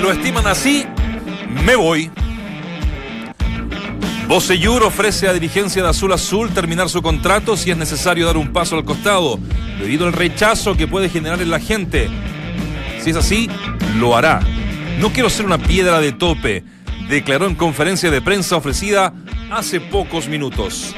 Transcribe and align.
lo 0.00 0.10
estiman 0.10 0.46
así, 0.46 0.86
me 1.64 1.76
voy. 1.76 2.10
Bocellur 4.26 4.82
ofrece 4.84 5.28
a 5.28 5.32
dirigencia 5.32 5.82
de 5.82 5.88
Azul 5.88 6.12
Azul 6.12 6.50
terminar 6.50 6.88
su 6.88 7.02
contrato 7.02 7.56
si 7.56 7.70
es 7.70 7.76
necesario 7.76 8.26
dar 8.26 8.36
un 8.36 8.52
paso 8.52 8.76
al 8.76 8.84
costado, 8.84 9.38
debido 9.78 10.06
al 10.06 10.12
rechazo 10.12 10.76
que 10.76 10.86
puede 10.86 11.08
generar 11.08 11.42
en 11.42 11.50
la 11.50 11.60
gente. 11.60 12.08
Si 13.02 13.10
es 13.10 13.16
así, 13.16 13.50
lo 13.98 14.16
hará. 14.16 14.40
No 14.98 15.12
quiero 15.12 15.28
ser 15.28 15.46
una 15.46 15.58
piedra 15.58 16.00
de 16.00 16.12
tope, 16.12 16.64
declaró 17.08 17.46
en 17.46 17.54
conferencia 17.54 18.10
de 18.10 18.22
prensa 18.22 18.56
ofrecida 18.56 19.12
hace 19.50 19.80
pocos 19.80 20.28
minutos. 20.28 20.94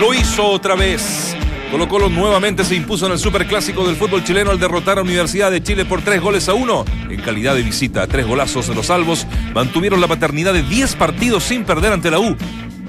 Lo 0.00 0.14
hizo 0.14 0.44
otra 0.46 0.74
vez. 0.74 1.36
Colo 1.70 1.86
Colo 1.86 2.08
nuevamente 2.08 2.64
se 2.64 2.74
impuso 2.74 3.04
en 3.06 3.12
el 3.12 3.18
superclásico 3.18 3.86
del 3.86 3.96
fútbol 3.96 4.24
chileno 4.24 4.50
al 4.50 4.58
derrotar 4.58 4.98
a 4.98 5.02
Universidad 5.02 5.50
de 5.50 5.62
Chile 5.62 5.84
por 5.84 6.00
tres 6.00 6.20
goles 6.20 6.48
a 6.48 6.54
uno 6.54 6.86
en 7.10 7.20
calidad 7.20 7.54
de 7.54 7.62
visita. 7.62 8.06
Tres 8.06 8.26
golazos 8.26 8.68
de 8.68 8.74
los 8.74 8.86
salvos 8.86 9.26
mantuvieron 9.54 10.00
la 10.00 10.08
paternidad 10.08 10.54
de 10.54 10.62
10 10.62 10.96
partidos 10.96 11.44
sin 11.44 11.64
perder 11.64 11.92
ante 11.92 12.10
la 12.10 12.20
U 12.20 12.36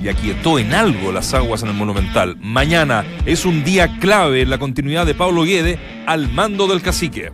y 0.01 0.07
aquietó 0.07 0.59
en 0.59 0.73
algo 0.73 1.11
las 1.11 1.33
aguas 1.33 1.61
en 1.61 1.69
el 1.69 1.73
Monumental. 1.75 2.37
Mañana 2.39 3.03
es 3.25 3.43
un 3.43 3.65
día 3.65 3.99
clave 3.99 4.43
en 4.43 4.49
la 4.49 4.59
continuidad 4.59 5.05
de 5.05 5.13
Pablo 5.13 5.43
Guede 5.43 5.77
al 6.05 6.29
mando 6.29 6.65
del 6.67 6.81
cacique. 6.81 7.33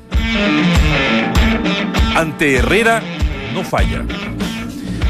Ante 2.16 2.56
Herrera 2.56 3.04
no 3.54 3.64
falla. 3.64 4.04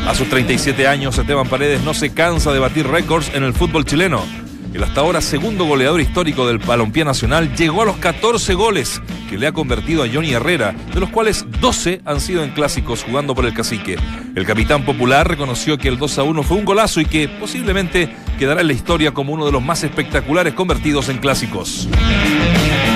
A 0.05 0.13
sus 0.13 0.29
37 0.29 0.85
años, 0.85 1.17
Esteban 1.17 1.47
Paredes 1.47 1.81
no 1.83 1.93
se 1.93 2.13
cansa 2.13 2.51
de 2.51 2.59
batir 2.59 2.87
récords 2.87 3.31
en 3.33 3.43
el 3.43 3.53
fútbol 3.53 3.85
chileno. 3.85 4.44
El 4.75 4.83
hasta 4.83 4.99
ahora 4.99 5.21
segundo 5.21 5.63
goleador 5.63 6.01
histórico 6.01 6.45
del 6.45 6.57
Balompié 6.57 7.05
Nacional 7.05 7.55
llegó 7.55 7.83
a 7.83 7.85
los 7.85 7.95
14 7.95 8.55
goles 8.55 9.01
que 9.29 9.37
le 9.37 9.47
ha 9.47 9.53
convertido 9.53 10.03
a 10.03 10.07
Johnny 10.13 10.33
Herrera, 10.33 10.75
de 10.93 10.99
los 10.99 11.11
cuales 11.11 11.45
12 11.61 12.01
han 12.03 12.19
sido 12.19 12.43
en 12.43 12.49
clásicos 12.49 13.01
jugando 13.01 13.33
por 13.33 13.45
el 13.45 13.53
cacique. 13.53 13.95
El 14.35 14.45
capitán 14.45 14.83
popular 14.83 15.29
reconoció 15.29 15.77
que 15.77 15.87
el 15.87 15.97
2 15.97 16.17
a 16.19 16.23
1 16.23 16.43
fue 16.43 16.57
un 16.57 16.65
golazo 16.65 16.99
y 16.99 17.05
que 17.05 17.29
posiblemente 17.29 18.13
quedará 18.37 18.59
en 18.59 18.67
la 18.67 18.73
historia 18.73 19.13
como 19.13 19.31
uno 19.31 19.45
de 19.45 19.53
los 19.53 19.63
más 19.63 19.81
espectaculares 19.85 20.53
convertidos 20.53 21.07
en 21.07 21.19
clásicos. 21.19 21.87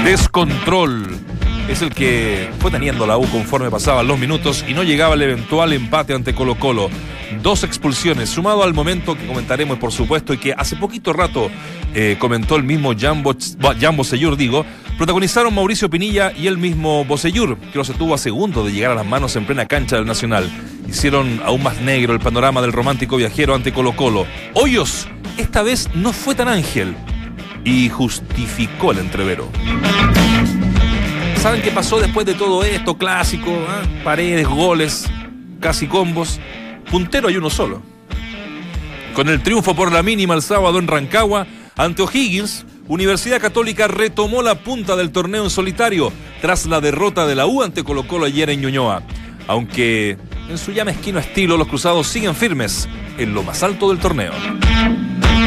Descontrol 0.04 1.08
es 1.70 1.84
el 1.84 1.94
que 1.94 2.50
fue 2.60 2.72
teniendo 2.72 3.06
la 3.06 3.18
U 3.18 3.28
conforme 3.28 3.70
pasaban 3.70 4.08
los 4.08 4.18
minutos 4.18 4.66
y 4.68 4.74
no 4.74 4.84
llegaba 4.84 5.14
el 5.14 5.22
eventual 5.22 5.72
empate 5.72 6.16
ante 6.16 6.34
Colo 6.34 6.56
Colo. 6.56 6.90
Dos 7.44 7.64
expulsiones, 7.64 8.30
sumado 8.30 8.64
al 8.64 8.74
momento 8.74 9.16
que 9.16 9.28
comentaremos 9.28 9.78
por 9.78 9.92
supuesto 9.92 10.34
y 10.34 10.40
que 10.40 10.52
hace 10.52 10.76
poquito 10.76 11.14
rato 11.14 11.52
eh, 11.94 12.18
comentó 12.20 12.56
el 12.56 12.64
mismo 12.64 12.94
Jambo, 12.98 13.36
Jambo 13.80 14.04
digo, 14.36 14.66
protagonizaron 14.98 15.54
Mauricio 15.54 15.92
Pinilla 15.92 16.34
y 16.36 16.48
el 16.48 16.58
mismo 16.58 17.06
Boseyur, 17.06 17.56
que 17.58 17.78
los 17.78 17.90
estuvo 17.90 18.16
a 18.16 18.18
segundo 18.18 18.66
de 18.66 18.72
llegar 18.72 18.92
a 18.92 18.96
las 18.96 19.06
manos 19.06 19.36
en 19.36 19.46
plena 19.46 19.68
cancha 19.68 19.96
del 19.96 20.06
Nacional. 20.06 20.50
Hicieron 20.90 21.40
aún 21.46 21.62
más 21.62 21.80
negro 21.82 22.14
el 22.14 22.20
panorama 22.20 22.62
del 22.62 22.74
romántico 22.74 23.16
viajero 23.16 23.54
ante 23.54 23.72
Colo 23.72 23.96
Colo. 23.96 24.26
Hoyos, 24.56 25.08
esta 25.38 25.62
vez 25.62 25.88
no 25.94 26.14
fue 26.14 26.34
tan 26.34 26.48
ángel 26.48 26.96
y 27.64 27.90
justificó 27.90 28.92
el 28.92 29.00
entrevero. 29.00 29.50
¿Saben 31.42 31.62
qué 31.62 31.72
pasó 31.72 32.02
después 32.02 32.26
de 32.26 32.34
todo 32.34 32.66
esto? 32.66 32.98
Clásico, 32.98 33.50
¿ah? 33.70 33.82
paredes, 34.04 34.46
goles, 34.46 35.10
casi 35.62 35.88
combos. 35.88 36.38
Puntero 36.92 37.30
hay 37.30 37.38
uno 37.38 37.50
solo. 37.50 37.82
Con 39.16 39.30
el 39.30 39.42
triunfo 39.42 39.74
por 39.74 39.90
la 39.94 40.04
mínima 40.04 40.34
el 40.34 40.42
sábado 40.42 40.80
en 40.80 40.88
Rancagua, 40.88 41.48
ante 41.78 42.02
O'Higgins, 42.02 42.66
Universidad 42.90 43.40
Católica 43.40 43.88
retomó 43.88 44.42
la 44.42 44.56
punta 44.56 44.98
del 44.98 45.12
torneo 45.12 45.46
en 45.46 45.50
solitario 45.50 46.12
tras 46.42 46.66
la 46.66 46.82
derrota 46.82 47.26
de 47.26 47.36
la 47.36 47.46
U 47.46 47.64
ante 47.64 47.86
Colo 47.86 48.06
Colo 48.06 48.26
ayer 48.26 48.50
en 48.50 48.60
Ñuñoa. 48.60 49.02
Aunque 49.48 50.18
en 50.50 50.58
su 50.58 50.74
ya 50.74 50.84
mezquino 50.84 51.20
estilo 51.20 51.56
los 51.56 51.70
cruzados 51.70 52.08
siguen 52.08 52.36
firmes 52.36 52.90
en 53.18 53.34
lo 53.34 53.44
más 53.44 53.64
alto 53.64 53.88
del 53.90 54.00
torneo. 54.00 54.34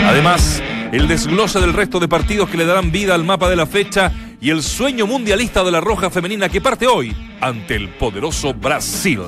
Además, 0.06 0.62
el 0.91 1.06
desglose 1.06 1.60
del 1.60 1.75
resto 1.75 2.00
de 2.00 2.08
partidos 2.08 2.48
que 2.48 2.56
le 2.56 2.64
darán 2.64 2.92
vida 2.92 3.14
al 3.14 3.25
mapa 3.25 3.50
de 3.50 3.56
la 3.56 3.66
fecha 3.66 4.10
y 4.42 4.50
el 4.50 4.62
sueño 4.64 5.06
mundialista 5.06 5.62
de 5.62 5.70
la 5.70 5.80
Roja 5.80 6.10
Femenina 6.10 6.48
que 6.48 6.60
parte 6.60 6.88
hoy 6.88 7.16
ante 7.41 7.76
el 7.76 7.91
poderoso 7.91 8.53
Brasil. 8.53 9.20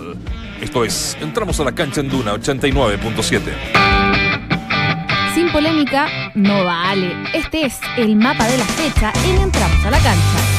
Esto 0.60 0.84
es, 0.84 1.16
entramos 1.20 1.60
a 1.60 1.64
la 1.64 1.72
cancha 1.72 2.00
en 2.00 2.08
Duna 2.08 2.34
89.7. 2.34 3.41
Sin 5.32 5.53
polémica, 5.53 6.08
no 6.34 6.64
vale. 6.64 7.12
Este 7.32 7.64
es 7.64 7.78
el 7.97 8.16
mapa 8.16 8.44
de 8.48 8.58
la 8.58 8.64
fecha 8.64 9.12
en 9.24 9.42
Entramos 9.42 9.86
a 9.86 9.91
la 9.92 9.98
cancha. 9.98 10.53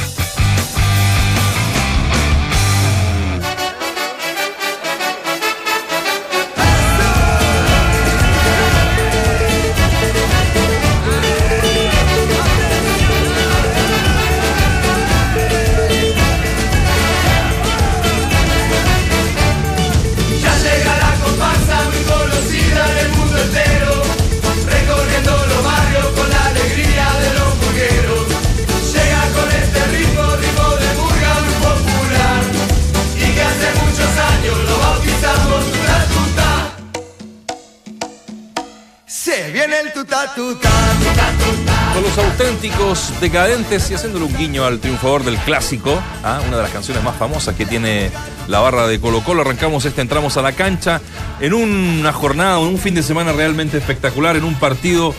Con 41.93 42.03
los 42.03 42.17
auténticos 42.17 43.13
decadentes 43.21 43.89
y 43.89 43.93
haciéndole 43.93 44.25
un 44.25 44.35
guiño 44.35 44.65
al 44.65 44.81
triunfador 44.81 45.23
del 45.23 45.37
clásico, 45.37 45.97
¿ah? 46.21 46.41
una 46.45 46.57
de 46.57 46.63
las 46.63 46.71
canciones 46.71 47.01
más 47.01 47.15
famosas 47.15 47.55
que 47.55 47.65
tiene 47.65 48.11
la 48.49 48.59
barra 48.59 48.87
de 48.87 48.99
Colo 48.99 49.21
Colo. 49.21 49.43
Arrancamos 49.43 49.85
este, 49.85 50.01
entramos 50.01 50.35
a 50.35 50.41
la 50.41 50.51
cancha 50.51 50.99
en 51.39 51.53
una 51.53 52.11
jornada, 52.11 52.59
en 52.59 52.65
un 52.65 52.77
fin 52.77 52.93
de 52.93 53.03
semana 53.03 53.31
realmente 53.31 53.77
espectacular, 53.77 54.35
en 54.35 54.43
un 54.43 54.55
partido 54.55 55.15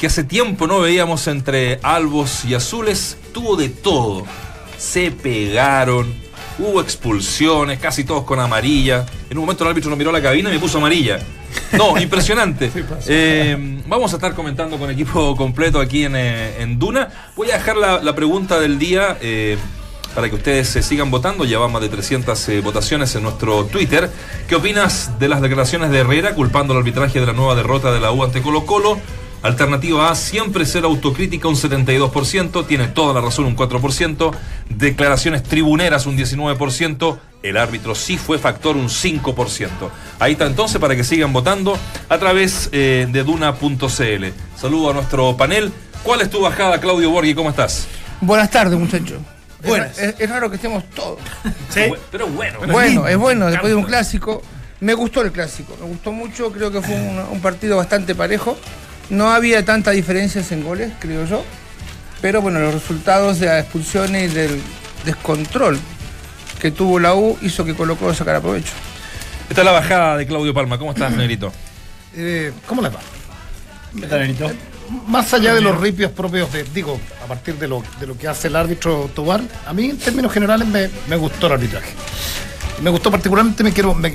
que 0.00 0.08
hace 0.08 0.24
tiempo 0.24 0.66
no 0.66 0.80
veíamos 0.80 1.28
entre 1.28 1.78
albos 1.84 2.44
y 2.44 2.54
azules. 2.54 3.16
Tuvo 3.32 3.54
de 3.54 3.68
todo. 3.68 4.26
Se 4.76 5.12
pegaron, 5.12 6.12
hubo 6.58 6.80
expulsiones, 6.80 7.78
casi 7.78 8.02
todos 8.02 8.24
con 8.24 8.40
amarilla. 8.40 9.06
En 9.30 9.38
un 9.38 9.44
momento 9.44 9.62
el 9.62 9.70
árbitro 9.70 9.90
nos 9.90 9.98
miró 9.98 10.10
a 10.10 10.14
la 10.14 10.22
cabina 10.22 10.50
y 10.50 10.54
me 10.54 10.58
puso 10.58 10.78
amarilla. 10.78 11.20
No, 11.72 11.98
impresionante. 11.98 12.70
Eh, 13.06 13.82
vamos 13.86 14.12
a 14.12 14.16
estar 14.16 14.34
comentando 14.34 14.78
con 14.78 14.90
equipo 14.90 15.36
completo 15.36 15.80
aquí 15.80 16.04
en, 16.04 16.14
eh, 16.16 16.74
Duna. 16.76 17.08
Voy 17.36 17.50
a 17.50 17.58
dejar 17.58 17.76
la, 17.76 18.14
pregunta 18.14 18.58
del 18.60 18.78
día 18.78 19.16
eh, 19.20 19.58
para 20.14 20.28
que 20.28 20.36
ustedes 20.36 20.68
se 20.68 20.82
sigan 20.82 21.10
votando. 21.10 21.44
Ya 21.44 21.58
van 21.58 21.72
más 21.72 21.82
de 21.82 21.88
300 21.88 22.62
votaciones 22.62 23.14
en 23.14 23.22
nuestro 23.22 23.64
Twitter. 23.64 24.10
¿Qué 24.48 24.56
opinas 24.56 25.18
de 25.18 25.28
las 25.28 25.40
declaraciones 25.40 25.90
de 25.90 25.98
Herrera 25.98 26.34
culpando 26.34 26.72
el 26.72 26.78
arbitraje 26.78 27.20
de 27.20 27.26
la 27.26 27.32
nueva 27.32 27.54
derrota 27.54 27.92
de 27.92 28.00
la 28.00 28.12
U 28.12 28.22
ante 28.24 28.42
Colo 28.42 28.64
Colo? 28.64 28.98
Alternativa 29.42 30.10
A, 30.10 30.14
siempre 30.14 30.66
ser 30.66 30.84
autocrítica 30.84 31.46
un 31.46 31.54
72%, 31.54 32.66
tiene 32.66 32.88
toda 32.88 33.14
la 33.14 33.20
razón 33.20 33.44
un 33.44 33.56
4%, 33.56 34.32
declaraciones 34.70 35.44
tribuneras 35.44 36.06
un 36.06 36.16
19%, 36.16 37.18
el 37.48 37.56
árbitro 37.56 37.94
sí 37.94 38.16
fue 38.16 38.38
factor 38.38 38.76
un 38.76 38.88
5%. 38.88 39.68
Ahí 40.18 40.32
está 40.32 40.46
entonces 40.46 40.80
para 40.80 40.96
que 40.96 41.04
sigan 41.04 41.32
votando 41.32 41.78
a 42.08 42.18
través 42.18 42.68
eh, 42.72 43.06
de 43.10 43.22
duna.cl. 43.22 44.24
Saludo 44.56 44.90
a 44.90 44.94
nuestro 44.94 45.36
panel. 45.36 45.72
¿Cuál 46.02 46.20
es 46.20 46.30
tu 46.30 46.40
bajada, 46.40 46.80
Claudio 46.80 47.10
Borghi? 47.10 47.34
¿Cómo 47.34 47.50
estás? 47.50 47.86
Buenas 48.20 48.50
tardes, 48.50 48.78
muchachos. 48.78 49.18
Es, 49.62 50.30
raro 50.30 50.48
que 50.48 50.56
estemos 50.56 50.84
todos. 50.90 51.18
¿Sí? 51.70 51.82
Pero 52.10 52.28
bueno. 52.28 52.60
Bueno, 52.70 53.08
es 53.08 53.16
bueno, 53.16 53.46
después 53.46 53.70
de 53.70 53.74
un 53.74 53.84
clásico. 53.84 54.42
Me 54.78 54.92
gustó 54.92 55.22
el 55.22 55.32
clásico, 55.32 55.74
me 55.80 55.86
gustó 55.86 56.12
mucho, 56.12 56.52
creo 56.52 56.70
que 56.70 56.82
fue 56.82 56.94
un 56.94 57.40
partido 57.40 57.78
bastante 57.78 58.14
parejo. 58.14 58.58
No 59.08 59.30
había 59.30 59.64
tantas 59.64 59.94
diferencias 59.94 60.52
en 60.52 60.62
goles, 60.62 60.92
creo 60.98 61.24
yo. 61.24 61.42
Pero 62.20 62.42
bueno, 62.42 62.60
los 62.60 62.74
resultados 62.74 63.40
de 63.40 63.46
las 63.46 63.62
expulsiones 63.62 64.30
y 64.30 64.34
del 64.34 64.60
descontrol 65.04 65.78
que 66.60 66.70
tuvo 66.70 66.98
la 66.98 67.14
U 67.14 67.38
hizo 67.42 67.64
que 67.64 67.74
colocó 67.74 68.12
sacar 68.14 68.40
provecho. 68.40 68.72
Esta 69.48 69.60
es 69.60 69.64
la 69.64 69.72
bajada 69.72 70.16
de 70.16 70.26
Claudio 70.26 70.52
Palma. 70.52 70.78
¿Cómo 70.78 70.92
estás, 70.92 71.12
Negrito? 71.12 71.52
Eh, 72.14 72.52
¿Cómo 72.66 72.82
le 72.82 72.88
va? 72.88 73.00
¿Qué 73.98 74.06
tal, 74.06 74.20
Negrito? 74.20 74.50
Más 75.06 75.32
allá 75.34 75.54
de 75.54 75.60
los 75.60 75.80
ripios 75.80 76.12
propios 76.12 76.52
de, 76.52 76.64
digo, 76.64 77.00
a 77.24 77.26
partir 77.26 77.56
de 77.56 77.66
lo, 77.66 77.82
de 77.98 78.06
lo 78.06 78.16
que 78.16 78.28
hace 78.28 78.48
el 78.48 78.56
árbitro 78.56 79.10
Tobar, 79.14 79.40
a 79.66 79.72
mí 79.72 79.90
en 79.90 79.98
términos 79.98 80.32
generales 80.32 80.66
me, 80.68 80.88
me 81.08 81.16
gustó 81.16 81.48
el 81.48 81.54
arbitraje 81.54 81.90
me 82.82 82.90
gustó 82.90 83.10
particularmente, 83.10 83.64
me 83.64 83.72
quiero, 83.72 83.94
me, 83.94 84.14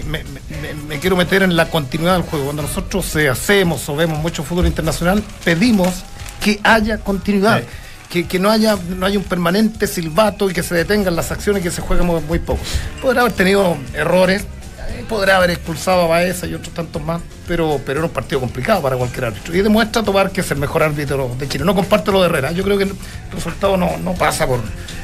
quiero 1.00 1.16
meter 1.16 1.44
en 1.44 1.56
la 1.56 1.70
continuidad 1.70 2.14
del 2.14 2.24
juego. 2.24 2.46
Cuando 2.46 2.64
nosotros 2.64 3.16
hacemos 3.16 3.88
o 3.90 3.96
vemos 3.96 4.20
mucho 4.20 4.44
fútbol 4.44 4.68
internacional, 4.68 5.24
pedimos 5.44 6.04
que 6.44 6.60
haya 6.64 6.98
continuidad. 6.98 7.64
Que, 8.12 8.28
que 8.28 8.38
no 8.38 8.52
haya 8.52 8.78
no 8.98 9.06
haya 9.06 9.18
un 9.18 9.24
permanente 9.24 9.88
silbato 9.88 10.50
y 10.50 10.54
que 10.54 10.62
se 10.62 10.76
detengan 10.76 11.16
las 11.16 11.32
acciones 11.32 11.62
y 11.62 11.64
que 11.64 11.72
se 11.72 11.82
juegue 11.82 12.04
muy, 12.04 12.22
muy 12.22 12.40
poco. 12.40 12.62
Podrá 13.02 13.22
haber 13.22 13.34
tenido 13.34 13.78
errores, 13.94 14.44
eh, 14.90 15.06
podrá 15.08 15.38
haber 15.38 15.52
expulsado 15.52 16.02
a 16.02 16.08
Baeza 16.08 16.46
y 16.46 16.54
otros 16.54 16.74
tantos 16.74 17.02
más, 17.02 17.22
pero, 17.48 17.80
pero 17.86 18.00
era 18.00 18.08
un 18.08 18.14
partido 18.14 18.42
complicado 18.42 18.82
para 18.82 18.98
cualquier 18.98 19.26
árbitro. 19.26 19.56
Y 19.56 19.62
demuestra 19.62 20.04
Tobar 20.04 20.30
que 20.32 20.42
es 20.42 20.52
el 20.52 20.58
mejor 20.58 20.84
árbitro 20.84 21.34
de 21.40 21.48
Chile. 21.48 21.64
No 21.64 21.74
comparte 21.74 22.12
lo 22.12 22.20
de 22.22 22.28
Herrera. 22.28 22.52
Yo 22.52 22.64
creo 22.64 22.78
que 22.78 22.84
el 22.84 22.94
resultado 23.32 23.78
no, 23.78 23.98
no 23.98 24.14
pasa 24.14 24.46
por 24.46 24.60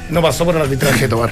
no 0.10 0.22
pasó 0.22 0.46
por 0.46 0.56
el 0.56 0.62
arbitraje 0.62 1.02
de 1.02 1.08
Tobar. 1.10 1.32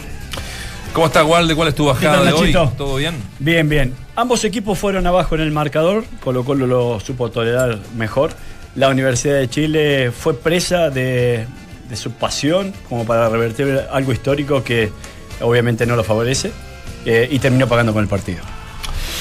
¿Cómo 0.94 1.08
está 1.08 1.26
Walde? 1.26 1.56
¿Cuál 1.56 1.68
es 1.68 1.76
tu 1.76 1.86
bajada 1.86 2.24
tal, 2.24 2.26
de 2.28 2.32
hoy? 2.32 2.54
¿Todo 2.54 2.96
bien? 2.96 3.16
Bien, 3.40 3.68
bien. 3.68 3.94
Ambos 4.16 4.46
equipos 4.46 4.80
fueron 4.80 5.06
abajo 5.06 5.36
en 5.36 5.42
el 5.42 5.52
marcador, 5.52 6.06
Colo 6.24 6.46
Colo 6.46 6.66
lo 6.68 7.02
supo 7.02 7.30
tolerar 7.30 7.80
mejor. 7.98 8.32
La 8.76 8.88
Universidad 8.88 9.36
de 9.36 9.50
Chile 9.50 10.12
fue 10.12 10.34
presa 10.36 10.90
de, 10.90 11.48
de 11.90 11.96
su 11.96 12.12
pasión 12.12 12.74
como 12.90 13.06
para 13.06 13.30
revertir 13.30 13.82
algo 13.92 14.12
histórico 14.12 14.64
que 14.64 14.92
obviamente 15.42 15.86
no 15.86 15.96
lo 15.96 16.04
favorece 16.04 16.52
eh, 17.06 17.28
y 17.32 17.40
terminó 17.40 17.68
pagando 17.68 17.94
con 17.94 18.02
el 18.04 18.08
partido. 18.10 18.42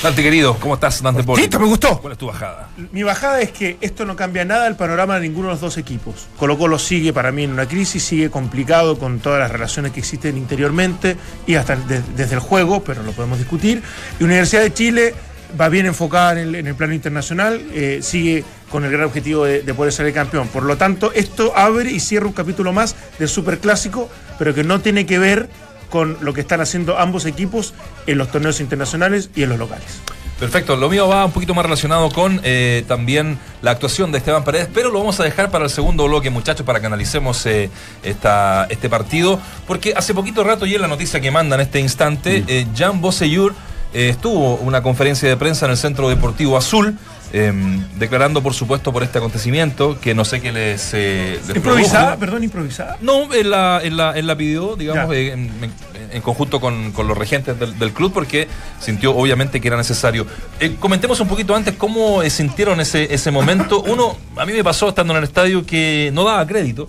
Dante, 0.02 0.22
querido, 0.22 0.54
¿cómo 0.60 0.74
estás, 0.74 1.02
Dante 1.02 1.22
Poli? 1.24 1.40
Listo, 1.42 1.58
me 1.58 1.66
gustó. 1.66 1.98
¿Cuál 1.98 2.12
es 2.12 2.18
tu 2.18 2.26
bajada? 2.26 2.68
Mi 2.92 3.02
bajada 3.02 3.40
es 3.40 3.50
que 3.52 3.78
esto 3.80 4.04
no 4.04 4.16
cambia 4.16 4.44
nada 4.44 4.66
el 4.66 4.76
panorama 4.76 5.14
de 5.14 5.22
ninguno 5.22 5.48
de 5.48 5.54
los 5.54 5.60
dos 5.62 5.78
equipos. 5.78 6.26
Colo 6.36 6.58
Colo 6.58 6.78
sigue 6.78 7.14
para 7.14 7.32
mí 7.32 7.44
en 7.44 7.52
una 7.52 7.66
crisis, 7.66 8.04
sigue 8.04 8.28
complicado 8.28 8.98
con 8.98 9.18
todas 9.20 9.38
las 9.40 9.50
relaciones 9.50 9.92
que 9.92 10.00
existen 10.00 10.36
interiormente 10.36 11.16
y 11.46 11.54
hasta 11.54 11.76
de- 11.76 12.02
desde 12.16 12.34
el 12.34 12.40
juego, 12.40 12.84
pero 12.84 13.02
lo 13.02 13.12
podemos 13.12 13.38
discutir. 13.38 13.82
Y 14.20 14.24
Universidad 14.24 14.60
de 14.62 14.74
Chile 14.74 15.14
va 15.60 15.68
bien 15.68 15.86
enfocada 15.86 16.32
en 16.32 16.38
el, 16.38 16.54
en 16.54 16.66
el 16.66 16.74
plano 16.74 16.94
internacional, 16.94 17.60
eh, 17.72 18.00
sigue 18.02 18.44
con 18.70 18.84
el 18.84 18.90
gran 18.90 19.04
objetivo 19.04 19.44
de, 19.44 19.62
de 19.62 19.74
poder 19.74 19.92
ser 19.92 20.06
el 20.06 20.12
campeón. 20.12 20.48
Por 20.48 20.64
lo 20.64 20.76
tanto, 20.76 21.12
esto 21.12 21.52
abre 21.56 21.90
y 21.90 22.00
cierra 22.00 22.26
un 22.26 22.32
capítulo 22.32 22.72
más 22.72 22.96
del 23.18 23.28
superclásico, 23.28 24.10
pero 24.38 24.54
que 24.54 24.64
no 24.64 24.80
tiene 24.80 25.06
que 25.06 25.18
ver 25.18 25.48
con 25.90 26.16
lo 26.22 26.32
que 26.32 26.40
están 26.40 26.60
haciendo 26.60 26.98
ambos 26.98 27.24
equipos 27.24 27.72
en 28.06 28.18
los 28.18 28.30
torneos 28.30 28.60
internacionales 28.60 29.30
y 29.36 29.44
en 29.44 29.50
los 29.50 29.58
locales. 29.58 30.00
Perfecto, 30.40 30.74
lo 30.74 30.90
mío 30.90 31.06
va 31.06 31.24
un 31.24 31.30
poquito 31.30 31.54
más 31.54 31.64
relacionado 31.64 32.10
con 32.10 32.40
eh, 32.42 32.84
también 32.88 33.38
la 33.62 33.70
actuación 33.70 34.10
de 34.10 34.18
Esteban 34.18 34.42
Paredes, 34.42 34.68
pero 34.74 34.90
lo 34.90 34.98
vamos 34.98 35.20
a 35.20 35.22
dejar 35.22 35.52
para 35.52 35.64
el 35.64 35.70
segundo 35.70 36.06
bloque, 36.08 36.28
muchachos, 36.30 36.66
para 36.66 36.80
que 36.80 36.86
analicemos 36.86 37.46
eh, 37.46 37.70
esta, 38.02 38.66
este 38.68 38.88
partido, 38.88 39.40
porque 39.68 39.94
hace 39.96 40.12
poquito 40.12 40.42
rato 40.42 40.66
y 40.66 40.74
en 40.74 40.80
la 40.80 40.88
noticia 40.88 41.20
que 41.20 41.30
manda 41.30 41.54
en 41.54 41.60
este 41.60 41.78
instante, 41.78 42.42
eh, 42.48 42.66
Jan 42.76 43.00
Boseyur 43.00 43.54
eh, 43.94 44.08
estuvo 44.10 44.56
una 44.56 44.82
conferencia 44.82 45.28
de 45.28 45.36
prensa 45.36 45.64
en 45.66 45.70
el 45.72 45.78
Centro 45.78 46.08
Deportivo 46.08 46.56
Azul, 46.56 46.98
eh, 47.32 47.52
declarando, 47.96 48.42
por 48.42 48.54
supuesto, 48.54 48.92
por 48.92 49.02
este 49.02 49.18
acontecimiento, 49.18 49.98
que 50.00 50.14
no 50.14 50.24
sé 50.24 50.40
qué 50.40 50.52
les, 50.52 50.92
eh, 50.94 51.40
les 51.48 51.56
Improvisada, 51.56 52.02
produjo. 52.04 52.20
perdón, 52.20 52.44
improvisada. 52.44 52.96
No, 53.00 53.32
él 53.32 53.50
la, 53.50 53.80
él 53.82 53.96
la, 53.96 54.12
él 54.12 54.26
la 54.26 54.36
pidió, 54.36 54.76
digamos, 54.76 55.12
eh, 55.14 55.32
en, 55.32 56.22
conjunto 56.22 56.60
con, 56.60 56.92
con 56.92 57.08
los 57.08 57.18
regentes 57.18 57.58
del, 57.58 57.76
del 57.76 57.92
club, 57.92 58.12
porque 58.12 58.46
sintió 58.78 59.16
obviamente 59.16 59.60
que 59.60 59.66
era 59.66 59.76
necesario. 59.76 60.26
Eh, 60.60 60.76
comentemos 60.78 61.18
un 61.18 61.26
poquito 61.26 61.56
antes 61.56 61.74
cómo 61.74 62.22
sintieron 62.30 62.80
ese, 62.80 63.12
ese 63.12 63.32
momento. 63.32 63.82
Uno, 63.82 64.16
a 64.36 64.46
mí 64.46 64.52
me 64.52 64.62
pasó 64.62 64.90
estando 64.90 65.12
en 65.12 65.18
el 65.18 65.24
estadio 65.24 65.66
que 65.66 66.10
no 66.14 66.22
daba 66.22 66.46
crédito. 66.46 66.88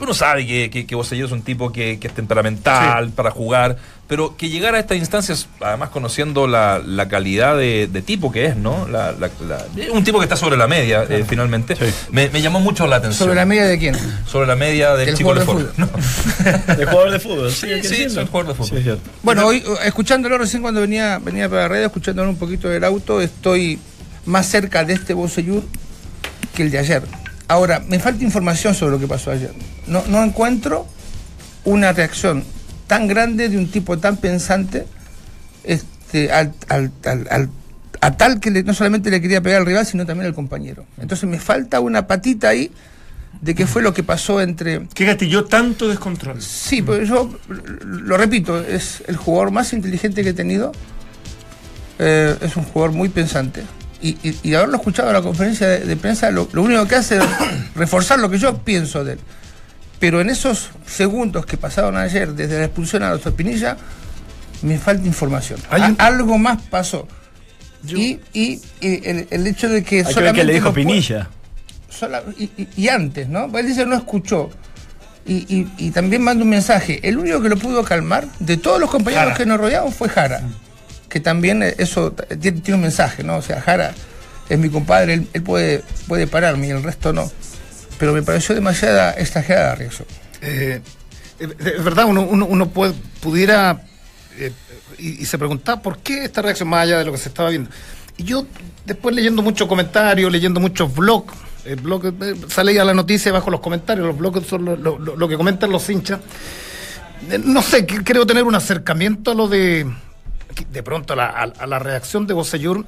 Uno 0.00 0.12
sabe 0.14 0.46
que, 0.46 0.70
que, 0.70 0.86
que 0.86 0.96
es 0.98 1.30
un 1.32 1.42
tipo 1.42 1.70
que, 1.70 1.98
que 2.00 2.08
es 2.08 2.14
temperamental 2.14 3.10
para 3.10 3.30
jugar, 3.30 3.76
pero 4.08 4.36
que 4.36 4.48
llegara 4.48 4.76
a 4.76 4.80
estas 4.80 4.98
instancias, 4.98 5.46
además 5.60 5.90
conociendo 5.90 6.46
la, 6.46 6.80
la 6.84 7.06
calidad 7.08 7.56
de, 7.56 7.86
de 7.90 8.02
tipo 8.02 8.32
que 8.32 8.46
es, 8.46 8.56
¿no? 8.56 8.88
La- 8.88 9.12
la- 9.12 9.30
la- 9.46 9.64
un 9.92 10.02
tipo 10.04 10.18
que 10.18 10.24
está 10.24 10.36
sobre 10.36 10.56
la 10.56 10.66
media, 10.66 11.04
eh, 11.08 11.24
finalmente, 11.28 11.76
me, 12.10 12.28
me 12.30 12.42
llamó 12.42 12.60
mucho 12.60 12.86
la 12.86 12.96
atención. 12.96 13.26
¿Sobre 13.28 13.34
la 13.36 13.46
media 13.46 13.64
de 13.66 13.78
quién? 13.78 13.96
Sobre 14.26 14.46
la 14.46 14.56
media 14.56 14.94
del 14.96 15.06
Del 15.06 15.16
chico 15.16 15.34
de 15.34 15.44
jugador 15.44 15.74
de 15.76 15.84
fútbol. 15.84 16.76
De 16.76 16.86
jugador 16.86 17.10
de 17.12 17.20
fútbol, 17.20 17.50
Sí, 17.52 17.68
sí, 17.82 18.10
soy 18.10 18.26
jugador 18.26 18.48
de 18.48 18.54
fútbol. 18.54 18.68
Sí, 18.68 18.76
es 18.76 18.82
cierto. 18.82 19.10
Bueno, 19.22 19.46
hoy, 19.46 19.62
escuchándolo 19.84 20.38
recién 20.38 20.60
cuando 20.62 20.80
venía, 20.80 21.18
venía 21.18 21.48
para 21.48 21.62
la 21.62 21.68
radio, 21.68 21.86
escuchándolo 21.86 22.28
un 22.30 22.36
poquito 22.36 22.68
del 22.68 22.84
auto, 22.84 23.20
estoy 23.20 23.78
más 24.26 24.46
cerca 24.46 24.82
de 24.84 24.94
este 24.94 25.14
Boseyur 25.14 25.62
que 26.54 26.62
el 26.62 26.70
de 26.70 26.78
ayer. 26.78 27.02
Ahora, 27.48 27.80
me 27.88 27.98
falta 27.98 28.24
información 28.24 28.74
sobre 28.74 28.92
lo 28.92 28.98
que 28.98 29.06
pasó 29.06 29.30
ayer. 29.30 29.52
No, 29.86 30.02
no 30.08 30.22
encuentro 30.24 30.86
una 31.64 31.92
reacción 31.92 32.42
tan 32.86 33.06
grande 33.06 33.48
de 33.48 33.58
un 33.58 33.70
tipo 33.70 33.98
tan 33.98 34.16
pensante 34.16 34.86
este, 35.64 36.32
al, 36.32 36.54
al- 36.68 36.92
al- 37.30 37.50
a 38.00 38.16
tal 38.16 38.40
que 38.40 38.50
le- 38.50 38.62
no 38.62 38.74
solamente 38.74 39.10
le 39.10 39.20
quería 39.20 39.40
pegar 39.40 39.60
al 39.60 39.66
rival, 39.66 39.86
sino 39.86 40.04
también 40.06 40.26
al 40.26 40.34
compañero. 40.34 40.84
Entonces 41.00 41.28
me 41.28 41.38
falta 41.38 41.80
una 41.80 42.06
patita 42.06 42.48
ahí 42.50 42.70
de 43.40 43.54
qué 43.54 43.66
fue 43.66 43.82
lo 43.82 43.92
que 43.92 44.02
pasó 44.02 44.40
entre 44.40 44.86
¿Qué 44.94 45.04
gatilló 45.06 45.44
tanto 45.44 45.88
descontrol? 45.88 46.40
Sí, 46.40 46.82
pero 46.82 47.02
yo 47.04 47.30
lo 47.48 48.16
repito, 48.16 48.60
es 48.60 49.02
el 49.06 49.16
jugador 49.16 49.50
más 49.50 49.72
inteligente 49.72 50.22
que 50.22 50.30
he 50.30 50.34
tenido. 50.34 50.72
Eh, 51.98 52.36
es 52.40 52.56
un 52.56 52.64
jugador 52.64 52.92
muy 52.94 53.08
pensante. 53.08 53.62
Y, 54.06 54.36
y- 54.42 54.54
haberlo 54.54 54.76
escuchado 54.76 55.08
en 55.08 55.14
la 55.14 55.22
conferencia 55.22 55.66
de, 55.66 55.80
de 55.80 55.96
prensa, 55.96 56.30
lo, 56.30 56.46
lo 56.52 56.62
único 56.62 56.86
que 56.86 56.96
hace 56.96 57.16
es 57.16 57.24
reforzar 57.74 58.18
lo 58.18 58.28
que 58.28 58.38
yo 58.38 58.58
pienso 58.58 59.02
de 59.04 59.14
él. 59.14 59.18
Pero 59.98 60.20
en 60.20 60.28
esos 60.28 60.68
segundos 60.86 61.46
que 61.46 61.56
pasaron 61.56 61.96
ayer, 61.96 62.34
desde 62.34 62.58
la 62.58 62.64
expulsión 62.66 63.02
a 63.02 63.10
la 63.10 63.16
Espinilla, 63.16 63.78
me 64.62 64.76
falta 64.78 65.06
información. 65.06 65.58
Un- 65.72 65.96
algo 65.98 66.36
más 66.36 66.60
pasó. 66.68 67.08
Y, 67.86 68.18
y- 68.34 68.60
y 68.80 69.08
el, 69.08 69.26
el 69.30 69.46
hecho 69.46 69.68
de 69.70 69.82
que 69.82 69.96
Hay 69.98 70.02
que 70.02 70.06
ver 70.06 70.14
solamente 70.14 70.40
qué 70.40 70.46
le 70.46 70.52
dijo 70.54 70.72
Pinilla. 70.74 71.28
sola- 71.88 72.22
y, 72.76 72.88
antes, 72.88 73.28
¿no? 73.28 73.46
Él 73.56 73.66
dice 73.66 73.86
no 73.86 73.96
escuchó. 73.96 74.50
Y, 75.26 75.34
y- 75.54 75.72
y 75.78 75.90
también 75.92 76.20
manda 76.22 76.44
un 76.44 76.50
mensaje. 76.50 77.00
El 77.02 77.16
único 77.16 77.40
que 77.40 77.48
lo 77.48 77.56
pudo 77.56 77.82
calmar 77.84 78.26
de 78.38 78.58
todos 78.58 78.78
los 78.78 78.90
compañeros 78.90 79.24
Jara. 79.28 79.36
que 79.38 79.46
nos 79.46 79.58
rodeaban 79.58 79.92
fue 79.92 80.10
Jara. 80.10 80.42
Que 81.14 81.20
también 81.20 81.62
eso 81.62 82.12
tiene, 82.40 82.74
un 82.74 82.80
mensaje, 82.80 83.22
¿no? 83.22 83.36
O 83.36 83.42
sea, 83.42 83.60
Jara 83.60 83.94
es 84.48 84.58
mi 84.58 84.68
compadre, 84.68 85.14
él, 85.32 85.42
puede, 85.44 85.84
puede 86.08 86.26
pararme 86.26 86.66
y 86.66 86.70
el 86.70 86.82
resto 86.82 87.12
no. 87.12 87.30
Pero 88.00 88.12
me 88.12 88.24
pareció 88.24 88.52
demasiada 88.52 89.12
exagerada 89.12 89.68
la 89.68 89.74
reacción. 89.76 90.08
Eh, 90.42 90.80
es 91.38 91.84
verdad, 91.84 92.06
uno, 92.06 92.22
uno, 92.22 92.68
pudiera 93.20 93.84
eh, 94.40 94.50
y, 94.98 95.24
se 95.24 95.38
preguntaba 95.38 95.80
por 95.80 95.98
qué 95.98 96.24
esta 96.24 96.42
reacción 96.42 96.68
más 96.68 96.82
allá 96.82 96.98
de 96.98 97.04
lo 97.04 97.12
que 97.12 97.18
se 97.18 97.28
estaba 97.28 97.48
viendo. 97.48 97.70
Y 98.16 98.24
yo, 98.24 98.44
después 98.84 99.14
leyendo 99.14 99.40
muchos 99.40 99.68
comentarios, 99.68 100.32
leyendo 100.32 100.58
muchos 100.58 100.92
blogs, 100.92 101.32
blog, 101.80 102.06
eh, 102.06 102.34
sale 102.48 102.74
ya 102.74 102.84
la 102.84 102.92
noticia 102.92 103.30
bajo 103.30 103.52
los 103.52 103.60
comentarios, 103.60 104.04
los 104.04 104.18
blogs 104.18 104.48
son 104.48 104.64
lo, 104.64 104.98
lo- 104.98 105.28
que 105.28 105.36
comentan 105.36 105.70
los 105.70 105.88
hinchas. 105.88 106.18
No 107.44 107.62
sé, 107.62 107.86
creo 107.86 108.26
tener 108.26 108.42
un 108.42 108.56
acercamiento 108.56 109.30
a 109.30 109.34
lo 109.36 109.46
de, 109.46 109.86
de 110.70 110.82
pronto 110.82 111.12
a 111.14 111.16
la, 111.16 111.26
a- 111.58 111.66
la 111.66 111.78
reacción 111.78 112.26
de 112.26 112.34
Bosellur, 112.34 112.84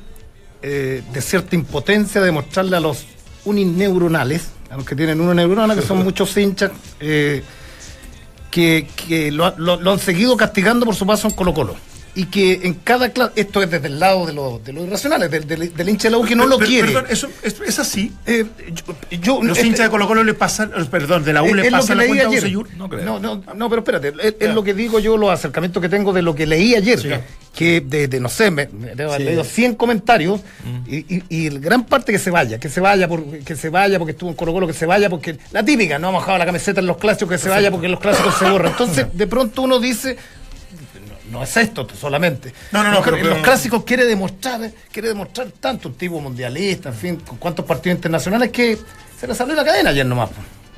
eh, 0.62 1.02
de 1.12 1.20
cierta 1.20 1.54
impotencia 1.56 2.20
de 2.20 2.32
mostrarle 2.32 2.76
a 2.76 2.80
los 2.80 3.04
unineuronales, 3.44 4.48
a 4.70 4.76
los 4.76 4.84
que 4.84 4.94
tienen 4.96 5.20
una 5.20 5.34
neurona, 5.34 5.74
que 5.74 5.82
son 5.82 5.98
muchos 6.04 6.36
hinchas, 6.36 6.70
eh, 7.00 7.42
que, 8.50 8.86
que 9.08 9.30
lo, 9.32 9.54
lo- 9.58 9.80
lo 9.80 9.92
han 9.92 9.98
seguido 9.98 10.36
castigando 10.36 10.86
por 10.86 10.94
su 10.94 11.06
paso 11.06 11.28
en 11.28 11.34
Colo 11.34 11.52
Colo. 11.54 11.76
Y 12.18 12.24
que 12.26 12.60
en 12.62 12.72
cada 12.72 13.10
clase, 13.10 13.32
esto 13.36 13.60
es 13.62 13.70
desde 13.70 13.88
el 13.88 14.00
lado 14.00 14.24
de, 14.24 14.32
lo- 14.32 14.58
de 14.64 14.72
los 14.72 14.84
irracionales, 14.86 15.30
del, 15.30 15.46
del, 15.46 15.74
del 15.76 15.88
hincha 15.90 16.08
de 16.08 16.12
la 16.12 16.16
U 16.18 16.24
que 16.24 16.34
no 16.34 16.46
lo 16.46 16.56
Pero- 16.56 16.66
quiere. 16.70 16.88
Perdón, 16.88 17.04
eso, 17.10 17.28
es, 17.42 17.60
es 17.60 17.78
así. 17.78 18.10
Eh, 18.24 18.46
yo, 18.72 18.96
yo- 19.20 19.42
Los 19.42 19.58
este- 19.58 19.68
hinchas 19.68 19.84
de 19.86 19.90
Colo 19.90 20.08
Colo 20.08 20.24
le 20.24 20.32
pasan, 20.32 20.72
eh, 20.74 20.84
perdón, 20.90 21.24
de 21.24 21.34
la 21.34 21.42
U 21.42 21.48
es- 21.48 21.56
le 21.56 21.70
lo 21.70 21.76
pasan 21.76 21.98
la 21.98 22.04
leí 22.04 22.12
cuenta 22.16 22.46
a. 22.46 22.76
No 22.78 22.88
creo. 22.88 23.04
No, 23.04 23.20
no, 23.20 23.42
no, 23.54 23.68
pero 23.68 23.80
espérate, 23.80 24.14
es, 24.22 24.34
es 24.40 24.54
lo 24.54 24.64
que 24.64 24.72
digo 24.72 24.98
yo, 24.98 25.18
los 25.18 25.28
acercamientos 25.30 25.82
que 25.82 25.90
tengo 25.90 26.14
de 26.14 26.22
lo 26.22 26.34
que 26.34 26.46
leí 26.46 26.74
ayer. 26.74 27.22
Que 27.56 27.80
de, 27.80 28.06
de, 28.06 28.20
no 28.20 28.28
sé, 28.28 28.50
me, 28.50 28.66
me 28.68 28.94
debo 28.94 29.12
haber 29.14 29.26
leído 29.26 29.42
100 29.42 29.74
comentarios 29.76 30.42
y, 30.86 30.98
y, 31.16 31.22
y 31.30 31.46
el 31.46 31.58
gran 31.58 31.84
parte 31.86 32.12
que 32.12 32.18
se 32.18 32.30
vaya, 32.30 32.58
que 32.60 32.68
se 32.68 32.80
vaya, 32.80 33.08
por, 33.08 33.24
que 33.40 33.56
se 33.56 33.70
vaya 33.70 33.98
porque 33.98 34.12
estuvo 34.12 34.28
en 34.30 34.36
Colo 34.36 34.52
Colo, 34.52 34.66
que 34.66 34.74
se 34.74 34.84
vaya 34.86 35.08
porque. 35.08 35.38
La 35.52 35.64
típica, 35.64 35.98
no 35.98 36.08
ha 36.08 36.10
bajado 36.12 36.36
la 36.38 36.44
camiseta 36.46 36.80
en 36.80 36.86
los 36.86 36.98
clásicos, 36.98 37.30
que 37.30 37.38
se 37.38 37.48
vaya 37.48 37.70
porque 37.70 37.86
en 37.86 37.92
los 37.92 38.00
clásicos 38.00 38.36
se 38.38 38.48
borra. 38.50 38.68
Entonces, 38.68 39.06
de 39.12 39.26
pronto 39.26 39.62
uno 39.62 39.80
dice. 39.80 40.16
No, 41.30 41.42
es 41.42 41.56
esto 41.56 41.86
solamente. 41.98 42.52
No, 42.72 42.82
no, 42.84 42.90
no, 42.90 42.94
Los- 42.96 43.04
pero- 43.04 43.16
pero- 43.16 43.30
los 43.30 43.38
clásicos 43.42 43.84
quiere 43.84 44.04
demostrar, 44.04 44.70
quiere 44.92 45.08
demostrar 45.08 45.48
tanto 45.58 45.88
un 45.88 45.94
tipo 45.94 46.20
mundialista, 46.20 46.90
en 46.90 46.94
fin, 46.94 47.16
con 47.26 47.38
cuántos 47.38 47.64
partidos 47.64 47.96
internacionales 47.96 48.50
que 48.50 48.78
se 49.18 49.26
le 49.26 49.34
salió 49.34 49.54
la 49.56 49.64
cadena 49.64 49.90
ayer 49.90 50.06
nomás. 50.06 50.30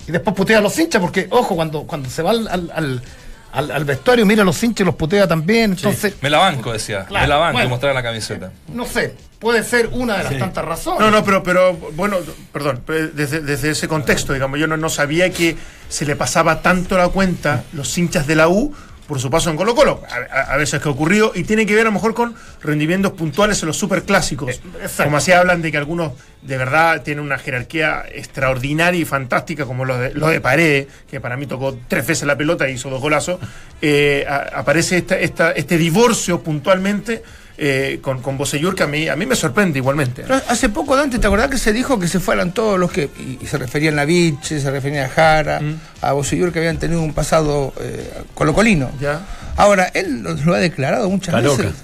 Y 0.06 0.12
después 0.12 0.34
putea 0.34 0.58
a 0.58 0.60
los 0.62 0.78
hinchas, 0.78 1.02
porque, 1.02 1.26
ojo, 1.30 1.54
cuando, 1.54 1.82
cuando 1.82 2.08
se 2.08 2.22
va 2.22 2.30
al, 2.30 2.48
al, 2.48 2.70
al- 2.74 3.02
al- 3.52 3.70
al 3.70 3.84
vestuario, 3.84 4.24
mira 4.26 4.42
a 4.42 4.44
los 4.44 4.62
hinchas 4.62 4.80
y 4.82 4.84
los 4.84 4.94
putea 4.94 5.26
también. 5.26 5.72
Entonces, 5.72 6.14
Me 6.20 6.30
la 6.30 6.38
banco, 6.38 6.72
decía. 6.72 7.04
Claro, 7.06 7.22
me 7.24 7.28
la 7.28 7.36
banco 7.36 7.52
y 7.52 7.54
bueno. 7.54 7.70
mostrar 7.70 7.94
la 7.94 8.02
camiseta. 8.02 8.52
no 8.72 8.84
sé, 8.86 9.14
puede 9.38 9.62
ser 9.62 9.88
una 9.92 10.18
de 10.18 10.24
las 10.24 10.38
tantas 10.38 10.64
razones. 10.64 11.00
No, 11.00 11.10
no, 11.10 11.24
pero, 11.24 11.42
pero 11.42 11.74
bueno, 11.74 12.16
perdón, 12.52 12.82
pero 12.86 13.08
desde, 13.08 13.40
desde 13.40 13.70
ese 13.70 13.88
contexto, 13.88 14.32
digamos, 14.32 14.58
yo 14.60 14.66
no, 14.66 14.76
no 14.76 14.88
sabía 14.88 15.30
que 15.30 15.56
se 15.88 16.04
le 16.04 16.16
pasaba 16.16 16.60
tanto 16.62 16.96
la 16.98 17.08
cuenta 17.08 17.64
los 17.72 17.96
hinchas 17.96 18.26
de 18.26 18.34
la 18.36 18.48
U 18.48 18.74
por 19.08 19.18
su 19.18 19.30
paso 19.30 19.48
en 19.50 19.56
Colo 19.56 19.74
Colo, 19.74 20.02
a, 20.30 20.56
veces 20.58 20.80
que 20.82 20.88
ha 20.88 20.92
ocurrido, 20.92 21.32
y 21.34 21.42
tiene 21.42 21.64
que 21.64 21.72
ver 21.74 21.80
a 21.82 21.84
lo 21.86 21.92
mejor 21.92 22.12
con 22.14 22.34
rendimientos 22.62 23.12
puntuales 23.12 23.60
en 23.62 23.68
los 23.68 23.76
superclásicos. 23.78 24.50
exacto. 24.50 25.04
como 25.04 25.16
así 25.16 25.32
hablan 25.32 25.62
de 25.62 25.72
que 25.72 25.78
algunos 25.78 26.12
de 26.42 26.58
verdad 26.58 27.02
tienen 27.02 27.24
una 27.24 27.38
jerarquía 27.38 28.04
extraordinaria 28.14 29.00
y 29.00 29.04
fantástica, 29.06 29.64
como 29.64 29.84
los 29.86 29.98
de, 29.98 30.12
los 30.14 30.30
de 30.30 30.40
Paredes, 30.42 30.86
que 31.10 31.20
para 31.20 31.36
mí 31.38 31.46
tocó 31.46 31.76
tres 31.88 32.06
veces 32.06 32.26
la 32.26 32.36
pelota 32.36 32.68
y 32.68 32.74
hizo 32.74 32.90
dos 32.90 33.00
golazos, 33.00 33.40
eh, 33.80 34.26
a- 34.28 34.58
aparece 34.60 34.98
esta, 34.98 35.18
esta- 35.18 35.52
este 35.52 35.78
divorcio 35.78 36.42
puntualmente 36.42 37.22
eh, 37.60 37.98
con, 38.00 38.22
con 38.22 38.38
Bosellur 38.38 38.74
que 38.76 38.84
a 38.84 38.86
mí, 38.86 39.08
a 39.08 39.16
mí 39.16 39.26
me 39.26 39.34
sorprende 39.34 39.78
igualmente. 39.80 40.24
Hace 40.48 40.68
poco, 40.68 40.94
Dante, 40.96 41.18
¿te 41.18 41.26
acordás 41.26 41.50
que 41.50 41.58
se 41.58 41.72
dijo 41.72 41.98
que 41.98 42.06
se 42.06 42.20
fueran 42.20 42.52
todos 42.52 42.78
los 42.78 42.90
que. 42.92 43.10
Y, 43.18 43.38
y 43.42 43.46
se 43.46 43.58
referían 43.58 43.98
a 43.98 44.04
Viche, 44.04 44.60
se 44.60 44.70
referían 44.70 45.06
a 45.06 45.08
Jara, 45.08 45.60
Mm. 45.60 45.80
a 46.02 46.12
Bosellur, 46.12 46.52
que 46.52 46.60
habían 46.60 46.78
tenido 46.78 47.02
un 47.02 47.12
pasado 47.12 47.72
eh, 47.80 48.12
colocolino. 48.34 48.90
¿Ya? 49.00 49.20
Ahora, 49.56 49.90
él 49.92 50.22
lo, 50.22 50.34
lo 50.34 50.54
ha 50.54 50.58
declarado 50.58 51.10
muchas 51.10 51.34
Caroca. 51.34 51.62
veces. 51.64 51.76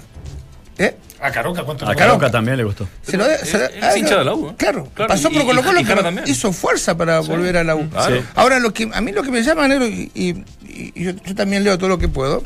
¿Eh? 0.77 0.95
A 1.21 1.31
Caroca, 1.31 1.63
¿cuánto 1.63 1.85
A 1.85 1.89
Caroca 1.89 2.05
Caroca. 2.07 2.31
también 2.31 2.55
le 2.57 2.63
gustó. 2.63 2.87
Se 3.01 3.17
lo 3.17 3.27
de- 3.27 3.37
se 3.39 3.57
lo- 3.57 3.65
él 3.65 3.83
es 3.83 3.97
hincha 3.97 4.17
de 4.17 4.23
la 4.25 4.33
U, 4.33 4.49
¿eh? 4.49 4.53
Claro, 4.57 4.87
Claro, 4.93 5.09
pasó 5.09 5.29
y- 5.29 5.33
por 5.33 5.45
Colo 5.45 5.61
Colo, 5.63 5.79
y 5.79 5.83
Jara 5.83 5.95
pero 5.95 6.03
también. 6.03 6.27
hizo 6.27 6.53
fuerza 6.53 6.95
para 6.95 7.19
volver 7.19 7.57
a 7.57 7.63
la 7.65 7.75
U. 7.75 7.89
Claro. 7.89 8.15
Sí. 8.17 8.21
Ahora, 8.35 8.59
lo 8.59 8.73
que, 8.73 8.89
a 8.93 9.01
mí 9.01 9.11
lo 9.11 9.23
que 9.23 9.31
me 9.31 9.41
llama, 9.43 9.67
Nero, 9.67 9.87
y, 9.87 10.11
y- 10.13 10.43
y 10.67 11.03
yo, 11.03 11.11
yo 11.25 11.35
también 11.35 11.63
leo 11.63 11.77
todo 11.77 11.89
lo 11.89 11.97
que 11.97 12.07
puedo, 12.07 12.43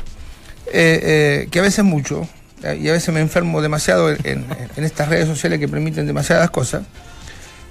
eh, 0.72 1.00
eh, 1.42 1.48
que 1.50 1.58
a 1.58 1.62
veces 1.62 1.84
mucho, 1.84 2.22
eh, 2.22 2.26
y 2.62 2.88
a 2.88 2.92
veces 2.92 3.12
me 3.14 3.20
enfermo 3.20 3.62
demasiado 3.62 4.10
en, 4.10 4.44
estas 4.76 5.08
redes 5.08 5.26
sociales 5.26 5.58
que 5.58 5.68
permiten 5.68 6.06
demasiadas 6.06 6.50
cosas, 6.50 6.82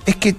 es 0.05 0.15
que 0.15 0.35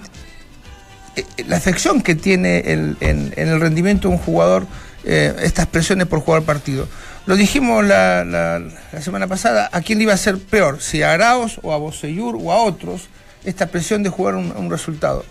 eh, 1.15 1.25
la 1.47 1.57
afección 1.57 2.01
que 2.01 2.15
tiene 2.15 2.71
en, 2.71 3.33
el 3.35 3.59
rendimiento 3.59 4.07
de 4.07 4.15
un 4.15 4.19
jugador, 4.19 4.65
eh, 5.03 5.33
estas 5.41 5.67
presiones 5.67 6.07
por 6.07 6.19
jugar 6.21 6.43
partido. 6.43 6.87
Lo 7.25 7.35
dijimos 7.35 7.85
la, 7.85 8.61
semana 9.01 9.27
pasada, 9.27 9.69
¿a 9.71 9.81
quién 9.81 9.99
le 9.99 10.03
iba 10.05 10.13
a 10.13 10.17
ser 10.17 10.37
peor? 10.37 10.81
Si 10.81 11.03
a 11.03 11.13
Araos 11.13 11.59
o 11.61 11.73
a 11.73 11.77
Boseyur 11.77 12.37
o 12.41 12.51
a 12.51 12.63
otros, 12.63 13.09
esta 13.45 13.67
presión 13.67 14.03
de 14.03 14.09
jugar 14.09 14.35
un, 14.35 14.51
un 14.55 14.69
resultado. 14.69 15.23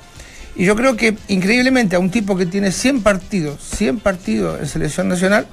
Y 0.57 0.65
yo 0.65 0.77
creo 0.77 0.97
que 0.97 1.17
increíblemente 1.29 1.97
a 1.97 1.99
un 1.99 2.11
tipo 2.11 2.37
que 2.37 2.47
tiene 2.47 2.73
100 2.73 3.03
partidos, 3.03 3.61
100 3.77 4.01
partidos 4.01 4.61
en 4.61 4.67
selección 4.67 5.09
nacional, 5.09 5.47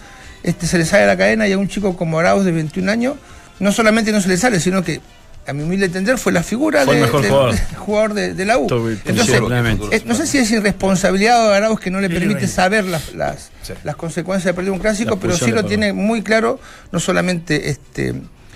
este, 0.44 0.68
se 0.68 0.78
le 0.78 0.86
sale 0.86 1.06
la 1.06 1.18
cadena 1.18 1.48
y 1.48 1.54
a 1.54 1.58
un 1.58 1.68
chico 1.68 1.96
como 1.98 2.20
Arauz 2.20 2.46
de 2.46 2.52
21 2.52 2.92
años, 2.92 3.16
no 3.60 3.72
solamente 3.72 4.12
no 4.12 4.22
se 4.22 4.30
le 4.30 4.38
sale, 4.38 4.60
sino 4.60 4.84
que, 4.84 5.02
a 5.48 5.54
mi 5.54 5.64
humilde 5.64 5.86
entender, 5.86 6.18
fue 6.18 6.34
la 6.34 6.44
figura 6.44 6.84
Fue 6.84 6.96
de- 6.96 7.02
mejor 7.02 7.26
jugador. 7.78 8.14
de, 8.14 8.34
de 8.34 8.46
la 8.46 8.58
U. 8.58 8.64
Entonces, 8.64 9.40
completamente. 9.40 9.96
eh, 9.96 10.02
no 10.06 10.14
sé 10.14 10.28
si 10.28 10.38
es 10.40 10.52
irresponsabilidad 10.52 11.50
de 11.50 11.56
Arauz 11.56 11.80
que 11.80 11.90
no 11.90 12.02
le 12.02 12.10
permite 12.10 12.48
saber 12.48 12.84
las, 12.86 13.14
las, 13.14 13.50
Sí. 13.64 13.74
las 13.84 13.96
consecuencias 13.96 14.46
de 14.46 14.54
perder 14.54 14.72
un 14.72 14.80
clásico, 14.80 15.16
La 15.16 15.22
pero 15.22 15.38
sí 15.38 15.52
lo 15.52 15.64
tiene 15.66 15.94
muy 15.94 16.22
claro, 16.22 16.60
no 16.92 17.00
solamente 17.00 17.70
este 17.70 18.14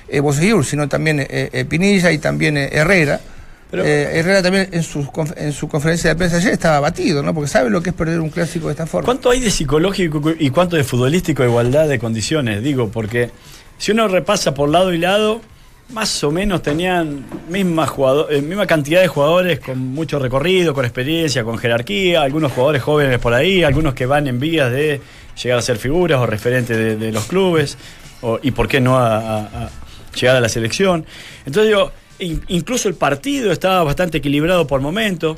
eh, 0.10 0.20
Bosellur, 0.20 0.66
sino 0.66 0.90
también 0.90 1.22
eh, 1.22 1.28
eh, 1.54 1.66
Pinilla 1.66 2.12
y 2.12 2.18
también 2.18 2.58
eh, 2.58 2.70
Herrera. 2.74 3.20
Pero- 3.72 3.86
Eh, 3.86 4.20
Herrera 4.20 4.42
también 4.44 4.68
en 4.74 4.84
su, 4.84 5.08
en 5.38 5.54
su 5.54 5.70
conferencia 5.70 6.10
de 6.10 6.16
prensa 6.18 6.36
ayer 6.38 6.52
estaba 6.52 6.82
batido, 6.82 7.24
¿no? 7.24 7.34
Porque 7.34 7.50
sabe 7.50 7.70
lo 7.70 7.82
que 7.82 7.92
es 7.92 7.96
perder 7.96 8.20
un 8.20 8.30
clásico 8.30 8.68
de 8.68 8.72
esta 8.74 8.86
forma. 8.86 9.06
¿Cuánto 9.06 9.30
hay 9.30 9.40
de 9.40 9.50
psicológico 9.50 10.22
y 10.38 10.50
cuánto 10.50 10.76
de 10.76 10.84
futbolístico 10.84 11.42
de 11.44 11.48
igualdad 11.50 11.88
de 11.88 11.98
condiciones? 11.98 12.62
Digo, 12.62 12.90
porque 12.90 13.32
si 13.82 13.92
uno 13.94 14.08
repasa 14.08 14.54
por 14.54 14.70
lado 14.70 14.94
y 14.94 15.00
lado, 15.00 15.42
más 15.90 16.24
o 16.24 16.32
menos 16.32 16.62
tenían 16.62 17.26
misma, 17.50 17.88
jugador, 17.88 18.32
eh, 18.32 18.42
misma 18.44 18.68
cantidad 18.68 19.02
de 19.02 19.08
jugadores 19.08 19.60
con 19.60 19.80
mucho 19.80 20.20
recorrido, 20.20 20.76
con 20.76 20.86
experiencia, 20.86 21.44
con 21.44 21.58
jerarquía, 21.58 22.22
algunos 22.22 22.52
jugadores 22.52 22.84
jóvenes 22.84 23.18
por 23.18 23.34
ahí, 23.34 23.64
algunos 23.64 23.96
que 23.96 24.06
van 24.06 24.28
en 24.28 24.40
vías 24.40 24.72
de 24.72 25.02
llegar 25.42 25.58
a 25.58 25.62
ser 25.64 25.78
figuras 25.78 26.20
o 26.20 26.28
referentes 26.28 26.78
de, 26.78 27.12
los 27.12 27.26
clubes, 27.26 27.76
y 28.44 28.52
por 28.52 28.68
qué 28.68 28.80
no 28.80 29.00
a, 29.00 29.18
a- 29.40 29.70
llegar 30.16 30.36
a 30.36 30.42
la 30.42 30.50
selección. 30.50 31.06
Entonces 31.46 31.70
digo, 31.70 31.92
in- 32.20 32.44
incluso 32.50 32.88
el 32.88 32.94
partido 32.96 33.52
estaba 33.52 33.84
bastante 33.84 34.20
equilibrado 34.20 34.68
por 34.68 34.80
momento. 34.80 35.36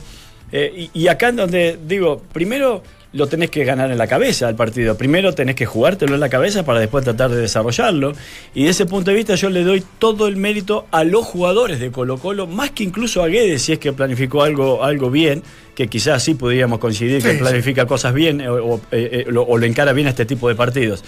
Eh, 0.52 0.90
y, 0.94 1.02
y 1.04 1.08
acá 1.08 1.30
en 1.30 1.38
donde 1.38 1.80
digo, 1.88 2.22
primero 2.34 2.84
lo 3.14 3.28
tenés 3.28 3.52
que 3.52 3.64
ganar 3.64 3.92
en 3.92 3.98
la 3.98 4.08
cabeza 4.08 4.48
al 4.48 4.56
partido. 4.56 4.98
Primero 4.98 5.34
tenés 5.34 5.56
que 5.56 5.66
jugártelo 5.68 6.16
en 6.16 6.20
la 6.20 6.30
cabeza 6.30 6.66
para 6.66 6.80
después 6.80 7.04
tratar 7.04 7.30
de 7.30 7.42
desarrollarlo. 7.42 8.14
Y 8.56 8.64
de 8.64 8.72
ese 8.72 8.88
punto 8.88 9.12
de 9.12 9.18
vista 9.18 9.36
yo 9.36 9.50
le 9.52 9.64
doy 9.64 9.84
todo 10.00 10.28
el 10.28 10.36
mérito 10.36 10.88
a 10.92 11.04
los 11.04 11.24
jugadores 11.24 11.80
de 11.80 11.92
Colo 11.92 12.18
Colo, 12.18 12.48
más 12.48 12.72
que 12.72 12.84
incluso 12.84 13.24
a 13.24 13.28
Guedes, 13.28 13.62
si 13.62 13.74
es 13.74 13.80
que 13.80 13.94
planificó 13.94 14.42
algo, 14.42 14.84
algo 14.84 15.12
bien, 15.12 15.44
que 15.76 15.88
quizás 15.88 16.24
sí 16.24 16.34
podríamos 16.34 16.80
coincidir 16.80 17.22
que 17.22 17.34
Sí, 17.34 17.38
planifica 17.38 17.86
cosas 17.86 18.14
bien 18.14 18.42
eh, 18.42 18.50
o, 18.50 18.78
eh, 18.92 19.10
eh, 19.12 19.26
lo, 19.28 19.44
o 19.44 19.58
lo 19.58 19.66
encara 19.66 19.94
bien 19.94 20.08
a 20.08 20.10
este 20.10 20.26
tipo 20.26 20.50
de 20.50 20.56
partidos. 20.56 21.04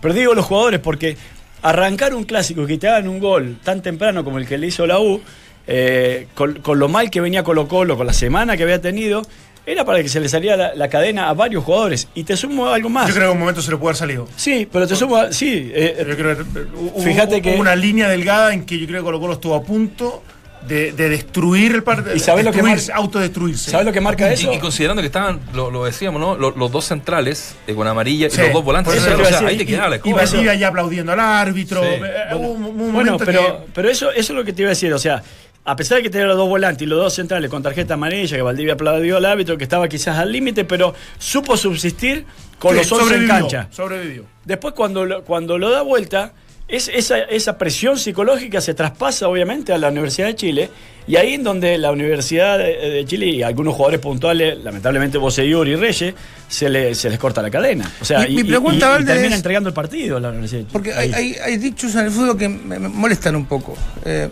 Pero 0.00 0.14
digo 0.14 0.34
los 0.34 0.44
jugadores 0.44 0.80
porque 0.80 1.16
arrancar 1.62 2.14
un 2.14 2.24
clásico 2.24 2.62
y 2.62 2.66
que 2.66 2.78
te 2.78 2.88
hagan 2.88 3.08
un 3.08 3.18
gol 3.18 3.58
tan 3.64 3.82
temprano 3.82 4.22
como 4.22 4.38
el 4.38 4.46
que 4.46 4.58
le 4.58 4.66
hizo 4.66 4.86
la 4.86 5.00
U, 5.00 5.20
eh, 5.66 6.28
con, 6.34 6.60
con 6.60 6.78
lo 6.78 6.88
mal 6.88 7.10
que 7.10 7.20
venía 7.20 7.42
Colo 7.42 7.68
Colo, 7.68 7.96
con 7.96 8.06
la 8.06 8.12
semana 8.12 8.56
que 8.56 8.62
había 8.62 8.80
tenido, 8.80 9.22
era 9.70 9.84
para 9.84 10.02
que 10.02 10.08
se 10.08 10.18
le 10.20 10.28
saliera 10.28 10.56
la, 10.56 10.74
la 10.74 10.88
cadena 10.88 11.28
a 11.28 11.34
varios 11.34 11.62
jugadores. 11.64 12.08
Y 12.14 12.24
te 12.24 12.36
sumo 12.36 12.66
algo 12.68 12.88
más. 12.88 13.08
Yo 13.08 13.14
creo 13.14 13.26
que 13.26 13.30
en 13.30 13.36
un 13.36 13.40
momento 13.40 13.62
se 13.62 13.70
le 13.70 13.76
puede 13.76 13.90
haber 13.90 13.96
salido. 13.98 14.28
Sí, 14.36 14.66
pero 14.72 14.86
te 14.86 14.96
sumo, 14.96 15.16
a- 15.16 15.32
sí. 15.32 15.70
eh, 15.74 15.96
Yo 16.08 16.16
creo 16.16 16.36
que 16.36 16.42
hubo- 16.76 17.02
Fíjate 17.02 17.34
hubo 17.36 17.42
que- 17.42 17.56
una 17.56 17.76
línea 17.76 18.08
delgada 18.08 18.52
en 18.52 18.64
que 18.64 18.78
yo 18.78 18.86
creo 18.86 19.00
que 19.02 19.04
Colo 19.04 19.20
Colo 19.20 19.32
estuvo 19.34 19.54
a 19.54 19.62
punto 19.62 20.22
de, 20.66 20.92
de 20.92 21.08
destruir 21.08 21.72
el 21.72 21.82
partido. 21.82 22.14
¿Y 22.14 22.18
sabés 22.18 22.44
lo 22.44 22.52
que 22.52 22.60
autodestruirse. 22.94 23.70
¿Sabes 23.70 23.86
lo 23.86 23.92
que 23.92 24.00
marca 24.00 24.30
eso? 24.30 24.52
y 24.52 24.58
considerando 24.58 25.00
que 25.02 25.06
estaban, 25.06 25.40
lo, 25.54 25.70
lo 25.70 25.84
decíamos, 25.84 26.20
¿no? 26.20 26.36
Los, 26.36 26.56
los 26.56 26.70
dos 26.72 26.84
centrales 26.84 27.54
eh, 27.66 27.74
con 27.74 27.86
amarilla 27.86 28.28
Sí, 28.28 28.40
y 28.40 28.44
los 28.44 28.52
dos 28.54 28.64
volantes. 28.64 28.94
eso 28.94 29.08
iba 29.12 29.22
o 29.22 29.24
sea, 29.24 29.46
ahí 29.46 29.56
te 29.56 29.64
quedaba 29.64 29.88
la 29.88 30.00
Y. 30.04 30.12
Valdivia 30.12 30.54
ya 30.54 30.68
aplaudiendo 30.68 31.12
al 31.12 31.20
árbitro. 31.20 31.80
Sí. 31.82 31.88
eh, 31.88 32.34
hubo 32.34 32.48
un, 32.50 32.64
un 32.80 32.92
Bueno, 32.92 33.16
pero, 33.18 33.40
que- 33.40 33.70
pero 33.72 33.88
eso, 33.88 34.10
eso 34.10 34.32
es 34.32 34.36
lo 34.38 34.44
que 34.44 34.52
te 34.52 34.62
iba 34.62 34.68
a 34.68 34.74
decir. 34.74 34.92
O 34.92 34.98
sea, 34.98 35.22
a 35.70 35.76
pesar 35.76 35.98
de 35.98 36.04
que 36.04 36.10
tenía 36.10 36.26
los 36.26 36.36
dos 36.36 36.48
volantes 36.48 36.82
y 36.82 36.86
los 36.86 36.98
dos 36.98 37.14
centrales 37.14 37.50
con 37.50 37.62
tarjeta 37.62 37.94
amarilla, 37.94 38.36
que 38.36 38.42
Valdivia 38.42 38.72
aplaudió 38.74 39.16
al 39.18 39.24
árbitro, 39.24 39.56
que 39.58 39.64
estaba 39.64 39.88
quizás 39.88 40.16
al 40.18 40.32
límite, 40.32 40.64
pero 40.64 40.94
supo 41.18 41.56
subsistir 41.56 42.24
con 42.58 42.72
Sí, 42.72 42.78
los 42.78 42.92
11 42.92 43.14
en 43.16 43.26
cancha. 43.28 43.68
Sobrevivió. 43.70 44.24
Después, 44.44 44.74
cuando 44.74 45.04
lo, 45.04 45.24
cuando 45.24 45.58
lo 45.58 45.70
da 45.70 45.82
vuelta, 45.82 46.32
es, 46.66 46.88
esa, 46.88 47.18
esa 47.20 47.56
presión 47.56 47.98
psicológica 47.98 48.60
se 48.60 48.74
traspasa, 48.74 49.28
obviamente, 49.28 49.72
a 49.72 49.78
la 49.78 49.88
Universidad 49.88 50.26
de 50.28 50.34
Chile. 50.36 50.70
Y 51.06 51.16
ahí 51.16 51.32
en 51.34 51.42
donde 51.42 51.78
la 51.78 51.90
Universidad 51.90 52.58
de, 52.58 52.76
de 52.90 53.04
Chile 53.06 53.26
y 53.26 53.42
algunos 53.42 53.74
jugadores 53.74 54.00
puntuales, 54.00 54.58
lamentablemente 54.62 55.16
Boseyur 55.16 55.66
y 55.66 55.76
Reyes, 55.76 56.14
se, 56.48 56.68
le- 56.68 56.94
se 56.94 57.08
les 57.08 57.18
corta 57.18 57.40
la 57.40 57.50
cadena. 57.50 57.90
O 58.02 58.04
sea, 58.04 58.18
Mi- 58.20 58.26
y, 58.26 58.34
mi 58.34 58.40
y- 58.40 58.44
pregunta, 58.44 58.98
y- 59.00 59.04
termina 59.06 59.28
es- 59.28 59.34
entregando 59.36 59.68
el 59.70 59.74
partido 59.74 60.18
a 60.18 60.20
la 60.20 60.28
Universidad 60.28 60.60
de 60.60 60.64
Chile. 60.66 60.72
Porque 60.72 60.92
hay, 60.92 61.12
hay, 61.14 61.34
hay 61.42 61.56
dichos 61.56 61.94
en 61.94 62.06
el 62.06 62.10
fútbol 62.10 62.36
que 62.36 62.48
me, 62.48 62.78
me 62.78 62.88
molestan 62.88 63.34
un 63.36 63.46
poco. 63.46 63.74
Eh, 64.04 64.28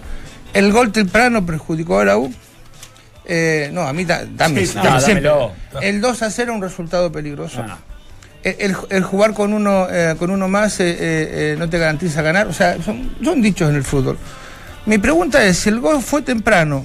el 0.59 0.73
gol 0.73 0.93
temprano 0.93 1.45
perjudicó 1.45 2.01
a 2.01 2.05
la 2.05 2.19
U. 2.19 2.33
Eh, 3.25 3.71
no, 3.73 3.83
a 3.83 3.93
mí 3.93 4.05
da- 4.05 4.25
dame. 4.25 4.65
Sí, 4.67 4.77
No, 4.77 5.01
siempre. 5.01 5.31
El 5.83 6.01
2 6.01 6.23
a 6.23 6.31
0 6.31 6.55
un 6.55 6.63
resultado 6.63 7.11
peligroso. 7.11 7.65
Ah. 7.67 7.79
El, 8.45 9.03
jugar 9.03 9.35
con 9.35 9.53
uno, 9.53 9.89
eh, 9.91 10.15
con 10.17 10.31
uno 10.31 10.47
más 10.47 10.77
eh, 10.79 11.57
no 11.59 11.69
te 11.69 11.79
garantiza 11.79 12.23
ganar. 12.23 12.47
O 12.47 12.53
sea, 12.53 12.81
son, 12.83 13.11
son 13.23 13.43
dichos 13.43 13.69
en 13.69 13.75
el 13.77 13.83
fútbol. 13.83 14.17
Mi 14.87 14.99
pregunta 14.99 15.45
es, 15.45 15.59
si 15.59 15.69
el 15.69 15.81
gol 15.81 16.01
fue 16.01 16.23
temprano 16.23 16.85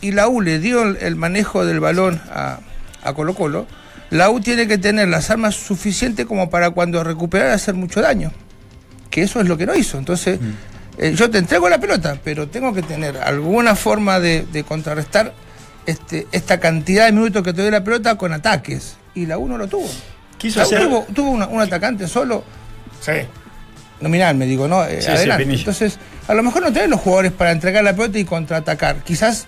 y 0.00 0.12
la 0.12 0.28
U 0.28 0.40
le 0.40 0.60
dio 0.60 0.84
el, 0.84 0.96
el 0.98 1.16
manejo 1.16 1.64
del 1.66 1.80
balón 1.80 2.20
a, 2.30 2.60
a 3.02 3.12
Colo 3.14 3.34
Colo, 3.34 3.66
la 4.10 4.30
U 4.30 4.38
tiene 4.38 4.68
que 4.68 4.78
tener 4.78 5.08
las 5.08 5.28
armas 5.30 5.56
suficientes 5.56 6.24
como 6.26 6.50
para 6.50 6.70
cuando 6.70 7.02
recuperar 7.02 7.50
hacer 7.50 7.74
mucho 7.74 8.00
daño. 8.00 8.30
Que 9.10 9.22
eso 9.22 9.40
es 9.40 9.48
lo 9.48 9.56
que 9.56 9.66
no 9.66 9.74
hizo. 9.74 9.98
Entonces, 9.98 10.38
eh, 10.98 11.12
yo 11.14 11.30
te 11.30 11.38
entrego 11.38 11.68
la 11.68 11.78
pelota, 11.78 12.18
pero 12.24 12.48
tengo 12.48 12.72
que 12.72 12.82
tener 12.82 13.16
alguna 13.18 13.74
forma 13.74 14.18
de, 14.20 14.46
de 14.50 14.64
contrarrestar 14.64 15.32
este, 15.86 16.26
esta 16.32 16.58
cantidad 16.60 17.06
de 17.06 17.12
minutos 17.12 17.42
que 17.42 17.52
te 17.52 17.62
doy 17.62 17.70
la 17.70 17.84
pelota 17.84 18.16
con 18.16 18.32
ataques. 18.32 18.96
Y 19.14 19.26
la 19.26 19.38
U 19.38 19.48
no 19.48 19.56
lo 19.58 19.66
tuvo. 19.68 19.88
Quiso 20.38 20.58
La 20.60 20.64
hacer- 20.66 20.82
tuvo, 20.82 21.06
tuvo 21.14 21.30
una- 21.30 21.46
un 21.46 21.60
atacante 21.60 22.06
solo, 22.08 22.44
Sí. 23.00 23.12
nominal, 24.00 24.36
me 24.36 24.46
digo, 24.46 24.68
¿no? 24.68 24.84
Eh, 24.84 25.00
Sí, 25.00 25.08
adelante. 25.10 25.44
Entonces, 25.54 25.98
a 26.28 26.34
lo 26.34 26.42
mejor 26.42 26.62
no 26.62 26.72
tenés 26.72 26.88
los 26.90 27.00
jugadores 27.00 27.32
para 27.32 27.52
entregar 27.52 27.82
la 27.84 27.94
pelota 27.94 28.18
y 28.18 28.24
contraatacar. 28.24 28.96
Quizás 29.04 29.46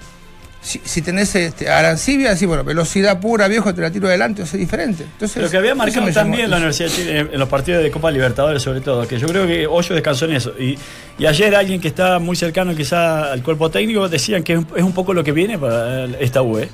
si, 0.60 0.80
si 0.84 1.02
tenés 1.02 1.34
este, 1.34 1.68
Arancibia, 1.70 2.32
así, 2.32 2.44
bueno, 2.46 2.64
velocidad 2.64 3.20
pura, 3.20 3.46
viejo, 3.48 3.72
te 3.74 3.80
la 3.80 3.90
tiro 3.90 4.08
adelante, 4.08 4.42
o 4.42 4.46
sea, 4.46 4.58
diferente. 4.58 5.04
Entonces, 5.04 5.42
Lo 5.42 5.50
que 5.50 5.56
había 5.56 5.74
marcado 5.74 6.10
también 6.12 6.50
la. 6.50 6.56
Universidad 6.56 6.88
de 6.90 6.94
Chile 6.94 7.18
en 7.32 7.38
los 7.38 7.48
partidos 7.48 7.82
de 7.82 7.90
Copa 7.90 8.10
Libertadores, 8.10 8.62
sobre 8.62 8.80
todo, 8.80 9.06
que 9.06 9.18
yo 9.18 9.28
creo 9.28 9.46
que 9.46 9.66
Hoyo 9.66 9.94
descansó 9.94 10.24
en 10.24 10.32
eso. 10.32 10.52
Y, 10.58 10.76
y 11.18 11.26
ayer 11.26 11.54
alguien 11.54 11.80
que 11.80 11.88
está 11.88 12.18
muy 12.18 12.36
cercano 12.36 12.74
quizá 12.74 13.32
al 13.32 13.42
cuerpo 13.42 13.70
técnico 13.70 14.08
decían 14.08 14.42
que 14.42 14.54
es 14.54 14.58
un, 14.58 14.66
es 14.76 14.82
un 14.82 14.92
poco 14.92 15.14
lo 15.14 15.22
que 15.24 15.32
viene 15.32 15.58
para 15.58 16.04
esta 16.20 16.42
U, 16.42 16.58
¿eh? 16.58 16.68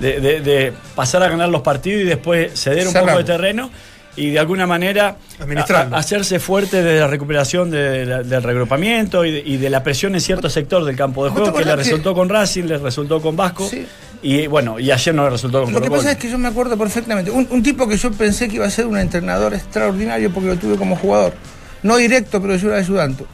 de, 0.00 0.20
de- 0.20 0.40
de 0.40 0.72
pasar 0.94 1.22
a 1.22 1.28
ganar 1.28 1.48
los 1.48 1.62
partidos 1.62 2.02
y 2.02 2.04
después 2.04 2.52
ceder 2.60 2.86
un 2.88 2.92
poco 2.94 3.16
de 3.16 3.24
terreno 3.24 3.70
y 4.16 4.30
de 4.30 4.38
alguna 4.38 4.66
manera 4.66 5.16
a- 5.40 5.74
a- 5.74 5.96
hacerse 5.98 6.38
fuerte 6.38 6.82
de 6.82 7.00
la 7.00 7.06
recuperación 7.08 7.70
de 7.70 8.06
la- 8.06 8.22
del 8.22 8.42
regrupamiento 8.42 9.24
y 9.24 9.30
de, 9.32 9.38
y 9.44 9.56
de 9.56 9.70
la 9.70 9.82
presión 9.82 10.14
en 10.14 10.20
cierto 10.20 10.48
sector 10.48 10.84
del 10.84 10.96
campo 10.96 11.24
de 11.24 11.30
¿Vos 11.30 11.36
te 11.38 11.42
juego 11.42 11.58
que 11.58 11.64
le 11.64 11.70
acordás 11.72 11.86
que- 11.86 11.90
resultó 11.92 12.14
con 12.14 12.28
Racing, 12.28 12.64
le 12.64 12.78
resultó 12.78 13.20
con 13.20 13.36
Vasco 13.36 13.68
Sí. 13.68 13.86
Y 14.22 14.46
bueno, 14.46 14.78
y 14.80 14.90
ayer 14.90 15.14
no 15.14 15.28
resultó 15.28 15.64
con 15.64 15.72
Lo 15.74 15.82
que 15.82 15.90
pasa 15.90 16.12
es 16.12 16.16
que 16.16 16.30
yo 16.30 16.38
me 16.38 16.48
acuerdo 16.48 16.78
perfectamente. 16.78 17.30
Un, 17.30 17.46
un 17.50 17.62
tipo 17.62 17.86
que 17.86 17.98
yo 17.98 18.10
pensé 18.10 18.48
que 18.48 18.56
iba 18.56 18.64
a 18.64 18.70
ser 18.70 18.86
un 18.86 18.96
entrenador 18.96 19.52
extraordinario 19.52 20.30
porque 20.32 20.48
lo 20.48 20.56
tuve 20.56 20.76
como 20.76 20.96
jugador. 20.96 21.34
No 21.82 21.96
directo, 21.98 22.40
pero 22.40 22.56
yo 22.56 22.68
era 22.70 22.78
ayudante. 22.78 23.24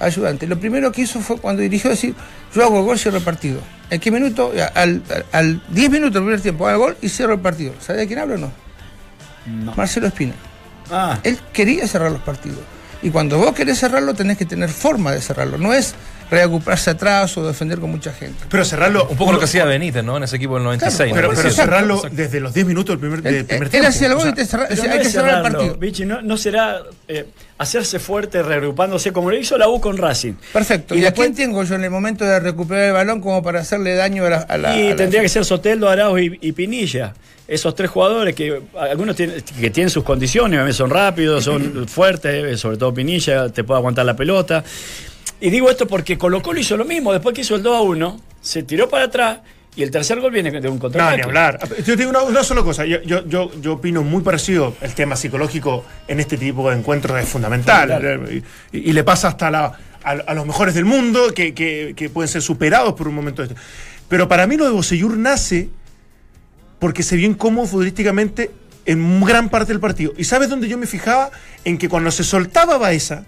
ayudante. 0.00 0.46
Lo 0.46 0.58
primero 0.60 0.92
que 0.92 1.00
hizo 1.02 1.20
fue 1.20 1.38
cuando 1.38 1.62
dirigió 1.62 1.88
decir, 1.88 2.14
yo 2.54 2.62
hago 2.62 2.82
gol, 2.84 2.98
cierro 2.98 3.16
el 3.18 3.24
partido. 3.24 3.60
¿En 3.88 4.00
qué 4.00 4.10
minuto? 4.10 4.52
Al, 4.74 5.02
al, 5.08 5.24
al 5.32 5.62
10 5.70 5.90
minutos 5.90 6.14
del 6.14 6.22
primer 6.24 6.40
tiempo, 6.42 6.66
hago 6.68 6.84
gol 6.86 6.96
y 7.00 7.08
cierro 7.08 7.32
el 7.34 7.40
partido. 7.40 7.72
¿Sabe 7.80 8.00
de 8.00 8.06
quién 8.06 8.18
hablo 8.18 8.34
o 8.34 8.38
no? 8.38 8.52
No. 9.46 9.74
Marcelo 9.74 10.06
Espina. 10.06 10.34
Ah, 10.90 11.18
Él 11.22 11.38
quería 11.52 11.86
cerrar 11.88 12.10
los 12.12 12.20
partidos. 12.20 12.60
Y 13.02 13.10
cuando 13.10 13.38
vos 13.38 13.52
querés 13.52 13.78
cerrarlo, 13.78 14.14
tenés 14.14 14.38
que 14.38 14.46
tener 14.46 14.70
forma 14.70 15.12
de 15.12 15.20
cerrarlo. 15.20 15.58
No 15.58 15.72
es 15.72 15.94
reagruparse 16.30 16.90
atrás 16.90 17.36
o 17.38 17.46
defender 17.46 17.78
con 17.78 17.90
mucha 17.90 18.12
gente. 18.12 18.44
Pero 18.48 18.64
cerrarlo. 18.64 19.06
Un 19.08 19.16
poco 19.16 19.32
lo 19.32 19.38
que 19.38 19.44
hacía 19.44 19.64
Benítez, 19.64 20.02
¿no? 20.04 20.16
En 20.16 20.22
ese 20.24 20.36
equipo 20.36 20.54
del 20.54 20.64
96. 20.64 21.12
Pero, 21.14 21.28
me 21.30 21.36
pero 21.36 21.50
cerrarlo 21.50 21.94
Exacto. 21.96 22.16
desde 22.16 22.40
los 22.40 22.54
10 22.54 22.66
minutos 22.66 22.92
del 22.94 22.98
primer, 22.98 23.22
del 23.22 23.34
Él, 23.34 23.44
primer 23.44 23.68
tiempo. 23.68 23.88
hacía 23.88 24.06
el 24.08 24.12
O 24.14 24.16
gol 24.16 24.22
sea, 24.24 24.32
y 24.32 24.34
te 24.34 24.44
cerra- 24.46 24.66
pero 24.68 24.82
hay 24.82 24.88
no 24.88 24.98
que 24.98 25.08
cerrar 25.10 25.36
el 25.46 25.52
partido. 25.52 25.74
Vichy, 25.76 26.04
no, 26.06 26.22
no 26.22 26.36
será 26.36 26.78
eh, 27.08 27.26
hacerse 27.58 27.98
fuerte 27.98 28.42
reagrupándose 28.42 29.12
como 29.12 29.30
lo 29.30 29.36
hizo 29.38 29.56
la 29.58 29.68
U 29.68 29.80
con 29.80 29.96
Racing. 29.96 30.34
Perfecto. 30.52 30.94
Y 30.94 30.98
¿Y, 30.98 31.00
a 31.02 31.04
después- 31.06 31.26
quién 31.28 31.36
tengo 31.36 31.62
yo 31.64 31.74
en 31.74 31.84
el 31.84 31.90
momento 31.90 32.24
de 32.24 32.40
recuperar 32.40 32.84
el 32.84 32.92
balón 32.92 33.20
como 33.20 33.42
para 33.42 33.60
hacerle 33.60 33.94
daño 33.94 34.24
a 34.26 34.30
la. 34.30 34.36
a 34.38 34.56
la- 34.58 34.76
y 34.78 34.86
a 34.86 34.90
la- 34.90 34.96
tendría 34.96 35.22
que 35.22 35.28
ser 35.28 35.44
Soteldo, 35.44 35.88
Arauz 35.88 36.20
y, 36.20 36.38
y 36.40 36.52
Pinilla. 36.52 37.14
Esos 37.46 37.74
tres 37.74 37.90
jugadores 37.90 38.34
que 38.34 38.62
algunos 38.80 39.14
tienen, 39.16 39.42
que 39.60 39.68
tienen 39.70 39.90
sus 39.90 40.02
condiciones, 40.02 40.74
son 40.74 40.88
rápidos, 40.88 41.44
son 41.44 41.86
fuertes, 41.88 42.42
eh, 42.42 42.56
sobre 42.56 42.78
todo 42.78 42.94
Pinilla, 42.94 43.50
te 43.50 43.64
puede 43.64 43.78
aguantar 43.80 44.06
la 44.06 44.16
pelota. 44.16 44.64
Y 45.44 45.50
digo 45.50 45.70
esto 45.70 45.86
porque 45.86 46.16
Colo 46.16 46.40
Colo 46.40 46.58
hizo 46.58 46.74
lo 46.76 46.86
mismo, 46.86 47.12
después 47.12 47.34
que 47.34 47.42
hizo 47.42 47.54
el 47.54 47.62
2 47.62 47.76
a 47.76 47.80
1, 47.82 48.20
se 48.40 48.62
tiró 48.62 48.88
para 48.88 49.04
atrás 49.04 49.40
y 49.76 49.82
el 49.82 49.90
tercer 49.90 50.18
gol 50.20 50.32
viene 50.32 50.50
de 50.50 50.68
un 50.68 50.76
No, 50.76 50.80
contraataque. 50.80 51.16
ni 51.18 51.22
hablar. 51.22 51.58
Yo 51.84 51.96
digo 51.96 52.08
una, 52.08 52.22
una 52.22 52.42
sola 52.42 52.62
cosa. 52.62 52.86
Yo, 52.86 53.02
yo, 53.02 53.26
yo, 53.26 53.50
yo 53.60 53.74
opino 53.74 54.02
muy 54.02 54.22
parecido. 54.22 54.74
El 54.80 54.94
tema 54.94 55.16
psicológico 55.16 55.84
en 56.08 56.20
este 56.20 56.38
tipo 56.38 56.70
de 56.70 56.76
encuentros 56.78 57.20
es 57.20 57.28
fundamental. 57.28 58.30
Y, 58.72 58.78
y 58.78 58.92
le 58.94 59.04
pasa 59.04 59.28
hasta 59.28 59.50
la- 59.50 59.78
a, 60.02 60.10
a 60.12 60.34
los 60.34 60.46
mejores 60.46 60.74
del 60.74 60.86
mundo 60.86 61.32
que, 61.34 61.52
que- 61.52 61.92
que 61.96 62.08
pueden 62.08 62.28
ser 62.28 62.40
superados 62.40 62.94
por 62.94 63.06
un 63.08 63.14
momento 63.14 63.42
de 63.42 63.48
este. 63.48 63.60
Pero 64.08 64.26
para 64.28 64.46
mí 64.46 64.56
lo 64.56 64.64
de 64.64 64.70
Bosellur 64.70 65.16
nace 65.18 65.68
porque 66.78 67.02
se 67.02 67.16
vio 67.16 67.28
incómodo 67.28 67.66
futbolísticamente 67.66 68.50
en 68.86 69.20
gran 69.22 69.48
parte 69.50 69.72
del 69.72 69.80
partido. 69.80 70.12
¿Y 70.16 70.24
sabes 70.24 70.48
dónde 70.48 70.68
yo 70.68 70.78
me 70.78 70.86
fijaba? 70.86 71.30
En 71.66 71.76
que 71.78 71.88
cuando 71.90 72.10
se 72.10 72.22
soltaba 72.24 72.78
Baeza, 72.78 73.24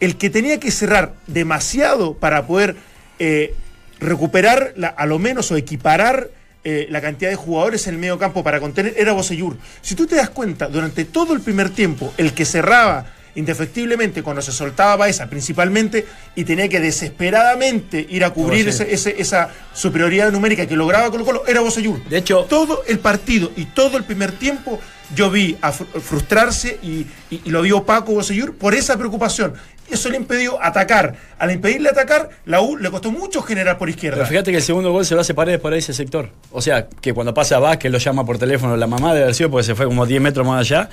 el 0.00 0.16
que 0.16 0.30
tenía 0.30 0.58
que 0.60 0.70
cerrar 0.70 1.14
demasiado 1.26 2.14
para 2.14 2.46
poder 2.46 2.76
eh, 3.18 3.54
recuperar 4.00 4.72
la- 4.76 4.88
a 4.88 5.06
lo 5.06 5.18
menos 5.18 5.50
o 5.50 5.56
equiparar 5.56 6.28
eh, 6.64 6.86
la 6.90 7.00
cantidad 7.00 7.30
de 7.30 7.36
jugadores 7.36 7.86
en 7.86 7.94
el 7.94 8.00
medio 8.00 8.18
campo 8.18 8.42
para 8.42 8.58
contener 8.60 8.94
era 8.98 9.12
Bosellur. 9.12 9.56
Si 9.82 9.94
tú 9.94 10.06
te 10.06 10.16
das 10.16 10.30
cuenta, 10.30 10.66
durante 10.68 11.04
todo 11.04 11.32
el 11.32 11.40
primer 11.40 11.70
tiempo, 11.70 12.12
el 12.18 12.32
que 12.34 12.44
cerraba 12.44 13.06
indefectiblemente 13.36 14.22
cuando 14.22 14.42
se 14.42 14.50
soltaba 14.50 14.96
Baeza 14.96 15.28
principalmente 15.28 16.06
y 16.34 16.44
tenía 16.44 16.68
que 16.68 16.80
desesperadamente 16.80 18.04
ir 18.08 18.24
a 18.24 18.30
cubrir 18.30 18.66
Bosellur. 18.66 18.88
ese- 18.92 19.10
ese- 19.10 19.20
esa 19.22 19.50
superioridad 19.74 20.32
numérica 20.32 20.66
que 20.66 20.74
lograba 20.76 21.10
Colo 21.10 21.24
Colo, 21.24 21.46
era 21.46 21.60
Bosellur. 21.60 22.02
De 22.08 22.18
hecho- 22.18 22.44
todo 22.48 22.82
el 22.88 22.98
partido 22.98 23.52
y 23.56 23.66
todo 23.66 23.96
el 23.96 24.04
primer 24.04 24.32
tiempo 24.32 24.80
yo 25.14 25.30
vi 25.30 25.56
a 25.62 25.72
fr- 25.72 25.86
frustrarse 26.00 26.78
y, 26.82 27.06
y- 27.30 27.42
y 27.44 27.50
lo 27.50 27.62
vi 27.62 27.72
opaco 27.72 28.12
Bosellur 28.12 28.54
por 28.56 28.74
esa 28.74 28.96
preocupación. 28.96 29.54
Eso 29.90 30.08
le 30.10 30.16
impidió 30.16 30.62
atacar. 30.62 31.14
Al 31.38 31.50
impedirle 31.52 31.88
atacar, 31.90 32.30
la 32.44 32.60
U 32.60 32.76
le 32.76 32.90
costó 32.90 33.12
mucho 33.12 33.40
generar 33.42 33.78
por 33.78 33.88
izquierda. 33.88 34.16
Pero 34.18 34.28
fíjate 34.28 34.50
que 34.50 34.56
el 34.58 34.62
segundo 34.62 34.90
gol 34.92 35.04
se 35.06 35.14
lo 35.14 35.20
hace 35.20 35.32
Paredes 35.34 35.60
por 35.60 35.72
ese 35.74 35.92
sector. 35.92 36.30
O 36.50 36.60
sea, 36.60 36.88
que 37.00 37.12
cuando 37.14 37.32
pasa 37.34 37.58
Vázquez 37.58 37.92
lo 37.92 37.98
llama 37.98 38.24
por 38.26 38.38
teléfono 38.38 38.76
la 38.76 38.86
mamá 38.86 39.14
de 39.14 39.32
sido 39.34 39.50
porque 39.50 39.64
se 39.64 39.74
fue 39.74 39.86
como 39.86 40.04
10 40.06 40.20
metros 40.20 40.46
más 40.46 40.60
allá. 40.60 40.88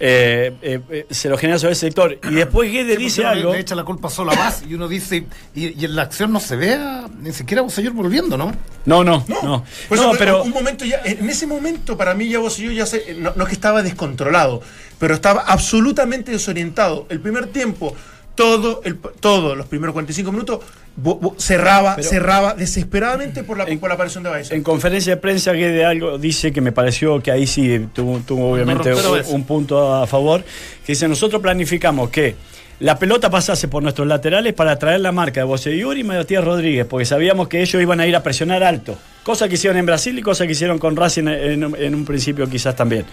eh, 0.00 0.52
eh, 0.62 0.80
eh, 0.90 1.06
se 1.10 1.28
lo 1.28 1.36
genera 1.36 1.58
sobre 1.58 1.72
ese 1.72 1.86
sector. 1.86 2.16
Y 2.30 2.34
después 2.34 2.70
Guede 2.70 2.94
Sí, 2.96 3.02
dice 3.02 3.24
algo. 3.24 3.52
Le 3.52 3.58
echa 3.58 3.74
la 3.74 3.82
culpa 3.82 4.08
solo 4.08 4.30
a 4.30 4.36
Vaz 4.36 4.62
y 4.68 4.74
uno 4.74 4.86
dice, 4.86 5.26
y, 5.56 5.80
y 5.80 5.84
en 5.86 5.96
la 5.96 6.02
acción 6.02 6.32
no 6.32 6.38
se 6.38 6.54
ve 6.54 6.74
a- 6.74 7.08
ni 7.20 7.32
siquiera 7.32 7.62
a 7.62 7.64
Bosellur 7.64 7.92
volviendo, 7.94 8.36
¿no? 8.38 8.52
No, 8.84 9.02
no, 9.02 9.24
No, 9.26 9.42
no. 9.42 9.64
Por 9.88 9.98
No, 9.98 10.10
eso, 10.10 10.14
pero. 10.18 10.44
un 10.44 10.50
momento 10.52 10.84
ya, 10.84 11.00
en 11.04 11.28
ese 11.28 11.48
momento 11.48 11.96
para 11.96 12.14
mí 12.14 12.28
ya 12.28 12.38
Bosellur 12.38 12.72
ya 12.72 12.86
se, 12.86 13.14
no, 13.14 13.32
no 13.34 13.42
es 13.42 13.48
que 13.48 13.54
estaba 13.56 13.82
descontrolado, 13.82 14.62
pero 15.00 15.14
estaba 15.14 15.40
absolutamente 15.40 16.30
desorientado. 16.30 17.06
El 17.10 17.18
primer 17.20 17.48
tiempo, 17.48 17.96
todo, 18.38 18.82
el, 18.84 18.96
todo 19.18 19.56
los 19.56 19.66
primeros 19.66 19.92
45 19.94 20.30
minutos, 20.30 20.60
bo- 20.94 21.16
bo- 21.16 21.34
cerraba, 21.38 21.96
Pero- 21.96 22.08
cerraba 22.08 22.54
desesperadamente 22.54 23.42
por 23.42 23.58
la, 23.58 23.64
En- 23.64 23.80
por 23.80 23.88
la 23.88 23.96
aparición 23.96 24.22
de 24.22 24.30
Baeza. 24.30 24.54
En 24.54 24.62
conferencia 24.62 25.16
de 25.16 25.20
prensa 25.20 25.52
Guede 25.52 25.84
algo 25.84 26.18
dice 26.18 26.52
que 26.52 26.60
me 26.60 26.70
pareció 26.70 27.20
que 27.20 27.32
ahí 27.32 27.48
sí 27.48 27.88
tuvo, 27.92 28.20
tuvo 28.20 28.52
obviamente 28.52 28.94
un, 29.30 29.42
punto 29.42 29.92
a 29.96 30.06
favor. 30.06 30.44
Que 30.86 30.92
dice, 30.92 31.08
nosotros 31.08 31.42
planificamos 31.42 32.10
que 32.10 32.36
la 32.78 32.96
pelota 32.96 33.28
pasase 33.28 33.66
por 33.66 33.82
nuestros 33.82 34.06
laterales 34.06 34.54
para 34.54 34.78
traer 34.78 35.00
la 35.00 35.10
marca 35.10 35.40
de 35.40 35.44
Boseyur 35.44 35.98
y 35.98 36.04
Matías 36.04 36.44
Rodríguez, 36.44 36.86
porque 36.88 37.06
sabíamos 37.06 37.48
que 37.48 37.60
ellos 37.60 37.82
iban 37.82 37.98
a 37.98 38.06
ir 38.06 38.14
a 38.14 38.22
presionar 38.22 38.62
alto. 38.62 38.96
Cosa 39.24 39.48
que 39.48 39.54
hicieron 39.56 39.78
en 39.78 39.86
Brasil 39.86 40.16
y 40.16 40.22
cosa 40.22 40.46
que 40.46 40.52
hicieron 40.52 40.78
con 40.78 40.94
Racing 40.94 41.26
en, 41.26 41.74
en 41.76 41.94
un 41.96 42.04
principio 42.04 42.48
quizás 42.48 42.76
también. 42.76 43.04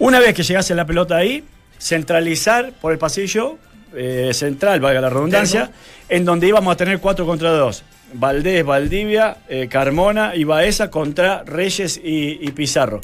Una 0.00 0.18
vez 0.18 0.34
que 0.34 0.42
llegase 0.42 0.74
la 0.74 0.84
pelota 0.84 1.16
ahí, 1.16 1.44
centralizar 1.78 2.72
por 2.80 2.90
el 2.92 2.98
pasillo 2.98 3.58
eh, 3.96 4.30
central, 4.34 4.80
valga 4.80 5.00
la 5.00 5.10
redundancia, 5.10 5.70
en 6.08 6.24
donde 6.24 6.46
íbamos 6.48 6.72
a 6.72 6.76
tener 6.76 6.98
4 7.00 7.26
contra 7.26 7.50
2. 7.50 7.82
Valdés, 8.14 8.64
Valdivia, 8.64 9.38
eh, 9.48 9.68
Carmona 9.68 10.34
y 10.36 10.44
Baeza 10.44 10.90
contra 10.90 11.42
Reyes 11.44 12.00
y, 12.02 12.38
y 12.40 12.50
Pizarro. 12.52 13.00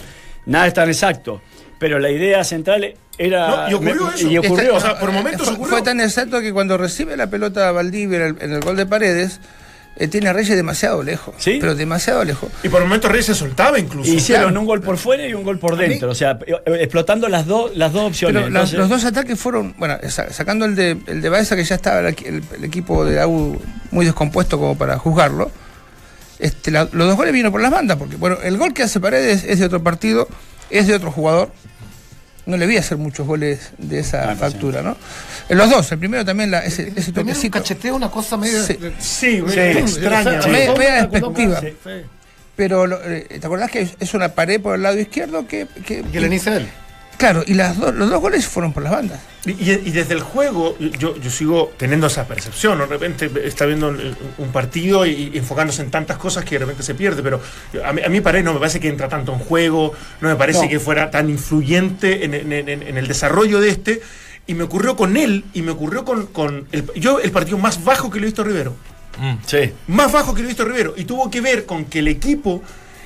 Nada 0.47 0.67
es 0.69 0.75
tan 0.75 0.89
exacto, 0.89 1.43
pero 1.79 1.99
la 1.99 2.11
idea 2.11 2.45
central 2.45 2.95
era... 3.19 3.69
No, 3.69 3.71
y 3.71 3.75
ocurrió 3.75 4.07
me- 4.07 4.15
eso. 4.15 4.29
Y 4.31 4.39
ocurrió. 4.39 4.77
Está- 4.77 4.77
o 4.77 4.81
sea, 4.81 4.99
por 5.01 5.11
momentos 5.13 5.47
fue, 5.47 5.55
ocurrió. 5.55 5.71
fue 5.73 5.83
tan 5.83 6.01
exacto 6.01 6.41
que 6.41 6.53
cuando 6.53 6.77
recibe 6.79 7.17
la 7.17 7.29
pelota 7.29 7.71
Valdivia 7.73 8.19
en 8.19 8.23
el, 8.23 8.37
en 8.43 8.53
el 8.53 8.61
gol 8.61 8.77
de 8.77 8.87
Paredes, 8.87 9.41
eh, 9.97 10.09
tiene 10.09 10.29
a 10.29 10.33
Reyes 10.33 10.57
demasiado 10.57 11.03
lejos. 11.03 11.35
¿Sí? 11.39 11.59
Pero 11.61 11.75
demasiado 11.75 12.25
lejos. 12.25 12.51
Y 12.63 12.69
por 12.69 12.81
momentos 12.83 13.11
Reyes 13.11 13.27
se 13.27 13.35
soltaba 13.35 13.79
incluso. 13.79 14.11
Hicieron 14.11 14.45
claro. 14.47 14.61
un 14.61 14.67
gol 14.67 14.81
por 14.81 14.97
fuera 14.97 15.27
y 15.27 15.35
un 15.35 15.43
gol 15.43 15.59
por 15.59 15.77
dentro, 15.77 16.11
o 16.11 16.15
sea, 16.15 16.39
eh, 16.47 16.55
explotando 16.81 17.29
las, 17.29 17.47
dos 17.47 17.77
las 17.77 17.93
dos 17.93 18.05
opciones. 18.09 18.43
Pero 18.43 18.49
los, 18.51 18.73
Entonces- 18.73 18.79
los 18.79 18.89
dos 18.89 19.05
ataques 19.05 19.39
fueron, 19.39 19.75
bueno, 19.79 19.99
sa- 20.09 20.33
sacando 20.33 20.65
el 20.65 20.75
de, 20.75 20.97
el 21.07 21.21
de 21.21 21.29
Baeza, 21.29 21.55
que 21.57 21.65
ya 21.65 21.75
estaba 21.75 22.01
el, 22.01 22.17
el- 22.25 22.43
el 22.57 22.65
equipo 22.65 23.05
de 23.05 23.17
la 23.17 23.27
U 23.29 23.61
muy 23.91 24.05
descompuesto 24.07 24.59
como 24.59 24.79
para 24.79 24.97
juzgarlo. 24.99 25.51
Este, 26.39 26.71
la- 26.71 26.89
los 26.93 27.07
dos 27.07 27.17
goles 27.17 27.33
vinieron 27.33 27.53
por 27.53 27.61
las 27.61 27.71
bandas, 27.71 27.99
porque 27.99 28.17
bueno, 28.17 28.39
el 28.43 28.57
gol 28.57 28.73
que 28.73 28.83
hace 28.85 28.99
Paredes 29.01 29.45
es 29.45 29.59
de 29.59 29.67
otro 29.67 29.83
partido, 29.83 30.27
es 30.71 30.87
de 30.87 30.95
otro 30.95 31.11
jugador. 31.13 31.51
No 32.47 32.57
le 32.57 32.67
vi 32.67 32.77
hacer 32.79 32.97
muchos 32.99 33.27
goles 33.27 33.71
de 33.79 33.99
esa 34.01 34.31
Ah, 34.31 34.37
factura, 34.37 34.83
¿no? 34.83 34.97
En 35.49 35.59
los 35.59 35.69
dos, 35.71 35.93
el 35.93 35.99
primero 35.99 36.25
también, 36.25 36.51
la, 36.51 36.61
ese, 36.65 36.93
ese 36.97 37.13
toquecito. 37.13 37.59
cacheteo, 37.59 37.95
una 37.95 38.11
cosa 38.11 38.37
medio... 38.37 38.65
Sí. 38.65 38.79
Sí, 38.99 39.43
Sí. 39.49 39.61
extraña. 39.61 40.41
Sí. 40.43 40.49
Media- 40.51 40.73
media 40.75 41.07
despectiva. 41.07 41.61
Sí. 41.61 41.69
Pero, 42.57 42.87
lo- 42.87 43.03
eh, 43.05 43.27
¿te 43.41 43.47
acordás 43.47 43.71
que 43.71 43.89
es 43.99 44.15
una 44.15 44.31
pared 44.31 44.61
por 44.61 44.75
el 44.77 44.83
lado 44.83 44.99
izquierdo 44.99 45.47
que... 45.47 45.67
que- 45.87 46.03
Que 46.03 46.21
le 46.21 46.29
él. 46.57 46.69
Claro, 47.21 47.45
y 47.47 47.55
las 47.55 47.79
dos- 47.79 47.95
los 47.95 48.11
dos 48.11 48.21
goles 48.21 48.47
fueron 48.47 48.73
por 48.73 48.83
las 48.83 48.91
bandas. 48.93 49.21
Y, 49.47 49.51
y- 49.53 49.83
y 49.87 49.91
desde 49.93 50.15
el 50.15 50.21
juego, 50.21 50.77
yo, 50.99 51.17
yo 51.17 51.31
sigo 51.31 51.73
teniendo 51.77 52.09
esa 52.09 52.27
percepción. 52.27 52.77
¿no? 52.79 52.87
De 52.87 52.91
repente 52.99 53.31
está 53.47 53.65
viendo 53.67 53.89
un, 53.89 54.17
un 54.39 54.49
partido 54.53 55.07
y, 55.07 55.31
y 55.33 55.39
enfocándose 55.39 55.83
en 55.83 55.91
tantas 55.91 56.17
cosas 56.19 56.45
que 56.45 56.57
de 56.57 56.61
repente 56.61 56.83
se 56.83 56.95
pierde. 56.95 57.23
Pero 57.23 57.41
a 57.85 57.93
mí, 57.93 58.03
a 58.05 58.09
mí 58.09 58.21
Paredes 58.21 58.45
no 58.45 58.53
me 58.55 58.59
parece 58.59 58.81
que 58.81 58.89
entra 58.89 59.09
tanto 59.09 59.33
en 59.33 59.39
juego, 59.39 59.93
no 60.21 60.29
me 60.29 60.37
parece 60.37 60.63
No. 60.65 60.69
que 60.69 60.81
fuera 60.81 61.11
tan 61.11 61.31
influyente 61.31 62.25
en, 62.25 62.35
en- 62.35 62.53
en- 62.53 62.83
en 62.83 62.97
el 62.99 63.07
desarrollo 63.07 63.61
de 63.61 63.69
este. 63.71 64.01
Y 64.47 64.55
me 64.55 64.65
ocurrió 64.65 64.97
con 64.97 65.17
él 65.17 65.45
y 65.55 65.63
me 65.63 65.71
ocurrió 65.71 66.05
con, 66.05 66.27
con 66.27 66.67
el, 66.73 66.91
yo 66.97 67.21
el 67.21 67.31
partido 67.31 67.57
más 67.59 67.85
bajo 67.85 68.11
que 68.11 68.19
le 68.19 68.25
he 68.25 68.29
visto 68.29 68.43
a 68.43 68.45
Rivero. 68.47 68.75
Mm. 69.19 69.35
Sí. 69.47 69.73
Más 69.87 70.11
bajo 70.11 70.35
que 70.35 70.41
lo 70.43 70.47
he 70.49 70.49
visto 70.49 70.65
a 70.65 70.67
Rivero. 70.67 70.95
Y 70.97 71.05
tuvo 71.05 71.31
que 71.31 71.41
ver 71.41 71.67
con 71.67 71.85
que 71.85 72.01
el 72.01 72.09
equipo, 72.09 72.63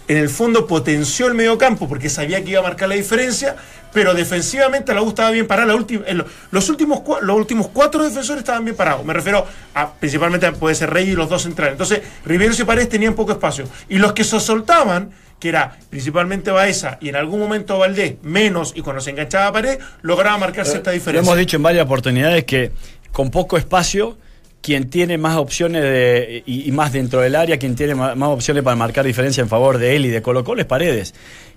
en 0.08 0.16
el 0.16 0.28
fondo, 0.30 0.66
potenció 0.66 1.26
el 1.26 1.34
mediocampo 1.34 1.88
porque 1.88 2.08
sabía 2.08 2.42
que 2.42 2.50
iba 2.52 2.60
a 2.60 2.62
marcar 2.62 2.88
la 2.88 2.94
diferencia, 2.94 3.56
pero 3.94 4.12
defensivamente 4.12 4.92
la 4.92 5.00
U 5.00 5.08
estaba 5.08 5.30
bien 5.30 5.46
parada. 5.46 5.68
La 5.68 5.74
última, 5.76 6.04
en 6.06 6.18
lo- 6.18 6.26
los, 6.50 6.68
últimos, 6.68 7.00
los 7.22 7.36
últimos 7.36 7.68
cuatro 7.68 8.02
defensores 8.04 8.40
estaban 8.40 8.64
bien 8.64 8.76
parados. 8.76 9.04
Me 9.06 9.14
refiero 9.14 9.46
a, 9.72 9.92
principalmente, 9.94 10.52
puede 10.52 10.74
ser 10.74 10.90
Rey 10.90 11.08
y 11.08 11.14
los 11.14 11.30
dos 11.30 11.42
centrales. 11.42 11.72
Entonces, 11.72 12.00
Rivero 12.26 12.52
y 12.58 12.64
Paredes 12.64 12.90
tenían 12.90 13.14
poco 13.14 13.32
espacio. 13.32 13.66
Y 13.88 13.96
los 13.98 14.12
que 14.12 14.24
se 14.24 14.38
soltaban, 14.40 15.10
que 15.40 15.48
era 15.48 15.76
principalmente 15.90 16.50
Baeza 16.50 16.98
y 17.00 17.08
en 17.08 17.16
algún 17.16 17.38
momento 17.40 17.78
Valdés, 17.78 18.16
menos, 18.22 18.72
y 18.74 18.82
cuando 18.82 19.00
se 19.00 19.10
enganchaba 19.10 19.46
a 19.46 19.52
Pared, 19.52 19.78
lograba 20.02 20.36
marcar 20.38 20.66
cierta 20.66 20.90
Lo 20.90 20.94
diferencia. 20.94 21.26
hemos 21.26 21.38
dicho 21.38 21.56
en 21.56 21.62
varias 21.62 21.84
oportunidades 21.86 22.44
que 22.44 22.72
con 23.12 23.30
poco 23.30 23.56
espacio, 23.56 24.18
quien 24.62 24.88
tiene 24.88 25.18
más 25.18 25.36
opciones 25.36 25.82
de, 25.82 26.42
y, 26.46 26.66
y 26.66 26.72
más 26.72 26.92
dentro 26.92 27.20
del 27.20 27.36
área, 27.36 27.58
quien 27.58 27.76
tiene 27.76 27.94
más, 27.94 28.16
más 28.16 28.30
opciones 28.30 28.62
para 28.62 28.74
marcar 28.76 29.04
diferencia 29.04 29.42
en 29.42 29.48
favor 29.48 29.76
de 29.78 29.94
él 29.94 30.06
y 30.06 30.08
de 30.08 30.22
Colo 30.22 30.42
Colo 30.42 30.62
es 30.62 30.66
Paredes. 30.66 31.14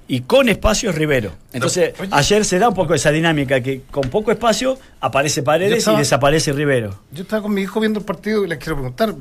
Y 0.10 0.22
con 0.22 0.48
espacio 0.48 0.89
es 0.89 0.96
Rivero. 0.96 1.34
Entonces, 1.52 1.93
Oye. 2.00 2.10
ayer 2.13 2.46
se 2.46 2.60
da 2.60 2.70
un 2.70 2.76
poco 2.76 2.93
esa 2.93 3.12
dinámica 3.12 3.60
que 3.62 3.82
con 3.91 4.10
poco 4.10 4.32
espacio 4.32 4.80
aparece 5.02 5.43
Paredes 5.43 5.80
estaba- 5.80 5.98
y 5.98 6.00
desaparece 6.00 6.54
Rivero. 6.54 6.98
Yo 7.12 7.24
estaba 7.24 7.41
con 7.41 7.54
mi 7.54 7.62
hijo 7.63 7.80
viendo 7.82 8.00
el 8.00 8.06
partido 8.06 8.46
y 8.46 8.48
les 8.48 8.58
quiero 8.58 8.76
preguntar. 8.76 9.13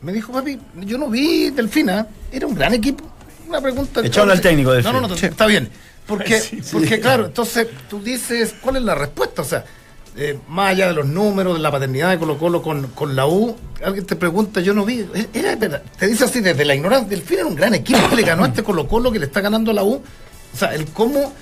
Me- 0.00 0.12
dijo, 0.12 0.32
papi, 0.32 0.58
yo 0.80 0.96
no 0.98 1.08
vi 1.10 1.50
Delfina, 1.50 2.06
era 2.32 2.46
un 2.46 2.54
gran 2.54 2.72
equipo. 2.74 3.04
una 3.48 3.60
pregunta. 3.60 4.00
Echaron 4.02 4.30
al 4.30 4.40
técnico 4.40 4.72
del 4.72 4.82
No, 4.82 4.92
no, 4.92 5.06
no, 5.06 5.14
está 5.14 5.46
bien. 5.46 5.68
Porque, 6.06 6.40
porque 6.72 6.98
claro, 7.00 7.26
entonces 7.26 7.68
tú 7.90 8.02
dices, 8.02 8.54
¿cuál 8.60 8.76
es 8.76 8.82
la 8.82 8.94
respuesta? 8.94 9.42
O 9.42 9.44
sea, 9.44 9.64
eh, 10.16 10.38
más 10.48 10.70
allá 10.72 10.88
de 10.88 10.94
los 10.94 11.06
números, 11.06 11.54
de 11.54 11.60
la 11.60 11.70
paternidad 11.70 12.10
de 12.10 12.18
Colo 12.18 12.38
Colo 12.38 12.62
con, 12.62 12.86
con 12.88 13.16
la 13.16 13.26
U, 13.26 13.56
alguien 13.84 14.06
te 14.06 14.16
pregunta, 14.16 14.60
yo 14.60 14.72
no 14.74 14.84
vi, 14.84 15.00
eh, 15.14 15.26
era 15.34 15.56
verdad, 15.56 15.82
te 15.98 16.06
dice 16.06 16.24
así 16.24 16.40
desde 16.40 16.64
la 16.64 16.74
ignorancia, 16.74 17.14
el 17.16 17.22
fin 17.22 17.38
era 17.38 17.46
un 17.46 17.54
gran 17.56 17.74
equipo 17.74 18.08
que 18.08 18.16
le 18.16 18.22
ganó 18.22 18.44
a 18.44 18.48
este 18.48 18.62
Colo 18.62 18.86
Colo 18.86 19.10
que 19.10 19.18
le 19.18 19.26
está 19.26 19.40
ganando 19.40 19.70
a 19.70 19.74
la 19.74 19.82
U. 19.84 19.94
O 20.52 20.56
sea, 20.56 20.74
el 20.74 20.86
cómo, 20.86 21.32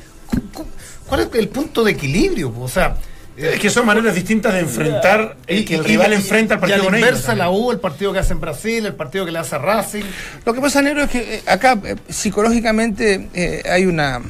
cómo- 0.55 0.69
¿cuál 1.07 1.21
es 1.21 1.29
el 1.35 1.49
punto 1.49 1.85
de 1.85 1.93
equilibrio? 1.93 2.55
O 2.59 2.69
sea, 2.69 2.97
Es 3.37 3.59
que 3.59 3.71
son 3.71 3.87
maneras 3.87 4.15
distintas 4.15 4.53
de 4.53 4.61
enfrentar 4.61 5.37
el 5.47 5.65
que 5.65 5.75
el 5.77 5.81
y- 5.81 5.85
rival 5.85 6.13
y- 6.13 6.17
enfrenta 6.17 6.55
al 6.55 6.59
y 6.59 6.61
partido 6.61 6.81
a 6.81 6.85
con 6.85 6.93
la 6.93 6.99
ellos. 6.99 7.09
inversa, 7.11 7.35
la 7.35 7.51
U, 7.51 7.71
el 7.73 7.81
partido 7.81 8.13
que 8.13 8.19
hace 8.19 8.33
en 8.35 8.41
Brasil, 8.41 8.85
el 8.87 8.95
partido 8.95 9.25
que 9.25 9.33
le 9.33 9.39
hace 9.39 9.55
a 9.55 9.59
Racing. 9.59 10.03
Lo 10.45 10.53
que 10.53 10.61
pasa, 10.61 10.83
Negro, 10.83 11.03
es 11.05 11.11
que 11.11 11.37
eh, 11.37 11.43
acá 11.47 11.79
eh, 11.85 11.97
psicológicamente 12.11 13.29
eh, 13.35 13.63
hay 13.71 13.87
una 13.87 14.21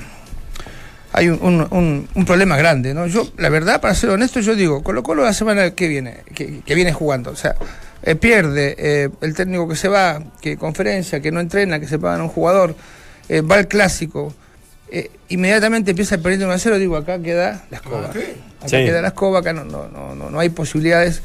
hay 1.12 1.28
un, 1.28 1.38
un- 1.42 1.66
un- 1.70 2.08
un 2.14 2.24
problema 2.24 2.56
grande, 2.56 2.94
¿no? 2.94 3.06
Yo, 3.06 3.28
la 3.36 3.48
verdad, 3.48 3.80
para 3.80 3.94
ser 3.94 4.10
honesto, 4.10 4.40
yo 4.40 4.54
digo, 4.54 4.82
Colo 4.82 5.02
Colo 5.02 5.22
la 5.24 5.32
semana 5.32 5.70
que 5.72 5.88
viene, 5.88 6.18
que, 6.34 6.60
que 6.60 6.74
viene 6.74 6.92
jugando, 6.92 7.30
o 7.30 7.36
sea, 7.36 7.54
eh, 8.02 8.14
pierde 8.14 8.74
eh, 8.78 9.08
el 9.20 9.34
técnico 9.34 9.68
que 9.68 9.76
se 9.76 9.88
va, 9.88 10.22
que 10.40 10.56
conferencia, 10.56 11.20
que 11.20 11.30
no 11.30 11.40
entrena, 11.40 11.78
que 11.80 11.86
se 11.86 11.98
paga 11.98 12.16
a 12.18 12.22
un 12.22 12.28
jugador, 12.28 12.74
eh, 13.28 13.40
va 13.42 13.56
al 13.56 13.68
clásico, 13.68 14.34
eh, 14.90 15.10
inmediatamente 15.28 15.90
empieza 15.92 16.18
perdiendo 16.18 16.46
1 16.46 16.54
a 16.54 16.58
0, 16.58 16.78
digo, 16.78 16.96
acá 16.96 17.18
queda 17.20 17.64
la 17.70 17.76
escoba. 17.76 18.08
Acá 18.08 18.20
Sí. 18.66 18.76
queda 18.76 19.02
la 19.02 19.08
escoba, 19.08 19.40
acá 19.40 19.52
no, 19.52 19.64
no, 19.64 19.88
no, 19.88 20.14
no, 20.14 20.30
no 20.30 20.38
hay 20.40 20.48
posibilidades. 20.50 21.20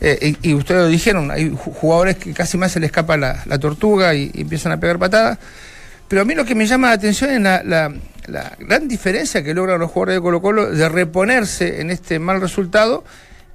Eh, 0.00 0.34
y, 0.42 0.50
y 0.50 0.54
ustedes 0.54 0.82
lo 0.82 0.88
dijeron, 0.88 1.30
hay 1.30 1.50
ju- 1.50 1.72
jugadores 1.74 2.16
que 2.16 2.32
casi 2.34 2.58
más 2.58 2.72
se 2.72 2.80
le 2.80 2.86
escapa 2.86 3.16
la, 3.16 3.42
la 3.46 3.58
tortuga 3.58 4.14
y, 4.14 4.30
y 4.34 4.40
empiezan 4.40 4.72
a 4.72 4.80
pegar 4.80 4.98
patadas. 4.98 5.38
Pero 6.12 6.20
a 6.20 6.24
mí 6.26 6.34
lo 6.34 6.44
que 6.44 6.54
me 6.54 6.66
llama 6.66 6.88
la 6.88 6.92
atención 6.92 7.30
es 7.30 7.40
la, 7.40 7.90
gran 8.58 8.86
diferencia 8.86 9.42
que 9.42 9.54
logran 9.54 9.80
los 9.80 9.90
jugadores 9.90 10.16
de 10.16 10.20
Colo 10.20 10.42
Colo 10.42 10.70
de 10.70 10.86
reponerse 10.90 11.80
en 11.80 11.90
este 11.90 12.18
mal 12.18 12.38
resultado. 12.38 13.02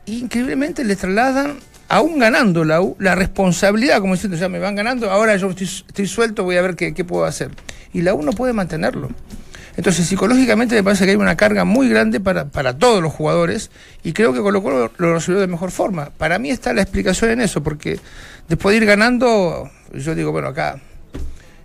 e 0.08 0.14
increíblemente 0.14 0.84
les 0.84 0.98
trasladan, 0.98 1.60
aún 1.88 2.18
ganando 2.18 2.66
la 2.66 2.82
la 2.98 3.14
responsabilidad, 3.14 4.00
como 4.00 4.16
diciendo, 4.16 4.38
ya 4.38 4.50
me 4.50 4.58
van 4.58 4.74
ganando, 4.74 5.12
ahora 5.12 5.36
yo 5.36 5.52
estoy, 5.52 6.08
suelto, 6.08 6.46
voy 6.46 6.58
a 6.58 6.64
ver 6.64 6.76
qué, 6.76 6.96
qué 6.96 7.06
puedo 7.06 7.26
hacer. 7.26 7.52
Y 7.94 8.02
la 8.02 8.16
U 8.16 8.24
no 8.24 8.32
puede 8.32 8.54
mantenerlo. 8.54 9.10
Entonces, 9.76 10.08
psicológicamente 10.08 10.74
me 10.74 10.84
parece 10.84 11.06
que 11.06 11.12
hay 11.12 11.18
una 11.18 11.38
carga 11.38 11.64
muy 11.64 11.88
grande 11.88 12.20
para, 12.20 12.46
para 12.46 12.76
todos 12.76 13.04
los 13.04 13.14
jugadores 13.14 13.70
y 14.02 14.14
creo 14.14 14.34
que 14.34 14.40
Colo 14.40 14.64
Colo 14.64 14.92
lo 14.98 15.14
resolvió 15.14 15.42
de 15.42 15.46
mejor 15.46 15.70
forma. 15.70 16.10
Para 16.18 16.40
mí 16.40 16.50
está 16.50 16.74
la 16.74 16.82
explicación 16.82 17.30
en 17.30 17.42
eso, 17.42 17.62
porque 17.62 18.00
después 18.50 18.74
de 18.74 18.78
ir 18.78 18.88
ganando, 18.88 19.70
yo 19.94 20.16
digo, 20.16 20.32
bueno, 20.32 20.48
acá 20.48 20.82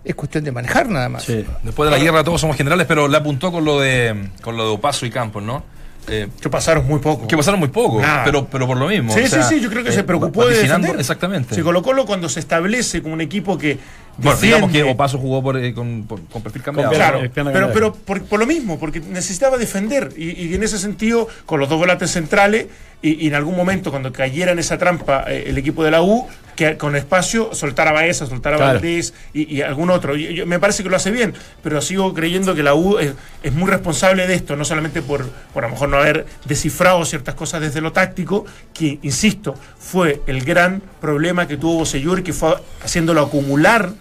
es 0.03 0.15
cuestión 0.15 0.43
de 0.43 0.51
manejar 0.51 0.89
nada 0.89 1.09
más. 1.09 1.23
Sí. 1.23 1.45
Después 1.63 1.89
de 1.89 1.97
la 1.97 2.03
guerra 2.03 2.23
todos 2.23 2.41
somos 2.41 2.57
generales, 2.57 2.85
pero 2.87 3.07
le 3.07 3.17
apuntó 3.17 3.51
con 3.51 3.63
lo 3.65 3.79
de 3.79 4.29
con 4.41 4.57
lo 4.57 4.63
de 4.65 4.69
Opaso 4.71 5.05
y 5.05 5.09
Campos, 5.11 5.41
¿no? 5.43 5.63
Eh, 6.09 6.27
Que 6.41 6.49
pasaron 6.49 6.85
muy 6.85 6.99
poco. 6.99 7.27
que 7.29 7.37
pasaron 7.37 7.61
muy 7.61 7.69
poco, 7.69 8.01
Nada. 8.01 8.25
pero, 8.25 8.45
pero 8.47 8.67
por 8.67 8.75
lo 8.75 8.87
mismo. 8.89 9.13
Sí, 9.13 9.21
o 9.21 9.27
sea, 9.27 9.43
sí, 9.43 9.55
sí, 9.55 9.61
yo 9.61 9.69
creo 9.69 9.83
que 9.85 9.89
eh, 9.91 9.93
se 9.93 10.03
preocupó 10.03 10.45
de 10.45 10.57
defender. 10.57 10.99
Exactamente. 10.99 11.55
Si 11.55 11.61
Colo 11.61 11.81
Colo 11.81 12.05
cuando 12.05 12.27
se 12.27 12.41
establece 12.41 13.01
como 13.01 13.13
un 13.13 13.21
equipo 13.21 13.57
que 13.57 13.77
bueno, 14.17 14.37
digamos 14.41 14.69
que 14.69 14.83
Opaso 14.83 15.17
jugó 15.17 15.41
por, 15.41 15.55
eh, 15.57 15.73
con, 15.73 16.03
por- 16.05 16.21
con 16.25 16.41
perfil 16.41 16.61
cambiado. 16.61 16.91
Claro, 16.91 17.21
pero, 17.33 17.71
pero 17.71 17.93
por, 17.93 18.21
por 18.23 18.37
lo 18.39 18.45
mismo, 18.45 18.77
porque 18.77 18.99
necesitaba 18.99 19.57
defender. 19.57 20.11
Y, 20.17 20.31
y 20.47 20.53
en 20.53 20.63
ese 20.63 20.77
sentido, 20.77 21.27
con 21.45 21.61
los 21.61 21.69
dos 21.69 21.79
volantes 21.79 22.11
centrales, 22.11 22.67
y, 23.03 23.23
y 23.23 23.27
en 23.27 23.35
algún 23.35 23.55
momento, 23.55 23.91
cuando 23.91 24.11
cayera 24.11 24.51
en 24.53 24.57
esa 24.59 24.79
trampa 24.79 25.25
eh, 25.27 25.43
el 25.47 25.57
equipo 25.59 25.83
de 25.83 25.91
la 25.91 26.01
U, 26.01 26.27
que 26.55 26.77
con 26.77 26.95
espacio 26.95 27.49
soltara 27.53 27.89
a 27.89 27.93
Baeza, 27.93 28.25
soltara 28.27 28.55
a. 28.57 28.59
Valdés 28.73 29.13
y, 29.33 29.55
y 29.55 29.61
algún 29.61 29.89
otro. 29.89 30.15
Yo- 30.15 30.45
me 30.45 30.59
parece 30.59 30.83
que 30.83 30.89
lo 30.89 30.95
hace 30.95 31.11
bien, 31.11 31.33
pero 31.61 31.81
sigo 31.81 32.13
creyendo 32.13 32.55
que 32.55 32.63
la 32.63 32.75
U 32.75 32.97
es, 32.99 33.13
es 33.43 33.53
muy 33.53 33.69
responsable 33.69 34.25
de 34.27 34.35
esto, 34.35 34.55
no 34.55 34.63
solamente 34.65 35.01
por, 35.01 35.27
por 35.53 35.63
a 35.65 35.67
lo 35.67 35.73
mejor 35.73 35.89
no 35.89 35.97
haber 35.97 36.25
descifrado 36.45 37.03
ciertas 37.05 37.35
cosas 37.35 37.61
desde 37.61 37.81
lo 37.81 37.91
táctico, 37.91 38.45
que, 38.73 38.99
insisto, 39.01 39.55
fue 39.77 40.21
el 40.27 40.43
gran 40.45 40.81
problema 41.01 41.47
que 41.47 41.57
tuvo 41.57 41.79
Bosellur, 41.79 42.23
que 42.23 42.33
fue 42.33 42.55
haciéndolo 42.83 43.21
acumular 43.21 43.91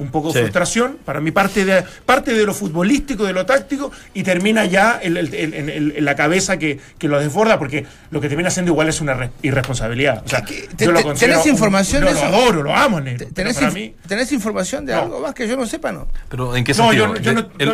un 0.00 0.10
poco 0.10 0.28
de 0.28 0.32
Sí. 0.34 0.38
frustración, 0.40 0.98
para 1.04 1.20
mí 1.20 1.30
parte 1.30 1.64
de, 1.64 1.84
parte 2.04 2.32
de 2.34 2.44
lo 2.44 2.52
futbolístico, 2.54 3.24
de 3.24 3.32
lo 3.32 3.46
táctico, 3.46 3.92
y 4.14 4.22
termina 4.24 4.64
ya 4.64 4.98
en, 5.00 5.16
el- 5.16 5.32
en- 5.34 5.54
en- 5.54 5.68
en- 5.68 5.92
en 5.96 6.04
la 6.04 6.16
cabeza 6.16 6.58
que, 6.58 6.80
que 6.98 7.06
lo 7.06 7.20
desborda, 7.20 7.58
porque 7.58 7.86
lo 8.10 8.20
que 8.20 8.28
termina 8.28 8.50
siendo 8.50 8.72
igual 8.72 8.88
es 8.88 9.00
una 9.00 9.14
re- 9.14 9.30
irresponsabilidad. 9.42 10.22
O 10.24 10.28
sea, 10.28 10.42
¿Qué- 10.42 10.68
qué- 10.76 10.84
yo 10.86 10.90
lo 10.92 11.14
tenés 11.14 11.44
un- 11.44 11.50
información 11.52 12.04
de 12.04 12.10
lo 12.12 12.16
eso? 12.16 12.26
adoro, 12.26 12.62
lo 12.62 12.74
amo, 12.74 13.00
negro, 13.00 13.28
¿Tenés, 13.32 13.54
para 13.56 13.70
inf- 13.70 13.74
mí... 13.74 13.94
tenés 14.08 14.32
información 14.32 14.84
de 14.86 14.94
No. 14.94 15.02
algo 15.02 15.20
más 15.20 15.34
que 15.34 15.46
yo 15.46 15.56
no 15.56 15.66
sepa, 15.66 15.92
no? 15.92 16.08
Pero 16.28 16.56
¿en 16.56 16.64
qué 16.64 16.74
sentido? 16.74 17.14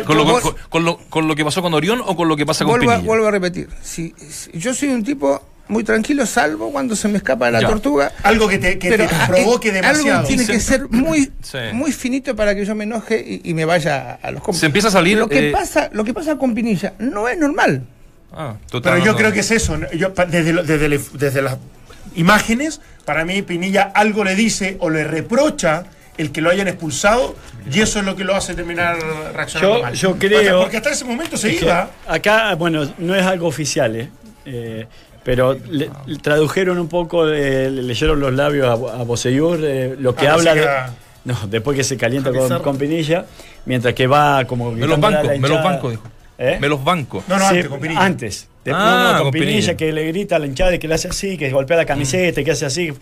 con, 0.05 0.83
lo, 0.83 0.99
lo, 1.11 1.21
lo 1.21 1.35
que 1.35 1.43
pasó 1.45 1.61
con 1.61 1.73
Orión 1.73 2.01
o 2.05 2.15
con 2.15 2.27
lo 2.27 2.35
que 2.35 2.45
pasa 2.45 2.65
con 2.65 2.73
Vuelvo 2.73 2.91
a, 2.91 2.95
Pinilla? 2.95 3.07
vuelvo 3.07 3.27
a 3.27 3.31
repetir. 3.31 3.69
Si, 3.81 4.13
si- 4.29 4.51
yo 4.57 4.73
soy 4.73 4.89
un 4.89 5.03
tipo 5.03 5.41
muy 5.69 5.83
tranquilo, 5.83 6.25
salvo 6.25 6.71
cuando 6.71 6.95
se 6.95 7.07
me 7.07 7.17
escapa 7.17 7.49
la 7.51 7.61
Ya. 7.61 7.67
tortuga. 7.67 8.11
Algo 8.23 8.47
que 8.47 8.57
te, 8.57 8.77
que 8.79 8.97
te 8.97 9.03
ah, 9.03 9.25
provoque 9.27 9.69
eh, 9.69 9.73
demasiado. 9.73 10.11
Algo 10.19 10.27
tiene 10.27 10.45
que 10.45 10.59
ser 10.59 10.87
muy, 10.89 11.31
Sí. 11.41 11.57
muy 11.73 11.91
finito 11.91 12.35
para 12.35 12.55
que 12.55 12.65
yo 12.65 12.73
me 12.75 12.83
enoje 12.85 13.23
y, 13.43 13.49
y 13.49 13.53
me 13.53 13.65
vaya 13.65 14.19
a, 14.21 14.31
los 14.31 14.41
compras. 14.41 14.59
Se 14.59 14.65
empieza 14.67 14.87
a 14.89 14.91
salir, 14.91 15.17
Lo 15.17 15.27
que, 15.27 15.49
eh, 15.49 15.51
pasa, 15.51 15.89
lo 15.93 16.03
que 16.03 16.13
pasa 16.13 16.37
con 16.37 16.53
Pinilla 16.55 16.93
no 16.99 17.27
es 17.27 17.37
normal. 17.37 17.83
Ah, 18.31 18.55
estás 18.65 18.81
Pero 18.81 18.97
yo 19.03 19.15
creo 19.15 19.31
que 19.31 19.39
es 19.41 19.51
eso. 19.51 19.77
Yo, 19.95 20.09
desde, 20.29 20.53
lo- 20.53 20.63
desde, 20.63 20.89
le- 20.89 20.99
desde 21.13 21.41
las 21.41 21.57
imágenes, 22.15 22.81
para 23.05 23.25
mí 23.25 23.41
Pinilla 23.41 23.83
algo 23.93 24.23
le 24.23 24.35
dice 24.35 24.77
o 24.79 24.89
le 24.89 25.03
reprocha 25.03 25.83
el 26.17 26.31
que 26.31 26.41
lo 26.41 26.49
hayan 26.49 26.67
expulsado 26.67 27.35
y 27.71 27.79
eso 27.81 27.99
es 27.99 28.05
lo 28.05 28.15
que 28.15 28.23
lo 28.23 28.35
hace 28.35 28.55
terminar 28.55 28.97
reaccionando 29.35 29.77
Yo- 29.77 29.83
mal. 29.83 29.93
yo 29.93 30.09
O 30.09 30.17
sea, 30.19 30.29
creo- 30.29 30.61
porque 30.61 30.77
hasta 30.77 30.89
ese 30.91 31.05
momento 31.05 31.37
se 31.37 31.53
iba. 31.53 31.91
acá, 32.07 32.55
bueno, 32.55 32.91
no 32.97 33.15
es 33.15 33.23
algo 33.23 33.47
oficial, 33.47 33.95
¿eh? 33.95 34.09
Eh, 34.45 34.87
pero 35.27 35.57
le- 35.69 35.89
le 36.05 36.17
tradujeron 36.19 36.79
un 36.79 36.87
poco, 36.87 37.27
eh, 37.27 37.69
le 37.69 37.83
leyeron 37.83 38.17
los 38.17 38.33
labios 38.33 38.65
a, 38.65 39.01
a 39.01 39.03
Bosellur, 39.03 39.59
eh, 39.61 39.93
lo 39.99 40.15
que 40.15 40.25
Ah, 40.25 40.35
habla 40.35 40.53
de. 40.55 40.61
era- 40.61 40.93
No, 41.25 41.35
después 41.49 41.75
que 41.75 41.83
se 41.83 41.97
calienta 41.97 42.31
con, 42.31 42.59
con 42.61 42.77
Pinilla, 42.77 43.25
mientras 43.65 43.93
que 43.93 44.07
va 44.07 44.45
como. 44.45 44.71
Me 44.71 44.87
los 44.87 44.97
banco, 44.97 45.27
me 45.37 45.49
los 45.49 45.61
banco, 45.61 45.89
dijo. 45.89 46.03
¿Eh? 46.37 46.57
Me 46.61 46.69
los 46.69 46.81
banco. 46.81 47.21
No, 47.27 47.37
no, 47.37 47.49
Sí, 47.49 47.55
antes 47.55 47.67
con 47.67 47.79
Pinilla. 47.81 48.01
Antes. 48.05 48.47
De- 48.63 48.71
Ah, 48.71 48.75
no, 48.77 49.03
no, 49.03 49.13
con, 49.15 49.23
con 49.23 49.31
Pinilla, 49.33 49.51
Pinilla. 49.51 49.75
que 49.77 49.91
le 49.91 50.07
grita 50.07 50.37
a 50.37 50.39
la 50.39 50.45
hinchada 50.45 50.75
y 50.75 50.79
que 50.79 50.87
le 50.87 50.93
hace 50.95 51.09
así, 51.09 51.37
que 51.37 51.49
golpea 51.51 51.75
la 51.75 51.85
camiseta, 51.85 52.41
que 52.41 52.51
hace 52.51 52.65
así. 52.65 52.93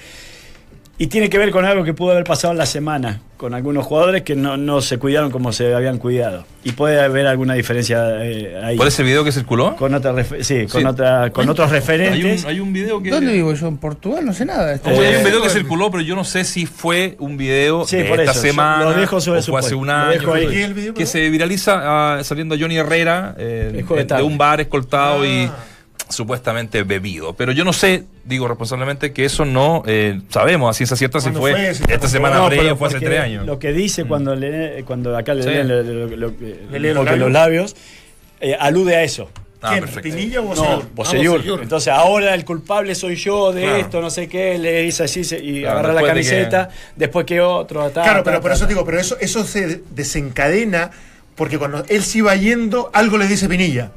Y 0.97 1.08
tiene 1.08 1.29
que 1.29 1.38
ver 1.38 1.51
con 1.51 1.65
algo 1.65 1.84
que 1.84 1.93
pudo 1.93 2.12
haber 2.12 2.23
pasado 2.23 2.53
en 2.53 2.58
la 2.58 2.65
semana, 2.65 3.19
con 3.36 3.53
algunos 3.53 3.86
jugadores 3.86 4.21
que 4.21 4.34
no, 4.38 4.55
no 4.55 4.79
se 4.79 4.97
cuidaron 4.97 5.29
como 5.29 5.51
se 5.51 5.75
habían 5.75 5.97
cuidado. 5.97 6.45
Y 6.63 6.71
puede 6.71 7.01
haber 7.01 7.27
alguna 7.27 7.53
diferencia 7.53 8.23
eh, 8.23 8.58
ahí. 8.63 8.77
¿Por 8.77 8.88
ese 8.88 9.03
video 9.03 9.25
que 9.25 9.34
circuló? 9.34 9.75
Con, 9.75 9.93
otra 9.93 10.13
sí, 10.41 10.67
con, 10.67 10.81
Sí. 10.81 10.88
otra, 10.88 11.31
con 11.31 11.49
otros 11.49 11.67
Hay 11.69 11.79
referentes. 11.79 12.43
un, 12.45 12.49
hay 12.49 12.60
un 12.62 12.71
video 12.71 13.03
que. 13.03 13.10
¿Dónde 13.10 13.34
vivo 13.34 13.53
yo? 13.53 13.67
¿En 13.67 13.75
Portugal? 13.77 14.23
No 14.25 14.34
sé 14.34 14.45
nada. 14.45 14.67
de 14.67 14.75
esto. 14.75 14.89
Uy, 14.89 14.99
hay 14.99 15.15
un 15.15 15.21
Eh, 15.21 15.25
video 15.25 15.41
que 15.43 15.49
circuló, 15.49 15.91
pero 15.91 16.01
yo 16.01 16.15
no 16.15 16.23
sé 16.23 16.45
si 16.45 16.65
fue 16.65 17.17
un 17.19 17.36
video 17.36 17.86
Sí, 17.86 17.97
de 17.97 18.05
por 18.05 18.19
esta 18.21 18.31
eso, 18.31 18.41
semana 18.41 18.86
lo 18.86 18.93
dejo 18.93 19.19
sobre 19.19 19.39
o 19.39 19.41
su 19.41 19.51
fue 19.51 19.60
hace 19.60 19.75
un 19.75 19.89
año. 19.89 20.12
dejo 20.12 20.34
ahí. 20.34 20.47
¿Qué 20.47 20.60
es 20.62 20.65
el 20.65 20.73
video, 20.73 20.93
que 20.93 21.05
se 21.05 21.29
viraliza 21.29 21.81
ah, 22.19 22.23
saliendo 22.23 22.55
Johnny 22.58 22.77
Herrera 22.77 23.36
eh, 23.38 23.84
de 24.08 24.23
un 24.23 24.38
bar 24.38 24.62
escoltado 24.62 25.23
Ah. 25.23 25.27
y 25.27 25.51
supuestamente 26.09 26.83
bebido. 26.83 27.33
Pero 27.33 27.51
yo 27.51 27.63
no 27.65 27.73
sé, 27.73 28.03
digo 28.25 28.47
responsablemente, 28.47 29.11
que 29.13 29.25
eso 29.25 29.45
no 29.45 29.83
eh, 29.87 30.21
sabemos 30.29 30.69
a 30.69 30.73
ciencia 30.73 30.95
cierta 30.97 31.19
si 31.19 31.25
¿Cuándo 31.25 31.39
fue, 31.41 31.51
fue? 31.53 31.73
Si 31.75 31.81
está 31.83 31.93
esta 31.95 32.07
semana 32.07 32.37
No, 32.37 32.47
previa 32.47 32.75
fue 32.75 32.87
hace 32.87 32.99
tres 32.99 33.19
años. 33.19 33.43
Mm. 33.43 33.47
Lo 33.47 33.59
que 33.59 33.73
dice 33.73 34.05
cuando, 34.05 34.35
le, 34.35 34.83
cuando 34.85 35.15
acá 35.17 35.33
le 35.33 35.43
Sí. 35.43 35.49
leen 35.49 35.67
lo- 35.67 35.83
lo- 35.83 36.15
lo- 36.15 36.33
¿Le 36.71 36.79
leen 36.79 36.95
porque 36.95 37.11
los 37.11 37.19
los 37.19 37.31
labios, 37.31 37.75
eh, 38.39 38.55
alude 38.59 38.95
a 38.95 39.03
eso. 39.03 39.29
Ah. 39.61 39.79
¿Pinilla 40.03 40.41
o 40.41 40.53
No. 40.53 40.83
Bosellur. 40.93 41.41
Entonces 41.63 41.91
ahora 41.91 42.35
el 42.35 42.45
culpable 42.45 42.93
soy 42.93 43.15
yo 43.15 43.51
de 43.51 43.63
Claro. 43.63 43.77
esto, 43.77 44.01
no 44.01 44.11
sé 44.11 44.27
qué, 44.27 44.59
le 44.59 44.83
dice 44.83 45.05
así 45.05 45.21
y 45.21 45.61
Claro, 45.61 45.79
agarra 45.79 45.93
la 45.93 46.01
después 46.01 46.13
de 46.15 46.21
que- 46.21 46.29
camiseta, 46.29 46.69
después 46.95 47.25
que 47.25 47.41
otro. 47.41 47.89
ta, 47.89 48.03
Claro, 48.03 48.19
ta, 48.19 48.23
pero 48.25 48.37
ta, 48.37 48.41
por 48.43 48.51
eso 48.51 48.67
digo, 48.67 48.85
pero 48.85 48.99
eso, 48.99 49.17
eso 49.19 49.43
se 49.43 49.81
desencadena 49.89 50.91
porque 51.35 51.57
cuando 51.57 51.83
él 51.89 52.03
se 52.03 52.19
iba 52.19 52.35
yendo, 52.35 52.91
algo 52.93 53.17
le 53.17 53.27
dice 53.27 53.49
Pinilla. 53.49 53.91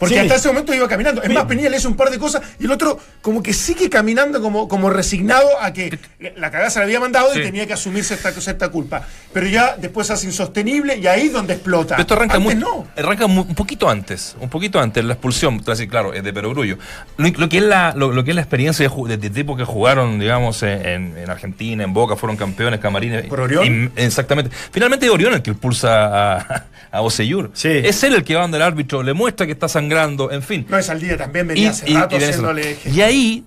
Porque 0.00 0.14
Sí. 0.16 0.20
hasta 0.22 0.34
ese 0.36 0.48
momento 0.48 0.74
iba 0.74 0.88
caminando. 0.88 1.22
Es 1.22 1.28
Sí. 1.28 1.34
más, 1.34 1.44
Pinilla 1.44 1.68
le 1.70 1.76
hace 1.76 1.86
un 1.86 1.94
par 1.94 2.10
de 2.10 2.18
cosas 2.18 2.42
y 2.58 2.64
el 2.64 2.70
otro 2.72 2.98
como 3.22 3.42
que 3.42 3.52
sigue 3.52 3.88
caminando 3.88 4.40
como, 4.40 4.66
como 4.66 4.90
resignado 4.90 5.46
a 5.60 5.72
que 5.72 5.96
la 6.36 6.50
cagada 6.50 6.70
se 6.70 6.78
le 6.80 6.86
había 6.86 6.98
mandado 7.00 7.32
Sí. 7.34 7.38
y 7.38 7.42
tenía 7.42 7.66
que 7.66 7.74
asumirse 7.74 8.14
esta, 8.14 8.32
cierta 8.32 8.70
culpa. 8.70 9.06
Pero 9.32 9.46
ya 9.46 9.76
después 9.76 10.10
hace 10.10 10.26
insostenible 10.26 10.96
y 10.96 11.06
ahí 11.06 11.26
es 11.26 11.32
donde 11.32 11.52
explota. 11.52 11.96
Pero 11.96 12.00
esto 12.02 12.14
arranca, 12.14 12.36
Antes 12.36 12.54
muy, 12.54 12.60
no. 12.60 12.86
arranca 12.96 13.26
un 13.26 13.54
poquito 13.54 13.88
antes, 13.90 14.34
un 14.40 14.48
poquito 14.48 14.80
antes, 14.80 15.04
la 15.04 15.12
expulsión, 15.12 15.62
así, 15.66 15.86
claro, 15.86 16.14
es 16.14 16.24
de 16.24 16.32
Perogrullo. 16.32 16.78
Lo, 17.18 17.28
lo 17.28 17.48
que 17.50 17.58
es 17.58 17.62
la, 17.62 17.92
lo, 17.94 18.10
lo 18.10 18.24
que 18.24 18.30
es 18.30 18.34
la 18.34 18.40
experiencia 18.42 18.88
de, 18.88 19.16
de, 19.18 19.28
tipo 19.30 19.54
que 19.56 19.64
jugaron, 19.64 20.18
digamos, 20.18 20.62
en, 20.62 20.86
en- 20.86 21.18
en 21.18 21.28
Argentina, 21.30 21.84
en 21.84 21.92
Boca, 21.92 22.16
fueron 22.16 22.38
campeones, 22.38 22.80
camarines. 22.80 23.26
¿Por 23.26 23.40
Orión? 23.40 23.92
Y- 23.96 24.00
exactamente. 24.02 24.50
Finalmente 24.72 25.04
es 25.04 25.12
Orión 25.12 25.34
el 25.34 25.42
que 25.42 25.50
expulsa 25.50 26.38
a, 26.38 26.64
a 26.90 27.00
Bosellur. 27.00 27.50
Sí. 27.52 27.68
Es 27.68 28.02
él 28.04 28.14
el 28.14 28.24
que 28.24 28.34
va 28.34 28.42
donde 28.42 28.56
el 28.56 28.62
árbitro, 28.62 29.02
le 29.02 29.12
muestra 29.12 29.44
que 29.44 29.52
está 29.52 29.68
sangrando, 29.68 29.89
en 30.30 30.42
fin. 30.42 30.66
No 30.68 30.78
es 30.78 30.88
al 30.90 31.00
día 31.00 31.16
también, 31.16 31.46
venía 31.48 31.70
hace 31.70 31.86
rato 31.94 32.08
viene 32.16 32.24
haciéndole. 32.26 32.76
Y 32.86 33.00
ahí, 33.00 33.44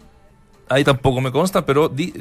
ahí 0.69 0.83
tampoco 0.83 1.21
me 1.21 1.31
consta, 1.31 1.65
pero 1.65 1.89
di- 1.89 2.13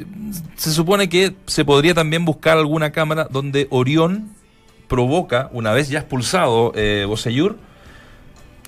se 0.55 0.71
supone 0.71 1.09
que 1.09 1.35
se 1.47 1.65
podría 1.65 1.93
también 1.93 2.25
buscar 2.25 2.57
alguna 2.57 2.91
cámara 2.91 3.27
donde 3.29 3.67
Orión 3.69 4.29
provoca, 4.87 5.49
una 5.53 5.71
vez 5.71 5.89
ya 5.89 5.99
expulsado 5.99 6.71
eh, 6.75 7.05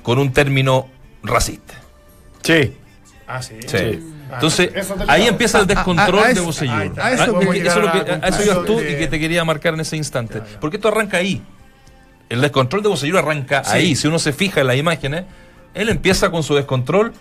con 0.03 0.19
un 0.19 0.31
término 0.33 0.87
racista. 1.23 1.73
Sí. 2.41 2.73
Ah, 3.27 3.41
sí. 3.41 3.55
Sí. 3.65 3.99
Ah, 4.29 4.35
Entonces, 4.35 4.71
delicado. 4.73 5.05
ahí 5.07 5.27
empieza 5.27 5.59
el 5.59 5.67
descontrol 5.67 6.19
A- 6.19 6.21
a- 6.21 6.29
a 6.29 6.33
de 6.33 6.39
a- 6.39 6.43
a 6.99 7.11
eso 7.11 7.23
Ah, 7.23 7.63
eso, 7.65 7.81
lo 7.81 7.91
que- 7.91 8.27
eso 8.27 8.43
ibas 8.43 8.65
tú 8.65 8.79
y 8.81 8.95
que 8.97 9.07
te 9.07 9.19
quería 9.19 9.43
marcar 9.45 9.73
en 9.75 9.79
ese 9.81 9.97
instante. 9.97 10.41
Porque 10.59 10.77
esto 10.77 10.87
arranca 10.87 11.17
ahí. 11.17 11.41
El 12.29 12.41
descontrol 12.41 12.81
de 12.81 12.89
Bocellur 12.89 13.19
arranca 13.19 13.61
ahí. 13.65 13.95
Si 13.95 14.07
uno 14.07 14.17
se 14.17 14.33
fija 14.33 14.61
en 14.61 14.67
las 14.67 14.77
imágenes, 14.77 15.25
él 15.75 15.89
empieza 15.89 16.31
con 16.31 16.41
su 16.43 16.55
descontrol. 16.55 17.13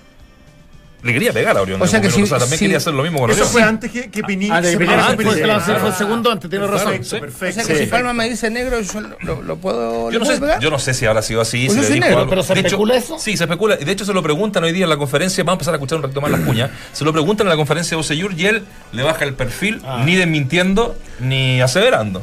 Le 1.03 1.13
quería 1.13 1.35
pegar 1.35 1.55
a 1.55 1.61
Orión. 1.61 1.83
O 1.83 1.87
sea 1.87 2.01
que 2.01 2.09
momento, 2.09 2.39
también 2.39 2.59
quería 2.59 2.79
hacer 2.79 2.95
lo 2.95 3.03
mismo 3.03 3.19
con 3.19 3.31
Eso 3.31 3.41
Orión. 3.41 3.53
fue 3.53 3.63
antes 3.63 3.91
que, 3.91 4.11
que. 4.11 4.21
Ah, 4.51 4.63
de 4.63 4.69
Ah, 4.71 5.13
fue- 5.15 5.17
Pinilla. 5.19 5.43
claro, 5.45 5.61
fue, 5.61 5.75
fue 5.77 5.91
sí. 5.93 5.99
segundo 5.99 6.33
antes, 6.33 6.49
tiene 6.49 6.67
razón. 6.67 6.93
Perfecto, 6.93 7.27
Sí. 7.29 7.45
O 7.47 7.53
sea 7.53 7.65
que 7.67 7.75
Sí. 7.77 7.85
si 7.85 7.91
Palma 7.91 8.15
me 8.15 8.27
dice 8.31 8.49
negro, 8.49 8.81
yo 8.81 9.01
lo, 9.43 9.57
puedo, 9.59 10.11
Yo 10.11 10.19
¿lo 10.19 10.25
no, 10.25 10.31
sé, 10.33 10.41
pegar? 10.41 10.61
yo 10.61 10.71
no 10.71 10.79
sé 10.79 10.95
si 10.95 11.05
habrá 11.05 11.21
sido 11.21 11.43
así. 11.43 11.67
Pues 11.67 11.73
si 11.73 11.77
yo 11.77 11.83
le 11.83 11.87
soy 11.89 11.95
dijo 11.97 12.07
negro, 12.07 12.19
algo. 12.21 12.31
pero 12.31 12.43
¿se 12.43 12.55
De 12.55 12.61
hecho, 12.61 12.69
especula 12.69 12.97
eso? 12.97 13.19
Sí, 13.19 13.37
se 13.37 13.45
especula. 13.45 13.77
Y 13.79 13.85
de 13.85 13.93
hecho 13.93 14.07
se 14.07 14.15
lo 14.15 14.23
preguntan 14.23 14.65
hoy 14.65 14.73
día 14.73 14.85
en 14.85 14.89
la 14.91 14.97
conferencia. 14.97 15.45
Vamos 15.45 15.53
a 15.53 15.57
empezar 15.57 15.75
a 15.75 15.77
escuchar 15.77 15.97
un 15.99 16.05
ratito 16.05 16.23
más 16.23 16.31
las 16.31 16.41
cuñas. 16.47 16.71
Se 16.95 17.05
lo 17.05 17.13
preguntan 17.13 17.47
en 17.49 17.51
la 17.51 17.57
conferencia 17.57 17.91
de 17.91 17.97
Bocellur 17.97 18.33
y 18.33 18.47
él 18.47 18.63
le 18.93 19.03
baja 19.03 19.25
el 19.27 19.35
perfil, 19.35 19.83
Ah. 19.85 20.03
ni 20.07 20.17
desmintiendo 20.17 20.97
ni 21.21 21.61
aseverando. 21.61 22.23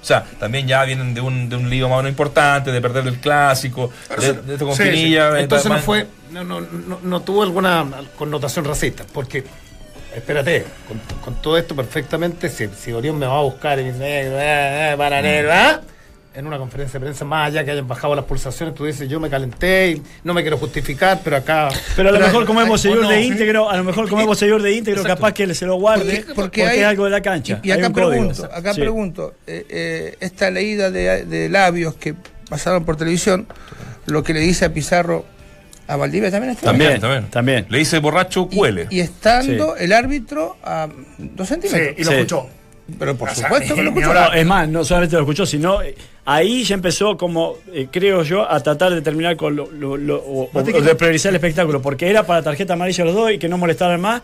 O 0.00 0.04
sea, 0.04 0.24
también 0.38 0.66
ya 0.66 0.82
vienen 0.84 1.12
de 1.12 1.20
un, 1.20 1.48
de 1.50 1.56
un 1.56 1.68
lío 1.68 1.88
más 1.88 1.96
o 1.96 1.98
menos 1.98 2.10
importante, 2.10 2.72
de 2.72 2.80
perder 2.80 3.06
el 3.06 3.18
clásico, 3.18 3.90
de, 4.18 4.32
de 4.32 4.52
esto 4.54 4.66
con 4.66 4.74
sí. 4.74 4.84
Pinilla. 4.84 5.38
eh, 5.38 5.42
Entonces 5.42 5.70
no 5.70 5.78
fue, 5.78 6.06
no, 6.30 6.42
no, 6.42 6.60
no, 6.60 7.00
no 7.02 7.20
tuvo 7.20 7.42
alguna 7.42 7.84
connotación 8.16 8.64
racista, 8.64 9.04
porque, 9.12 9.44
espérate, 10.14 10.64
con, 10.88 10.98
con 11.20 11.42
todo 11.42 11.58
esto 11.58 11.76
perfectamente, 11.76 12.48
si, 12.48 12.68
si 12.68 12.92
Orión 12.92 13.18
me 13.18 13.26
va 13.26 13.38
a 13.38 13.42
buscar 13.42 13.78
y 13.78 13.82
me 13.82 13.92
dice, 13.92 13.98
negro, 14.00 14.38
eh, 14.40 14.92
eh, 14.92 14.94
para 14.96 15.20
negro, 15.20 15.50
¿ah? 15.52 15.80
En 16.32 16.46
una 16.46 16.58
conferencia 16.58 16.98
de 17.00 17.04
prensa, 17.06 17.24
más 17.24 17.48
allá 17.48 17.64
que 17.64 17.72
hayan 17.72 17.88
bajado 17.88 18.14
las 18.14 18.24
pulsaciones, 18.24 18.74
tú 18.74 18.84
dices, 18.84 19.08
yo 19.08 19.18
me 19.18 19.28
calenté 19.28 19.90
y 19.92 20.02
no 20.22 20.32
me 20.32 20.42
quiero 20.42 20.58
justificar, 20.58 21.20
pero 21.24 21.36
acá... 21.36 21.68
Pero 21.96 22.08
a 22.08 22.12
lo 22.12 22.18
Pero 22.18 22.28
mejor 22.28 22.46
como 22.46 22.78
seguidor 22.78 23.02
no, 23.04 23.10
de 23.10 23.20
sí. 23.22 23.28
íntegro, 23.28 23.68
a 23.68 23.76
lo 23.76 23.82
mejor 23.84 24.08
como 24.08 24.22
hemos 24.22 24.38
seguidor 24.38 24.62
de 24.62 24.72
íntegro, 24.72 25.02
capaz 25.02 25.32
que 25.32 25.52
se 25.54 25.66
lo 25.66 25.74
guarde 25.76 26.24
porque, 26.36 26.64
hay- 26.64 26.78
es 26.80 26.84
algo 26.86 27.04
de 27.04 27.10
la 27.10 27.20
cancha. 27.20 27.58
Y, 27.64 27.72
acá 27.72 27.90
pregunto, 27.90 28.44
acá 28.52 28.74
Sí. 28.74 28.80
pregunto, 28.80 29.34
eh, 29.46 29.66
eh, 29.68 30.16
esta 30.20 30.50
leída 30.50 30.90
de, 30.90 31.24
de 31.24 31.48
labios 31.48 31.94
que 31.96 32.14
pasaron 32.48 32.84
por 32.84 32.96
televisión, 32.96 33.46
lo 34.06 34.22
que 34.22 34.32
le 34.32 34.40
dice 34.40 34.64
a 34.66 34.72
Pizarro 34.72 35.24
a 35.88 35.96
Valdivia 35.96 36.30
también 36.30 36.52
está 36.52 36.66
También, 36.66 36.90
bien. 36.90 37.00
también. 37.00 37.24
también. 37.30 37.66
Le 37.68 37.78
dice 37.78 37.98
borracho, 37.98 38.46
cuele. 38.46 38.86
Y, 38.90 38.98
y 38.98 39.00
estando 39.00 39.74
el 39.76 39.92
árbitro 39.92 40.56
a 40.62 40.86
dos 41.18 41.48
Sí, 41.48 41.54
centímetros. 41.54 41.94
y 41.98 42.04
lo 42.04 42.10
Sí. 42.12 42.16
escuchó. 42.18 42.46
Pero 42.98 43.16
por 43.16 43.28
O 43.28 43.34
sea, 43.34 43.44
supuesto 43.48 43.74
que 43.76 43.82
lo 43.84 43.90
escuchó. 43.90 44.12
No, 44.14 44.32
es 44.32 44.46
más, 44.46 44.68
no 44.68 44.84
solamente 44.84 45.14
lo 45.16 45.22
escuchó, 45.22 45.46
sino 45.46 45.80
eh, 45.82 45.94
ahí 46.32 46.64
ya 46.64 46.74
empezó 46.74 47.16
como, 47.16 47.56
eh, 47.72 47.88
creo 47.90 48.22
yo, 48.22 48.50
a 48.50 48.60
tratar 48.60 48.94
de 48.94 49.02
terminar 49.02 49.36
con 49.36 49.56
lo, 49.56 49.70
lo- 49.70 49.96
lo- 49.96 50.18
o, 50.22 50.50
o 50.52 50.62
de 50.62 50.94
priorizar 50.94 51.30
el 51.30 51.36
espectáculo, 51.36 51.82
porque 51.82 52.08
era 52.08 52.24
para 52.26 52.42
tarjeta 52.42 52.74
amarilla 52.74 53.04
los 53.04 53.14
dos 53.14 53.32
y 53.32 53.38
que 53.38 53.48
no 53.48 53.58
molestaran 53.58 54.00
más. 54.00 54.22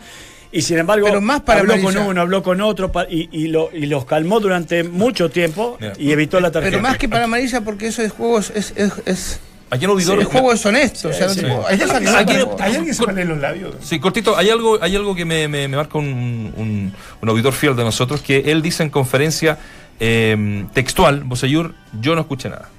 Y 0.49 0.61
sin 0.61 0.77
embargo, 0.77 1.05
Pero 1.07 1.19
más 1.19 1.41
para 1.41 1.59
habló 1.59 1.73
amarilla. 1.73 1.99
con 1.99 2.07
uno, 2.09 2.21
habló 2.21 2.41
con 2.41 2.61
otro 2.61 2.89
y, 3.09 3.27
y 3.37 3.47
lo- 3.49 3.69
y 3.73 3.85
los 3.87 4.05
calmó 4.05 4.39
durante 4.39 4.83
mucho 4.85 5.29
tiempo 5.29 5.77
y 5.99 6.11
evitó 6.11 6.39
la 6.39 6.51
tarjeta. 6.51 6.71
Pero 6.77 6.81
más 6.83 6.97
que 6.97 7.09
para 7.09 7.25
amarilla, 7.25 7.59
porque 7.61 7.87
eso 7.87 8.01
de 8.01 8.09
juegos 8.09 8.51
es, 8.55 8.73
es, 8.77 8.93
es- 9.05 9.39
Aquí 9.69 9.83
el 9.83 9.91
auditor. 9.91 10.17
el 10.19 10.23
juego 10.25 10.53
es 10.53 10.65
honesto. 10.65 11.09
o 11.09 11.13
sea, 11.13 11.27
no 11.27 11.33
sí. 11.33 11.41
hay 11.43 11.51
¿Hay 11.67 11.77
cosas 11.79 11.99
que 11.99 12.07
alguien, 12.07 12.11
no 12.13 12.17
hay 12.17 12.23
alguien- 12.23 12.47
hay 12.61 12.65
alguien 12.67 12.85
que 12.85 12.93
se 12.93 13.03
pone 13.03 13.25
los 13.25 13.37
labios? 13.39 13.75
Sí, 13.81 13.99
cortito, 13.99 14.37
hay 14.37 14.49
algo, 14.49 14.79
hay 14.81 14.95
algo 14.95 15.13
que 15.13 15.25
me, 15.25 15.49
me- 15.49 15.67
me 15.67 15.75
marca 15.75 15.97
un, 15.97 16.53
un- 16.55 16.93
un 17.21 17.29
auditor 17.29 17.51
fiel 17.51 17.75
de 17.75 17.83
nosotros, 17.83 18.21
que 18.21 18.49
él 18.49 18.61
dice 18.61 18.83
en 18.83 18.89
conferencia 18.89 19.57
eh, 19.99 20.65
textual, 20.73 21.23
Bosellur, 21.23 21.73
yo 21.99 22.15
no 22.15 22.21
escuché 22.21 22.49
nada. 22.49 22.69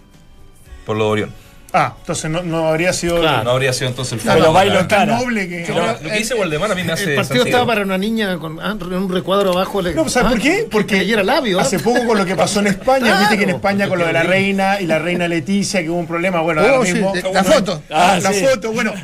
Por 0.87 0.96
lo 0.96 1.04
de 1.04 1.11
Orión. 1.11 1.33
Ah, 1.70 1.92
entonces 2.00 2.31
no, 2.31 2.42
no 2.42 2.66
habría 2.68 2.94
sido. 2.94 3.20
Claro. 3.20 3.44
No 3.44 3.50
habría 3.50 3.74
sido 3.74 3.90
entonces 3.90 4.14
el 4.14 4.20
Pero 4.20 4.38
foco. 4.40 4.52
bailo 4.54 4.72
Claro. 4.74 4.88
cara. 4.88 5.18
noble 5.18 5.48
que. 5.50 5.66
No, 5.68 5.87
lo 5.87 5.98
que 5.98 6.12
dice 6.16 6.35
Waldemar 6.35 6.72
a 6.72 6.74
mí 6.74 6.83
me 6.83 6.92
hace 6.94 7.04
El 7.11 7.14
partido 7.16 7.26
sentido. 7.40 7.44
estaba 7.44 7.66
para 7.66 7.83
una 7.83 7.98
niña 7.98 8.38
con 8.38 8.59
ah, 8.59 8.72
un 8.72 9.12
recuadro 9.12 9.50
abajo. 9.52 9.83
le- 9.83 9.94
No, 9.94 10.09
¿sabes 10.09 10.28
ah, 10.28 10.31
por 10.31 10.40
qué? 10.40 10.57
que- 10.61 10.62
Porque 10.70 10.94
que 10.94 11.00
leyera 11.00 11.22
labio. 11.22 11.59
¿ah? 11.59 11.62
Hace 11.62 11.78
poco 11.78 12.07
con 12.07 12.16
lo 12.16 12.24
que 12.24 12.35
pasó 12.37 12.61
en 12.61 12.66
España, 12.68 13.00
Claro. 13.04 13.18
viste 13.20 13.37
que 13.37 13.42
en 13.44 13.50
España 13.50 13.87
con 13.87 13.98
lo 13.98 14.07
de 14.07 14.14
la 14.14 14.22
reina 14.22 14.81
y 14.81 14.87
la 14.87 14.98
reina 14.98 15.28
Leticia, 15.28 15.83
que 15.83 15.90
hubo 15.90 15.98
un 15.98 16.07
problema, 16.07 16.40
bueno, 16.40 16.62
da 16.62 16.78
Oh, 16.81 16.87
sí, 16.87 16.92
mismo. 16.94 17.12
de- 17.12 17.22
la 17.35 17.44
foto. 17.44 17.83
Ah, 17.90 18.18
la 18.22 18.33
sí. 18.33 18.46
foto, 18.46 18.72
bueno. 18.72 18.94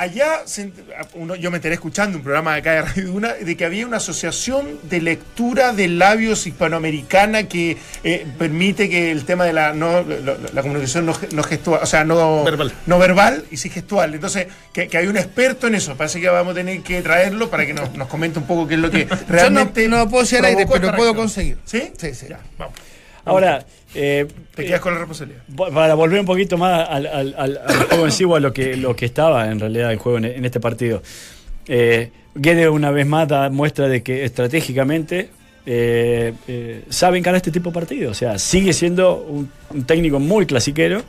Allá 0.00 0.40
se- 0.46 0.72
uno- 1.12 1.34
yo 1.36 1.50
me 1.50 1.58
enteré 1.58 1.74
escuchando 1.74 2.16
un 2.16 2.24
programa 2.24 2.54
de 2.54 2.60
acá 2.60 2.72
de 2.72 2.80
Radio 2.82 3.06
Duna 3.08 3.34
de 3.34 3.54
que 3.54 3.66
había 3.66 3.86
una 3.86 3.98
asociación 3.98 4.78
de 4.84 5.02
lectura 5.02 5.74
de 5.74 5.88
labios 5.88 6.46
hispanoamericana 6.46 7.42
que 7.48 7.76
eh, 8.02 8.26
permite 8.38 8.88
que 8.88 9.10
el 9.10 9.26
tema 9.26 9.44
de 9.44 9.52
la 9.52 9.74
no 9.74 10.00
lo- 10.00 10.38
la 10.54 10.62
comunicación 10.62 11.04
no, 11.04 11.12
ge- 11.12 11.28
no 11.32 11.42
gestual, 11.42 11.80
o 11.82 11.86
sea, 11.86 12.04
no 12.04 12.44
Verbal. 12.44 12.72
no 12.86 12.98
verbal 12.98 13.44
y 13.50 13.58
sí 13.58 13.68
gestual. 13.68 14.14
Entonces, 14.14 14.46
que, 14.72 14.88
que 14.88 14.96
hay 14.96 15.06
un 15.06 15.18
experto 15.18 15.66
en 15.66 15.74
eso. 15.74 15.94
Parece 15.98 16.18
que 16.18 16.30
vamos 16.30 16.52
a 16.52 16.54
tener 16.54 16.80
que 16.80 17.02
traerlo 17.02 17.50
para 17.50 17.66
que 17.66 17.74
nos, 17.74 17.92
nos 17.94 18.08
comente 18.08 18.38
un 18.38 18.46
poco 18.46 18.66
qué 18.66 18.76
es 18.76 18.80
lo 18.80 18.90
que 18.90 19.04
Yo 19.04 19.14
no, 19.14 19.20
realmente. 19.28 19.86
no 19.86 19.98
lo 19.98 20.08
puedo 20.08 20.22
decir 20.22 20.38
al 20.38 20.46
aire, 20.46 20.64
pero 20.66 20.86
esta 20.86 20.96
puedo 20.96 21.14
conseguir. 21.14 21.58
¿Sí? 21.66 21.92
Sí, 21.98 22.14
sí. 22.14 22.24
Ya, 22.30 22.40
vamos. 22.56 22.74
Ahora, 23.26 23.66
eh, 23.94 24.26
Te 24.54 24.64
quedas 24.66 24.80
con 24.80 24.92
la 24.92 24.98
responsabilidad. 25.00 25.42
Vo- 25.48 25.72
Para 25.72 25.94
volver 25.94 26.20
un 26.20 26.26
poquito 26.26 26.56
más 26.58 26.88
al, 26.88 27.06
al- 27.06 27.34
al- 27.36 27.60
al 27.66 27.76
juego 27.84 28.04
en 28.06 28.12
sí 28.12 28.24
o 28.24 28.34
a 28.36 28.40
lo 28.40 28.52
que, 28.52 28.76
lo 28.76 28.94
que 28.94 29.06
estaba 29.06 29.50
en 29.50 29.58
realidad 29.60 29.90
el 29.92 29.98
juego 29.98 30.18
en, 30.18 30.24
en 30.26 30.44
este 30.44 30.60
partido. 30.60 31.02
Eh, 31.66 32.10
Guede 32.34 32.68
una 32.68 32.92
vez 32.92 33.06
más 33.06 33.26
da 33.26 33.50
muestra 33.50 33.88
de 33.88 34.02
que 34.04 34.24
estratégicamente 34.24 35.30
eh, 35.66 36.32
eh, 36.46 36.84
sabe 36.88 37.18
encarar 37.18 37.36
este 37.38 37.50
tipo 37.50 37.70
de 37.70 37.74
partidos. 37.74 38.12
O 38.12 38.14
sea, 38.14 38.38
sigue 38.38 38.72
siendo 38.72 39.16
un, 39.16 39.50
un 39.70 39.84
técnico 39.84 40.20
muy 40.20 40.46
clasiquero 40.46 41.02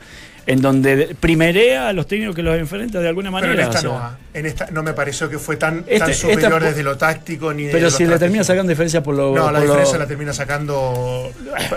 en 0.48 0.62
donde 0.62 1.16
primerea 1.20 1.90
a 1.90 1.94
los 1.94 2.08
técnicos 2.08 2.36
que 2.36 2.42
los 2.42 2.58
enfrenta 2.58 3.00
de 3.00 3.08
alguna 3.08 3.30
Pero 3.32 3.48
manera. 3.48 3.64
en 3.66 3.70
esta, 3.70 3.78
o 3.80 3.82
sea. 3.82 4.10
no. 4.10 4.18
En 4.34 4.46
esta 4.46 4.68
no 4.72 4.82
me 4.84 4.94
pareció 4.94 5.30
que 5.30 5.38
fue 5.38 5.58
tan, 5.58 5.80
Este- 5.80 6.00
tan 6.00 6.10
esta 6.12 6.28
superior 6.30 6.60
po- 6.60 6.66
desde 6.66 6.84
lo 6.84 6.98
táctico 6.98 7.54
ni 7.54 7.64
de 7.66 7.72
Pero 7.72 7.86
lo 7.86 7.92
si 7.92 8.06
le 8.06 8.18
termina 8.18 8.44
sacando 8.44 8.70
diferencia 8.70 9.04
por 9.04 9.16
lo. 9.16 9.36
No, 9.36 9.52
la 9.52 9.60
por 9.60 9.68
lo- 9.68 9.74
diferencia 9.74 9.98
la 9.98 10.08
termina 10.08 10.34
sacando 10.34 11.32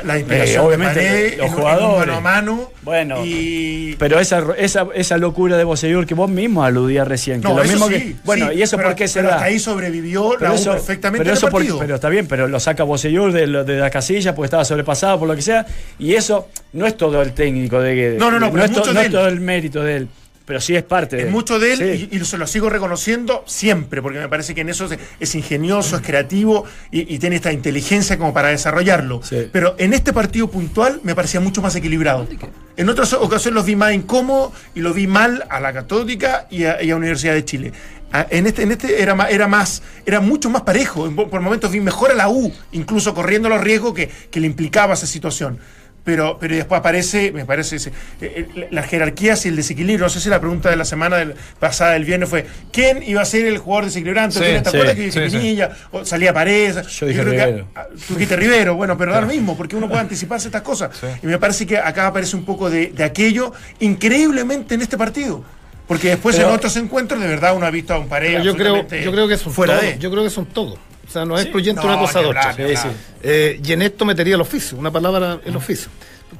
la 0.04 0.18
inspiración 0.18 0.62
Eh, 0.62 0.66
obviamente, 0.66 1.00
de 1.00 1.06
Paredes, 1.06 1.36
los 1.38 1.38
en 1.38 1.40
un- 1.40 1.46
en 1.46 1.54
un 1.54 1.60
jugadores. 1.60 2.06
mano 2.06 2.16
a 2.16 2.20
mano. 2.20 2.70
Bueno, 2.82 3.24
y 3.24 3.96
Pero 3.98 4.20
esa, 4.20 4.44
esa, 4.58 4.86
esa 4.94 5.16
locura 5.18 5.56
de 5.56 5.64
Bosellur 5.64 6.06
que 6.06 6.14
vos 6.14 6.30
mismo 6.30 6.62
aludías 6.64 7.08
recién. 7.08 7.40
que 7.40 7.48
no, 7.48 7.54
lo 7.56 7.62
eso 7.62 7.72
mismo 7.72 7.88
sí, 7.88 7.94
que, 7.94 8.16
bueno, 8.24 8.50
sí, 8.50 8.58
¿y 8.58 8.62
eso 8.62 8.76
pero- 8.76 8.88
por 8.90 8.96
qué 8.96 9.08
se 9.08 9.18
pero 9.20 9.28
da? 9.30 9.34
hasta 9.36 9.46
ahí 9.46 9.58
sobrevivió 9.58 10.36
la 10.38 10.52
U 10.52 10.54
eso- 10.54 10.72
perfectamente 10.72 11.24
pero, 11.24 11.34
eso 11.36 11.48
partido. 11.50 11.78
pero 11.78 11.94
está 11.96 12.08
bien, 12.08 12.26
pero 12.26 12.46
lo 12.48 12.60
saca 12.60 12.84
Bosellur 12.84 13.32
de, 13.32 13.46
lo- 13.46 13.64
de 13.64 13.76
la 13.78 13.90
casilla 13.90 14.34
porque 14.34 14.46
estaba 14.46 14.64
sobrepasado 14.64 15.18
por 15.18 15.28
lo 15.28 15.34
que 15.36 15.42
sea. 15.42 15.66
Y 15.98 16.14
eso 16.14 16.48
no 16.72 16.86
es 16.86 16.96
todo 16.96 17.20
el 17.22 17.32
técnico 17.32 17.80
de 17.80 17.94
Guedes. 17.94 18.18
No, 18.18 18.30
no, 18.30 18.38
no, 18.38 18.52
pero 18.52 18.64
es, 18.64 18.72
to- 18.72 18.92
no 18.92 19.00
de 19.00 19.06
es 19.06 19.12
todo 19.12 19.28
el 19.28 19.40
mérito 19.40 19.82
de 19.82 19.96
él. 19.96 20.08
Pero 20.46 20.60
sí 20.60 20.76
es 20.76 20.82
parte 20.82 21.16
de 21.16 21.22
Es 21.22 21.26
él. 21.28 21.32
mucho 21.32 21.58
de 21.58 21.72
él 21.72 21.78
Sí. 21.78 22.08
y, 22.12 22.16
y 22.18 22.24
se 22.26 22.36
lo 22.36 22.46
sigo 22.46 22.68
reconociendo 22.68 23.42
siempre, 23.46 24.02
porque 24.02 24.18
me 24.18 24.28
parece 24.28 24.54
que 24.54 24.60
en 24.60 24.68
eso 24.68 24.84
es, 24.84 24.98
es 25.18 25.34
ingenioso, 25.34 25.96
es 25.96 26.02
creativo 26.02 26.64
y, 26.90 27.14
y 27.14 27.18
tiene 27.18 27.36
esta 27.36 27.50
inteligencia 27.50 28.18
como 28.18 28.34
para 28.34 28.48
desarrollarlo. 28.48 29.22
Sí. 29.22 29.48
Pero 29.50 29.74
en 29.78 29.94
este 29.94 30.12
partido 30.12 30.50
puntual 30.50 31.00
me 31.02 31.14
parecía 31.14 31.40
mucho 31.40 31.62
más 31.62 31.74
equilibrado. 31.76 32.28
En 32.76 32.88
otras 32.90 33.12
ocasiones 33.14 33.54
los 33.54 33.64
vi 33.64 33.74
más 33.76 33.94
incómodos 33.94 34.52
y 34.74 34.80
lo 34.80 34.92
vi 34.92 35.06
mal 35.06 35.44
a 35.48 35.60
la 35.60 35.72
Católica 35.72 36.46
y 36.50 36.64
a, 36.64 36.82
y 36.82 36.90
a 36.90 36.96
Universidad 36.96 37.32
de 37.32 37.44
Chile. 37.46 37.72
A- 38.12 38.26
En 38.30 38.46
este, 38.46 38.62
en 38.64 38.72
este 38.72 39.00
era 39.02 39.14
más, 39.14 39.30
era 39.30 39.48
más, 39.48 39.82
era 40.04 40.20
mucho 40.20 40.50
más 40.50 40.62
parejo. 40.62 41.10
Por 41.10 41.40
momentos 41.40 41.70
vi 41.72 41.80
mejor 41.80 42.10
a 42.10 42.14
la 42.14 42.28
U, 42.28 42.52
incluso 42.72 43.14
corriendo 43.14 43.48
los 43.48 43.62
riesgos 43.62 43.94
que, 43.94 44.10
que 44.30 44.40
le 44.40 44.46
implicaba 44.46 44.92
esa 44.94 45.06
situación. 45.06 45.58
Pero, 46.04 46.36
pero 46.38 46.54
después 46.54 46.78
aparece, 46.80 47.32
me 47.32 47.46
parece, 47.46 47.76
eh, 47.76 47.90
eh, 48.20 48.68
las 48.70 48.86
jerarquías 48.86 49.46
y 49.46 49.48
el 49.48 49.56
desequilibrio. 49.56 50.04
No 50.04 50.10
sé 50.10 50.20
si 50.20 50.28
la 50.28 50.38
pregunta 50.38 50.68
de 50.68 50.76
la 50.76 50.84
semana 50.84 51.16
del- 51.16 51.34
pasada 51.58 51.92
del 51.92 52.04
viernes 52.04 52.28
fue: 52.28 52.44
¿quién 52.72 53.02
iba 53.02 53.22
a 53.22 53.24
ser 53.24 53.46
el 53.46 53.56
jugador 53.56 53.86
desequilibrante? 53.86 54.38
Sí, 54.38 54.44
¿Quién 54.44 54.62
¿Te 54.62 54.70
sí, 54.70 54.76
acuerdas 54.76 54.96
que 54.96 55.02
dije 55.06 55.24
sí, 55.24 55.30
sí. 55.30 55.36
Pinilla? 55.38 55.70
O 55.92 56.04
salía 56.04 56.34
Paredes. 56.34 56.86
Yo 56.88 57.06
dije 57.06 57.20
creo 57.22 57.32
que- 57.32 57.44
Rivero. 57.46 57.66
tú 58.06 58.14
dijiste 58.14 58.36
Rivero, 58.36 58.74
bueno, 58.74 58.98
pero 58.98 59.12
da 59.12 59.22
lo 59.22 59.26
mismo, 59.28 59.56
porque 59.56 59.76
uno 59.76 59.88
puede 59.88 60.02
anticiparse 60.02 60.48
estas 60.48 60.60
cosas. 60.62 60.90
Y 61.22 61.26
me 61.26 61.38
parece 61.38 61.66
que 61.66 61.78
acá 61.78 62.06
aparece 62.08 62.36
un 62.36 62.44
poco 62.44 62.68
de, 62.68 62.88
de 62.88 63.02
aquello 63.04 63.52
increíblemente 63.80 64.74
en 64.74 64.82
este 64.82 64.98
partido. 64.98 65.42
Porque 65.88 66.08
después 66.08 66.36
Pero- 66.36 66.48
en 66.48 66.54
otros 66.54 66.76
encuentros, 66.76 67.20
de 67.20 67.28
verdad, 67.28 67.54
uno 67.56 67.64
ha 67.66 67.70
visto 67.70 67.94
a 67.94 67.98
un 67.98 68.08
Paredes. 68.08 68.42
Yo 68.44 68.54
creo, 68.56 68.86
yo 68.88 69.10
creo 69.12 69.28
que 69.28 69.34
es 69.34 69.46
un 69.46 69.52
fuera 69.52 69.74
todo. 69.78 69.82
de. 69.90 69.98
Yo 69.98 70.10
creo 70.10 70.22
que 70.22 70.28
es 70.28 70.36
un 70.36 70.46
todo. 70.46 70.78
O 71.06 71.10
sea, 71.10 71.24
no 71.24 71.36
es 71.36 71.42
excluyente 71.42 71.80
No, 71.82 71.88
una 71.88 71.98
cosa 71.98 72.20
de 72.20 72.26
otra. 72.26 72.52
Sí, 72.54 72.62
sí. 72.76 72.88
Eh, 73.22 73.60
y 73.64 73.72
en 73.72 73.82
esto 73.82 74.04
metería 74.04 74.34
el 74.34 74.40
oficio, 74.40 74.76
una 74.78 74.90
palabra, 74.90 75.38
el 75.44 75.54
oficio. 75.56 75.88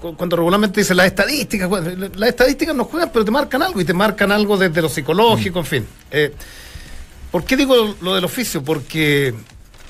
Cu- 0.01 0.17
Cuando 0.17 0.37
regularmente 0.37 0.81
dice 0.81 0.95
las 0.95 1.07
estadísticas, 1.07 1.71
las 2.17 2.29
estadísticas 2.31 2.75
no 2.75 2.85
juegan, 2.85 3.11
pero 3.13 3.25
te 3.25 3.31
marcan 3.31 3.63
algo 3.63 3.81
y 3.81 3.85
te 3.85 3.93
marcan 3.95 4.33
algo 4.33 4.57
desde 4.57 4.83
lo 4.83 4.89
psicológico, 4.89 5.59
en 5.61 5.65
fin. 5.67 5.87
Eh, 6.11 6.33
¿Por 7.31 7.45
qué 7.45 7.57
digo 7.57 7.95
lo 8.01 8.15
del 8.15 8.25
oficio? 8.25 8.63
Porque, 8.63 9.35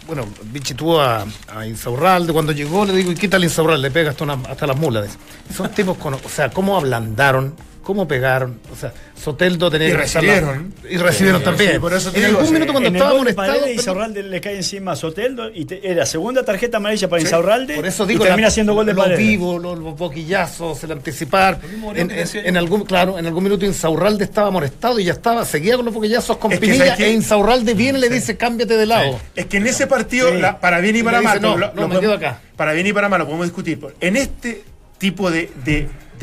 bueno, 0.06 0.26
Vichy 0.44 0.74
tuvo 0.74 1.00
a, 1.00 1.24
a 1.54 1.66
Insaurralde, 1.66 2.32
cuando 2.32 2.52
llegó 2.52 2.84
le 2.84 2.92
digo, 2.94 3.12
¿y 3.12 3.14
qué 3.14 3.28
tal 3.28 3.44
Insaurralde? 3.44 3.88
Le 3.88 3.90
pega 3.90 4.10
hasta, 4.10 4.24
una- 4.24 4.40
hasta 4.48 4.66
las 4.66 4.76
mulas. 4.76 5.16
son 5.54 5.70
tipos 5.70 5.96
con, 5.98 6.14
o 6.14 6.18
sea, 6.28 6.50
cómo 6.50 6.76
ablandaron 6.76 7.54
¿Cómo 7.84 8.08
pegaron? 8.08 8.58
O 8.72 8.76
sea, 8.76 8.92
Soteldo 9.14 9.70
tenía 9.70 9.88
Y 9.88 9.90
que 9.92 9.96
la- 9.98 10.02
recibieron. 10.04 10.74
Y 10.90 10.96
recibieron 10.96 11.40
Sí, 11.40 11.44
también. 11.44 11.72
sí, 11.74 11.78
por 11.78 11.92
eso 11.92 12.10
te 12.10 12.18
en 12.18 12.24
digo, 12.26 12.38
algún 12.38 12.46
sí. 12.48 12.52
minuto 12.54 12.72
cuando 12.72 12.88
en 12.88 12.96
estaba 12.96 13.14
molestado. 13.18 13.46
Paredes, 13.48 13.62
pero- 13.66 13.74
Insaurralde 13.80 14.22
le 14.22 14.40
cae 14.40 14.56
encima 14.56 14.92
a 14.92 14.96
Soteldo 14.96 15.50
y 15.54 15.64
te- 15.66 15.86
era 15.90 16.06
segunda 16.06 16.42
tarjeta 16.42 16.78
amarilla 16.78 17.08
para 17.08 17.20
Insaurralde 17.22 17.74
Por 17.76 17.86
eso 17.86 18.06
digo, 18.06 18.24
y 18.24 18.26
termina 18.26 18.48
la- 18.48 18.50
siendo 18.50 18.74
gol 18.74 18.86
de 18.86 18.94
los 18.94 19.16
vivos, 19.16 19.62
los, 19.62 19.78
los 19.78 19.96
boquillazos, 19.96 20.82
el 20.84 20.92
anticipar. 20.92 21.60
En, 21.94 22.08
que 22.08 22.56
algún, 22.56 22.84
claro, 22.84 23.18
en 23.18 23.26
algún 23.26 23.44
minuto 23.44 23.66
Insaurralde 23.66 24.24
estaba 24.24 24.50
molestado 24.50 24.98
y 24.98 25.04
ya 25.04 25.12
estaba, 25.12 25.44
seguía 25.44 25.76
con 25.76 25.84
los 25.84 25.92
boquillazos 25.94 26.38
con 26.38 26.52
Es 26.52 26.58
que, 26.58 26.66
Pinilla 26.66 26.84
¿sabes 26.86 26.98
qué? 26.98 27.06
e 27.06 27.12
Insaurralde 27.12 27.74
viene 27.74 27.98
y 27.98 28.00
le 28.00 28.08
dice 28.08 28.36
cámbiate 28.36 28.76
de 28.76 28.86
lado. 28.86 29.20
Es 29.36 29.46
que 29.46 29.58
en 29.58 29.66
ese 29.66 29.86
partido, 29.86 30.30
Sí. 30.32 30.38
la- 30.38 30.58
para 30.58 30.80
bien 30.80 30.96
y 30.96 31.02
para 31.02 31.20
mal, 31.20 31.40
no, 31.42 31.56
lo- 31.56 31.66
no, 31.68 31.74
lo 31.74 31.88
me 31.88 31.94
podemos- 31.96 32.00
quedo 32.00 32.14
acá. 32.14 32.40
Para 32.56 32.72
bien 32.72 32.86
y 32.86 32.92
para 32.94 33.08
mal 33.08 33.18
lo 33.18 33.26
podemos 33.26 33.46
discutir. 33.46 33.78
En 34.00 34.16
este 34.16 34.62
tipo 34.96 35.30
de, 35.30 35.50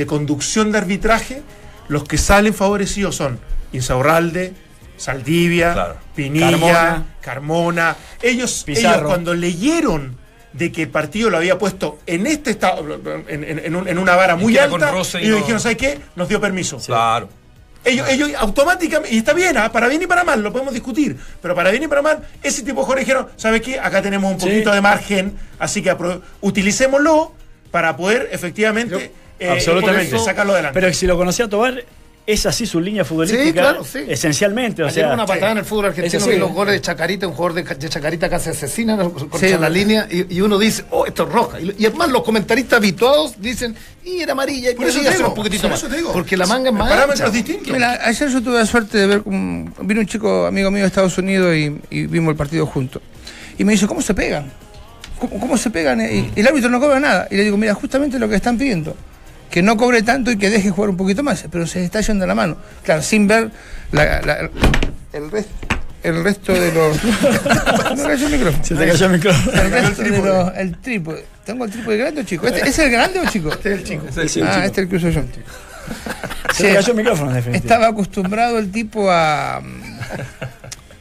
de- 0.01 0.05
conducción 0.07 0.71
de 0.71 0.77
arbitraje, 0.79 1.41
los 1.87 2.03
que 2.03 2.17
salen 2.17 2.53
favorecidos 2.53 3.15
son 3.15 3.39
Insaurralde, 3.73 4.53
Saldivia, 4.97 5.73
Claro. 5.73 5.97
Pinilla, 6.15 6.49
Carmona. 6.51 7.05
Carmona. 7.21 7.95
Ellos, 8.21 8.63
Pizarro. 8.65 8.97
ellos 8.99 9.07
cuando 9.07 9.33
leyeron 9.33 10.17
de 10.53 10.71
que 10.71 10.83
el 10.83 10.89
partido 10.89 11.29
lo 11.29 11.37
había 11.37 11.57
puesto 11.57 11.99
en 12.05 12.27
este 12.27 12.51
estado, 12.51 12.83
en, 13.27 13.43
en- 13.43 13.59
en 13.59 13.75
un- 13.75 13.87
en 13.87 13.97
una 13.97 14.15
vara 14.15 14.35
muy 14.35 14.57
alta, 14.57 14.91
y 15.21 15.27
no- 15.27 15.37
dijeron, 15.37 15.59
¿sabes 15.59 15.77
qué? 15.77 15.99
Nos 16.15 16.27
dio 16.29 16.39
permiso. 16.41 16.77
Claro. 16.85 17.29
Ellos, 17.83 18.07
ellos 18.09 18.29
automáticamente, 18.37 19.15
y 19.15 19.17
está 19.19 19.33
bien, 19.33 19.57
¿ah? 19.57 19.71
para 19.71 19.87
bien 19.87 20.01
y 20.03 20.05
para 20.07 20.23
mal, 20.23 20.43
lo 20.43 20.51
podemos 20.51 20.71
discutir, 20.73 21.17
pero 21.41 21.55
para 21.55 21.71
bien 21.71 21.81
y 21.81 21.87
para 21.87 22.03
mal, 22.03 22.27
ese 22.43 22.61
tipo 22.61 22.81
de 22.81 22.85
jugadores 22.85 23.05
dijeron, 23.07 23.27
¿sabes 23.37 23.61
qué? 23.61 23.79
Acá 23.79 24.01
tenemos 24.03 24.31
un 24.33 24.39
Sí. 24.39 24.45
poquito 24.47 24.71
de 24.71 24.81
margen, 24.81 25.35
así 25.57 25.81
que 25.81 25.95
utilicémoslo 26.41 27.33
para 27.71 27.95
poder 27.97 28.29
efectivamente 28.33 29.11
eh, 29.41 29.49
Absolutamente. 29.49 30.17
sacarlo 30.19 30.53
adelante. 30.53 30.79
Pero 30.79 30.93
si 30.93 31.05
lo 31.07 31.17
conocía 31.17 31.47
Tobar, 31.49 31.83
es 32.27 32.45
así 32.45 32.67
su 32.67 32.79
línea 32.79 33.03
futbolística. 33.03 33.43
Sí, 33.43 33.51
claro, 33.51 33.83
sí. 33.83 33.99
Esencialmente. 34.07 34.83
O 34.83 34.87
Ayer 34.87 35.05
sea, 35.05 35.13
una 35.13 35.25
patada 35.25 35.53
en 35.53 35.57
el 35.57 35.65
fútbol 35.65 35.85
argentino 35.87 36.25
vi 36.27 36.37
los 36.37 36.51
goles 36.51 36.75
de 36.75 36.81
Chacarita, 36.81 37.27
un 37.27 37.33
jugador 37.33 37.55
de, 37.55 37.75
de 37.75 37.89
Chacarita 37.89 38.29
casi 38.29 38.51
asesina 38.51 38.95
contra 38.95 39.39
Sí, 39.39 39.55
la 39.59 39.67
línea 39.69 40.07
y, 40.09 40.35
y 40.35 40.41
uno 40.41 40.59
dice, 40.59 40.85
oh, 40.91 41.07
esto 41.07 41.23
es 41.23 41.29
roja. 41.29 41.59
Y, 41.59 41.75
y 41.79 41.85
además 41.87 42.09
los 42.09 42.21
comentaristas 42.23 42.77
habituados 42.77 43.41
dicen, 43.41 43.75
y 44.05 44.21
era 44.21 44.33
amarilla, 44.33 44.69
y 44.69 44.75
Por 44.75 44.85
eso 44.87 44.99
digo, 44.99 45.29
un 45.29 45.33
poquitito 45.33 45.63
por 45.63 45.71
más. 45.71 45.79
eso 45.79 45.89
te 45.89 45.97
digo. 45.97 46.13
Porque 46.13 46.37
la 46.37 46.45
manga 46.45 46.69
es 46.69 46.75
más 46.75 46.89
Parámetros 46.89 47.33
distintos. 47.33 47.73
Mira, 47.73 47.99
ayer 48.05 48.29
yo 48.29 48.41
tuve 48.41 48.59
la 48.59 48.65
suerte 48.67 48.99
de 48.99 49.07
ver, 49.07 49.21
un, 49.25 49.73
vino 49.81 49.99
un 50.01 50.05
chico 50.07 50.45
amigo 50.45 50.69
mío 50.69 50.81
de 50.83 50.87
Estados 50.87 51.17
Unidos 51.17 51.55
y, 51.55 51.75
y 51.89 52.05
vimos 52.05 52.31
el 52.31 52.37
partido 52.37 52.67
juntos. 52.67 53.01
Y 53.57 53.63
me 53.63 53.71
dice, 53.73 53.87
¿cómo 53.87 54.01
se 54.03 54.13
pegan? 54.13 54.45
¿Cómo, 55.19 55.39
cómo 55.39 55.57
se 55.57 55.71
pegan? 55.71 55.99
Y 56.01 56.31
el 56.35 56.47
árbitro 56.47 56.69
no 56.69 56.79
cobra 56.79 56.99
nada. 56.99 57.27
Y 57.31 57.35
le 57.35 57.43
digo, 57.43 57.57
mira, 57.57 57.73
justamente 57.73 58.19
lo 58.19 58.29
que 58.29 58.35
están 58.35 58.57
pidiendo. 58.59 58.95
Que 59.51 59.61
no 59.61 59.75
cobre 59.77 60.01
tanto 60.01 60.31
y 60.31 60.37
que 60.37 60.49
deje 60.49 60.69
jugar 60.71 60.89
un 60.89 60.97
poquito 60.97 61.23
más. 61.23 61.45
Pero 61.51 61.67
se 61.67 61.83
está 61.83 62.01
yendo 62.01 62.25
la 62.25 62.33
mano. 62.35 62.57
Claro, 62.83 63.01
sin 63.01 63.27
ver 63.27 63.51
la- 63.91 64.21
la- 64.21 64.49
el, 65.13 65.29
resto, 65.29 65.51
el 66.03 66.23
resto 66.23 66.53
de 66.53 66.71
los... 66.71 67.03
me 67.97 68.03
cayó 68.03 68.27
el 68.27 68.31
micrófono. 68.31 68.63
Se 68.63 68.75
te 68.75 68.87
cayó 68.87 69.05
el 69.07 69.11
micrófono. 69.11 69.61
El 69.61 69.71
resto 69.71 70.01
de 70.03 70.09
los... 70.17 70.57
El 70.57 70.77
trípode. 70.77 71.25
¿Tengo 71.45 71.65
el 71.65 71.71
trípode 71.71 71.97
grande 71.97 72.21
o 72.21 72.23
chico? 72.23 72.47
¿Este, 72.47 72.69
¿Es 72.69 72.79
el 72.79 72.91
grande 72.91 73.19
o 73.19 73.25
chico? 73.29 73.49
Este 73.49 73.73
es 73.73 73.79
el 73.79 73.83
chico. 73.85 74.05
Ese 74.07 74.23
es 74.23 74.37
el 74.37 74.43
ah, 74.47 74.51
chico. 74.53 74.65
este 74.65 74.81
es 74.81 74.85
el 74.85 74.89
que 74.89 74.95
uso 74.95 75.09
yo. 75.09 75.21
Se 76.53 76.63
te 76.63 76.73
cayó 76.75 76.91
el 76.91 76.97
micrófono, 76.97 77.31
en 77.31 77.35
definitiva. 77.37 77.73
Estaba 77.73 77.87
acostumbrado 77.91 78.57
el 78.59 78.71
tipo 78.71 79.11
a, 79.11 79.57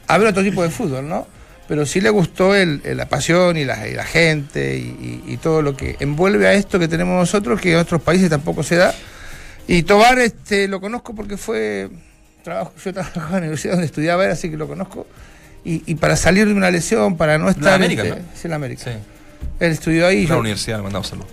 a 0.09 0.19
ver 0.19 0.27
otro 0.29 0.43
tipo 0.43 0.63
de 0.63 0.71
fútbol, 0.71 1.09
¿no? 1.09 1.27
Pero 1.71 1.87
sí 1.87 2.01
le 2.01 2.11
gustó 2.11 2.57
el, 2.57 2.81
el- 2.83 2.97
la 2.97 3.09
pasión 3.09 3.57
y 3.57 3.65
la, 3.65 3.87
y 3.87 3.95
la 3.95 4.03
gente 4.05 4.77
y, 4.77 5.23
y- 5.29 5.33
y 5.35 5.37
todo 5.37 5.63
lo 5.63 5.77
que 5.77 5.97
envuelve 6.01 6.49
a 6.49 6.53
esto 6.55 6.81
que 6.81 6.89
tenemos 6.89 7.17
nosotros, 7.17 7.61
que 7.61 7.71
en 7.73 7.79
otros 7.79 8.03
países 8.03 8.29
tampoco 8.29 8.65
se 8.65 8.75
da. 8.75 8.93
Y 9.69 9.85
Tobar 9.85 10.19
este, 10.19 10.67
lo 10.67 10.81
conozco 10.81 11.15
porque 11.15 11.37
fue. 11.37 11.89
Trabajo, 12.43 12.73
yo 12.85 12.93
trabajaba 12.93 13.27
en 13.29 13.33
la 13.35 13.39
universidad 13.39 13.75
donde 13.75 13.87
estudiaba 13.87 14.25
él, 14.25 14.33
así 14.33 14.51
que 14.51 14.57
lo 14.57 14.67
conozco. 14.67 15.07
Y, 15.65 15.85
y 15.87 15.95
para 15.95 16.17
salir 16.17 16.49
de 16.49 16.55
una 16.55 16.73
lesión, 16.73 17.17
para 17.17 17.39
no 17.39 17.49
estar. 17.49 17.75
América, 17.75 18.03
este, 18.03 18.17
¿no? 18.19 18.25
sí, 18.35 18.41
en 18.45 18.51
la 18.51 18.57
América. 18.57 18.83
Sí. 18.85 18.91
Él 19.61 19.71
estudió 19.71 20.07
ahí. 20.09 20.25
La 20.25 20.31
yo- 20.31 20.41
universidad, 20.41 20.79
le 20.79 20.83
mandamos 20.83 21.07
saludos. 21.07 21.29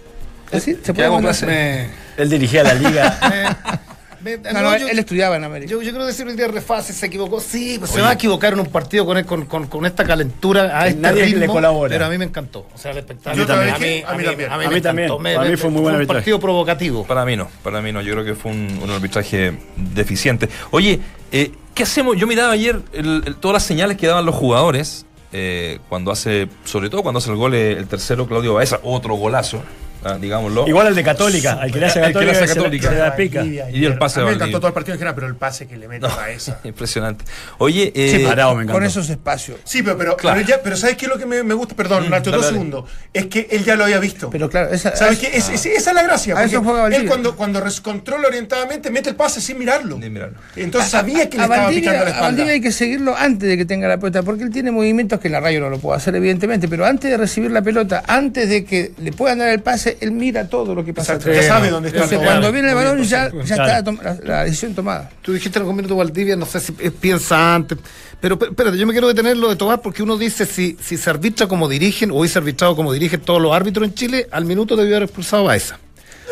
¿Ah, 0.54 0.60
sí? 0.60 0.74
¿Se 0.84 0.94
¿Qué 0.94 1.04
puede 1.04 1.20
clase? 1.20 1.46
Me- 1.48 1.88
Él 2.18 2.30
dirigía 2.30 2.62
la 2.64 2.74
liga. 2.76 3.82
me- 4.22 4.38
me- 4.38 4.52
No, 4.54 4.54
no, 4.54 4.62
no, 4.62 4.74
él, 4.76 4.82
yo- 4.82 4.88
él 4.90 5.00
estudiaba 5.00 5.36
en 5.38 5.44
América. 5.44 5.70
Yo, 5.72 5.82
yo 5.82 5.90
quiero 5.92 6.06
decir 6.06 6.26
hoy 6.28 6.36
día 6.36 6.48
Refase 6.48 6.94
se 6.94 7.06
equivocó. 7.06 7.40
Sí, 7.40 7.78
pues 7.80 7.92
se 7.92 8.02
va 8.02 8.10
a 8.10 8.14
equivocar 8.14 8.54
en 8.54 8.60
un 8.60 8.68
partido 8.68 9.06
con, 9.06 9.22
con, 9.24 9.46
con, 9.46 9.68
con 9.68 9.86
esta 9.86 10.04
calentura, 10.06 10.80
a 10.80 10.88
este 10.88 11.00
nadie 11.02 11.26
ritmo, 11.26 11.40
le 11.42 11.48
colabora. 11.48 11.92
Pero 11.94 12.06
a 12.06 12.10
mí 12.10 12.18
me 12.18 12.26
encantó. 12.26 12.68
O 12.74 12.78
sea, 12.78 12.92
el 12.92 12.98
espectáculo. 13.00 13.44
A 13.44 13.46
mí, 13.80 14.04
A 14.06 14.14
mí 14.16 14.24
también. 14.24 14.52
A 14.52 14.58
mí, 14.58 14.66
A 14.66 14.70
me 14.70 14.76
mí 14.76 14.82
también. 14.82 15.06
encantó. 15.08 15.20
Me- 15.24 15.34
Para 15.36 15.46
mí 15.46 15.52
me- 15.52 15.58
fue 15.58 15.70
muy 15.70 15.82
buen 15.82 15.94
un 15.94 16.02
arbitraje. 16.02 16.20
partido 16.20 16.40
provocativo. 16.40 17.06
Para 17.06 17.26
mí 17.26 17.36
no, 17.36 17.48
para 17.64 17.82
mí 17.82 17.92
no, 17.92 18.02
yo 18.02 18.14
creo 18.14 18.26
que 18.26 18.36
fue 18.36 18.52
un, 18.52 18.80
un 18.84 18.90
arbitraje 18.90 19.54
deficiente. 19.76 20.50
Oye, 20.72 21.00
eh, 21.32 21.52
¿qué 21.74 21.84
hacemos? 21.84 22.18
Yo 22.18 22.28
miraba 22.28 22.54
ayer 22.54 22.80
el- 22.94 23.24
el- 23.26 23.36
todas 23.36 23.54
las 23.54 23.64
señales 23.64 23.98
que 23.98 24.08
daban 24.08 24.26
los 24.26 24.36
jugadores 24.36 25.06
eh, 25.34 25.80
cuando 25.90 26.12
hace, 26.12 26.48
sobre 26.64 26.90
todo 26.90 27.04
cuando 27.04 27.20
hace 27.20 27.30
el 27.30 27.36
gol 27.36 27.54
eh, 27.54 27.74
el 27.74 27.88
tercero, 27.88 28.28
Claudio 28.28 28.54
Baeza, 28.54 28.80
otro 28.84 29.16
golazo, 29.16 29.62
ah, 30.04 30.18
digámoslo. 30.20 30.68
Igual 30.68 30.88
al 30.88 30.96
de 30.96 31.04
Católica, 31.04 31.54
al 31.54 31.72
que 31.72 31.80
le 31.80 31.86
hace 31.88 32.00
El 32.00 32.06
que 32.06 32.08
le 32.08 32.14
Católica, 32.14 32.32
hace 32.32 32.48
se 32.48 32.48
la- 32.48 32.64
Católica. 32.64 32.90
se 32.90 32.96
la 32.98 33.16
pica. 33.16 33.44
Y 33.44 33.80
dio 33.80 33.90
el 33.90 33.98
pase 33.98 34.20
a 34.20 34.24
mí 34.24 34.28
a 34.28 34.32
me 34.32 34.36
encantó 34.36 34.60
todo 34.60 34.68
el 34.68 34.74
partido 34.74 34.94
en 34.94 35.00
general, 35.00 35.16
pero 35.16 35.28
el 35.28 35.36
pase 35.36 35.68
que 35.68 35.78
le 35.78 35.88
mete 35.88 36.06
a 36.08 36.30
esa. 36.30 36.60
Impresionante. 36.64 37.26
Oye, 37.60 37.92
eh, 37.96 38.18
Sí, 38.18 38.24
Parado, 38.26 38.56
me 38.56 38.64
encantó. 38.64 38.80
con 38.80 38.84
esos 38.86 39.10
espacios. 39.10 39.60
Sí, 39.64 39.82
pero, 39.84 39.98
pero, 39.98 40.18
Claro. 40.18 40.38
pero, 40.38 40.48
ya, 40.50 40.62
pero 40.64 40.76
¿sabes 40.78 40.98
qué 40.98 41.06
es 41.06 41.12
lo 41.12 41.18
que 41.18 41.26
me, 41.26 41.44
me 41.44 41.54
gusta? 41.54 41.76
Perdón, 41.76 42.10
Nacho, 42.10 42.32
dale, 42.32 42.44
dos 42.44 42.52
segundos. 42.52 42.86
Es 43.14 43.26
que 43.28 43.48
él 43.52 43.64
ya 43.64 43.76
lo 43.76 43.84
había 43.86 44.00
visto. 44.00 44.30
Pero 44.30 44.50
claro, 44.50 44.72
esa, 44.74 44.96
¿Sabes 44.96 45.20
qué? 45.20 45.28
Es- 45.38 45.50
es- 45.50 45.66
esa 45.66 45.90
es 45.92 45.96
la 45.96 46.04
gracia. 46.04 46.38
a 46.38 46.44
eso 46.44 46.56
porque 46.56 46.66
juega 46.68 46.82
Valdivia. 46.84 47.02
él 47.04 47.08
cuando, 47.08 47.36
cuando 47.36 47.62
controla 47.82 48.28
orientadamente, 48.28 48.90
mete 48.92 49.10
el 49.10 49.16
pase 49.16 49.42
sin 49.42 49.58
mirarlo. 49.58 50.00
Sin 50.02 50.14
mirarlo. 50.14 50.38
Entonces 50.56 50.90
sabía 50.92 51.30
que 51.30 51.38
le 51.38 51.44
a 51.44 51.46
estaba 51.46 51.64
Valdivia, 51.66 51.82
picando 51.92 52.00
la 52.00 52.06
a 52.06 52.14
espalda. 52.14 52.28
Valdivia 52.28 52.54
hay 52.54 52.62
que 52.62 52.72
seguirlo 52.72 53.16
antes 53.16 53.50
de 53.50 53.58
que 53.58 53.66
tenga 53.66 53.88
la 53.88 53.98
pelota, 53.98 54.24
porque 54.24 54.44
él 54.44 54.50
tiene 54.52 54.72
movimientos 54.72 55.20
que 55.20 55.28
en 55.28 55.34
la 55.34 55.40
radio 55.40 55.60
no 55.62 55.70
lo 55.70 55.80
puede 55.80 55.98
hacer, 55.98 56.16
evidentemente, 56.16 56.68
pero 56.68 56.86
antes 56.86 57.10
de 57.12 57.18
recibir 57.18 57.52
la 57.52 57.62
pelota, 57.62 58.04
antes 58.08 58.50
de 58.50 58.66
que 58.66 58.92
le 58.98 59.12
puedan 59.12 59.40
dar 59.40 59.50
el 59.50 59.62
pase, 59.62 59.87
él 60.02 60.12
mira 60.12 60.50
todo 60.50 60.74
lo 60.76 60.84
que 60.84 60.94
pasa. 60.94 61.14
Exacto, 61.16 61.34
ya 61.34 61.44
sabe 61.48 61.70
dónde 61.70 61.90
está 61.90 62.04
Entonces, 62.04 62.28
cuando 62.28 62.52
viene 62.52 62.70
el 62.70 62.76
balón, 62.76 63.04
ya, 63.04 63.28
está 63.28 63.82
la, 63.82 64.18
la 64.24 64.44
decisión 64.44 64.74
tomada. 64.74 65.10
Tú 65.22 65.34
dijiste 65.34 65.60
en 65.60 65.64
algún 65.64 65.76
minuto 65.76 65.96
Valdivia, 65.96 66.36
no 66.36 66.46
sé 66.46 66.60
si 66.60 66.74
eh, 66.80 66.92
piensa 66.92 67.56
antes. 67.56 67.78
Pero 68.20 68.38
pe- 68.40 68.48
espérate, 68.48 68.78
yo 68.78 68.86
me 68.88 68.94
quiero 68.94 69.08
detener 69.08 69.38
lo 69.38 69.50
de 69.50 69.56
Tobar 69.56 69.82
porque 69.82 70.02
uno 70.04 70.18
dice 70.18 70.46
si, 70.46 70.78
si 70.82 70.98
se 70.98 71.10
arbitra 71.10 71.48
como 71.48 71.68
dirigen 71.70 72.12
o 72.12 72.16
hubiese 72.20 72.40
arbitrado 72.40 72.76
como 72.76 72.92
dirigen 72.92 73.22
todos 73.22 73.42
los 73.42 73.54
árbitros 73.56 73.88
en 73.88 73.94
Chile, 73.94 74.28
al 74.32 74.46
minuto 74.46 74.76
debió 74.76 74.96
haber 74.96 75.04
expulsado 75.10 75.44
a 75.44 75.48
Baeza. 75.48 75.80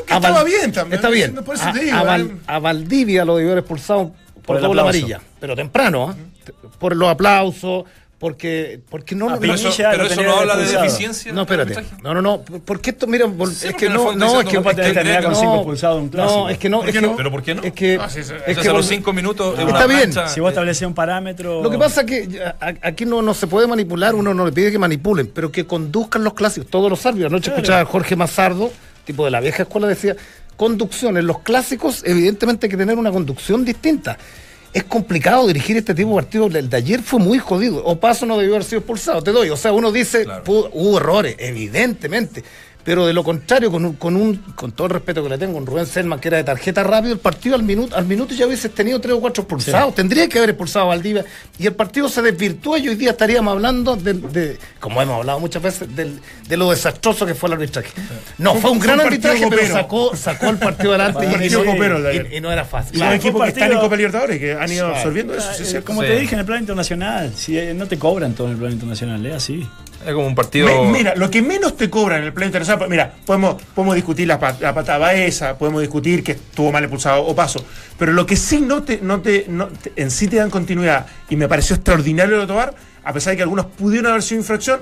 Que 0.07 0.13
A 0.13 0.17
estaba 0.17 0.35
Val- 0.41 0.45
bien 0.45 0.71
también, 0.71 0.95
Está 0.97 1.09
bien. 1.09 1.35
por 1.35 1.55
eso 1.55 1.65
a, 1.67 1.71
te 1.73 1.79
digo, 1.79 1.95
a 1.97 2.03
Val- 2.03 2.31
eh. 2.31 2.37
a 2.47 2.59
Valdivia 2.59 3.23
lo 3.25 3.35
debió 3.37 3.51
haber 3.51 3.61
expulsado 3.63 4.13
por, 4.35 4.43
Por 4.45 4.55
el 4.57 4.61
doble 4.63 4.81
aplauso. 4.81 4.97
amarilla. 5.05 5.21
Pero 5.39 5.55
temprano, 5.55 6.09
¿ah? 6.09 6.15
Por 6.79 6.95
los 6.95 7.09
aplausos, 7.09 7.85
porque, 8.17 8.79
porque 8.89 9.13
no. 9.13 9.27
A 9.29 9.33
no- 9.33 9.39
pero 9.39 9.53
eso, 9.55 9.63
Pinilla 9.69 9.91
pero 9.91 10.05
eso 10.05 10.23
no 10.23 10.37
habla 10.37 10.55
de 10.55 10.65
deficiencia. 10.67 11.33
no, 11.33 11.41
espérate. 11.41 11.83
No, 12.01 12.13
no, 12.13 12.21
no. 12.21 12.41
Porque 12.65 12.91
esto, 12.91 13.07
mira, 13.07 13.25
Sí, 13.53 13.67
es 13.67 13.75
que 13.75 13.89
no, 13.89 14.13
no, 14.15 14.39
es 14.41 14.47
que. 14.47 14.57
diciendo 14.57 14.69
es 14.69 14.75
que 14.77 14.81
que- 14.83 14.93
terminar 14.93 15.23
con 15.23 15.31
no, 15.33 15.39
cinco 15.39 15.55
expulsados 15.57 15.97
de 15.97 16.01
un 16.03 16.09
clásico. 16.09 16.39
No, 16.39 16.49
es 16.49 16.57
que 16.57 16.69
no. 16.69 16.79
¿Por 16.79 16.89
es 16.89 16.95
que- 16.95 17.01
no? 17.01 17.15
¿Pero 17.17 17.31
por 17.31 17.43
qué 17.43 17.55
no? 17.55 17.63
Es 17.63 17.73
que. 17.73 17.97
Ah, 18.01 18.09
sí, 18.09 18.23
sí. 18.23 18.31
es 18.33 18.39
Entonces, 18.39 18.63
que 18.63 18.69
a 18.69 18.73
los 18.73 18.87
cinco 18.87 19.13
minutos. 19.13 19.59
es 19.59 19.67
Está 19.67 19.85
bien. 19.85 19.99
mancha, 20.01 20.27
Si 20.29 20.39
vos 20.39 20.49
estableces 20.49 20.87
un 20.87 20.93
parámetro. 20.93 21.61
Lo 21.61 21.69
que 21.69 21.77
pasa 21.77 22.01
es 22.01 22.07
que 22.07 22.41
aquí 22.81 23.05
no, 23.05 23.21
no 23.21 23.33
se 23.33 23.47
puede 23.47 23.67
manipular, 23.67 24.15
uno 24.15 24.33
no 24.33 24.45
le 24.45 24.51
pide 24.51 24.71
que 24.71 24.79
manipulen, 24.79 25.27
pero 25.33 25.51
que 25.51 25.65
conduzcan 25.65 26.23
los 26.23 26.33
clásicos, 26.33 26.69
todos 26.69 26.89
los 26.89 27.05
árbitros. 27.05 27.31
Anoche 27.31 27.45
Claro. 27.51 27.57
escuchaba 27.61 27.81
a 27.81 27.85
Jorge 27.85 28.15
Mazardo, 28.15 28.71
tipo 29.05 29.25
de 29.25 29.31
la 29.31 29.39
vieja 29.41 29.63
escuela, 29.63 29.87
decía, 29.87 30.15
conducción, 30.55 31.17
en 31.17 31.27
los 31.27 31.39
clásicos 31.39 32.01
evidentemente 32.05 32.67
hay 32.67 32.71
que 32.71 32.77
tener 32.77 32.97
una 32.97 33.11
conducción 33.11 33.65
distinta. 33.65 34.17
Es 34.75 34.83
complicado 34.83 35.47
dirigir 35.47 35.77
este 35.77 35.95
tipo 35.95 36.09
de 36.09 36.15
partidos. 36.17 36.53
El 36.53 36.69
de 36.69 36.75
ayer 36.75 37.01
fue 37.01 37.17
muy 37.19 37.39
jodido. 37.39 37.81
O 37.85 37.97
paso 37.97 38.25
no 38.25 38.37
debió 38.37 38.55
haber 38.55 38.65
sido 38.65 38.79
expulsado, 38.79 39.21
te 39.23 39.31
doy. 39.31 39.49
O 39.49 39.55
sea, 39.55 39.71
uno 39.71 39.89
dice, 39.89 40.25
Claro. 40.25 40.43
"Pudo- 40.43 40.69
hubo 40.73 40.97
errores, 40.97 41.35
evidentemente. 41.39 42.43
Pero 42.85 43.07
de 43.07 43.13
lo 43.13 43.23
contrario, 43.23 43.71
con 43.71 43.83
un, 43.83 43.93
con 43.95 44.15
un, 44.15 44.35
con 44.55 44.71
todo 44.71 44.85
el 44.85 44.93
respeto 44.93 45.23
que 45.23 45.29
le 45.29 45.37
tengo, 45.39 45.57
un 45.57 45.65
Rubén 45.65 45.87
Selman 45.87 46.19
que 46.19 46.27
era 46.27 46.37
de 46.37 46.43
tarjeta 46.43 46.83
rápido, 46.83 47.13
el 47.13 47.19
partido 47.19 47.55
al 47.55 47.63
minuto, 47.63 47.95
al 47.95 48.05
minuto 48.05 48.35
ya 48.35 48.45
hubieses 48.45 48.71
tenido 48.75 49.01
tres 49.01 49.15
o 49.15 49.19
cuatro 49.19 49.41
expulsados. 49.41 49.95
Tendría 49.95 50.29
que 50.29 50.37
haber 50.37 50.51
expulsado 50.51 50.85
a 50.85 50.89
Valdivia. 50.89 51.25
Y 51.57 51.65
el 51.65 51.73
partido 51.73 52.07
se 52.07 52.21
desvirtuó 52.21 52.77
y 52.77 52.87
hoy 52.87 52.93
día 52.95 53.09
estaríamos 53.11 53.51
hablando 53.53 53.95
de, 53.95 54.13
de- 54.13 54.57
como 54.79 55.01
hemos 55.01 55.17
hablado 55.17 55.39
muchas 55.39 55.63
veces, 55.63 55.95
del- 55.95 56.19
de 56.47 56.57
lo 56.57 56.69
desastroso 56.69 57.25
que 57.25 57.33
fue 57.33 57.47
el 57.49 57.53
arbitraje. 57.53 57.89
No, 58.37 58.51
Fue- 58.51 58.61
fue 58.61 58.71
un 58.71 58.77
fue 58.77 58.85
gran 58.87 58.99
un 58.99 59.05
arbitraje, 59.07 59.47
pero 59.49 59.67
sacó, 59.73 60.15
sacó 60.15 60.49
el 60.51 60.57
partido 60.59 60.93
adelante 60.93 61.25
y, 61.43 61.47
y- 61.47 61.53
copero 61.53 61.99
y- 62.31 62.39
no 62.39 62.51
era 62.51 62.65
fácil. 62.65 62.93
Y 62.93 62.97
Claro, 62.99 63.15
los 63.15 63.19
equipos 63.25 63.41
que 63.43 63.49
están 63.49 63.71
en 63.71 63.79
Copa 63.79 63.95
Libertadores 63.95 64.39
que 64.39 64.53
han 64.53 64.71
ido 64.71 64.87
absorbiendo 64.93 65.33
eso. 65.35 65.47
sí. 65.57 65.75
Eh, 65.75 65.81
Como 65.81 66.01
Sí. 66.03 66.07
te 66.07 66.19
dije 66.19 66.35
en 66.35 66.39
el 66.41 66.45
plano 66.45 66.59
internacional, 66.61 67.33
si 67.35 67.57
eh, 67.57 67.73
no 67.73 67.87
te 67.87 67.97
cobran 67.97 68.33
todo 68.33 68.45
en 68.45 68.53
el 68.53 68.59
plano 68.59 68.73
internacional, 68.73 69.25
es 69.25 69.33
así. 69.33 69.67
Es 70.05 70.13
como 70.13 70.27
un 70.27 70.35
partido. 70.35 70.85
Mira, 70.85 71.15
lo 71.15 71.29
que 71.31 71.41
menos 71.41 71.75
te 71.75 71.89
cobran 71.89 72.19
en 72.19 72.25
el 72.25 72.33
plano 72.33 72.47
internacional, 72.47 72.89
mira, 72.89 73.13
podemos, 73.25 73.61
podemos 73.73 73.95
discutir 73.95 74.27
la, 74.27 74.55
la 74.59 74.73
patada 74.73 75.13
esa, 75.13 75.57
podemos 75.57 75.81
discutir 75.81 76.23
que 76.23 76.33
estuvo 76.33 76.71
mal 76.71 76.83
expulsado 76.83 77.23
o 77.25 77.35
paso, 77.35 77.65
pero 77.97 78.13
lo 78.13 78.25
que 78.25 78.35
sí 78.35 78.61
no 78.61 78.83
te, 78.83 78.99
no 79.01 79.21
te, 79.21 79.45
no 79.47 79.69
en 79.95 80.11
sí 80.11 80.27
te 80.27 80.37
dan 80.37 80.49
continuidad, 80.49 81.07
y 81.29 81.35
me 81.35 81.47
pareció 81.47 81.75
extraordinario 81.75 82.37
lo 82.37 82.45
de 82.45 82.53
a 83.05 83.13
pesar 83.13 83.31
de 83.31 83.37
que 83.37 83.43
algunos 83.43 83.67
pudieron 83.67 84.11
haber 84.11 84.23
sido 84.23 84.41
infracción, 84.41 84.81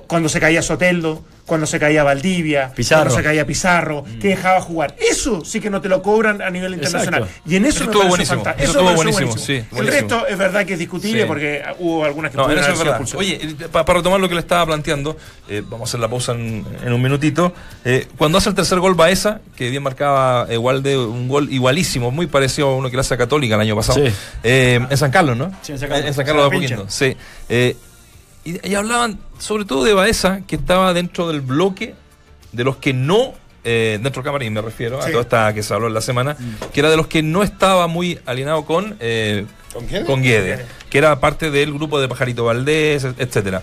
cuando 0.00 0.28
se 0.28 0.40
caía 0.40 0.62
Soteldo, 0.62 1.22
cuando 1.46 1.66
se 1.66 1.78
caía 1.80 2.04
Valdivia, 2.04 2.72
Pizarro. 2.74 3.02
cuando 3.02 3.16
se 3.16 3.22
caía 3.24 3.44
Pizarro, 3.46 4.04
que 4.20 4.28
dejaba 4.28 4.60
jugar. 4.60 4.94
Eso 5.10 5.44
sí 5.44 5.60
que 5.60 5.70
no 5.70 5.80
te 5.80 5.88
lo 5.88 6.00
cobran 6.00 6.40
a 6.40 6.50
nivel 6.50 6.74
internacional. 6.74 7.22
Exacto. 7.24 7.50
Y 7.50 7.56
en 7.56 7.64
eso, 7.66 7.82
Eso 7.82 7.84
estuvo 7.90 8.04
buenísimo. 8.08 8.42
Eso 8.58 8.70
estuvo 8.78 8.94
buenísimo, 8.94 9.36
sí, 9.36 9.62
El 9.76 9.86
resto 9.88 10.26
es 10.26 10.38
verdad 10.38 10.64
que 10.64 10.74
es 10.74 10.78
discutible 10.78 11.22
Sí. 11.22 11.26
porque 11.26 11.62
hubo 11.80 12.04
algunas 12.04 12.30
que 12.30 12.36
No, 12.36 12.44
en 12.44 12.50
pudieron 12.50 12.64
eso 12.72 12.80
haber 12.82 13.02
es 13.02 13.12
verdad. 13.12 13.18
Oye, 13.58 13.68
pa- 13.72 13.84
para 13.84 13.98
retomar 13.98 14.20
lo 14.20 14.28
que 14.28 14.34
le 14.34 14.40
estaba 14.40 14.64
planteando, 14.66 15.16
eh, 15.48 15.62
vamos 15.68 15.88
a 15.88 15.90
hacer 15.90 16.00
la 16.00 16.08
pausa 16.08 16.32
en, 16.32 16.64
en 16.84 16.92
un 16.92 17.02
minutito. 17.02 17.52
Eh, 17.84 18.06
cuando 18.16 18.38
hace 18.38 18.48
el 18.48 18.54
tercer 18.54 18.78
gol 18.78 18.94
Baeza, 18.94 19.40
que 19.56 19.68
bien 19.68 19.82
marcaba 19.82 20.46
igual 20.52 20.82
de 20.82 20.96
un 20.96 21.28
gol 21.28 21.52
igualísimo, 21.52 22.10
muy 22.12 22.28
parecido 22.28 22.68
a 22.68 22.76
uno 22.76 22.88
que 22.88 22.96
le 22.96 23.00
hace 23.00 23.14
a 23.14 23.18
Católica 23.18 23.56
el 23.56 23.60
año 23.60 23.74
pasado, 23.76 23.98
Sí. 24.06 24.12
eh, 24.44 24.80
en 24.88 24.96
San 24.96 25.10
Carlos, 25.10 25.36
¿no? 25.36 25.50
Sí, 25.62 25.72
en 25.72 25.78
San 25.80 25.88
Carlos. 25.88 26.06
En 26.06 26.14
San 26.14 26.24
Carlos 26.24 26.44
de 26.44 26.50
la 26.50 26.56
Apoquindo, 26.56 26.86
sí. 26.88 27.16
Y, 28.44 28.66
y 28.68 28.74
hablaban 28.74 29.18
sobre 29.38 29.64
todo 29.64 29.84
de 29.84 29.92
Baeza, 29.94 30.40
que 30.46 30.56
estaba 30.56 30.92
dentro 30.94 31.28
del 31.28 31.40
bloque 31.40 31.94
de 32.52 32.64
los 32.64 32.76
que 32.76 32.92
no, 32.92 33.34
eh, 33.64 33.98
dentro 34.02 34.20
del 34.22 34.24
camarín 34.26 34.52
me 34.52 34.60
refiero, 34.62 34.98
a 35.00 35.04
Sí. 35.06 35.10
toda 35.12 35.22
esta 35.22 35.54
que 35.54 35.62
se 35.62 35.72
habló 35.72 35.86
en 35.86 35.94
la 35.94 36.00
semana, 36.00 36.36
que 36.72 36.80
era 36.80 36.90
de 36.90 36.96
los 36.96 37.06
que 37.06 37.22
no 37.22 37.42
estaba 37.42 37.86
muy 37.86 38.18
alineado 38.26 38.64
con... 38.64 38.96
eh, 39.00 39.46
¿Con 39.72 39.86
con 40.04 40.22
Guede, 40.22 40.66
que 40.90 40.98
era 40.98 41.18
parte 41.18 41.50
del 41.50 41.72
grupo 41.72 41.98
de 41.98 42.06
Pajarito 42.06 42.44
Valdés, 42.44 43.04
et- 43.04 43.18
etcétera. 43.20 43.62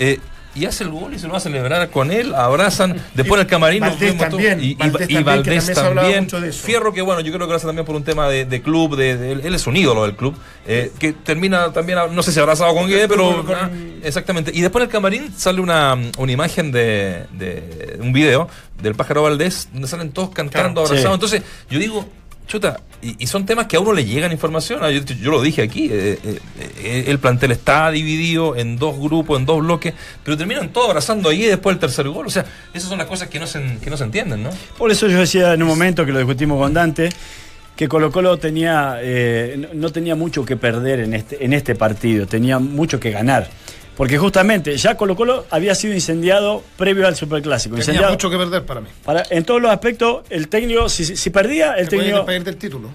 Eh, 0.00 0.18
y 0.54 0.66
hace 0.66 0.84
el 0.84 0.90
gol 0.90 1.12
y 1.14 1.18
se 1.18 1.26
lo 1.26 1.32
va 1.32 1.38
a 1.38 1.40
celebrar 1.40 1.90
con 1.90 2.10
él, 2.12 2.34
abrazan, 2.34 2.96
después 3.14 3.38
en 3.40 3.46
el 3.46 3.46
camarín 3.50 3.80
nos 3.80 3.90
Valdés 3.90 4.16
también, 4.18 4.60
y, 4.62 4.66
y- 4.70 4.74
Valdés 4.74 4.94
y 5.10 5.14
también, 5.14 5.18
que 5.18 5.24
Valdés 5.24 5.44
también 5.44 5.62
se 5.62 5.80
hablaba 5.80 6.02
también. 6.02 6.24
mucho 6.24 6.40
de 6.40 6.48
eso. 6.50 6.64
Fierro 6.66 6.92
que 6.92 7.02
bueno, 7.02 7.20
yo 7.20 7.32
creo 7.32 7.46
que 7.46 7.50
lo 7.50 7.56
hace 7.56 7.66
también 7.66 7.84
por 7.86 7.96
un 7.96 8.04
tema 8.04 8.28
de, 8.28 8.44
de 8.44 8.62
club, 8.62 8.96
de, 8.96 9.16
de- 9.16 9.32
él, 9.32 9.40
él 9.44 9.54
es 9.54 9.66
un 9.66 9.76
ídolo 9.76 10.02
del 10.04 10.14
club, 10.16 10.34
eh, 10.66 10.92
que 10.98 11.12
termina 11.12 11.72
también, 11.72 11.98
no 12.12 12.22
sé 12.22 12.32
si 12.32 12.40
abrazado 12.40 12.74
con 12.74 12.88
Guede, 12.88 13.08
pero 13.08 13.44
con- 13.44 13.54
ah, 13.54 13.70
exactamente. 14.02 14.50
Y 14.54 14.60
después 14.60 14.82
en 14.82 14.88
el 14.88 14.92
camarín 14.92 15.32
sale 15.36 15.60
una, 15.60 15.96
una 16.18 16.32
imagen 16.32 16.70
de, 16.72 17.24
de 17.32 17.98
un 18.00 18.12
video 18.12 18.48
del 18.80 18.94
pájaro 18.94 19.22
Valdés, 19.22 19.68
donde 19.72 19.88
salen 19.88 20.12
todos 20.12 20.30
cantando, 20.30 20.82
Claro, 20.84 20.86
abrazados. 20.98 21.00
sí. 21.00 21.14
Entonces, 21.14 21.42
yo 21.70 21.78
digo, 21.78 22.08
chuta, 22.46 22.80
y, 23.02 23.26
son 23.26 23.44
temas 23.44 23.66
que 23.66 23.76
a 23.76 23.80
uno 23.80 23.92
le 23.92 24.04
llegan 24.04 24.32
información. 24.32 24.80
Ah, 24.82 24.90
Yo, 24.90 25.30
lo 25.30 25.42
dije 25.42 25.62
aquí, 25.62 25.88
eh, 25.90 26.18
eh, 26.24 26.38
eh, 26.78 27.04
el 27.08 27.18
plantel 27.18 27.52
está 27.52 27.90
dividido 27.90 28.56
en 28.56 28.76
dos 28.76 28.98
grupos, 28.98 29.38
en 29.38 29.46
dos 29.46 29.60
bloques, 29.60 29.92
pero 30.22 30.36
terminan 30.36 30.70
todos 30.70 30.88
abrazando 30.88 31.28
ahí 31.28 31.42
después 31.42 31.74
del 31.74 31.80
tercer 31.80 32.08
gol. 32.08 32.26
O 32.26 32.30
sea, 32.30 32.46
esas 32.72 32.88
son 32.88 32.98
las 32.98 33.06
cosas 33.06 33.28
que 33.28 33.38
no 33.38 33.46
se, 33.46 33.78
que 33.82 33.90
no 33.90 33.96
se 33.96 34.04
entienden, 34.04 34.42
¿no? 34.42 34.50
Por 34.78 34.90
eso 34.90 35.06
yo 35.08 35.18
decía 35.18 35.52
en 35.52 35.62
un 35.62 35.68
momento 35.68 36.06
que 36.06 36.12
lo 36.12 36.18
discutimos 36.18 36.58
con 36.58 36.72
Dante, 36.72 37.10
que 37.76 37.88
Colo 37.88 38.10
Colo 38.10 38.38
tenía, 38.38 38.98
no 39.74 39.90
tenía 39.90 40.14
mucho 40.14 40.44
que 40.44 40.56
perder 40.56 41.00
en 41.00 41.12
este, 41.12 41.44
en 41.44 41.52
este 41.52 41.74
partido, 41.74 42.26
tenía 42.26 42.58
mucho 42.58 43.00
que 43.00 43.10
ganar. 43.10 43.50
Porque 43.96 44.18
justamente 44.18 44.76
ya 44.76 44.96
Colo 44.96 45.14
Colo 45.14 45.46
había 45.50 45.74
sido 45.74 45.94
incendiado 45.94 46.62
previo 46.76 47.06
al 47.06 47.14
Superclásico. 47.14 47.76
Tenía 47.76 47.82
Incendiado 47.84 48.12
mucho 48.12 48.28
que 48.30 48.36
perder 48.36 48.64
para 48.64 48.80
mí. 48.80 48.88
para, 49.04 49.22
en 49.30 49.44
todos 49.44 49.62
los 49.62 49.70
aspectos, 49.70 50.24
el 50.30 50.48
técnico, 50.48 50.88
si, 50.88 51.04
si- 51.16 51.30
perdía, 51.30 51.74
el 51.74 51.84
Se 51.84 51.90
técnico... 51.90 52.16
despedir 52.18 52.44
del 52.44 52.56
título. 52.56 52.88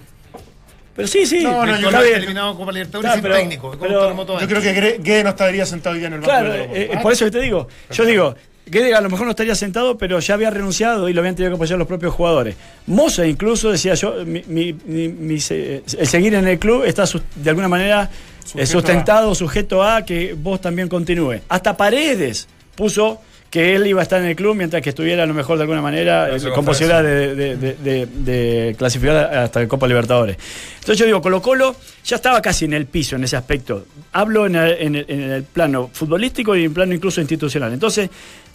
Pero 0.94 1.08
sí, 1.08 1.24
sí, 1.24 1.42
No, 1.42 1.64
no, 1.64 1.78
yo 1.80 1.88
está 1.88 2.02
bien. 2.02 2.16
eliminado 2.16 2.54
Copa 2.56 2.72
Libertadores 2.72 3.04
Claro, 3.06 3.14
sin 3.14 3.22
pero- 3.22 3.34
técnico. 3.36 3.76
pero- 3.80 4.38
Yo 4.40 4.46
creo 4.48 4.60
que 4.60 4.98
Guede 5.02 5.24
no 5.24 5.30
estaría 5.30 5.64
sentado 5.64 5.94
hoy 5.94 6.00
día 6.00 6.08
en 6.08 6.14
el 6.14 6.20
banco. 6.20 6.30
Claro, 6.32 6.52
de 6.52 6.64
eh, 6.64 6.90
eh, 6.92 6.98
por 7.02 7.12
eso 7.12 7.24
que 7.24 7.30
te 7.30 7.40
digo. 7.40 7.66
Yo 7.90 8.04
digo, 8.04 8.34
Guede 8.66 8.94
a 8.94 9.00
lo 9.00 9.08
mejor 9.08 9.24
no 9.24 9.30
estaría 9.30 9.54
sentado, 9.54 9.96
pero 9.96 10.20
ya 10.20 10.34
había 10.34 10.50
renunciado 10.50 11.08
y 11.08 11.12
lo 11.14 11.20
habían 11.22 11.34
tenido 11.34 11.52
que 11.52 11.56
apoyar 11.56 11.78
los 11.78 11.88
propios 11.88 12.12
jugadores. 12.12 12.56
Moza 12.86 13.24
incluso 13.26 13.70
decía 13.72 13.94
yo, 13.94 14.16
mi- 14.26 14.44
mi- 14.46 14.74
mi- 14.84 15.08
mi 15.08 15.40
se- 15.40 15.82
el 15.98 16.06
seguir 16.06 16.34
en 16.34 16.46
el 16.46 16.58
club 16.58 16.84
está 16.84 17.04
de 17.36 17.50
alguna 17.50 17.68
manera 17.68 18.04
eh, 18.04 18.10
Sujeto 18.44 18.66
sustentado, 18.72 19.34
sujeto 19.34 19.82
a 19.82 20.04
que 20.04 20.34
vos 20.34 20.60
también 20.60 20.88
continúe. 20.88 21.40
Hasta 21.48 21.76
Paredes 21.76 22.48
puso 22.74 23.20
que 23.50 23.74
él 23.74 23.86
iba 23.88 23.98
a 24.00 24.04
estar 24.04 24.20
en 24.20 24.26
el 24.28 24.36
club 24.36 24.54
mientras 24.54 24.80
que 24.80 24.90
estuviera 24.90 25.24
a 25.24 25.26
lo 25.26 25.34
mejor 25.34 25.56
de 25.58 25.62
alguna 25.64 25.82
manera 25.82 26.28
eh, 26.28 26.38
con 26.54 26.64
posibilidad 26.64 27.02
de, 27.02 27.34
de- 27.34 27.56
de- 27.56 27.74
de- 27.74 28.06
de 28.06 28.74
clasificar 28.78 29.16
hasta 29.34 29.60
el 29.60 29.66
Copa 29.66 29.88
Libertadores. 29.88 30.36
Entonces 30.74 30.98
yo 30.98 31.04
digo, 31.06 31.20
Colo 31.20 31.42
Colo 31.42 31.74
ya 32.04 32.14
estaba 32.16 32.40
casi 32.40 32.64
en 32.66 32.74
el 32.74 32.86
piso 32.86 33.16
en 33.16 33.24
ese 33.24 33.36
aspecto. 33.36 33.86
Hablo 34.12 34.46
en 34.46 34.54
el, 34.54 34.70
en 34.80 34.94
el- 34.94 35.04
en 35.08 35.20
el 35.32 35.42
plano 35.42 35.90
futbolístico 35.92 36.54
y 36.56 36.64
en 36.64 36.72
plano 36.74 36.94
incluso 36.94 37.20
institucional. 37.20 37.72
Entonces, 37.72 38.08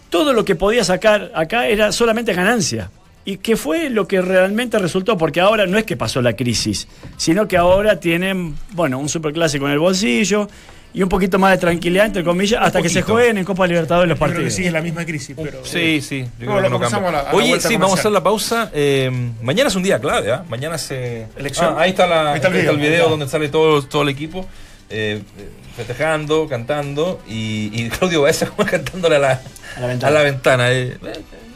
todo 0.08 0.32
lo 0.32 0.44
que 0.46 0.54
podía 0.54 0.82
sacar 0.82 1.30
acá 1.34 1.68
era 1.68 1.92
solamente 1.92 2.32
ganancia. 2.32 2.90
Y 3.26 3.38
que 3.38 3.56
fue 3.56 3.90
lo 3.90 4.06
que 4.08 4.22
realmente 4.22 4.78
resultó, 4.78 5.18
porque 5.18 5.40
ahora 5.40 5.66
no 5.66 5.76
es 5.76 5.84
que 5.84 5.96
pasó 5.96 6.22
la 6.22 6.34
crisis, 6.34 6.86
sino 7.18 7.46
que 7.48 7.56
ahora 7.58 8.00
tienen, 8.00 8.54
bueno, 8.70 8.98
un 9.00 9.08
superclásico 9.08 9.66
en 9.66 9.72
el 9.72 9.78
bolsillo 9.80 10.48
y 10.94 11.02
un 11.02 11.08
poquito 11.10 11.38
más 11.38 11.50
de 11.50 11.58
tranquilidad, 11.58 12.06
entre 12.06 12.22
comillas, 12.24 12.62
hasta 12.62 12.80
que 12.80 12.88
se 12.88 13.02
jueguen 13.02 13.36
en 13.36 13.44
Copa 13.44 13.66
Libertadores 13.66 14.08
los 14.08 14.16
Yo 14.16 14.24
creo 14.24 14.28
que 14.28 14.34
partidos. 14.36 14.54
sigue 14.54 14.70
la 14.70 14.80
misma 14.80 15.04
crisis, 15.04 15.36
pero. 15.36 15.62
Sí, 15.64 16.00
sí. 16.00 16.24
Yo 16.38 16.46
No, 16.46 16.52
creo 16.52 16.54
lo 16.54 16.62
que 16.62 16.62
no 16.62 16.70
conversamos 16.74 17.02
cambia. 17.12 17.20
a 17.20 17.24
la- 17.24 17.30
a 17.30 17.34
Oye, 17.34 17.60
sí, 17.60 17.76
vamos 17.76 17.96
a 17.96 18.00
hacer 18.00 18.12
la 18.12 18.22
pausa. 18.22 18.70
Eh, 18.72 19.10
mañana 19.42 19.68
es 19.68 19.74
un 19.74 19.82
día 19.82 19.98
clave, 19.98 20.30
¿ah? 20.32 20.44
Mañana 20.48 20.78
se. 20.78 21.26
Elección. 21.36 21.74
Ah, 21.76 21.82
ahí 21.82 21.90
está, 21.90 22.06
la, 22.06 22.30
Ahí 22.30 22.36
está 22.36 22.48
el 22.48 22.54
video. 22.54 22.76
video 22.76 23.08
donde 23.10 23.28
sale 23.28 23.48
todo, 23.48 23.82
todo 23.82 24.02
el 24.02 24.08
equipo. 24.08 24.46
eh, 24.88 25.20
eh, 25.36 25.48
festejando, 25.76 26.46
cantando 26.48 27.20
y, 27.28 27.70
y 27.74 27.88
Claudio 27.98 28.22
Baeza 28.22 28.46
como 28.56 28.66
cantándole 28.68 29.16
a 29.16 29.18
la, 29.18 29.40
A 29.76 29.80
la 29.80 29.86
ventana. 29.88 30.08
a 30.08 30.14
la 30.18 30.22
ventana. 30.22 30.72
Eh, 30.72 30.96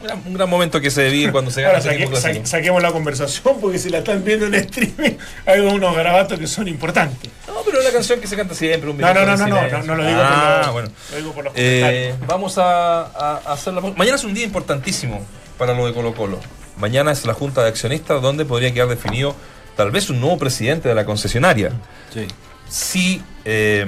un, 0.01 0.07
gran, 0.07 0.21
un 0.25 0.33
gran 0.33 0.49
momento 0.49 0.81
que 0.81 0.89
se 0.91 1.09
vive 1.09 1.31
cuando 1.31 1.51
se 1.51 1.61
gana 1.61 1.77
Ahora 1.77 1.91
saque- 2.19 2.45
saquemos 2.45 2.81
la 2.81 2.91
conversación 2.91 3.57
porque 3.61 3.77
si 3.79 3.89
la 3.89 3.99
están 3.99 4.23
viendo 4.23 4.45
en 4.47 4.55
streaming 4.55 5.17
hay 5.45 5.59
unos 5.59 5.95
garabatos 5.95 6.39
que 6.39 6.47
son 6.47 6.67
importantes. 6.67 7.29
No, 7.47 7.61
pero 7.65 7.79
es 7.79 7.85
la 7.85 7.91
canción 7.91 8.19
que 8.19 8.27
se 8.27 8.35
canta 8.35 8.55
siempre. 8.55 8.89
Un 8.89 8.97
No, 8.97 9.13
no, 9.13 9.25
no, 9.25 9.37
no, 9.37 9.47
no, 9.47 9.67
no, 9.69 9.83
no 9.83 9.95
lo 9.95 10.05
digo 10.07 10.19
ah, 10.21 10.51
por 10.55 10.65
los, 10.65 10.73
bueno. 10.73 10.89
lo 11.11 11.17
digo 11.17 11.31
por 11.33 11.43
los 11.45 11.53
Eh, 11.55 11.79
comentarios. 11.81 12.27
vamos 12.27 12.57
a, 12.57 13.37
hacer 13.51 13.73
la. 13.73 13.81
Mañana 13.81 14.15
es 14.15 14.23
un 14.23 14.33
día 14.33 14.45
importantísimo 14.45 15.21
para 15.57 15.73
lo 15.73 15.85
de 15.85 15.93
Colo 15.93 16.13
Colo. 16.15 16.39
Mañana 16.77 17.11
es 17.11 17.25
la 17.25 17.33
Junta 17.33 17.61
de 17.61 17.69
Accionistas 17.69 18.21
donde 18.21 18.45
podría 18.45 18.73
quedar 18.73 18.87
definido 18.87 19.35
tal 19.75 19.91
vez 19.91 20.09
un 20.09 20.19
nuevo 20.19 20.37
presidente 20.37 20.89
de 20.89 20.95
la 20.95 21.05
concesionaria. 21.05 21.71
Si 22.69 23.21
eh, 23.45 23.85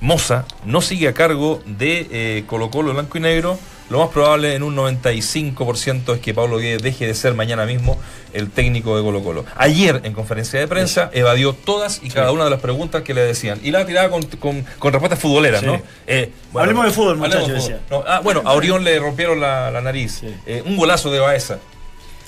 Moza 0.00 0.44
no 0.64 0.80
sigue 0.80 1.08
a 1.08 1.12
cargo 1.14 1.62
de 1.66 2.06
eh, 2.10 2.44
Colo 2.46 2.70
Colo 2.70 2.92
blanco 2.92 3.18
y 3.18 3.20
negro, 3.20 3.58
lo 3.94 4.00
más 4.00 4.10
probable 4.10 4.54
en 4.54 4.62
un 4.62 4.76
95% 4.76 6.14
es 6.14 6.20
que 6.20 6.34
Pablo 6.34 6.58
Guedes 6.58 6.82
deje 6.82 7.06
de 7.06 7.14
ser 7.14 7.34
mañana 7.34 7.64
mismo 7.64 7.98
el 8.32 8.50
técnico 8.50 8.96
de 8.96 9.02
Colo 9.04 9.22
Colo. 9.22 9.44
Ayer 9.56 10.00
en 10.04 10.12
conferencia 10.12 10.58
de 10.58 10.66
prensa 10.66 11.10
evadió 11.12 11.52
todas 11.52 12.00
y 12.02 12.10
cada 12.10 12.32
una 12.32 12.44
de 12.44 12.50
las 12.50 12.60
preguntas 12.60 13.02
que 13.02 13.14
le 13.14 13.20
decían. 13.22 13.60
Y 13.62 13.70
la 13.70 13.86
tiraba 13.86 14.10
con, 14.10 14.22
con, 14.24 14.64
con 14.78 14.92
respuestas 14.92 15.20
futboleras, 15.20 15.60
Sí. 15.60 15.66
¿no? 15.66 15.80
Eh, 16.06 16.32
Hablemos 16.54 16.84
de 16.86 16.90
fútbol, 16.90 17.18
muchachos. 17.18 17.70
No, 17.90 18.02
ah, 18.06 18.20
bueno, 18.24 18.42
a 18.44 18.52
Orión 18.54 18.82
le 18.84 18.98
rompieron 18.98 19.40
la, 19.40 19.70
la 19.70 19.80
nariz. 19.80 20.22
Eh, 20.46 20.62
un 20.66 20.76
golazo 20.76 21.10
de 21.12 21.20
Baeza. 21.20 21.58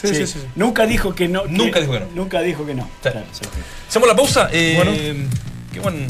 Sí, 0.00 0.14
Sí. 0.14 0.26
sí. 0.26 0.38
Nunca 0.54 0.86
dijo 0.86 1.14
que 1.14 1.26
no. 1.26 1.46
Nunca 1.46 1.80
dijo 1.80 1.92
que 1.92 2.00
no. 2.00 2.06
Nunca 2.14 2.40
dijo 2.42 2.64
que 2.64 2.74
no. 2.74 2.88
Claro. 3.02 3.22
Hacemos 3.88 4.08
la 4.08 4.14
pausa. 4.14 4.48
Eh, 4.52 4.74
Bueno. 4.76 4.92
Qué 5.72 5.80
buen, 5.80 6.06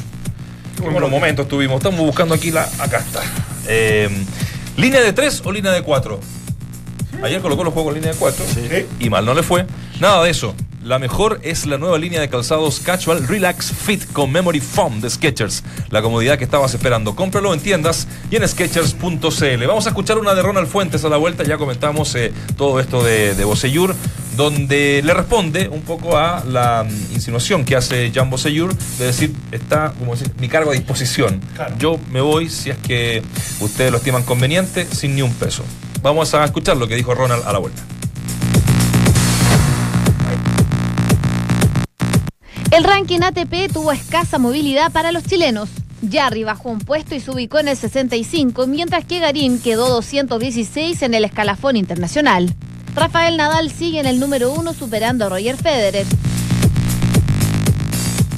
qué 0.76 0.82
buenos 0.82 1.10
momentos 1.10 1.48
tuvimos. 1.48 1.78
Estamos 1.78 2.00
buscando 2.00 2.34
aquí 2.34 2.50
la. 2.50 2.68
Acá 2.78 2.98
está. 2.98 3.22
Eh, 3.68 4.08
¿Línea 4.76 5.00
de 5.00 5.12
3 5.12 5.42
o 5.44 5.52
línea 5.52 5.72
de 5.72 5.82
4? 5.82 6.20
Ayer 7.22 7.40
colocó 7.40 7.64
los 7.64 7.72
juegos 7.72 7.94
en 7.94 8.02
línea 8.02 8.12
de 8.12 8.18
4 8.18 8.44
Sí. 8.54 8.86
y 9.00 9.10
mal 9.10 9.24
no 9.24 9.34
le 9.34 9.42
fue. 9.42 9.66
Nada 10.00 10.22
de 10.22 10.30
eso. 10.30 10.54
La 10.84 10.98
mejor 11.00 11.40
es 11.42 11.66
la 11.66 11.78
nueva 11.78 11.98
línea 11.98 12.20
de 12.20 12.28
calzados 12.28 12.78
Casual 12.78 13.26
Relax 13.26 13.72
Fit 13.72 14.04
con 14.12 14.30
Memory 14.30 14.60
Foam 14.60 15.00
de 15.00 15.10
Skechers. 15.10 15.64
La 15.90 16.00
comodidad 16.00 16.38
que 16.38 16.44
estabas 16.44 16.74
esperando. 16.74 17.16
Cómpralo 17.16 17.52
en 17.54 17.58
tiendas 17.60 18.06
y 18.30 18.36
en 18.36 18.46
Skechers.cl. 18.46 19.66
Vamos 19.66 19.86
a 19.86 19.88
escuchar 19.88 20.18
una 20.18 20.34
de 20.34 20.42
Ronald 20.42 20.68
Fuentes 20.68 21.04
a 21.04 21.08
la 21.08 21.16
vuelta. 21.16 21.42
Ya 21.42 21.56
comentamos 21.58 22.14
eh, 22.14 22.32
todo 22.56 22.78
esto 22.78 23.02
de, 23.02 23.34
de 23.34 23.44
Bocellur, 23.44 23.96
donde 24.36 25.02
le 25.02 25.14
responde 25.14 25.68
un 25.68 25.82
poco 25.82 26.16
a 26.16 26.44
la 26.44 26.84
mm, 26.84 27.14
insinuación 27.14 27.64
que 27.64 27.76
hace 27.76 28.12
Jan 28.14 28.30
Bocellur 28.30 28.76
de 28.98 29.06
decir, 29.06 29.34
está, 29.50 29.92
como 29.98 30.14
decir, 30.14 30.32
mi 30.38 30.48
cargo 30.48 30.70
a 30.70 30.74
disposición. 30.74 31.40
Claro. 31.54 31.74
Yo 31.78 31.98
me 32.10 32.20
voy 32.20 32.50
si 32.50 32.70
es 32.70 32.76
que 32.78 33.22
ustedes 33.60 33.90
lo 33.90 33.98
estiman 33.98 34.22
conveniente, 34.24 34.86
sin 34.86 35.14
ni 35.14 35.22
un 35.22 35.32
peso. 35.32 35.64
Vamos 36.02 36.34
a 36.34 36.44
escuchar 36.44 36.76
lo 36.76 36.86
que 36.86 36.94
dijo 36.94 37.14
Ronald 37.14 37.44
a 37.46 37.52
la 37.52 37.58
vuelta. 37.58 37.82
El 42.70 42.84
ranking 42.84 43.20
ATP 43.22 43.72
tuvo 43.72 43.90
escasa 43.92 44.38
movilidad 44.38 44.92
para 44.92 45.12
los 45.12 45.24
chilenos. 45.24 45.70
Jarry 46.10 46.44
bajó 46.44 46.68
un 46.68 46.78
puesto 46.78 47.14
y 47.14 47.20
se 47.20 47.30
ubicó 47.30 47.58
en 47.58 47.68
el 47.68 47.76
65, 47.76 48.66
mientras 48.66 49.04
que 49.04 49.18
Garín 49.18 49.60
quedó 49.60 49.88
216 49.88 51.00
en 51.02 51.14
el 51.14 51.24
escalafón 51.24 51.76
internacional. 51.76 52.54
Rafael 52.96 53.36
Nadal 53.36 53.70
sigue 53.70 54.00
en 54.00 54.06
el 54.06 54.18
número 54.18 54.50
uno 54.50 54.72
superando 54.72 55.26
a 55.26 55.28
Roger 55.28 55.58
Federer. 55.58 56.06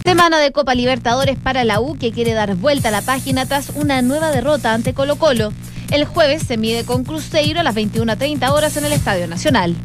Semana 0.04 0.40
de 0.40 0.50
Copa 0.50 0.74
Libertadores 0.74 1.38
para 1.38 1.62
la 1.62 1.80
U 1.80 1.96
que 1.96 2.10
quiere 2.10 2.32
dar 2.32 2.56
vuelta 2.56 2.88
a 2.88 2.90
la 2.90 3.02
página 3.02 3.46
tras 3.46 3.70
una 3.76 4.02
nueva 4.02 4.32
derrota 4.32 4.74
ante 4.74 4.94
Colo 4.94 5.14
Colo. 5.14 5.52
El 5.92 6.06
jueves 6.06 6.42
se 6.42 6.56
mide 6.56 6.84
con 6.84 7.04
Cruzeiro 7.04 7.60
a 7.60 7.62
las 7.62 7.76
21.30 7.76 8.50
horas 8.50 8.76
en 8.76 8.84
el 8.84 8.92
Estadio 8.92 9.28
Nacional. 9.28 9.76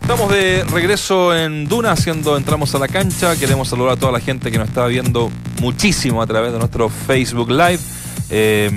Estamos 0.00 0.30
de 0.30 0.64
regreso 0.70 1.36
en 1.36 1.66
Duna, 1.66 1.92
haciendo 1.92 2.36
entramos 2.36 2.74
a 2.76 2.78
la 2.78 2.86
cancha. 2.86 3.36
Queremos 3.36 3.68
saludar 3.68 3.94
a 3.94 3.96
toda 3.96 4.12
la 4.12 4.20
gente 4.20 4.52
que 4.52 4.58
nos 4.58 4.68
está 4.68 4.86
viendo 4.86 5.30
muchísimo 5.60 6.22
a 6.22 6.26
través 6.28 6.52
de 6.52 6.58
nuestro 6.58 6.88
Facebook 6.88 7.50
Live. 7.50 7.97
Eh, 8.30 8.70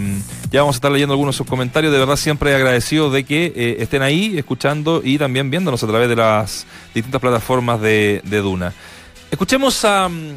ya 0.52 0.62
vamos 0.62 0.76
a 0.76 0.78
estar 0.78 0.92
leyendo 0.92 1.14
algunos 1.14 1.36
de 1.36 1.38
sus 1.38 1.48
comentarios. 1.48 1.92
De 1.92 2.00
verdad, 2.00 2.16
siempre 2.16 2.56
agradecido 2.56 3.10
de 3.10 3.24
que 3.24 3.54
eh, 3.56 3.76
estén 3.80 4.02
ahí 4.02 4.38
escuchando 4.38 5.02
y 5.04 5.18
también 5.18 5.50
viéndonos 5.50 5.84
a 5.84 5.88
través 5.88 6.10
de 6.10 6.16
las 6.16 6.66
distintas 6.94 7.22
plataformas 7.22 7.82
de, 7.82 8.22
de 8.24 8.38
Duna. 8.42 8.74
Escuchemos 9.30 9.84
a. 9.86 10.10
mm, 10.10 10.36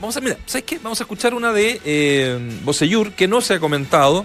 Vamos 0.00 0.16
a, 0.16 0.20
mira, 0.20 0.36
¿sabes 0.46 0.64
qué? 0.64 0.78
Vamos 0.78 1.00
a 1.00 1.04
escuchar 1.04 1.34
una 1.34 1.52
de 1.52 1.80
eh, 1.84 3.10
que 3.16 3.26
no 3.26 3.40
se 3.40 3.54
ha 3.54 3.60
comentado 3.60 4.24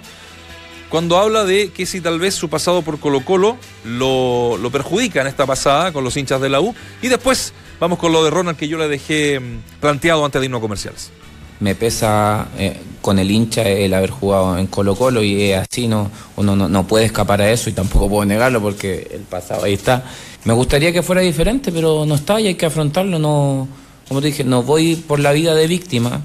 cuando 0.87 1.17
habla 1.17 1.45
de 1.45 1.69
que 1.69 1.87
si 1.87 1.99
tal 1.99 2.19
vez 2.19 2.35
su 2.35 2.47
pasado 2.47 2.83
por 2.83 2.99
Colo 2.99 3.25
Colo 3.25 3.57
lo, 3.83 4.57
lo 4.57 4.69
perjudica 4.69 5.21
en 5.21 5.27
esta 5.27 5.47
pasada 5.47 5.91
con 5.91 6.03
los 6.03 6.15
hinchas 6.15 6.39
de 6.39 6.49
la 6.49 6.61
U. 6.61 6.75
Y 7.01 7.07
después 7.07 7.53
vamos 7.79 7.97
con 7.97 8.11
lo 8.11 8.23
de 8.23 8.29
Ronald 8.29 8.55
que 8.55 8.67
yo 8.67 8.77
le 8.77 8.87
dejé 8.87 9.39
mm, 9.39 9.79
planteado 9.81 10.23
antes 10.23 10.39
de 10.39 10.45
irnos 10.45 10.61
comerciales. 10.61 11.11
Me 11.59 11.75
pesa 11.75 12.47
eh, 12.57 12.77
con 13.01 13.19
el 13.19 13.29
hincha 13.29 13.63
el 13.63 13.93
haber 13.93 14.09
jugado 14.09 14.57
en 14.57 14.67
Colo 14.67 14.95
Colo 14.95 15.23
y 15.23 15.51
es 15.51 15.59
así 15.59 15.87
no, 15.87 16.09
uno 16.37 16.55
no, 16.55 16.69
no 16.69 16.87
puede 16.87 17.05
escapar 17.05 17.41
a 17.41 17.51
eso 17.51 17.69
y 17.69 17.73
tampoco 17.73 18.09
puedo 18.09 18.25
negarlo 18.25 18.61
porque 18.61 19.07
el 19.11 19.21
pasado 19.21 19.65
ahí 19.65 19.73
está. 19.73 20.03
Me 20.45 20.53
gustaría 20.53 20.91
que 20.91 21.01
fuera 21.03 21.21
diferente, 21.21 21.71
pero 21.71 22.05
no 22.05 22.15
está 22.15 22.39
y 22.41 22.47
hay 22.47 22.55
que 22.55 22.65
afrontarlo. 22.65 23.17
No, 23.17 23.67
como 24.07 24.21
te 24.21 24.27
dije, 24.27 24.43
no 24.43 24.63
voy 24.63 24.95
por 24.95 25.19
la 25.19 25.31
vida 25.31 25.55
de 25.55 25.67
víctima, 25.67 26.21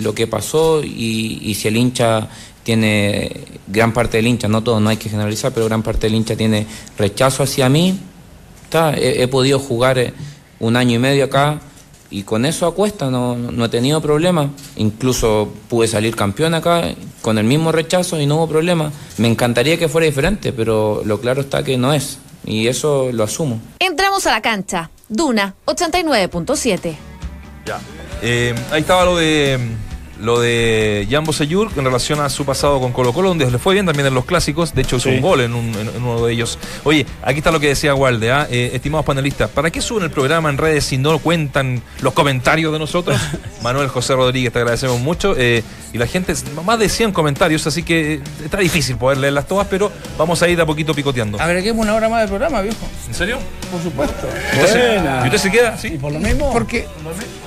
lo 0.00 0.14
que 0.14 0.26
pasó 0.26 0.82
y, 0.82 1.38
y 1.42 1.54
si 1.54 1.68
el 1.68 1.76
hincha 1.76 2.28
tiene, 2.62 3.30
gran 3.66 3.92
parte 3.92 4.18
del 4.18 4.26
hincha, 4.26 4.48
no 4.48 4.62
todo, 4.62 4.80
no 4.80 4.90
hay 4.90 4.96
que 4.96 5.08
generalizar, 5.08 5.52
pero 5.52 5.66
gran 5.66 5.82
parte 5.82 6.06
del 6.06 6.14
hincha 6.14 6.36
tiene 6.36 6.66
rechazo 6.96 7.42
hacia 7.42 7.68
mí, 7.68 7.98
está, 8.64 8.94
he, 8.94 9.22
he 9.22 9.28
podido 9.28 9.58
jugar 9.58 9.98
eh, 9.98 10.12
un 10.60 10.76
año 10.76 10.96
y 10.96 10.98
medio 10.98 11.24
acá 11.24 11.60
y 12.12 12.22
con 12.24 12.44
eso 12.44 12.66
a 12.66 12.74
cuesta 12.74 13.10
no, 13.10 13.34
no- 13.36 13.64
he 13.64 13.68
tenido 13.68 14.00
problemas. 14.00 14.48
Incluso 14.76 15.52
pude 15.68 15.88
salir 15.88 16.14
campeón 16.14 16.54
acá 16.54 16.82
con 17.22 17.38
el 17.38 17.44
mismo 17.44 17.72
rechazo 17.72 18.20
y 18.20 18.26
no 18.26 18.36
hubo 18.36 18.48
problema. 18.48 18.92
Me 19.18 19.28
encantaría 19.28 19.78
que 19.78 19.88
fuera 19.88 20.06
diferente, 20.06 20.52
pero 20.52 21.02
lo 21.04 21.20
claro 21.20 21.40
está 21.40 21.62
que 21.64 21.76
no 21.76 21.92
es. 21.92 22.18
Y 22.44 22.66
eso 22.68 23.10
lo 23.12 23.24
asumo. 23.24 23.60
Entramos 23.78 24.26
a 24.26 24.30
la 24.32 24.42
cancha. 24.42 24.90
Duna 25.08 25.54
89.7. 25.66 26.94
Ya. 27.66 27.80
Eh, 28.22 28.54
ahí 28.70 28.80
estaba 28.80 29.04
lo 29.04 29.16
de 29.16 29.58
lo 30.22 30.40
de 30.40 31.06
Jan 31.10 31.24
Bosellur 31.24 31.70
en 31.76 31.84
relación 31.84 32.20
a 32.20 32.28
su 32.30 32.44
pasado 32.44 32.80
con 32.80 32.92
Colo 32.92 33.12
Colo, 33.12 33.28
donde 33.28 33.50
le 33.50 33.58
fue 33.58 33.74
bien 33.74 33.86
también 33.86 34.06
en 34.06 34.14
los 34.14 34.24
clásicos. 34.24 34.74
De 34.74 34.82
hecho, 34.82 34.96
hizo 34.96 35.08
Sí. 35.08 35.16
un 35.16 35.20
gol 35.20 35.40
en, 35.40 35.52
un- 35.54 35.74
en- 35.74 35.88
en 35.96 36.02
uno 36.02 36.24
de 36.24 36.32
ellos. 36.32 36.58
Oye, 36.84 37.04
aquí 37.22 37.38
está 37.38 37.50
lo 37.50 37.58
que 37.60 37.68
decía 37.68 37.94
Walde, 37.94 38.30
¿ah? 38.30 38.46
Eh, 38.50 38.70
estimados 38.74 39.04
panelistas, 39.04 39.50
¿para 39.50 39.70
qué 39.70 39.80
suben 39.82 40.04
el 40.04 40.10
programa 40.10 40.48
en 40.48 40.58
redes 40.58 40.84
si 40.84 40.96
no 40.96 41.18
cuentan 41.18 41.82
los 42.00 42.12
comentarios 42.14 42.72
de 42.72 42.78
nosotros? 42.78 43.20
Manuel 43.62 43.88
José 43.88 44.14
Rodríguez, 44.14 44.52
te 44.52 44.58
agradecemos 44.60 45.00
mucho. 45.00 45.34
Eh, 45.36 45.62
y 45.92 45.98
la 45.98 46.06
gente, 46.06 46.34
más 46.64 46.78
de 46.78 46.88
100 46.88 47.12
comentarios, 47.12 47.66
así 47.66 47.82
que 47.82 48.14
eh, 48.14 48.20
está 48.44 48.58
difícil 48.58 48.96
poder 48.96 49.18
leerlas 49.18 49.46
todas, 49.46 49.66
pero 49.68 49.92
vamos 50.16 50.40
a 50.42 50.48
ir 50.48 50.56
de 50.56 50.62
a 50.62 50.66
poquito 50.66 50.94
picoteando. 50.94 51.38
Agreguemos 51.40 51.84
una 51.84 51.94
hora 51.94 52.08
más 52.08 52.22
de 52.22 52.28
programa, 52.28 52.62
viejo. 52.62 52.78
¿En 53.08 53.14
serio? 53.14 53.38
Por 53.70 53.82
supuesto. 53.82 54.26
Buena. 54.56 55.20
¿Y 55.24 55.26
usted 55.26 55.38
se 55.38 55.50
queda? 55.50 55.76
¿Sí? 55.76 55.88
¿Y 55.88 55.98
por 55.98 56.12
lo 56.12 56.18
mismo? 56.18 56.50
Porque 56.52 56.86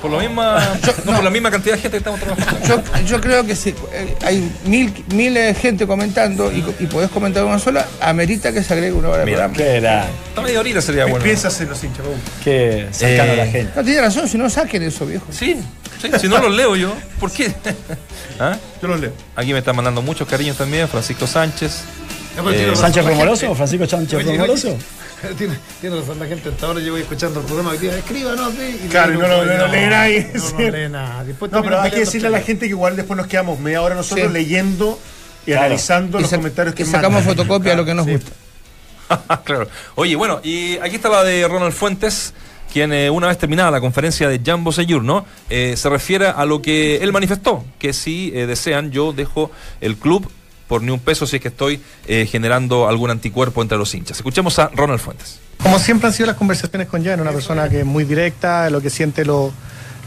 Por 0.02 0.10
la 0.10 0.18
misma, 0.20 0.58
no, 1.04 1.12
por 1.14 1.24
la 1.24 1.30
misma 1.30 1.50
cantidad 1.50 1.74
de 1.74 1.80
gente 1.80 1.96
que 1.96 1.98
estamos 1.98 2.20
trabajando. 2.20 2.65
Yo, 2.68 2.82
yo 3.06 3.20
creo 3.20 3.44
que 3.46 3.54
si 3.56 3.70
eh, 3.92 4.14
hay 4.24 4.50
mil, 4.64 4.92
mil 5.14 5.36
eh, 5.36 5.54
gente 5.54 5.86
comentando 5.86 6.50
y, 6.52 6.58
y 6.80 6.86
podés 6.86 7.10
comentar 7.10 7.44
una 7.44 7.58
sola, 7.58 7.86
amerita 8.00 8.52
que 8.52 8.62
se 8.62 8.72
agregue 8.74 8.92
una 8.92 9.08
hora 9.08 9.18
de 9.20 9.24
Mira, 9.26 9.48
programa. 9.48 9.56
Qué 9.56 9.76
era, 9.76 10.06
Está 10.28 10.40
media 10.42 10.60
horita 10.60 10.80
sería 10.80 11.04
bueno. 11.06 11.22
Piensas 11.24 11.60
en 11.60 11.68
los 11.68 11.82
hinchas. 11.82 12.04
qué 12.44 12.88
cercano 12.92 13.30
Eh, 13.32 13.40
a 13.40 13.44
la 13.44 13.46
gente. 13.50 13.72
No, 13.76 13.84
tiene 13.84 14.00
razón, 14.00 14.28
si 14.28 14.38
no 14.38 14.48
saquen 14.50 14.82
eso, 14.82 15.06
viejo. 15.06 15.26
Sí, 15.30 15.56
sí, 16.00 16.08
si 16.20 16.28
no 16.28 16.38
los 16.38 16.54
leo 16.54 16.76
yo, 16.76 16.94
¿por 17.20 17.30
qué? 17.32 17.52
¿Ah? 18.38 18.56
Yo 18.82 18.88
los 18.88 19.00
leo. 19.00 19.12
Aquí 19.34 19.52
me 19.52 19.60
están 19.60 19.76
mandando 19.76 20.02
muchos 20.02 20.28
cariños 20.28 20.56
también, 20.56 20.88
Francisco 20.88 21.26
Sánchez. 21.26 21.82
No, 22.36 22.50
Eh, 22.50 22.76
¿Sánchez 22.76 23.04
Romoroso? 23.04 23.54
¿Francisco 23.54 23.86
Sánchez 23.86 24.18
Oye, 24.18 24.32
Romoroso? 24.36 24.68
oye, 24.68 25.34
Tiene, 25.36 25.58
tiene 25.80 25.96
razón 25.96 26.18
la 26.18 26.26
gente. 26.26 26.50
Hasta 26.50 26.66
ahora 26.66 26.80
llevo 26.80 26.96
escuchando 26.98 27.40
el 27.40 27.46
programa 27.46 27.72
día. 27.74 27.96
Escríbanos, 27.96 28.52
sí, 28.52 28.80
y 28.84 28.88
Claro, 28.88 29.14
no 29.14 29.20
lo- 29.26 29.44
no 29.46 29.56
lo 29.56 29.66
lee 29.68 29.86
nadie, 29.88 30.30
No, 30.34 30.58
lee. 30.58 31.26
Después 31.26 31.50
No, 31.52 31.62
pero 31.62 31.80
hay 31.80 31.90
que 31.90 32.00
decirle 32.00 32.28
a 32.28 32.30
la 32.30 32.40
gente 32.40 32.66
que 32.66 32.70
igual 32.70 32.94
después 32.96 33.16
nos 33.16 33.26
quedamos 33.26 33.58
media 33.58 33.80
hora 33.82 33.94
nosotros 33.94 34.26
Sí. 34.28 34.32
leyendo 34.32 34.98
y 35.46 35.50
Claro. 35.52 35.62
analizando 35.62 36.18
Y 36.18 36.22
los 36.22 36.30
comentarios 36.30 36.74
que 36.74 36.82
y 36.82 36.86
sacamos 36.86 37.24
mandan. 37.24 37.36
fotocopia 37.36 37.70
de 37.72 37.76
lo 37.78 37.84
que 37.86 37.94
nos 37.94 38.04
Sí. 38.06 38.12
gusta. 38.12 38.32
claro. 39.44 39.68
Oye, 39.94 40.14
bueno, 40.16 40.40
y 40.44 40.76
aquí 40.78 40.96
está 40.96 41.08
la 41.08 41.24
de 41.24 41.46
Ronald 41.48 41.72
Fuentes, 41.72 42.34
quien 42.72 42.92
eh, 42.92 43.08
una 43.08 43.28
vez 43.28 43.38
terminada 43.38 43.70
la 43.70 43.80
conferencia 43.80 44.28
de 44.28 44.40
Jan 44.44 44.62
Bosellur, 44.64 45.02
¿no? 45.02 45.24
Eh, 45.48 45.74
se 45.76 45.88
refiere 45.88 46.26
a 46.26 46.44
lo 46.44 46.60
que 46.60 46.96
él 46.96 47.12
manifestó, 47.12 47.64
que 47.78 47.92
si 47.94 48.32
eh, 48.34 48.46
desean 48.46 48.90
yo 48.90 49.12
dejo 49.12 49.50
el 49.80 49.96
club 49.96 50.28
por 50.68 50.82
ni 50.82 50.90
un 50.90 51.00
peso 51.00 51.26
si 51.26 51.36
es 51.36 51.42
que 51.42 51.48
estoy 51.48 51.80
eh, 52.06 52.26
generando 52.30 52.88
algún 52.88 53.10
anticuerpo 53.10 53.62
entre 53.62 53.78
los 53.78 53.94
hinchas. 53.94 54.18
Escuchemos 54.18 54.58
a 54.58 54.68
Ronald 54.74 55.00
Fuentes. 55.00 55.40
Como 55.62 55.78
siempre 55.78 56.08
han 56.08 56.12
sido 56.12 56.26
las 56.26 56.36
conversaciones 56.36 56.88
con 56.88 57.04
Jan, 57.04 57.20
una 57.20 57.32
persona 57.32 57.68
que 57.68 57.80
es 57.80 57.86
muy 57.86 58.04
directa, 58.04 58.68
lo 58.70 58.80
que 58.80 58.90
siente 58.90 59.24
lo, 59.24 59.52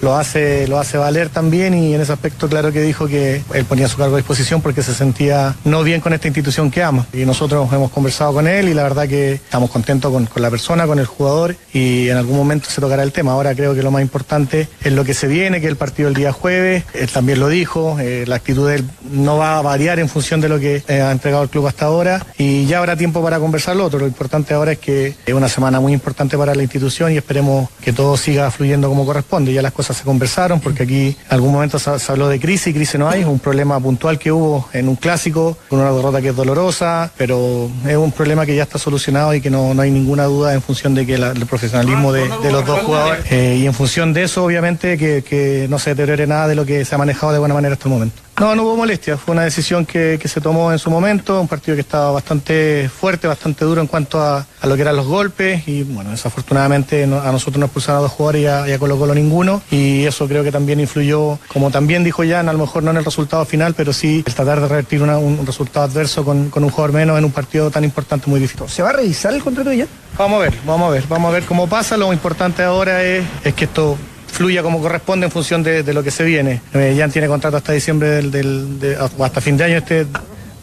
lo, 0.01 0.15
hace, 0.15 0.67
lo 0.67 0.79
hace 0.79 0.97
valer 0.97 1.29
también 1.29 1.73
y 1.73 1.93
en 1.93 2.01
ese 2.01 2.13
aspecto 2.13 2.47
claro 2.47 2.71
que 2.71 2.81
dijo 2.81 3.07
que 3.07 3.43
él 3.53 3.65
ponía 3.65 3.87
su 3.87 3.97
cargo 3.97 4.15
a 4.15 4.17
disposición 4.17 4.61
porque 4.61 4.83
se 4.83 4.93
sentía 4.93 5.55
no 5.65 5.83
bien 5.83 6.01
con 6.01 6.13
esta 6.13 6.27
institución 6.27 6.71
que 6.71 6.83
ama. 6.83 7.05
Y 7.13 7.25
nosotros 7.25 7.71
hemos 7.71 7.91
conversado 7.91 8.33
con 8.33 8.47
él 8.47 8.69
y 8.69 8.73
la 8.73 8.83
verdad 8.83 9.07
que 9.07 9.33
estamos 9.33 9.69
contentos 9.69 10.11
con, 10.11 10.25
con 10.25 10.41
la 10.41 10.49
persona, 10.49 10.87
con 10.87 10.99
el 10.99 11.05
jugador 11.05 11.55
y 11.73 12.09
en 12.09 12.17
algún 12.17 12.37
momento 12.37 12.69
se 12.69 12.81
tocará 12.81 13.03
el 13.03 13.11
tema. 13.11 13.31
Ahora 13.33 13.55
creo 13.55 13.73
que 13.75 13.83
lo 13.83 13.91
más 13.91 14.01
importante 14.01 14.67
es 14.83 14.93
lo 14.93 15.03
que 15.03 15.13
se 15.13 15.27
viene, 15.27 15.61
que 15.61 15.67
el 15.67 15.75
partido 15.75 16.09
el 16.09 16.15
día 16.15 16.31
jueves, 16.31 16.83
él 16.93 17.09
también 17.09 17.39
lo 17.39 17.47
dijo, 17.47 17.97
eh, 17.99 18.25
la 18.27 18.35
actitud 18.35 18.69
de 18.69 18.77
él 18.77 18.85
no 19.11 19.37
va 19.37 19.57
a 19.57 19.61
variar 19.61 19.99
en 19.99 20.09
función 20.09 20.41
de 20.41 20.49
lo 20.49 20.59
que 20.59 20.83
eh, 20.87 21.01
ha 21.01 21.11
entregado 21.11 21.43
el 21.43 21.49
club 21.49 21.67
hasta 21.67 21.85
ahora 21.85 22.25
y 22.37 22.65
ya 22.65 22.79
habrá 22.79 22.95
tiempo 22.95 23.21
para 23.23 23.39
conversar 23.39 23.75
lo 23.75 23.85
otro. 23.85 23.99
Lo 23.99 24.07
importante 24.07 24.53
ahora 24.53 24.73
es 24.73 24.79
que 24.79 25.15
es 25.25 25.33
una 25.33 25.49
semana 25.49 25.79
muy 25.79 25.93
importante 25.93 26.37
para 26.37 26.55
la 26.55 26.63
institución 26.63 27.11
y 27.11 27.17
esperemos 27.17 27.69
que 27.81 27.93
todo 27.93 28.17
siga 28.17 28.49
fluyendo 28.51 28.89
como 28.89 29.05
corresponde. 29.05 29.53
Ya 29.53 29.61
las 29.61 29.73
cosas 29.73 29.88
se 29.93 30.03
conversaron 30.03 30.59
porque 30.59 30.83
aquí 30.83 31.07
en 31.07 31.15
algún 31.29 31.51
momento 31.51 31.79
se, 31.79 32.11
habló 32.11 32.27
de 32.27 32.39
crisis, 32.39 32.73
crisis 32.73 32.99
no 32.99 33.09
hay, 33.09 33.23
un 33.23 33.39
problema 33.39 33.79
puntual 33.79 34.17
que 34.17 34.31
hubo 34.31 34.67
en 34.73 34.87
un 34.87 34.95
clásico, 34.95 35.57
con 35.69 35.79
una 35.79 35.91
derrota 35.91 36.21
que 36.21 36.29
es 36.29 36.35
dolorosa, 36.35 37.11
pero 37.17 37.69
es 37.87 37.97
un 37.97 38.11
problema 38.11 38.45
que 38.45 38.55
ya 38.55 38.63
está 38.63 38.77
solucionado 38.77 39.33
y 39.33 39.41
que 39.41 39.49
no, 39.49 39.73
no 39.73 39.81
hay 39.81 39.91
ninguna 39.91 40.25
duda 40.25 40.53
en 40.53 40.61
función 40.61 40.95
de 40.95 41.05
que 41.05 41.15
el 41.15 41.45
profesionalismo 41.45 42.11
de, 42.11 42.29
de 42.41 42.51
los 42.51 42.65
dos 42.65 42.79
jugadores 42.81 43.25
eh, 43.31 43.57
y 43.61 43.65
en 43.65 43.73
función 43.73 44.13
de 44.13 44.23
eso 44.23 44.43
obviamente 44.43 44.97
que, 44.97 45.23
que 45.23 45.67
no 45.69 45.79
se 45.79 45.91
deteriore 45.91 46.27
nada 46.27 46.47
de 46.47 46.55
lo 46.55 46.65
que 46.65 46.85
se 46.85 46.95
ha 46.95 46.97
manejado 46.97 47.33
de 47.33 47.39
buena 47.39 47.53
manera 47.53 47.73
hasta 47.73 47.87
el 47.87 47.93
momento. 47.93 48.21
No, 48.39 48.55
no 48.55 48.63
hubo 48.63 48.77
molestia, 48.77 49.17
fue 49.17 49.33
una 49.33 49.43
decisión 49.43 49.85
que, 49.85 50.17
que 50.21 50.29
se 50.29 50.39
tomó 50.39 50.71
en 50.71 50.79
su 50.79 50.89
momento, 50.89 51.41
un 51.41 51.47
partido 51.49 51.75
que 51.75 51.81
estaba 51.81 52.11
bastante 52.11 52.87
fuerte, 52.89 53.27
bastante 53.27 53.65
duro 53.65 53.81
en 53.81 53.87
cuanto 53.87 54.21
a, 54.21 54.45
a 54.61 54.67
lo 54.67 54.75
que 54.75 54.81
eran 54.83 54.95
los 54.95 55.07
golpes 55.07 55.67
y 55.67 55.83
bueno, 55.83 56.11
desafortunadamente 56.11 57.05
no- 57.05 57.19
a 57.19 57.31
nosotros 57.33 57.57
nos 57.59 57.67
expulsaron 57.67 57.99
a 57.99 58.01
dos 58.03 58.11
jugadores 58.13 58.43
y 58.43 58.47
a, 58.47 58.69
y 58.69 58.71
a 58.71 58.79
Colo 58.79 58.97
Colo 58.97 59.13
ninguno 59.13 59.61
y 59.69 60.05
eso 60.05 60.25
creo 60.27 60.41
que 60.45 60.53
también 60.53 60.79
influyó, 60.79 61.37
como 61.49 61.69
también 61.69 62.05
dijo 62.05 62.23
Jan, 62.25 62.47
a 62.47 62.53
lo 62.53 62.59
mejor 62.59 62.81
no 62.83 62.91
en 62.91 62.97
el 62.97 63.03
resultado 63.05 63.43
final, 63.43 63.73
pero 63.73 63.91
sí 63.91 64.23
el 64.25 64.33
tratar 64.33 64.61
de 64.61 64.69
revertir 64.69 65.01
una- 65.03 65.17
un 65.17 65.45
resultado 65.45 65.85
adverso 65.85 66.23
con, 66.23 66.49
con 66.49 66.63
un 66.63 66.69
jugador 66.69 66.93
menos 66.93 67.17
en 67.17 67.25
un 67.25 67.31
partido 67.33 67.69
tan 67.69 67.83
importante 67.83 68.29
muy 68.29 68.39
difícil. 68.39 68.69
¿Se 68.69 68.81
va 68.81 68.91
a 68.91 68.93
revisar 68.93 69.33
el 69.33 69.43
contrato 69.43 69.69
de 69.69 69.79
Jan? 69.79 69.87
Vamos 70.17 70.37
a 70.39 70.43
ver, 70.43 70.53
vamos 70.65 70.87
a 70.87 70.91
ver, 70.91 71.03
vamos 71.09 71.29
a 71.29 71.33
ver 71.33 71.43
cómo 71.43 71.67
pasa. 71.67 71.97
Lo 71.97 72.13
importante 72.13 72.63
ahora 72.63 73.03
es, 73.03 73.25
es 73.43 73.53
que 73.53 73.65
esto 73.65 73.97
fluya 74.31 74.61
como 74.63 74.81
corresponde 74.81 75.25
en 75.25 75.31
función 75.31 75.63
de, 75.63 75.83
de 75.83 75.93
lo 75.93 76.03
que 76.03 76.11
se 76.11 76.23
viene. 76.23 76.61
Eh, 76.73 76.95
Jan 76.97 77.11
tiene 77.11 77.27
contrato 77.27 77.57
hasta 77.57 77.73
diciembre 77.73 78.09
del, 78.09 78.31
del- 78.31 78.79
de- 78.79 78.97
o 78.97 79.23
hasta 79.25 79.41
fin 79.41 79.57
de 79.57 79.63
año 79.65 79.77
este 79.77 80.05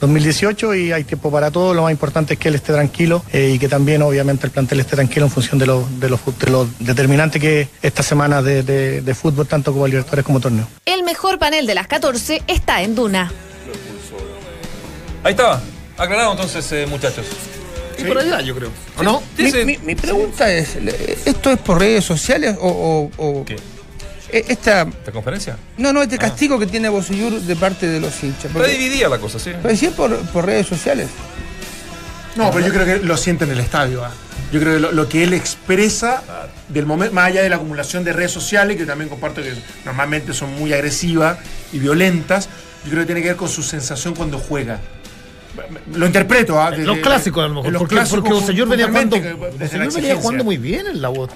2018 0.01 0.75
y 0.75 0.93
hay 0.93 1.05
tiempo 1.05 1.31
para 1.31 1.51
todo. 1.51 1.73
Lo 1.75 1.83
más 1.83 1.91
importante 1.93 2.35
es 2.35 2.39
que 2.41 2.49
él 2.49 2.55
esté 2.55 2.73
tranquilo 2.73 3.23
eh, 3.33 3.53
y 3.55 3.59
que 3.59 3.69
también 3.69 4.03
obviamente 4.03 4.47
el 4.47 4.53
plantel 4.53 4.81
esté 4.81 4.95
tranquilo 4.97 5.27
en 5.27 5.33
función 5.33 5.59
de 5.59 5.67
lo, 5.67 5.89
de 5.99 6.09
lo, 6.11 6.19
de 6.39 6.51
lo 6.51 6.69
determinante 6.81 7.41
que 7.41 7.63
es 7.63 7.69
esta 7.83 8.03
semana 8.03 8.43
de, 8.43 8.63
de- 8.63 9.01
de 9.03 9.15
fútbol, 9.15 9.47
tanto 9.47 9.73
como 9.73 9.87
Libertadores 9.87 10.25
como 10.25 10.39
torneo. 10.41 10.69
El 10.85 11.03
mejor 11.03 11.39
panel 11.39 11.67
de 11.67 11.75
las 11.75 11.87
14 11.87 12.43
está 12.47 12.83
en 12.83 12.95
Duna. 12.95 13.33
Ahí 15.25 15.33
estaba. 15.33 15.61
Aclarado 15.99 16.33
entonces, 16.33 16.71
eh, 16.73 16.87
muchachos. 16.87 17.25
Y 17.99 18.05
por 18.05 18.19
allá, 18.19 18.41
yo 18.41 18.55
creo. 18.55 18.71
¿O 18.99 19.03
no? 19.03 19.23
Sí, 19.37 19.43
Mi, 19.45 19.51
sí. 19.51 19.65
mi- 19.65 19.79
mi 19.79 19.95
pregunta 19.95 20.51
es, 20.53 20.77
¿esto 21.25 21.51
es 21.51 21.59
por 21.59 21.79
redes 21.81 22.05
sociales 22.05 22.57
o, 22.61 22.69
o- 23.19 23.25
o- 23.41 23.45
¿Qué? 23.45 23.57
e- 24.33 24.45
esta 24.49 24.83
¿Esta 24.83 25.13
conferencia? 25.13 25.57
no 25.79 25.93
no 25.93 26.03
este 26.03 26.19
castigo 26.19 26.59
que 26.59 26.67
tiene 26.67 26.89
Bosellur 26.89 27.41
de 27.41 27.57
parte 27.57 27.87
de 27.89 28.01
los 28.01 28.23
hinchas? 28.23 28.47
Está 28.47 28.65
dividida 28.67 29.09
la 29.09 29.19
cosa, 29.19 29.39
sí. 29.39 29.53
puede 29.63 29.77
ser 29.77 29.93
por, 29.93 30.17
por 30.31 30.45
redes 30.47 30.67
sociales. 30.67 31.09
No, 32.37 32.51
pero 32.51 32.67
yo 32.67 32.73
creo 32.73 32.85
que 32.85 33.07
lo 33.07 33.17
siente 33.17 33.45
en 33.45 33.53
el 33.53 33.61
estadio. 33.61 34.05
¿ah? 34.05 34.13
Yo 34.53 34.61
creo 34.61 34.75
que 34.75 34.81
lo, 34.81 34.93
lo 34.93 35.09
que 35.09 35.25
él 35.25 35.33
expresa 35.33 36.23
del 36.69 36.85
momento, 36.87 37.15
más 37.15 37.27
allá 37.29 37.43
de 37.43 37.49
la 37.49 37.57
acumulación 37.57 38.05
de 38.05 38.13
redes 38.13 38.31
sociales, 38.33 38.77
que 38.77 38.85
también 38.85 39.09
comparto 39.09 39.43
que 39.43 39.55
normalmente 39.85 40.35
son 40.35 40.51
muy 40.55 40.73
agresivas 40.73 41.39
y 41.73 41.79
violentas, 41.79 42.49
yo 42.85 42.91
creo 42.91 43.03
que 43.03 43.07
tiene 43.07 43.23
que 43.23 43.29
ver 43.29 43.37
con 43.37 43.49
su 43.49 43.63
sensación 43.63 44.15
cuando 44.15 44.39
juega. 44.39 44.81
Lo 45.95 46.07
interpreto. 46.07 46.61
¿ah? 46.61 46.71
Los 46.71 46.99
clásicos 46.99 47.45
a 47.45 47.49
lo 47.49 47.55
mejor. 47.55 47.73
los 47.73 47.81
porque, 47.81 47.95
clásicos 47.95 48.21
porque 48.21 48.35
Bosellur 48.41 48.69
venía 48.69 48.89
jugando, 48.89 49.17
venía 49.95 50.17
jugando 50.17 50.45
muy 50.45 50.57
bien 50.57 50.87
en 50.87 51.03
la 51.03 51.11
U. 51.11 51.29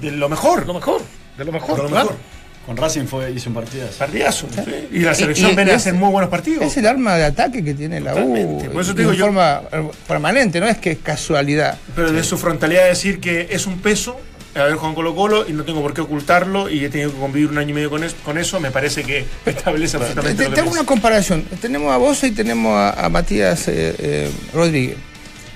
De 0.00 0.10
lo 0.12 0.28
mejor. 0.28 0.66
Lo 0.66 0.74
mejor. 0.74 1.02
De 1.36 1.44
lo 1.44 1.52
mejor. 1.52 1.76
De 1.76 1.82
lo 1.82 1.88
claro. 1.88 2.04
mejor. 2.10 2.16
Con 2.64 2.78
Racing 2.78 3.04
fue, 3.04 3.30
hizo 3.30 3.50
un 3.50 3.56
partidazo. 3.56 3.98
Partidazo. 3.98 4.46
sí. 4.54 4.88
Y 4.92 5.00
la 5.00 5.14
selección 5.14 5.50
Y- 5.50 5.52
y 5.52 5.56
viene 5.56 5.72
a 5.72 5.76
hacer 5.76 5.92
muy 5.92 6.10
buenos 6.10 6.30
partidos. 6.30 6.64
Es 6.64 6.74
el 6.78 6.86
arma 6.86 7.14
de 7.16 7.24
ataque 7.24 7.62
que 7.62 7.74
tiene 7.74 8.00
la 8.00 8.14
U. 8.14 8.62
Por 8.72 8.80
eso 8.80 8.94
te 8.94 9.00
digo 9.02 9.10
de 9.10 9.18
yo- 9.18 9.26
forma 9.26 9.60
eh, 9.70 9.90
permanente, 10.08 10.60
no 10.60 10.66
es 10.66 10.78
que 10.78 10.92
es 10.92 10.98
casualidad. 11.02 11.76
Pero 11.94 12.10
de 12.10 12.24
su 12.24 12.38
frontalidad 12.38 12.86
decir 12.86 13.20
que 13.20 13.48
es 13.50 13.66
un 13.66 13.80
peso 13.80 14.18
haber 14.54 14.74
jugado 14.74 14.88
en 14.90 14.94
Colo 14.94 15.14
Colo 15.14 15.48
y 15.48 15.52
no 15.52 15.64
tengo 15.64 15.82
por 15.82 15.92
qué 15.94 16.00
ocultarlo 16.02 16.68
y 16.70 16.84
he 16.84 16.88
tenido 16.88 17.12
que 17.12 17.18
convivir 17.18 17.48
un 17.50 17.58
año 17.58 17.70
y 17.70 17.72
medio 17.74 17.90
con 17.90 18.04
eso, 18.04 18.16
con 18.24 18.38
eso 18.38 18.60
me 18.60 18.70
parece 18.70 19.02
que 19.04 19.24
establece 19.46 19.98
Te, 19.98 20.04
absolutamente 20.04 20.36
te- 20.36 20.44
lo 20.44 20.50
que 20.50 20.54
te 20.54 20.60
hago 20.60 20.70
pienso. 20.70 20.80
una 20.80 20.86
comparación. 20.86 21.42
Tenemos 21.60 21.92
a 21.92 21.96
Bosa 21.96 22.26
y 22.26 22.30
tenemos 22.32 22.72
a, 22.76 23.04
a 23.04 23.08
Matías 23.08 23.66
eh, 23.68 23.94
eh, 23.98 24.30
Rodríguez. 24.52 24.96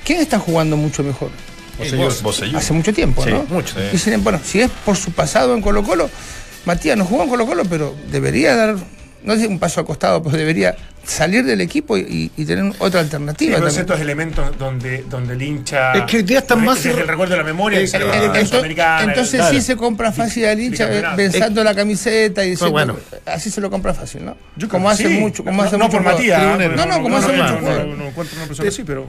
¿Quién 0.05 0.21
está 0.21 0.39
jugando 0.39 0.77
mucho 0.77 1.03
mejor? 1.03 1.31
Hace 2.57 2.73
mucho 2.73 2.93
tiempo, 2.93 3.23
Sí, 3.23 3.31
¿no? 3.31 3.45
mucho. 3.49 3.75
Sí. 3.79 3.83
Dicen, 3.93 4.25
bueno, 4.25 4.41
si 4.45 4.61
es 4.61 4.71
por 4.85 4.97
su 4.97 5.13
pasado 5.13 5.55
en 5.55 5.63
Colo 5.63 5.83
Colo, 5.85 6.11
Matías 6.65 6.97
no 6.97 7.05
jugó 7.05 7.23
en 7.23 7.29
Colo 7.29 7.47
Colo, 7.47 7.63
pero 7.67 7.95
debería 8.11 8.57
dar, 8.57 8.77
no 9.23 9.37
sé, 9.37 9.47
un 9.47 9.59
paso 9.61 9.81
al 9.81 9.87
costado, 9.87 10.23
pero 10.23 10.37
debería 10.37 10.75
salir 11.09 11.43
del 11.45 11.61
equipo 11.63 11.97
y, 11.97 12.31
y 12.37 12.45
tener 12.45 12.73
otra 12.79 13.01
Sí, 13.01 13.05
alternativa. 13.05 13.55
pero 13.57 13.67
también. 13.67 13.81
estos 13.81 14.01
elementos 14.01 14.59
donde, 14.59 15.05
donde 15.09 15.35
el 15.35 15.43
hincha. 15.43 15.93
Es 15.95 16.03
que 16.05 16.19
hoy 16.19 16.23
día 16.23 16.41
están 16.41 16.65
más- 16.65 16.85
el 16.85 17.07
recuerdo 17.07 17.33
de 17.33 17.39
la 17.39 17.45
memoria. 17.45 17.81
Eh, 17.81 17.89
la 17.93 18.33
ento- 18.35 18.47
Sudamericana, 18.47 19.05
entonces 19.13 19.41
claro. 19.41 19.55
sí 19.55 19.61
se 19.63 19.77
compra 19.77 20.13
fácil 20.13 20.45
al 20.45 20.61
hincha 20.61 20.89
pensando 21.17 21.65
la 21.65 21.75
camiseta 21.75 22.45
y 22.45 22.51
diciendo, 22.51 22.73
bueno. 22.73 22.97
así 23.27 23.51
se 23.51 23.61
lo 23.61 23.71
compra 23.71 23.95
fácil, 23.95 24.25
¿no? 24.25 24.37
Yo 24.57 24.69
como 24.69 24.85
creo 24.85 24.95
hace 24.95 25.09
sí. 25.09 25.15
mucho, 25.21 25.43
como 25.45 25.63
no, 25.63 25.69
hace 25.69 25.79
no 25.79 25.85
mucho 25.87 25.97
por. 25.97 26.07
Matías. 26.13 26.43
No, 26.77 26.87
no, 26.87 27.03
como 27.03 27.17
hace 27.17 27.29
no, 27.29 27.43
mucho 27.43 27.55
no, 27.55 27.61
jugador. 27.61 27.87
no, 27.87 27.97
no 27.97 28.07
encuentro 28.09 28.37
una 28.37 28.47
persona 28.47 28.69
así, 28.69 28.83
pero. 28.85 29.07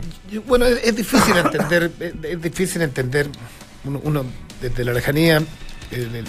Bueno, 0.48 0.66
es, 0.66 0.80
es 0.84 0.96
difícil 0.96 1.36
entender, 1.38 1.92
es, 2.00 2.14
es 2.32 2.42
difícil 2.42 2.82
entender 2.82 3.28
uno, 3.84 4.00
uno 4.04 4.26
desde 4.62 4.84
la 4.86 4.94
lejanía 4.94 5.38
el- 5.38 5.46
el- 5.92 6.16
el- 6.16 6.26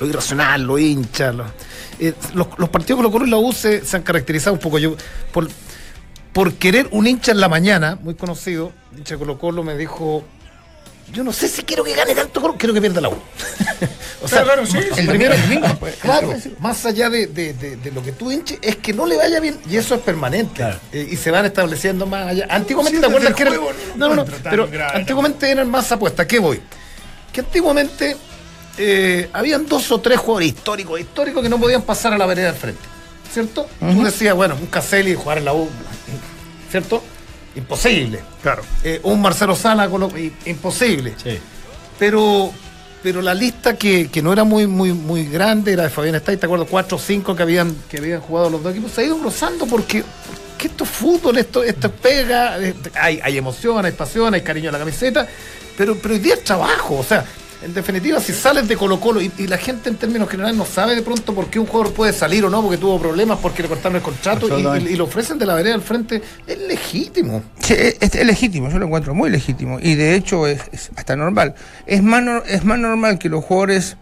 lo 0.00 0.06
irracional, 0.06 0.62
lo 0.62 0.78
hincha. 0.78 1.32
lo- 1.32 1.44
eh, 2.00 2.14
los, 2.34 2.48
los 2.58 2.68
partidos 2.68 2.98
Colo 2.98 3.10
Colo 3.10 3.26
y 3.26 3.30
la 3.30 3.36
U 3.38 3.52
se, 3.52 3.84
se 3.84 3.96
han 3.96 4.02
caracterizado 4.02 4.54
un 4.54 4.60
poco 4.60 4.78
yo 4.78 4.96
por, 5.32 5.48
por 6.32 6.54
querer 6.54 6.88
un 6.90 7.06
hincha 7.06 7.32
en 7.32 7.40
la 7.40 7.48
mañana, 7.48 7.98
muy 8.02 8.14
conocido, 8.14 8.72
hincha 8.96 9.16
Colo 9.16 9.38
Colo 9.38 9.62
me 9.62 9.76
dijo, 9.76 10.24
yo 11.12 11.22
no 11.22 11.32
sé 11.32 11.48
si 11.48 11.62
quiero 11.62 11.84
que 11.84 11.94
gane 11.94 12.14
tanto 12.14 12.40
Colo, 12.40 12.56
quiero 12.58 12.72
que 12.74 12.80
pierda 12.80 13.00
la 13.00 13.08
U. 13.10 13.12
o 14.22 14.26
Claro, 14.26 14.46
claro, 14.46 14.66
sí, 14.66 14.78
El 14.96 15.06
primero 15.06 15.36
domingo, 15.36 15.66
pues. 15.78 15.96
Claro, 15.96 16.32
más 16.60 16.84
allá 16.86 17.10
de, 17.10 17.26
de- 17.26 17.52
de- 17.52 17.76
de 17.76 17.90
lo 17.92 18.02
que 18.02 18.12
tú 18.12 18.32
hinches, 18.32 18.58
es 18.62 18.76
que 18.76 18.92
no 18.94 19.04
le 19.06 19.16
vaya 19.16 19.38
bien 19.38 19.58
y 19.70 19.76
eso 19.76 19.94
es 19.94 20.00
permanente. 20.00 20.54
Claro. 20.54 20.78
Eh, 20.92 21.06
y 21.10 21.16
se 21.16 21.30
van 21.30 21.44
estableciendo 21.44 22.06
más 22.06 22.28
allá. 22.28 22.46
Antiguamente, 22.50 22.96
Sí, 22.96 23.00
¿te 23.02 23.06
acuerdas 23.06 23.34
que 23.34 23.42
eran.? 23.42 23.54
no 23.96 24.08
No, 24.08 24.14
no, 24.14 24.24
pero 24.44 24.66
grave 24.68 24.96
antiguamente 24.98 25.50
eran 25.50 25.70
más 25.70 25.92
apuestas. 25.92 26.26
¿Qué 26.26 26.38
voy? 26.38 26.60
Que 27.32 27.40
antiguamente 27.40 28.16
eh, 28.78 29.28
habían 29.32 29.66
dos 29.66 29.90
o 29.92 30.00
tres 30.00 30.18
jugadores 30.18 30.48
históricos, 30.48 31.00
históricos 31.00 31.42
que 31.42 31.48
no 31.48 31.58
podían 31.58 31.82
pasar 31.82 32.12
a 32.12 32.18
la 32.18 32.26
vereda 32.26 32.48
del 32.52 32.60
frente. 32.60 32.82
¿Cierto? 33.32 33.68
Tú 33.80 34.04
decías, 34.04 34.34
bueno, 34.34 34.54
un 34.60 34.66
Caselli 34.66 35.14
jugar 35.14 35.38
en 35.38 35.46
la 35.46 35.54
U, 35.54 35.68
¿cierto? 36.70 37.02
Imposible. 37.56 38.20
Claro. 38.42 38.62
Eh, 38.82 39.00
un 39.02 39.20
Marcelo 39.20 39.56
Sala, 39.56 39.88
imposible 40.46 41.14
Sí. 41.22 41.38
pero 41.98 42.52
pero 43.02 43.20
la 43.20 43.34
lista 43.34 43.76
que, 43.76 44.08
que 44.08 44.22
no 44.22 44.32
era 44.32 44.44
muy 44.44 44.66
muy 44.66 44.92
muy 44.92 45.26
grande 45.26 45.72
era 45.72 45.82
de 45.82 45.90
Fabián 45.90 46.14
Estay, 46.14 46.36
te 46.36 46.46
acuerdo, 46.46 46.66
cuatro 46.66 46.96
o 46.96 47.00
cinco 47.00 47.36
que 47.36 47.42
habían 47.42 47.76
que 47.88 47.98
habían 47.98 48.20
jugado 48.20 48.50
los 48.50 48.62
dos 48.62 48.72
equipos, 48.72 48.92
se 48.92 49.02
ha 49.02 49.04
ido 49.04 49.16
engrosando 49.16 49.66
porque, 49.66 50.02
porque 50.50 50.68
esto 50.68 50.84
es 50.84 50.90
fútbol, 50.90 51.36
esto, 51.38 51.62
esto 51.62 51.88
es 51.88 51.92
pega, 51.92 52.56
hay, 52.94 53.20
hay 53.22 53.38
emoción, 53.38 53.84
hay 53.84 53.92
pasión, 53.92 54.32
hay 54.32 54.40
cariño 54.40 54.70
a 54.70 54.72
la 54.72 54.78
camiseta, 54.78 55.28
pero, 55.76 55.96
pero 55.96 56.14
hoy 56.14 56.20
día 56.20 56.34
es 56.34 56.44
trabajo, 56.44 56.96
o 56.98 57.04
sea, 57.04 57.24
en 57.62 57.72
definitiva, 57.74 58.20
si 58.20 58.32
sales 58.32 58.68
de 58.68 58.76
Colo 58.76 59.00
Colo 59.00 59.20
y, 59.20 59.30
y 59.38 59.46
la 59.46 59.56
gente 59.58 59.88
en 59.88 59.96
términos 59.96 60.28
generales 60.28 60.56
no 60.56 60.66
sabe 60.66 60.94
de 60.94 61.02
pronto 61.02 61.34
por 61.34 61.46
qué 61.46 61.58
un 61.58 61.66
jugador 61.66 61.92
puede 61.94 62.12
salir 62.12 62.44
o 62.44 62.50
no, 62.50 62.60
porque 62.62 62.76
tuvo 62.78 62.98
problemas, 63.00 63.38
porque 63.40 63.62
le 63.62 63.68
cortaron 63.68 63.96
el 63.96 64.02
contrato 64.02 64.46
y, 64.46 64.50
Absolutamente. 64.50 64.90
y- 64.90 64.94
y 64.94 64.96
lo 64.96 65.04
ofrecen 65.04 65.38
de 65.38 65.46
la 65.46 65.54
vereda 65.54 65.74
al 65.74 65.82
frente, 65.82 66.20
es 66.46 66.58
legítimo. 66.58 67.42
Sí, 67.60 67.74
es, 67.74 68.14
es 68.14 68.26
legítimo, 68.26 68.68
yo 68.70 68.78
lo 68.78 68.86
encuentro 68.86 69.14
muy 69.14 69.30
legítimo 69.30 69.78
y 69.80 69.94
de 69.94 70.14
hecho 70.14 70.46
es, 70.46 70.60
es 70.72 70.90
hasta 70.96 71.16
normal. 71.16 71.54
Es 71.86 72.02
más, 72.02 72.22
es 72.46 72.64
más 72.64 72.78
normal 72.78 73.18
que 73.18 73.28
los 73.28 73.44
jugadores 73.44 73.96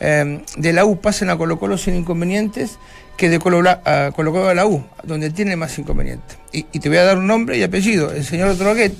eh, 0.00 0.42
de 0.56 0.72
la 0.72 0.84
U 0.84 1.00
pasen 1.00 1.30
a 1.30 1.36
Colo 1.36 1.58
Colo 1.58 1.76
sin 1.78 1.94
inconvenientes 1.94 2.78
que 3.16 3.28
de 3.28 3.38
Colo, 3.38 3.62
a 3.68 4.10
Colo 4.16 4.32
Colo 4.32 4.48
a 4.48 4.54
la 4.54 4.66
U, 4.66 4.84
donde 5.04 5.30
tiene 5.30 5.54
más 5.56 5.78
inconvenientes. 5.78 6.36
Y, 6.52 6.66
y 6.72 6.80
te 6.80 6.88
voy 6.88 6.98
a 6.98 7.04
dar 7.04 7.18
un 7.18 7.26
nombre 7.26 7.56
y 7.58 7.62
apellido, 7.62 8.10
el 8.10 8.24
señor 8.24 8.56
Droguet. 8.56 8.92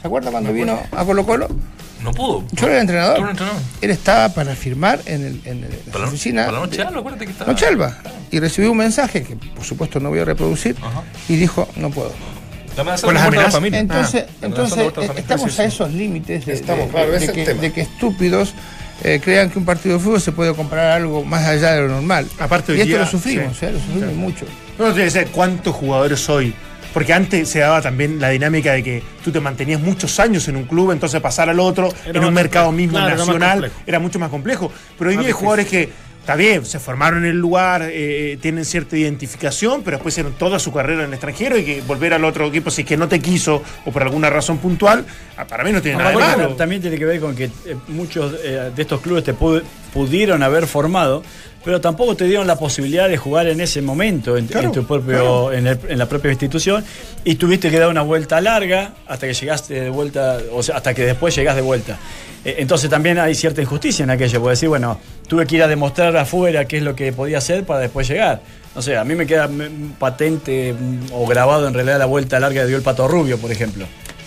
¿Se 0.00 0.06
acuerda 0.06 0.30
cuando 0.30 0.52
vino 0.52 0.78
a 0.92 1.04
Colo 1.04 1.26
Colo? 1.26 1.48
No 2.06 2.12
pudo. 2.12 2.44
Yo 2.52 2.66
era 2.66 2.76
el 2.76 2.80
entrenador. 2.82 3.16
Tú 3.16 3.20
eras 3.22 3.30
entrenador. 3.32 3.62
Él 3.80 3.90
estaba 3.90 4.28
para 4.30 4.54
firmar 4.54 5.00
en, 5.06 5.24
el, 5.26 5.40
en 5.44 5.64
el- 5.64 5.72
en 5.72 5.78
Para 5.92 6.04
la 6.04 6.08
oficina. 6.08 6.46
para 6.46 6.58
la 6.60 6.66
noche 6.66 6.82
alba, 6.82 7.00
acuérdate 7.00 7.24
que 7.26 7.32
estaba. 7.32 7.52
Noche 7.52 7.66
Alba. 7.66 7.98
Y 8.30 8.40
recibió 8.40 8.70
un 8.72 8.78
mensaje 8.78 9.22
que 9.22 9.36
por 9.36 9.64
supuesto 9.64 10.00
no 10.00 10.08
voy 10.10 10.20
a 10.20 10.24
reproducir 10.24 10.76
Ajá. 10.82 11.02
y 11.28 11.36
dijo, 11.36 11.68
no 11.76 11.90
puedo. 11.90 12.12
La 12.76 12.82
amenaza 12.82 13.06
Con 13.06 13.14
de 13.14 13.20
las 13.20 13.22
muerte 13.24 13.38
a 13.38 13.42
la 13.42 13.46
amenazas. 13.48 13.54
familia. 13.54 13.78
Entonces, 13.80 14.24
Ah, 14.28 14.46
entonces 14.46 14.78
eh, 14.78 15.12
estamos 15.16 15.52
Sí, 15.52 15.62
a 15.62 15.64
esos 15.64 15.90
límites 15.92 16.46
de, 16.46 16.52
Estamos, 16.52 16.86
de- 16.86 16.90
claro, 16.92 17.10
de 17.10 17.16
ese 17.16 17.26
es 17.26 17.32
que, 17.32 17.54
de 17.54 17.80
estúpidos 17.80 18.54
eh, 19.04 19.20
crean 19.22 19.50
que 19.50 19.58
un 19.58 19.64
partido 19.64 19.96
de 19.98 20.04
fútbol 20.04 20.20
se 20.20 20.32
puede 20.32 20.54
comprar 20.54 20.90
algo 20.90 21.24
más 21.24 21.44
allá 21.46 21.72
de 21.72 21.82
lo 21.82 21.88
normal. 21.88 22.26
Aparte, 22.38 22.72
y 22.72 22.76
esto 22.80 22.86
día- 22.88 22.98
lo 23.00 23.06
sufrimos, 23.06 23.56
sí. 23.58 23.66
eh, 23.66 23.72
lo 23.72 23.78
sufrimos 23.80 24.14
mucho. 24.14 24.46
No, 24.78 24.86
tiene 24.86 25.04
que 25.04 25.10
ser 25.10 25.26
cuántos 25.28 25.74
jugadores 25.74 26.28
hoy. 26.28 26.54
Porque 26.96 27.12
antes 27.12 27.50
se 27.50 27.58
daba 27.58 27.82
también 27.82 28.18
la 28.18 28.30
dinámica 28.30 28.72
de 28.72 28.82
que 28.82 29.02
tú 29.22 29.30
te 29.30 29.38
mantenías 29.38 29.78
muchos 29.82 30.18
años 30.18 30.48
en 30.48 30.56
un 30.56 30.64
club, 30.64 30.92
entonces 30.92 31.20
pasar 31.20 31.50
al 31.50 31.60
otro 31.60 31.92
Era 32.06 32.18
en 32.20 32.24
un 32.24 32.32
mercado 32.32 32.68
complejo. 32.68 32.90
mismo 32.92 32.98
Claro, 33.06 33.16
nacional 33.18 33.70
era 33.86 33.98
mucho 33.98 34.18
más 34.18 34.30
complejo. 34.30 34.72
Pero 34.98 35.10
hoy 35.10 35.18
día 35.18 35.26
hay 35.26 35.32
jugadores 35.32 35.66
que, 35.66 35.90
está 36.20 36.36
bien, 36.36 36.64
se 36.64 36.78
formaron 36.80 37.24
en 37.26 37.32
el 37.32 37.36
lugar, 37.38 37.82
eh, 37.92 38.38
tienen 38.40 38.64
cierta 38.64 38.96
identificación, 38.96 39.82
pero 39.82 39.98
después 39.98 40.14
hicieron 40.14 40.32
toda 40.38 40.58
su 40.58 40.72
carrera 40.72 41.02
en 41.02 41.08
el 41.08 41.12
extranjero 41.12 41.58
y 41.58 41.64
que 41.66 41.82
volver 41.82 42.14
al 42.14 42.24
otro 42.24 42.46
equipo, 42.46 42.70
si 42.70 42.80
es 42.80 42.88
que 42.88 42.96
no 42.96 43.08
te 43.08 43.20
quiso 43.20 43.62
o 43.84 43.92
por 43.92 44.02
alguna 44.02 44.30
razón 44.30 44.56
puntual, 44.56 45.04
ah, 45.36 45.46
para 45.46 45.64
mí 45.64 45.72
no 45.72 45.82
tiene 45.82 45.98
nada 45.98 46.10
de 46.12 46.16
malo. 46.16 46.48
también 46.56 46.80
tiene 46.80 46.96
que 46.96 47.04
ver 47.04 47.20
con 47.20 47.36
que 47.36 47.44
eh, 47.44 47.76
muchos 47.88 48.34
eh, 48.42 48.70
de 48.74 48.82
estos 48.82 49.02
clubes 49.02 49.22
te 49.22 49.34
pu- 49.34 49.62
pudieron 49.92 50.42
haber 50.42 50.66
formado, 50.66 51.22
pero 51.66 51.80
tampoco 51.80 52.14
te 52.14 52.24
dieron 52.26 52.46
la 52.46 52.56
posibilidad 52.56 53.08
de 53.08 53.16
jugar 53.16 53.48
en 53.48 53.60
ese 53.60 53.82
momento 53.82 54.36
en, 54.36 54.46
Claro, 54.46 54.68
en 54.68 54.72
tu 54.72 54.86
propio, 54.86 55.52
en, 55.52 55.66
el- 55.66 55.78
en 55.88 55.98
la 55.98 56.06
propia 56.08 56.30
institución 56.30 56.84
y 57.24 57.34
tuviste 57.34 57.70
que 57.72 57.78
dar 57.80 57.88
una 57.88 58.02
vuelta 58.02 58.40
larga 58.40 58.92
hasta 59.08 59.26
que 59.26 59.34
llegaste 59.34 59.74
de 59.80 59.90
vuelta, 59.90 60.38
o 60.52 60.62
sea, 60.62 60.76
hasta 60.76 60.94
que 60.94 61.04
después 61.04 61.34
llegás 61.34 61.56
de 61.56 61.62
vuelta. 61.62 61.98
Eh, 62.44 62.54
entonces 62.58 62.88
también 62.88 63.18
hay 63.18 63.34
cierta 63.34 63.60
injusticia 63.60 64.04
en 64.04 64.10
aquello, 64.10 64.40
puede 64.40 64.52
decir, 64.52 64.68
bueno, 64.68 64.98
tuve 65.26 65.44
que 65.44 65.56
ir 65.56 65.62
a 65.64 65.66
demostrar 65.68 66.16
afuera 66.16 66.64
qué 66.66 66.76
es 66.76 66.84
lo 66.84 66.94
que 66.94 67.12
podía 67.12 67.38
hacer 67.38 67.64
para 67.64 67.80
después 67.80 68.06
llegar. 68.08 68.40
No 68.76 68.80
sé, 68.80 68.96
a 68.96 69.02
mí 69.02 69.16
me 69.16 69.26
queda 69.26 69.50
patente 69.98 70.72
o 71.12 71.26
grabado 71.26 71.66
en 71.66 71.74
realidad 71.74 71.98
la 71.98 72.06
vuelta 72.06 72.38
larga 72.38 72.62
que 72.62 72.68
dio 72.68 72.76
el 72.76 72.82
Pato 72.84 73.08
Rubio, 73.08 73.38
por 73.38 73.50
ejemplo. 73.50 73.86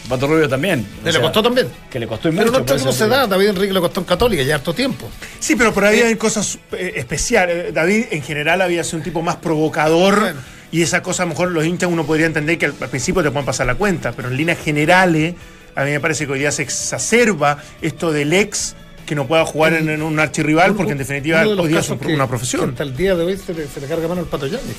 El 0.09 0.19
Pato 0.19 0.27
Rubio 0.27 0.49
también. 0.49 0.87
¿Le 1.05 1.11
sea, 1.11 1.21
costó 1.21 1.43
también? 1.43 1.67
que 1.91 1.99
le 1.99 2.07
costó 2.07 2.29
Pero 2.31 2.33
mucho. 2.33 2.51
por 2.51 2.61
equipo 2.61 2.89
eso 2.89 2.91
se 2.91 3.07
da, 3.07 3.27
David 3.27 3.49
Enrique 3.49 3.73
le 3.73 3.79
costó 3.79 3.99
en 3.99 4.05
Católica 4.07 4.41
ya 4.41 4.55
harto 4.55 4.73
tiempo. 4.73 5.07
Sí, 5.39 5.55
pero 5.55 5.71
por 5.71 5.85
ahí 5.85 5.99
hay 6.01 6.15
cosas 6.15 6.57
eh, 6.71 6.93
especiales. 6.95 7.73
David 7.73 8.05
en 8.09 8.23
general 8.23 8.61
había 8.61 8.83
sido 8.83 8.97
un 8.97 9.03
tipo 9.03 9.21
más 9.21 9.35
provocador. 9.35 10.19
Bueno. 10.19 10.39
Y 10.71 10.81
esa 10.81 11.01
cosa, 11.03 11.23
a 11.23 11.25
lo 11.25 11.29
mejor 11.31 11.51
los 11.51 11.63
hinchas 11.65 11.89
uno 11.91 12.05
podría 12.05 12.25
entender 12.25 12.57
que 12.57 12.65
al, 12.65 12.75
al 12.81 12.89
principio 12.89 13.21
te 13.23 13.29
pueden 13.31 13.45
pasar 13.45 13.67
la 13.67 13.75
cuenta, 13.75 14.11
pero 14.11 14.29
en 14.29 14.37
líneas 14.37 14.57
generales, 14.63 15.35
a 15.75 15.83
mí 15.83 15.91
me 15.91 15.99
parece 15.99 16.25
que 16.25 16.31
hoy 16.33 16.39
día 16.39 16.51
se 16.51 16.61
exacerba 16.63 17.57
esto 17.81 18.11
del 18.11 18.33
ex 18.33 18.75
que 19.05 19.15
no 19.15 19.25
pueda 19.27 19.45
jugar 19.45 19.73
en, 19.73 19.89
en 19.89 20.01
un 20.03 20.19
archirrival, 20.19 20.75
porque 20.75 20.91
en 20.91 20.99
definitiva 20.99 21.41
hoy 21.41 21.55
día 21.67 21.79
es 21.79 21.85
casos 21.87 21.99
un- 22.01 22.07
que- 22.07 22.13
una 22.13 22.27
profesión. 22.27 22.69
Hasta 22.71 22.83
el 22.83 22.95
día 22.95 23.15
de 23.15 23.23
hoy 23.25 23.37
se 23.37 23.53
le, 23.53 23.67
se 23.67 23.79
le 23.81 23.87
carga 23.87 24.07
mano 24.07 24.21
al 24.21 24.27
Pato 24.27 24.45
Yáñez. 24.45 24.75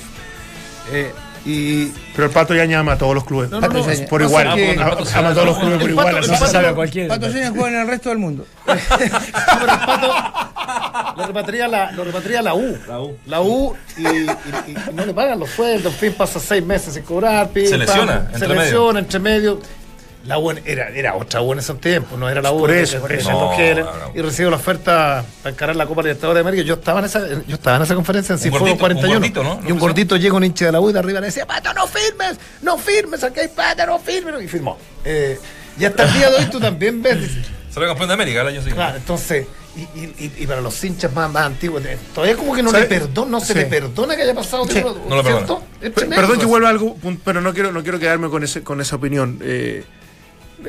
Eh, 0.92 1.10
y 1.44 1.86
Pero 2.14 2.26
el 2.26 2.30
Pato 2.30 2.54
ya 2.54 2.78
ama 2.78 2.92
a 2.92 2.98
todos 2.98 3.14
los 3.14 3.24
clubes. 3.24 3.50
No, 3.50 3.60
no, 3.60 3.68
no, 3.68 3.72
Pato 3.84 4.06
por 4.08 4.22
igual. 4.22 4.54
que- 4.54 4.72
ama, 4.80 4.96
ama 5.14 5.28
a 5.28 5.32
todos 5.34 5.46
los 5.46 5.58
clubes 5.58 5.80
por 5.80 5.90
igual. 5.90 6.16
No 6.16 6.22
se 6.36 6.46
sabe 6.46 6.68
a 6.68 6.74
cualquiera. 6.74 7.08
Pato 7.14 7.30
Seña 7.32 7.50
juega 7.50 7.68
en 7.68 7.76
el 7.82 7.88
resto 7.88 8.08
del 8.10 8.18
mundo. 8.18 8.46
Pero 8.66 8.78
el 8.78 9.78
Pato 9.86 10.14
lo 11.16 11.26
repatria 11.26 11.68
la, 11.68 11.90
lo 11.92 12.04
repatria 12.04 12.42
la 12.42 12.54
U. 12.54 12.78
La 12.88 13.00
U. 13.00 13.16
La 13.26 13.40
U 13.40 13.74
y, 13.96 14.02
y- 14.06 14.26
y 14.68 14.76
no 14.94 15.04
le 15.04 15.12
pagan 15.14 15.38
los 15.40 15.50
sueldos, 15.50 15.92
en 15.92 15.98
fin, 15.98 16.14
pasa 16.16 16.38
seis 16.40 16.64
meses 16.64 16.94
sin 16.94 17.02
cobrar. 17.02 17.48
pim, 17.50 17.64
Se 17.66 17.70
pam, 17.72 17.80
lesiona, 17.80 18.26
se 18.28 18.34
entre 18.34 18.48
medio. 18.48 18.60
lesiona 18.62 18.98
entre 19.00 19.18
medio. 19.18 19.60
La 20.26 20.38
U 20.38 20.50
era, 20.50 20.88
era 20.90 21.14
otra 21.16 21.40
U 21.40 21.52
en 21.54 21.60
esos 21.60 21.80
tiempos, 21.80 22.18
no 22.18 22.28
era 22.28 22.42
la 22.42 22.52
U. 22.52 22.58
Por 22.58 22.70
eso, 22.70 23.00
por 23.00 23.10
eso. 23.10 23.30
No, 23.30 23.50
no, 23.56 23.84
no. 23.84 24.12
Y 24.14 24.20
recibo 24.20 24.50
la 24.50 24.56
oferta 24.56 25.24
para 25.42 25.54
encarar 25.54 25.76
la 25.76 25.86
Copa 25.86 26.02
Libertadores 26.02 26.36
de 26.36 26.48
América. 26.48 26.62
Yo 26.66 26.74
estaba 26.74 26.98
en 27.00 27.06
esa, 27.06 27.26
yo 27.46 27.54
estaba 27.54 27.76
en 27.78 27.82
esa 27.84 27.94
conferencia 27.94 28.34
en 28.34 28.38
Cifuegos 28.38 28.68
gordito, 28.78 28.84
un 28.84 29.12
41. 29.12 29.14
gordito, 29.18 29.42
¿no? 29.42 29.68
Y 29.68 29.72
un 29.72 29.78
gordito 29.78 30.16
llega 30.16 30.34
un 30.34 30.44
hincha 30.44 30.66
de 30.66 30.72
la 30.72 30.80
U 30.80 30.90
y 30.90 30.92
de 30.92 30.98
arriba 30.98 31.20
le 31.20 31.26
decía, 31.26 31.46
Pato, 31.46 31.72
no 31.72 31.86
firmes, 31.86 32.38
no 32.60 32.76
firmes, 32.76 33.24
aquí 33.24 33.40
hay 33.40 33.48
Pato, 33.48 33.86
no 33.86 33.98
firmes. 33.98 34.42
Y 34.42 34.48
firmó. 34.48 34.76
Eh, 35.04 35.38
y 35.78 35.84
hasta 35.86 36.02
el 36.04 36.12
día 36.12 36.30
de 36.30 36.36
hoy 36.36 36.44
tú 36.50 36.60
también 36.60 37.00
ves. 37.02 37.18
Salió 37.72 37.88
campeón 37.88 38.08
de 38.08 38.14
América 38.14 38.42
el 38.42 38.48
año 38.48 38.56
siguiente. 38.58 38.74
Claro, 38.76 38.96
entonces, 38.98 39.46
y, 39.76 39.80
y- 39.98 40.14
y- 40.18 40.32
y 40.42 40.46
para 40.46 40.60
los 40.60 40.82
hinchas 40.84 41.12
más, 41.14 41.30
más 41.30 41.46
antiguos, 41.46 41.82
eh, 41.86 41.96
todavía 42.14 42.36
como 42.36 42.52
que 42.54 42.62
no 42.62 42.70
¿Sabe? 42.72 42.82
le 42.82 42.88
perdona, 42.88 43.30
no 43.30 43.40
se 43.40 43.52
Sí. 43.54 43.58
le 43.60 43.66
perdona 43.66 44.16
que 44.16 44.22
haya 44.22 44.34
pasado 44.34 44.64
Sí, 44.64 44.72
tiempo, 44.72 45.00
no 45.08 45.16
lo 45.16 45.22
¿cierto? 45.22 45.40
perdona. 45.60 45.60
Es 45.76 45.80
Per- 45.80 45.92
tremendo 45.94 46.20
Perdón 46.20 46.40
que 46.40 46.46
vuelva 46.46 46.68
algo, 46.68 46.96
pero 47.24 47.40
no 47.40 47.54
quiero, 47.54 47.72
no 47.72 47.82
quiero 47.82 47.98
quedarme 47.98 48.28
con, 48.28 48.42
ese, 48.44 48.62
con 48.62 48.80
esa 48.82 48.96
opinión. 48.96 49.38
Eh, 49.42 49.84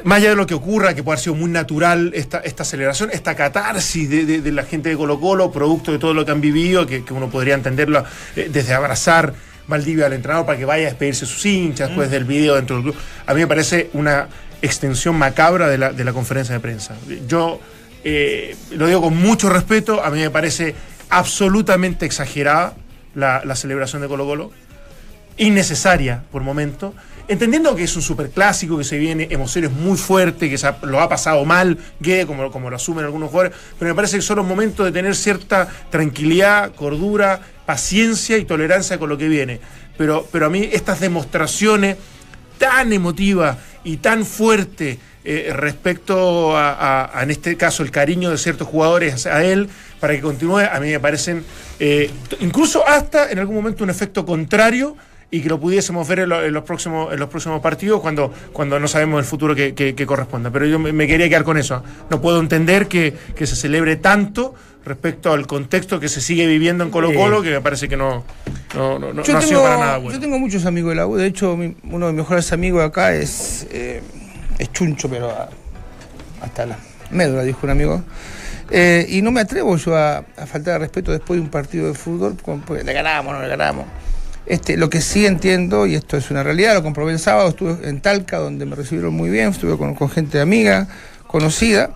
más 0.04 0.18
allá 0.20 0.30
de 0.30 0.36
lo 0.36 0.46
que 0.46 0.54
ocurra, 0.54 0.94
que 0.94 1.04
puede 1.04 1.16
haber 1.16 1.24
sido 1.24 1.36
muy 1.36 1.50
natural 1.50 2.12
esta, 2.16 2.40
esta 2.40 2.64
aceleración, 2.64 3.10
esta 3.12 3.36
catarsis 3.36 4.10
de, 4.10 4.26
de- 4.26 4.42
de 4.42 4.52
la 4.52 4.64
gente 4.64 4.90
de 4.90 4.98
Colo 4.98 5.20
Colo, 5.20 5.52
producto 5.52 5.92
de 5.92 6.00
todo 6.00 6.14
lo 6.14 6.26
que 6.26 6.32
han 6.32 6.42
vivido, 6.42 6.86
que, 6.86 7.04
que 7.04 7.14
uno 7.14 7.30
podría 7.30 7.54
entenderlo 7.56 8.04
eh, 8.36 8.50
desde 8.52 8.74
abrazar 8.74 9.34
Valdivia 9.68 10.08
al 10.08 10.14
entrenador 10.14 10.46
para 10.46 10.58
que 10.58 10.66
vaya 10.66 10.88
a 10.88 10.90
despedirse 10.90 11.26
sus 11.26 11.46
hinchas 11.46 11.90
después 11.90 12.10
del 12.12 12.26
video 12.26 12.56
dentro 12.56 12.76
del 12.78 12.84
club. 12.86 12.96
A 13.26 13.34
mí 13.34 13.40
me 13.42 13.48
parece 13.48 13.90
una 13.94 14.28
extensión 14.62 15.16
macabra 15.16 15.68
de 15.70 15.78
la, 15.78 15.92
de 15.94 16.04
la 16.04 16.14
conferencia 16.14 16.54
de 16.54 16.60
prensa. 16.60 16.96
Yo 17.28 17.60
eh, 18.04 18.56
lo 18.72 18.88
digo 18.88 19.02
con 19.02 19.16
mucho 19.18 19.50
respeto, 19.50 20.04
a 20.04 20.10
mí 20.10 20.20
me 20.20 20.30
parece 20.30 20.76
absolutamente 21.10 22.06
exagerada 22.06 22.74
la, 23.16 23.42
la 23.46 23.56
celebración 23.56 24.02
de 24.02 24.08
Colo 24.08 24.26
Colo 24.26 24.52
innecesaria 25.38 26.24
por 26.32 26.42
momento, 26.44 26.94
entendiendo 27.32 27.76
que 27.76 27.84
es 27.84 27.96
un 27.96 28.02
superclásico, 28.02 28.78
que 28.78 28.84
se 28.84 28.98
viene 28.98 29.28
emociones 29.32 29.72
muy 29.72 29.98
fuertes, 29.98 30.50
que 30.50 30.88
lo 30.88 31.00
ha 31.00 31.08
pasado 31.08 31.46
mal, 31.46 31.78
Guede, 32.00 32.26
como, 32.26 32.70
lo 32.70 32.76
asumen 32.76 33.06
algunos 33.06 33.30
jugadores, 33.30 33.58
pero 33.80 33.90
me 33.90 33.96
parece 33.96 34.18
que 34.18 34.22
son 34.22 34.38
los 34.38 34.46
momentos 34.46 34.86
de 34.86 34.92
tener 34.92 35.16
cierta 35.16 35.68
tranquilidad, 35.90 36.76
cordura, 36.76 37.40
paciencia 37.66 38.38
y 38.38 38.44
tolerancia 38.44 39.00
con 39.00 39.10
lo 39.10 39.18
que 39.18 39.30
viene. 39.30 39.62
Pero, 39.98 40.28
pero 40.32 40.48
a 40.48 40.50
mí 40.50 40.70
estas 40.72 41.00
demostraciones 41.00 41.98
tan 42.58 42.92
emotivas 42.92 43.58
y 43.84 43.98
tan 43.98 44.26
fuertes 44.26 44.98
eh, 45.24 45.54
respecto 45.56 46.58
a, 46.58 47.12
en 47.22 47.32
este 47.32 47.56
caso, 47.56 47.84
el 47.84 47.92
cariño 47.92 48.30
de 48.30 48.38
ciertos 48.38 48.68
jugadores 48.68 49.26
a 49.26 49.44
él, 49.44 49.70
para 50.00 50.14
que 50.14 50.22
continúe, 50.22 50.60
a 50.60 50.80
mí 50.80 50.90
me 50.90 51.00
parecen 51.00 51.46
eh, 51.80 52.10
incluso 52.40 52.86
hasta 52.88 53.32
en 53.32 53.40
algún 53.40 53.56
momento 53.56 53.84
un 53.84 53.90
efecto 53.90 54.26
contrario 54.26 54.98
y 55.34 55.42
que 55.42 55.48
lo 55.50 55.60
pudiésemos 55.60 56.06
ver 56.08 56.20
en, 56.20 56.30
lo- 56.30 56.44
en 56.44 56.54
los 56.54 56.64
próximos 56.66 57.14
en 57.14 57.20
los 57.20 57.30
próximos 57.30 57.62
partidos 57.62 58.02
cuando, 58.02 58.34
cuando 58.52 58.80
no 58.80 58.88
sabemos 58.90 59.20
el 59.20 59.26
futuro 59.26 59.56
que, 59.56 59.74
que- 59.74 59.96
que 59.96 60.06
corresponda. 60.06 60.52
Pero 60.52 60.66
yo 60.66 60.78
me, 60.78 60.92
me 60.92 61.08
quería 61.08 61.30
quedar 61.30 61.44
con 61.46 61.58
eso. 61.58 61.84
No 62.10 62.22
puedo 62.22 62.40
entender 62.40 62.88
que, 62.88 63.16
que 63.36 63.48
se 63.48 63.56
celebre 63.56 63.96
tanto 63.96 64.54
respecto 64.84 65.32
al 65.32 65.48
contexto 65.48 66.00
que 66.00 66.10
se 66.10 66.20
sigue 66.22 66.46
viviendo 66.48 66.84
en 66.84 66.90
Colo 66.90 67.14
Colo, 67.14 67.42
que 67.44 67.52
me 67.52 67.62
parece 67.62 67.88
que 67.88 67.96
no, 67.96 68.24
no, 68.76 69.00
no, 69.00 69.14
no- 69.14 69.14
no 69.14 69.22
ha 69.22 69.26
sido 69.26 69.40
tengo, 69.40 69.62
para 69.64 69.78
nada 69.78 69.98
bueno. 70.00 70.14
yo 70.14 70.20
tengo 70.20 70.38
muchos 70.40 70.66
amigos 70.66 70.90
de 70.92 70.96
la 70.96 71.08
U. 71.08 71.16
De 71.16 71.28
hecho, 71.28 71.56
mi- 71.56 71.76
uno 71.90 72.08
de 72.08 72.14
mis 72.14 72.22
mejores 72.24 72.52
amigos 72.52 72.84
acá 72.84 73.14
es, 73.16 73.68
eh, 73.72 74.02
es 74.60 74.72
chuncho, 74.74 75.08
pero 75.10 75.30
a- 75.30 75.50
hasta 76.42 76.66
la 76.66 76.78
médula, 77.12 77.44
dijo 77.44 77.60
un 77.64 77.70
amigo. 77.70 78.04
Eh, 78.70 79.06
y 79.10 79.22
no 79.22 79.32
me 79.32 79.42
atrevo 79.42 79.76
yo 79.78 79.96
a, 79.96 80.18
a 80.18 80.46
faltar 80.46 80.74
de 80.74 80.80
respeto 80.80 81.12
después 81.12 81.38
de 81.38 81.42
un 81.44 81.50
partido 81.50 81.88
de 81.88 81.94
fútbol, 81.94 82.36
porque 82.66 82.84
le 82.84 82.94
ganamos, 82.94 83.34
no 83.34 83.42
le 83.42 83.48
ganamos. 83.50 83.86
Este, 84.46 84.76
lo 84.76 84.90
que 84.90 85.02
sí 85.02 85.26
entiendo, 85.26 85.86
y 85.86 85.96
esto 85.96 86.18
es 86.18 86.32
una 86.32 86.44
realidad, 86.44 86.74
lo 86.74 86.84
comprobé 86.84 87.14
el 87.14 87.20
sábado, 87.20 87.50
estuve 87.50 87.88
en 87.88 88.02
Talca, 88.02 88.38
donde 88.38 88.66
me 88.66 88.76
recibieron 88.76 89.14
muy 89.14 89.30
bien, 89.30 89.50
estuve 89.50 89.78
con, 89.78 89.94
con 89.96 90.10
gente 90.10 90.40
amiga, 90.42 90.88
conocida, 91.28 91.92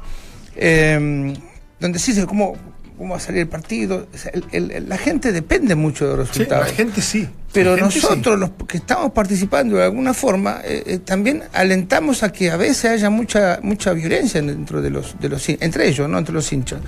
eh, 0.56 1.34
donde 1.80 2.00
sí 2.00 2.14
se 2.14 2.26
cómo, 2.26 2.56
cómo 2.98 3.12
va 3.12 3.18
a 3.18 3.20
salir 3.20 3.42
el 3.42 3.48
partido. 3.48 4.08
O 4.14 4.18
sea, 4.18 4.32
el- 4.52 4.72
el- 4.72 4.88
la 4.90 4.98
gente 4.98 5.32
depende 5.32 5.76
mucho 5.76 6.08
de 6.10 6.18
los 6.18 6.30
Sí, 6.30 6.40
resultados. 6.40 6.70
la 6.70 6.74
gente 6.74 7.02
sí. 7.02 7.28
Pero 7.52 7.76
sí. 7.76 7.82
nosotros, 7.82 8.38
los 8.40 8.52
que 8.68 8.78
estamos 8.78 9.12
participando 9.12 9.78
de 9.78 9.84
alguna 9.86 10.14
forma, 10.14 10.62
eh, 10.64 10.84
eh, 10.86 10.98
también 11.00 11.44
alentamos 11.54 12.22
a 12.24 12.32
que 12.32 12.52
a 12.52 12.58
veces 12.58 12.86
haya 12.92 13.10
mucha 13.10 13.60
mucha 13.64 13.92
violencia 13.94 14.42
dentro 14.42 14.82
de 14.82 14.90
los 14.90 15.20
de 15.20 15.30
los 15.30 15.48
entre 15.50 15.88
ellos, 15.88 16.08
no 16.10 16.18
entre 16.18 16.34
los 16.34 16.52
hinchas. 16.54 16.80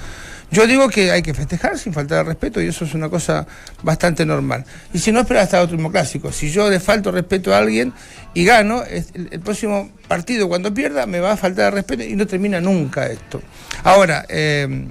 Yo 0.49 0.65
digo 0.65 0.87
que 0.87 1.11
hay 1.11 1.21
que 1.21 1.33
festejar 1.33 1.77
sin 1.77 1.91
faltar 1.93 2.19
de 2.19 2.23
respeto 2.23 2.61
y 2.61 2.67
eso 2.67 2.85
es 2.85 2.93
una 2.93 3.09
cosa 3.09 3.45
bastante 3.83 4.25
normal. 4.25 4.63
Y 4.93 4.99
si 4.99 5.11
no 5.11 5.19
espera 5.19 5.41
hasta 5.41 5.57
el 5.61 5.69
último 5.69 5.91
clásico, 5.91 6.31
si 6.31 6.49
yo 6.49 6.69
le 6.69 6.79
falto 6.79 7.11
respeto 7.11 7.53
a 7.53 7.57
alguien 7.57 7.91
y 8.33 8.45
gano, 8.45 8.83
el, 8.83 9.05
el 9.31 9.39
próximo 9.41 9.91
partido 10.07 10.47
cuando 10.47 10.73
pierda 10.73 11.05
me 11.05 11.19
va 11.19 11.33
a 11.33 11.37
faltar 11.37 11.65
de 11.65 11.71
respeto 11.71 12.03
y 12.03 12.15
no 12.15 12.25
termina 12.25 12.61
nunca 12.61 13.07
esto. 13.07 13.41
Ahora, 13.83 14.25
eh, 14.29 14.87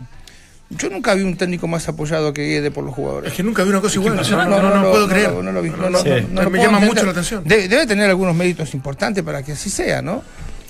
yo 0.69 0.91
nunca 0.91 1.15
vi 1.15 1.23
un 1.23 1.37
técnico 1.37 1.69
más 1.69 1.89
apoyado 1.89 2.33
que 2.33 2.43
Guede 2.45 2.71
por 2.71 2.85
los 2.85 2.93
jugadores. 2.95 3.31
Es 3.31 3.37
que 3.37 3.43
nunca 3.43 3.63
vi 3.63 3.71
una 3.71 3.81
cosa 3.81 3.95
igual. 3.99 4.17
No, 4.17 4.47
no, 4.47 4.75
No, 4.83 4.91
puedo 4.91 5.09
creer. 5.09 5.33
no, 5.33 5.43
no 5.43 5.53
lo 5.53 5.63
vi. 5.63 5.71
Me 5.71 6.59
llama 6.59 6.81
mucho 6.81 7.05
la 7.05 7.13
atención. 7.13 7.43
Debe, 7.45 7.69
debe 7.69 7.87
tener 7.87 8.11
algunos 8.11 8.35
méritos 8.35 8.75
importantes 8.75 9.23
para 9.23 9.43
que 9.43 9.53
así 9.53 9.71
sea, 9.71 10.03
¿no? 10.03 10.23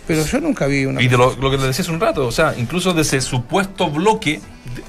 Pero 0.07 0.25
yo 0.25 0.41
nunca 0.41 0.67
vi 0.67 0.85
una. 0.87 1.03
Y 1.03 1.09
de 1.09 1.17
lo, 1.17 1.35
lo 1.37 1.51
que 1.51 1.57
le 1.59 1.67
decía 1.67 1.83
hace 1.83 1.91
un 1.93 2.01
rato, 2.01 2.27
o 2.27 2.33
sea, 2.33 2.55
incluso 2.57 2.93
de 2.95 3.03
ese 3.03 3.21
supuesto 3.21 3.91
bloque 3.91 4.41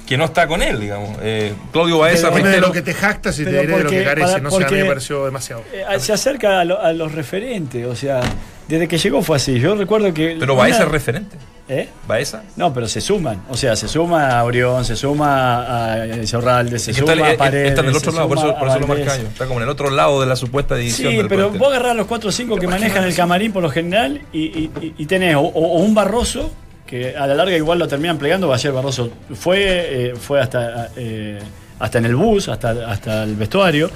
que 0.06 0.18
no 0.18 0.26
está 0.26 0.48
con 0.48 0.62
él, 0.62 0.80
digamos. 0.80 1.18
Eh, 1.22 1.54
Claudio 1.72 1.98
Baeza, 2.00 2.32
Pero- 2.32 2.50
de 2.50 2.62
lo 2.62 2.72
que 2.72 2.82
te 2.82 2.94
jactas 2.94 3.38
y 3.40 3.44
te 3.46 3.50
diré 3.52 3.68
de 3.78 3.84
lo 3.84 3.90
que 3.90 4.02
para- 4.04 4.40
No 4.40 4.52
sé, 4.52 4.64
a 4.64 4.70
mí 4.70 4.78
me 4.78 4.86
pareció 4.86 5.26
demasiado. 5.26 5.64
Eh, 5.74 6.00
se 6.00 6.14
acerca 6.14 6.60
a, 6.60 6.66
lo- 6.66 6.82
a 6.82 6.94
los 6.94 7.12
referentes, 7.14 7.86
o 7.86 7.96
sea, 7.96 8.22
desde 8.68 8.88
que 8.88 8.98
llegó 8.98 9.22
fue 9.22 9.38
así. 9.38 9.60
Yo 9.60 9.76
recuerdo 9.76 10.14
que. 10.14 10.36
pero 10.40 10.54
una- 10.54 10.62
Baeza 10.64 10.84
es 10.84 10.90
referente. 10.90 11.38
¿Eh? 11.70 11.90
Baeza. 12.08 12.44
No, 12.56 12.74
pero 12.74 12.88
se 12.88 13.02
suman. 13.02 13.44
O 13.50 13.58
sea, 13.58 13.76
se 13.76 13.90
suma 13.90 14.40
a 14.40 14.44
Orión, 14.46 14.86
se 14.86 14.96
suma 14.96 15.92
a 15.96 16.26
Zorralde, 16.26 16.80
se 16.80 16.92
Es 16.92 16.98
que 16.98 17.02
suma 17.02 17.14
está, 17.14 17.30
a 17.32 17.38
Paredes. 17.38 17.70
está 17.70 17.82
en 17.82 17.88
el 17.90 17.96
otro 17.98 18.12
lado, 18.14 18.28
por 18.30 18.38
eso, 18.38 18.56
por 18.56 18.68
a 18.68 18.72
eso 18.72 18.80
lo 18.80 18.88
marca 18.88 19.18
yo. 19.18 19.28
Está 19.28 19.46
como 19.48 19.60
en 19.60 19.64
el 19.64 19.70
otro 19.70 19.90
lado 19.90 20.22
de 20.22 20.28
la 20.28 20.36
supuesta 20.38 20.76
división 20.76 21.12
Sí, 21.12 21.18
del 21.18 21.28
pero 21.28 21.42
plantel. 21.50 21.60
vos 21.60 21.68
agarrás 21.70 21.96
los 21.98 22.08
4 22.08 22.30
o 22.30 22.32
5 22.32 22.56
que 22.58 22.68
manejan 22.68 23.04
el 23.04 23.14
camarín 23.16 23.52
por 23.52 23.64
lo 23.64 23.70
general 23.70 24.22
y, 24.32 24.40
y- 24.44 24.72
y- 24.82 24.94
y 24.98 25.06
tenés 25.08 25.36
o, 25.36 25.42
o 25.42 25.80
un 25.80 25.94
Barroso, 25.94 26.52
que 26.86 27.18
a 27.18 27.28
la 27.28 27.34
larga 27.36 27.58
igual 27.58 27.80
lo 27.80 27.88
terminan 27.90 28.18
plegando, 28.18 28.54
ayer 28.54 28.72
Barroso 28.72 29.10
fue, 29.36 30.12
eh, 30.12 30.14
fue 30.16 30.40
hasta, 30.40 30.90
eh, 30.96 31.40
hasta 31.80 31.98
en 31.98 32.06
el 32.06 32.16
bus, 32.16 32.48
hasta, 32.48 32.90
hasta 32.90 33.24
el 33.24 33.36
vestuario. 33.36 33.90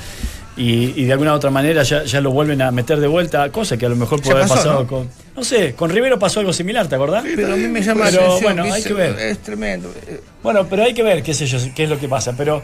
Y, 0.62 0.94
y 1.02 1.06
de 1.06 1.12
alguna 1.14 1.34
otra 1.34 1.50
manera 1.50 1.82
ya, 1.84 2.04
ya 2.04 2.22
lo 2.22 2.30
vuelven 2.32 2.62
a 2.62 2.70
meter 2.72 3.00
de 3.00 3.08
vuelta, 3.08 3.50
cosa 3.52 3.78
que 3.78 3.86
a 3.86 3.90
lo 3.90 3.96
mejor 3.96 4.22
puede 4.22 4.34
haber 4.36 4.48
pasó, 4.48 4.56
pasado 4.56 4.82
¿no? 4.82 4.88
con. 4.88 5.10
No 5.36 5.44
sé, 5.44 5.74
con 5.74 5.90
Rivero 5.90 6.20
pasó 6.20 6.40
algo 6.40 6.54
similar, 6.54 6.88
¿te 6.88 6.96
acordás? 6.96 7.24
Pero 7.36 7.54
a 7.54 7.56
mí 7.56 7.68
me 7.68 7.82
llama 7.82 8.06
Pero, 8.06 8.22
la 8.22 8.28
atención. 8.28 8.56
bueno, 8.56 8.74
hay 8.74 8.84
que 8.84 8.94
ver. 8.94 9.20
Es 9.20 9.40
tremendo. 9.40 9.92
Eh, 10.08 10.20
Bueno, 10.44 10.68
pero 10.70 10.84
hay 10.84 10.94
que 10.94 11.02
ver 11.04 11.24
qué 11.24 11.34
sé 11.34 11.48
yo, 11.48 11.58
qué 11.76 11.86
es 11.86 11.90
lo 11.90 11.98
que 12.00 12.08
pasa. 12.08 12.34
Pero 12.38 12.62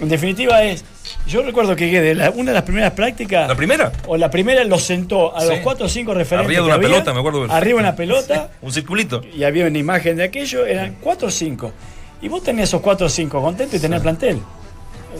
en 0.00 0.08
definitiva 0.08 0.62
es. 0.62 0.84
Yo 1.26 1.42
recuerdo 1.42 1.74
que 1.74 2.14
la- 2.14 2.30
una 2.30 2.50
de 2.50 2.54
las 2.54 2.64
primeras 2.64 2.92
prácticas. 2.92 3.48
¿La 3.48 3.54
primera? 3.54 3.92
O 4.06 4.16
la 4.16 4.30
primera 4.30 4.62
lo 4.64 4.78
sentó 4.78 5.34
a 5.34 5.40
Sí. 5.40 5.48
los 5.48 5.58
cuatro 5.60 5.86
o 5.86 5.88
cinco 5.88 6.12
referentes. 6.12 6.48
Arriba 6.48 6.60
de 6.60 6.66
una 6.66 6.74
había, 6.74 6.88
pelota, 6.88 7.14
me 7.14 7.20
acuerdo 7.20 7.38
perfecto. 7.40 7.56
Arriba 7.56 7.76
de 7.80 7.88
una 7.88 7.96
pelota. 7.96 8.50
Un 8.62 8.72
circulito. 8.72 9.22
Y 9.34 9.44
había 9.44 9.66
una 9.66 9.78
imagen 9.78 10.16
de 10.16 10.24
aquello, 10.24 10.66
eran 10.66 10.96
cuatro 11.00 11.28
o 11.28 11.30
cinco. 11.30 11.72
Y 12.20 12.28
vos 12.28 12.42
tenés 12.42 12.64
esos 12.68 12.80
cuatro 12.82 13.06
o 13.06 13.10
cinco 13.10 13.40
contentos 13.40 13.76
y 13.76 13.80
tenés 13.80 14.02
plantel. 14.02 14.40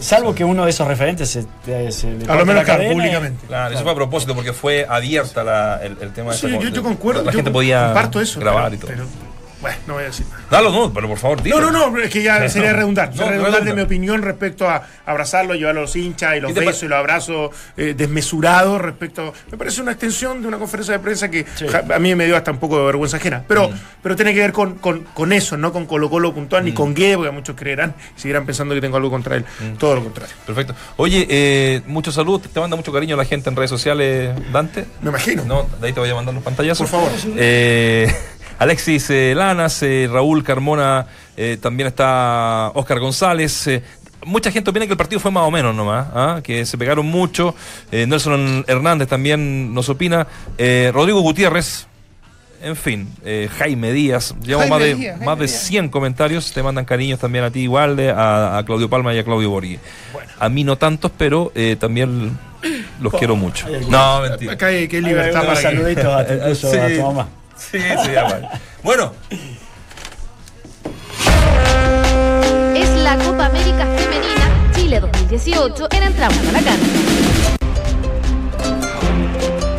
Salvo 0.01 0.33
que 0.35 0.43
uno 0.43 0.63
de 0.65 0.69
esos 0.71 0.87
referentes 0.87 1.29
se, 1.29 1.45
te- 1.65 1.91
se 1.91 2.07
le 2.11 2.25
A 2.25 2.35
lo 2.35 2.45
menos, 2.45 2.55
la 2.55 2.75
claro, 2.75 2.91
públicamente. 2.91 3.47
Claro, 3.47 3.73
eso 3.73 3.83
fue 3.83 3.91
a 3.91 3.95
propósito 3.95 4.35
porque 4.35 4.53
fue 4.53 4.85
abierta 4.87 5.43
la- 5.43 5.79
el, 5.83 5.97
el 6.01 6.11
tema 6.13 6.31
de 6.31 6.37
Sí, 6.37 6.47
esta- 6.47 6.59
yo, 6.63 6.69
yo 6.69 6.83
concuerdo. 6.83 7.23
La 7.23 7.31
yo 7.31 7.37
gente 7.37 7.51
podía 7.51 7.85
comparto 7.85 8.21
eso. 8.21 8.39
grabar 8.39 8.63
pero- 8.71 8.75
y 8.75 8.77
todo. 8.79 8.91
pero, 8.91 9.05
bueno, 9.61 9.77
no 9.87 9.93
voy 9.95 10.03
a 10.03 10.07
decir 10.07 10.25
nada. 10.29 10.43
Dalo, 10.49 10.71
no, 10.71 10.93
pero 10.93 11.07
por 11.07 11.17
favor, 11.17 11.41
dilo. 11.43 11.59
No, 11.59 11.71
no, 11.71 11.89
no, 11.91 11.99
es 11.99 12.09
que 12.09 12.23
ya 12.23 12.47
sería 12.49 12.73
redundante. 12.73 13.17
No, 13.17 13.27
redundante 13.27 13.59
redunda. 13.59 13.75
mi 13.75 13.81
opinión 13.81 14.21
respecto 14.21 14.69
a 14.69 14.83
abrazarlo, 15.05 15.53
llevar 15.55 15.77
a 15.77 15.81
los 15.81 15.95
hinchas 15.95 16.37
y 16.37 16.39
los 16.39 16.53
¿Qué 16.53 16.59
te 16.59 16.65
besos 16.65 16.83
y 16.83 16.87
los 16.87 16.97
abrazos 16.97 17.51
eh, 17.75 17.93
desmesurados 17.95 18.81
respecto. 18.81 19.33
Me 19.51 19.57
parece 19.57 19.81
una 19.81 19.91
extensión 19.91 20.41
de 20.41 20.47
una 20.47 20.57
conferencia 20.57 20.93
de 20.93 20.99
prensa 20.99 21.29
que 21.29 21.45
a 21.93 21.99
mí 21.99 22.15
me 22.15 22.25
dio 22.25 22.37
hasta 22.37 22.51
un 22.51 22.57
poco 22.57 22.77
de 22.77 22.85
vergüenza 22.85 23.17
ajena. 23.17 23.43
Pero, 23.47 23.69
pero 24.01 24.15
tiene 24.15 24.33
que 24.33 24.39
ver 24.39 24.53
con, 24.53 24.75
con, 24.75 25.03
con 25.03 25.33
eso, 25.33 25.57
no 25.57 25.73
con 25.73 25.85
Colo 25.85 26.09
Colo 26.09 26.33
puntual 26.33 26.63
ni 26.63 26.73
con 26.73 26.93
Guede, 26.93 27.17
porque 27.17 27.31
muchos 27.31 27.55
creerán, 27.55 27.95
seguirán 28.15 28.45
pensando 28.45 28.75
que 28.75 28.81
tengo 28.81 28.97
algo 28.97 29.09
contra 29.09 29.35
él. 29.35 29.45
Todo 29.77 29.95
lo 29.95 30.03
contrario. 30.03 30.35
Perfecto. 30.45 30.75
Oye, 30.97 31.27
eh, 31.29 31.81
mucho 31.85 32.11
salud, 32.11 32.41
te 32.41 32.59
manda 32.59 32.75
mucho 32.75 32.93
cariño 32.93 33.15
la 33.15 33.25
gente 33.25 33.49
en 33.49 33.55
redes 33.55 33.69
sociales, 33.69 34.33
Dante. 34.51 34.85
Me 35.01 35.09
imagino. 35.09 35.43
No, 35.45 35.67
de 35.79 35.87
ahí 35.87 35.93
te 35.93 35.99
voy 35.99 36.09
a 36.09 36.15
mandar 36.15 36.33
los 36.33 36.43
pantallazos. 36.43 36.89
Por 36.89 36.99
favor. 37.01 37.11
Eh, 37.35 38.13
Alexis 38.59 39.09
eh, 39.09 39.33
Lanas, 39.35 39.81
eh, 39.83 40.07
Raúl 40.11 40.43
Carmona, 40.43 41.07
eh, 41.37 41.57
también 41.61 41.87
está 41.87 42.71
Oscar 42.75 42.99
González. 42.99 43.67
eh, 43.67 43.81
Mucha 44.25 44.51
gente 44.51 44.69
opina 44.69 44.85
que 44.85 44.91
el 44.91 44.97
partido 44.97 45.19
fue 45.21 45.31
más 45.31 45.43
o 45.43 45.51
menos 45.51 45.73
nomás, 45.73 46.07
¿ah? 46.13 46.41
que 46.43 46.65
se 46.65 46.77
pegaron 46.77 47.05
mucho. 47.05 47.55
Eh, 47.91 48.05
Nelson 48.05 48.65
Hernández 48.67 49.07
también 49.07 49.73
nos 49.73 49.87
opina. 49.87 50.27
Eh, 50.57 50.91
Rodrigo 50.93 51.21
Gutiérrez, 51.21 51.87
en 52.61 52.75
fin, 52.75 53.07
eh, 53.23 53.47
Jaime 53.57 53.93
Díaz. 53.93 54.35
Llevamos 54.43 54.69
más 54.71 54.79
de, 54.81 54.95
Díaz, 54.95 55.11
Jaime 55.11 55.25
más 55.25 55.39
de 55.39 55.45
Díaz. 55.47 55.61
100 55.61 55.87
comentarios. 55.89 56.51
Te 56.51 56.61
mandan 56.61 56.83
cariños 56.83 57.17
también 57.17 57.45
a 57.45 57.49
ti 57.51 57.61
igual, 57.61 57.95
de- 57.95 58.11
a, 58.11 58.57
a 58.57 58.65
Claudio 58.65 58.89
Palma 58.89 59.13
y 59.13 59.19
a 59.19 59.23
Claudio 59.23 59.49
Borghi. 59.51 59.79
A 60.37 60.49
mí 60.49 60.65
no 60.65 60.77
tantos, 60.77 61.11
pero 61.17 61.53
eh, 61.55 61.77
también 61.79 62.37
los 62.99 63.13
quiero 63.13 63.37
mucho. 63.37 63.67
No, 63.89 64.19
mentira. 64.19 64.51
Acá 64.51 64.65
hay 64.65 64.89
que 64.89 64.97
Hay 64.97 65.01
libertad 65.03 65.45
para 65.45 65.55
saluditos 65.61 66.05
a, 66.05 66.33
incluso 66.33 66.69
Sí. 66.73 66.77
a 66.77 66.87
tu 66.97 67.01
mamá. 67.03 67.29
Sí, 67.59 67.77
sí, 67.79 68.11
ya 68.13 68.23
vale. 68.23 68.47
Bueno, 68.83 69.13
Es 72.75 72.89
la 73.03 73.17
Copa 73.17 73.45
América 73.47 73.85
Femenina 73.97 74.71
Chile 74.75 74.99
2018 74.99 75.87
en 75.91 76.03
Entramos 76.03 76.37
a 76.47 76.51
la 76.51 76.59
Cancha. 76.61 76.85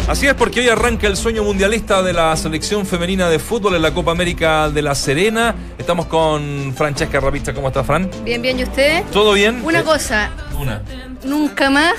así 0.08 0.26
es 0.26 0.34
porque 0.34 0.60
hoy 0.60 0.68
arranca 0.68 1.06
el 1.06 1.16
sueño 1.16 1.42
mundialista 1.44 2.02
de 2.02 2.12
la 2.12 2.36
selección 2.36 2.84
femenina 2.86 3.28
de 3.28 3.38
fútbol 3.38 3.76
en 3.76 3.82
la 3.82 3.92
Copa 3.94 4.10
América 4.12 4.68
de 4.68 4.82
La 4.82 4.94
Serena. 4.94 5.54
Estamos 5.78 6.06
con 6.06 6.74
Francesca 6.76 7.20
Rapizza. 7.20 7.52
¿Cómo 7.54 7.68
está, 7.68 7.82
Fran? 7.84 8.10
Bien, 8.24 8.42
bien, 8.42 8.58
¿y 8.58 8.64
usted? 8.64 9.04
¿Todo 9.12 9.32
bien? 9.32 9.60
Una 9.64 9.80
Eh, 9.80 9.84
cosa, 9.84 10.30
Una. 10.58 10.82
nunca 11.24 11.70
más 11.70 11.94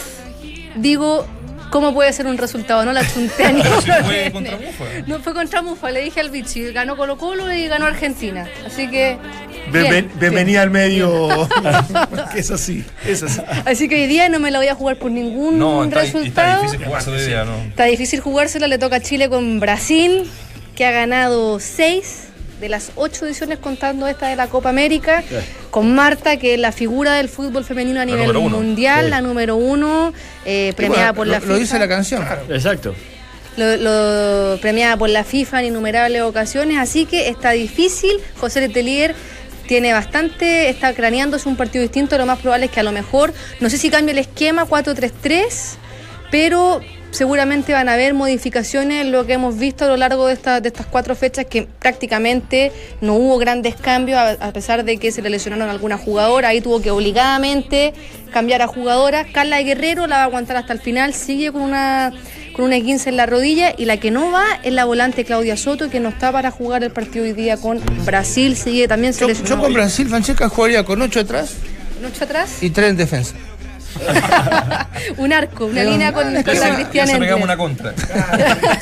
digo 0.75 1.25
¿Cómo 1.71 1.93
puede 1.93 2.11
ser 2.13 2.27
un 2.27 2.37
resultado? 2.37 2.85
No 2.85 2.91
la 2.93 3.07
chunté 3.07 3.45
a 3.45 3.51
ninguno 3.53 3.81
fue 3.81 4.29
contra 4.31 4.57
Mufa. 4.57 4.83
No 5.07 5.19
fue 5.19 5.33
contra 5.33 5.61
Mufa, 5.61 5.89
le 5.91 6.01
dije 6.01 6.19
al 6.19 6.29
Vichy, 6.29 6.71
ganó 6.73 6.95
Colo 6.97 7.17
Colo 7.17 7.51
y 7.51 7.67
ganó 7.67 7.85
Argentina. 7.87 8.47
Así 8.65 8.87
que. 8.89 9.17
Bien- 9.71 9.89
bien, 9.89 10.11
bienvenida 10.19 10.61
al 10.63 10.69
medio. 10.69 11.47
Es 12.35 12.51
así, 12.51 12.83
es 13.05 13.23
así. 13.23 13.87
que 13.87 13.95
hoy 13.95 14.07
día 14.07 14.27
no 14.29 14.39
me 14.39 14.51
la 14.51 14.59
voy 14.59 14.67
a 14.67 14.75
jugar 14.75 14.97
por 14.97 15.11
ningún 15.11 15.57
No, 15.59 15.83
está, 15.83 16.03
está 16.03 16.17
resultado. 16.19 16.61
difícil 16.63 17.13
hoy 17.13 17.25
día, 17.25 17.45
¿no? 17.45 17.55
Está 17.69 17.85
difícil 17.85 18.19
jugársela, 18.19 18.67
le 18.67 18.77
toca 18.77 18.97
a 18.97 18.99
Chile 19.01 19.29
con 19.29 19.59
Brasil, 19.59 20.29
que 20.75 20.85
ha 20.85 20.91
ganado 20.91 21.59
seis 21.59 22.27
de 22.61 22.69
las 22.69 22.91
ocho 22.95 23.25
ediciones 23.25 23.57
contando 23.59 24.07
esta 24.07 24.27
de 24.27 24.35
la 24.37 24.47
Copa 24.47 24.69
América, 24.69 25.23
con 25.71 25.93
Marta, 25.93 26.37
que 26.37 26.53
es 26.53 26.59
la 26.59 26.71
figura 26.71 27.15
del 27.15 27.27
fútbol 27.27 27.65
femenino 27.65 27.99
a 27.99 28.05
nivel 28.05 28.31
mundial, 28.33 29.05
Sí. 29.05 29.09
la 29.09 29.21
número 29.21 29.55
uno, 29.57 30.13
eh, 30.45 30.71
premiada 30.77 31.11
bueno, 31.11 31.15
por 31.17 31.27
lo, 31.27 31.33
la 31.33 31.39
lo 31.39 31.45
FIFA. 31.47 31.57
dice 31.57 31.79
la 31.79 31.87
canción. 31.89 32.23
Exacto. 32.49 32.95
Lo, 33.57 33.75
lo- 33.75 34.57
premiada 34.61 34.95
por 34.95 35.09
la 35.09 35.23
FIFA 35.25 35.59
en 35.61 35.65
innumerables 35.67 36.21
ocasiones, 36.21 36.77
así 36.77 37.05
que 37.05 37.27
está 37.27 37.51
difícil. 37.51 38.11
José 38.39 38.61
Letelier 38.61 39.13
tiene 39.67 39.91
bastante, 39.91 40.69
está 40.69 40.93
craneándose 40.93 41.49
un 41.49 41.55
partido 41.57 41.81
distinto, 41.81 42.17
lo 42.17 42.25
más 42.25 42.39
probable 42.39 42.67
es 42.67 42.71
que 42.71 42.79
a 42.79 42.83
lo 42.83 42.91
mejor, 42.91 43.33
no 43.59 43.69
sé 43.69 43.77
si 43.77 43.89
cambia 43.89 44.11
el 44.13 44.19
esquema 44.19 44.65
4-3-3, 44.65 45.77
pero 46.29 46.79
seguramente 47.11 47.73
van 47.73 47.89
a 47.89 47.93
haber 47.93 48.13
modificaciones 48.13 49.01
en 49.05 49.11
lo 49.11 49.25
que 49.25 49.33
hemos 49.33 49.57
visto 49.57 49.85
a 49.85 49.87
lo 49.87 49.97
largo 49.97 50.27
de, 50.27 50.33
esta- 50.33 50.61
de 50.61 50.69
estas 50.69 50.85
cuatro 50.87 51.15
fechas, 51.15 51.45
que 51.45 51.67
prácticamente 51.79 52.71
no 53.01 53.15
hubo 53.15 53.37
grandes 53.37 53.75
cambios, 53.75 54.17
a, 54.17 54.31
a 54.31 54.53
pesar 54.53 54.83
de 54.83 54.97
que 54.97 55.11
se 55.11 55.21
le 55.21 55.29
lesionaron 55.29 55.69
algunas 55.69 55.99
jugadoras, 56.01 56.49
ahí 56.49 56.61
tuvo 56.61 56.81
que 56.81 56.89
obligadamente 56.91 57.93
cambiar 58.33 58.61
a 58.61 58.67
jugadoras. 58.67 59.27
Carla 59.33 59.61
Guerrero 59.61 60.07
la 60.07 60.17
va 60.17 60.21
a 60.23 60.25
aguantar 60.25 60.57
hasta 60.57 60.73
el 60.73 60.79
final, 60.79 61.13
sigue 61.13 61.51
con 61.51 61.61
una 61.61 62.11
con 62.55 62.65
un 62.65 62.71
15 62.81 63.09
en 63.09 63.15
la 63.15 63.25
rodilla 63.25 63.73
y 63.77 63.85
la 63.85 63.95
que 63.95 64.11
no 64.11 64.29
va 64.29 64.43
es 64.63 64.73
la 64.73 64.83
volante 64.83 65.23
Claudia 65.23 65.55
Soto 65.55 65.89
que 65.89 66.01
no 66.01 66.09
está 66.09 66.33
para 66.33 66.51
jugar 66.51 66.83
el 66.83 66.91
partido 66.91 67.23
hoy 67.23 67.31
día 67.31 67.55
con 67.55 67.79
Brasil, 68.05 68.57
sigue 68.57 68.89
también 68.89 69.13
se 69.13 69.21
Yo, 69.21 69.27
lesionó. 69.29 69.49
yo 69.49 69.61
con 69.61 69.73
Brasil, 69.73 70.09
Francesca 70.09 70.49
jugaría 70.49 70.83
con 70.83 71.01
8 71.01 71.21
atrás 71.21 71.53
atrás, 72.19 72.61
y 72.61 72.69
3 72.71 72.89
en 72.89 72.97
defensa. 72.97 73.35
un 75.17 75.33
arco, 75.33 75.65
una 75.65 75.83
línea 75.83 76.13
con, 76.13 76.33
la 76.33 76.43
Cristiana 76.43 77.11
se 77.11 77.19
pegamos 77.19 77.43
una 77.43 77.57
contra. 77.57 77.89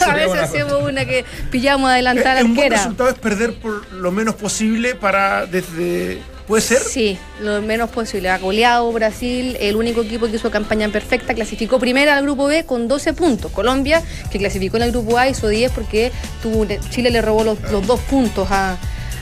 a 0.07 0.14
veces 0.14 0.39
hacemos 0.39 0.84
una 0.84 1.05
que 1.05 1.26
pillamos 1.51 1.89
adelantada 1.89 2.32
a 2.32 2.36
la 2.36 2.45
Un 2.45 2.55
buen 2.55 2.66
arquera. 2.66 2.84
resultado 2.84 3.10
es 3.10 3.18
perder 3.18 3.53
por 3.53 3.91
lo 3.91 4.12
menos 4.12 4.36
posible 4.36 4.95
para 4.95 5.45
desde. 5.45 6.22
¿Puede 6.47 6.64
ser? 6.64 6.80
Sí, 6.80 7.16
lo 7.41 7.62
menos 7.62 7.91
posible. 7.91 8.30
Ha 8.30 8.39
goleado 8.39 8.91
Brasil, 8.91 9.55
el 9.60 9.76
único 9.76 10.01
equipo 10.01 10.26
que 10.26 10.38
hizo 10.38 10.49
campaña 10.49 10.89
perfecta, 10.89 11.36
clasificó 11.36 11.78
primero 11.78 12.12
al 12.12 12.24
grupo 12.24 12.47
B 12.47 12.66
con 12.66 12.88
12 12.88 13.14
puntos. 13.14 13.51
Colombia, 13.51 14.01
que 14.32 14.39
clasificó 14.39 14.78
en 14.78 14.84
el 14.84 14.91
grupo 14.91 15.20
A, 15.20 15.30
hizo 15.30 15.47
10 15.47 15.72
porque 15.72 16.12
tuvo, 16.41 16.66
Chile 16.89 17.12
le 17.12 17.22
robó 17.22 17.43
los, 17.43 17.62
los 17.72 17.86
dos 17.86 17.99
puntos 17.99 18.47
a, 18.49 18.78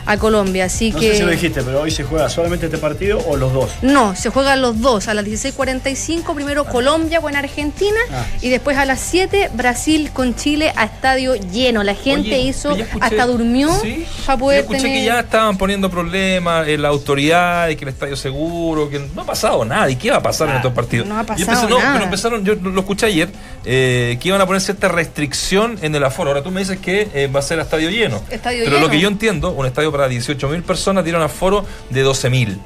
a 0.07 0.17
Colombia. 0.17 0.65
Así 0.65 0.91
No 0.91 0.99
que. 0.99 1.11
sé 1.11 1.17
si 1.17 1.23
lo 1.23 1.29
dijiste, 1.31 1.61
pero 1.61 1.81
hoy 1.81 1.91
se 1.91 2.03
juega 2.03 2.29
solamente 2.29 2.65
este 2.65 2.77
partido 2.79 3.19
o 3.27 3.37
los 3.37 3.53
dos. 3.53 3.69
No, 3.83 4.15
se 4.15 4.29
juegan 4.29 4.61
los 4.61 4.81
dos. 4.81 5.07
A 5.07 5.13
las 5.13 5.23
16.45, 5.25 6.33
primero 6.33 6.65
Colombia 6.65 7.21
con 7.21 7.35
Argentina 7.35 7.99
Ah. 8.11 8.25
y 8.41 8.49
después 8.49 8.77
a 8.77 8.85
las 8.85 8.99
7 8.99 9.49
Brasil 9.53 10.09
con 10.13 10.35
Chile 10.35 10.71
a 10.75 10.85
estadio 10.85 11.35
lleno. 11.35 11.83
La 11.83 11.93
gente 11.95 12.29
Oye, 12.35 12.39
hizo, 12.39 12.71
escuché- 12.75 12.97
hasta 13.01 13.25
durmió 13.27 13.69
Sí, 13.81 14.05
para 14.25 14.37
poder 14.39 14.57
Yo 14.59 14.61
escuché 14.63 14.81
tener. 14.81 14.97
que 14.99 15.05
ya 15.05 15.19
estaban 15.19 15.57
poniendo 15.57 15.89
problemas 15.89 16.67
en 16.67 16.81
la 16.81 16.87
autoridad 16.87 17.67
y 17.69 17.75
que 17.75 17.85
el 17.85 17.89
estadio 17.89 18.15
seguro, 18.15 18.89
que 18.89 18.99
no 19.13 19.21
ha 19.21 19.25
pasado 19.25 19.63
nada. 19.65 19.89
¿Y 19.89 19.95
qué 19.97 20.09
va 20.11 20.17
a 20.17 20.23
pasar 20.23 20.49
en 20.49 20.55
estos 20.55 20.73
partidos? 20.73 21.07
no 21.07 21.19
ha 21.19 21.23
pasado 21.23 21.67
no, 21.69 21.77
nada. 21.79 21.93
pero 21.93 22.05
empezaron, 22.05 22.45
yo 22.45 22.55
lo 22.55 22.79
escuché 22.79 23.05
ayer, 23.07 23.29
eh, 23.65 24.17
que 24.21 24.27
iban 24.29 24.39
a 24.41 24.45
poner 24.45 24.61
cierta 24.61 24.87
restricción 24.87 25.77
en 25.81 25.93
el 25.95 26.03
aforo. 26.03 26.29
Ahora 26.29 26.43
tú 26.43 26.51
me 26.51 26.61
dices 26.61 26.77
que 26.79 27.09
eh, 27.13 27.27
va 27.27 27.39
a 27.39 27.43
ser 27.43 27.59
a 27.59 27.63
estadio 27.63 27.89
lleno. 27.89 28.21
Estadio 28.29 28.59
pero 28.63 28.77
lleno. 28.77 28.85
lo 28.87 28.91
que 28.91 28.99
yo 28.99 29.07
entiendo, 29.07 29.51
un 29.51 29.65
estadio 29.65 29.91
para 29.97 30.07
18 30.07 30.47
mil 30.49 30.63
personas 30.63 31.03
tiene 31.03 31.17
un 31.19 31.25
aforo 31.25 31.65
de 31.89 32.01
12 32.01 32.29
mil. 32.29 32.57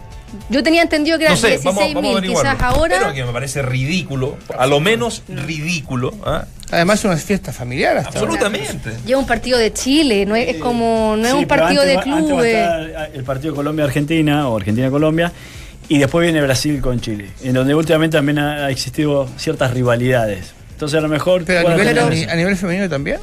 Yo 0.49 0.63
tenía 0.63 0.81
entendido 0.81 1.17
que 1.17 1.25
No 1.25 1.31
eran 1.31 1.41
sé, 1.41 1.59
vamos, 1.63 1.83
16.000, 1.83 1.93
vamos 1.93 2.15
a 2.15 2.17
averiguarlo. 2.19 2.51
quizás 2.57 2.63
ahora. 2.63 2.97
Pero 2.99 3.13
que 3.13 3.23
me 3.25 3.33
parece 3.33 3.61
ridículo, 3.63 4.37
a 4.57 4.65
lo 4.65 4.79
menos 4.79 5.23
ridículo. 5.27 6.13
¿ah? 6.25 6.45
Además, 6.71 6.99
es 6.99 7.05
una 7.05 7.17
fiesta 7.17 7.51
familiar 7.51 7.97
hasta. 7.97 8.11
Absolutamente. 8.11 8.91
Lleva 9.05 9.19
un 9.19 9.27
partido 9.27 9.57
de 9.57 9.73
Chile, 9.73 10.25
no 10.25 10.35
es, 10.37 10.47
es 10.49 10.57
como 10.57 11.15
no 11.17 11.25
es 11.25 11.31
Sí, 11.33 11.37
un 11.39 11.47
partido 11.47 11.81
antes 11.81 11.87
de 11.87 11.95
va- 11.95 12.01
antes 12.01 12.13
va 12.13 12.17
a 12.17 12.27
clubes. 12.27 12.55
estar 12.87 13.09
el 13.13 13.23
partido 13.25 13.55
Colombia-Argentina 13.55 14.47
o 14.47 14.55
Argentina-Colombia. 14.57 15.31
Y 15.89 15.97
después 15.97 16.23
viene 16.23 16.41
Brasil 16.41 16.79
con 16.79 17.01
Chile, 17.01 17.29
en 17.43 17.51
donde 17.53 17.75
últimamente 17.75 18.15
también 18.15 18.39
ha, 18.39 18.69
existido 18.69 19.27
ciertas 19.35 19.73
rivalidades. 19.73 20.53
Entonces 20.71 20.97
a 20.97 21.01
lo 21.01 21.09
mejor... 21.09 21.43
Pero 21.43 21.67
a 21.67 21.75
nivel, 21.75 21.99
a, 21.99 22.05
a 22.31 22.35
nivel 22.35 22.55
femenino 22.55 22.87
también. 22.87 23.19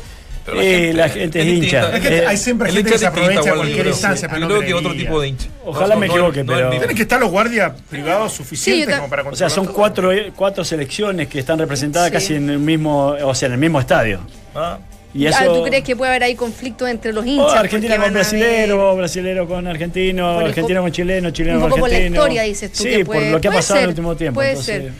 Pero 0.51 0.61
Eh, 0.62 0.92
la 0.94 1.09
gente 1.09 1.40
es 1.40 1.46
hincha. 1.46 1.90
distinta. 1.90 1.96
Es 1.96 2.03
que 2.09 2.16
Eh, 2.18 2.26
hay 2.26 2.36
siempre 2.36 2.68
El 2.70 2.76
gente 2.76 2.90
que 2.92 2.99
se 2.99 3.07
aprovecha 3.07 3.55
cualquier 3.55 3.86
instancia, 3.86 4.28
pero 4.28 4.46
creo 4.49 4.61
que 4.61 4.74
otro 4.74 4.94
tipo 4.94 5.20
de 5.20 5.28
hincha. 5.28 5.49
Ojalá 5.64 5.96
me 5.96 6.07
No, 6.07 6.12
equivoque, 6.14 6.44
pero- 6.44 6.70
Tienen 6.70 6.96
que 6.96 7.03
estar 7.03 7.20
los 7.20 7.30
guardias 7.30 7.72
privados 7.90 8.32
suficientes 8.32 8.96
como 8.96 9.09
para 9.11 9.22
O 9.28 9.36
sea, 9.36 9.51
son 9.51 9.66
cuatro, 9.66 10.11
cuatro 10.34 10.64
selecciones 10.64 11.28
que 11.28 11.38
están 11.40 11.59
representadas 11.59 12.09
Sí. 12.09 12.12
casi 12.12 12.34
en 12.36 12.49
el 12.51 12.59
mismo, 12.59 13.09
o 13.22 13.34
sea, 13.34 13.46
en 13.46 13.53
el 13.53 13.59
mismo 13.59 13.78
estadio. 13.80 14.20
Ah, 14.55 14.78
Y 15.14 15.26
Ah, 15.26 15.30
eso, 15.30 15.55
¿Tú 15.55 15.64
crees 15.64 15.82
que 15.84 15.96
puede 15.96 16.11
haber 16.11 16.22
ahí 16.22 16.34
conflicto 16.34 16.86
entre 16.86 17.14
los 17.14 17.24
o 17.24 17.26
hinchas? 17.26 17.55
Argentina 17.55 17.94
Porque 17.94 18.05
con 18.09 18.12
brasilero, 18.14 18.94
brasilero 18.96 19.49
con 19.49 19.66
argentino, 19.66 20.38
argentino 20.40 20.82
con 20.82 20.92
chileno, 20.92 21.30
chileno 21.30 21.57
un 21.57 21.61
con 21.62 21.70
poco 21.70 21.80
por 21.80 21.88
la 21.90 21.96
argentino. 21.96 22.22
historia, 22.22 22.42
dices 22.42 22.72
tú, 22.72 22.82
Sí, 22.82 22.90
que 22.90 23.05
por 23.07 23.16
lo 23.22 23.40
que 23.40 23.49
ha 23.49 23.53
pasado 23.53 23.78
en 23.78 23.82
el 23.84 23.88
último 23.88 24.14
tiempo. 24.16 24.34
puede 24.38 24.51
entonces, 24.51 24.82
ser. 24.82 24.92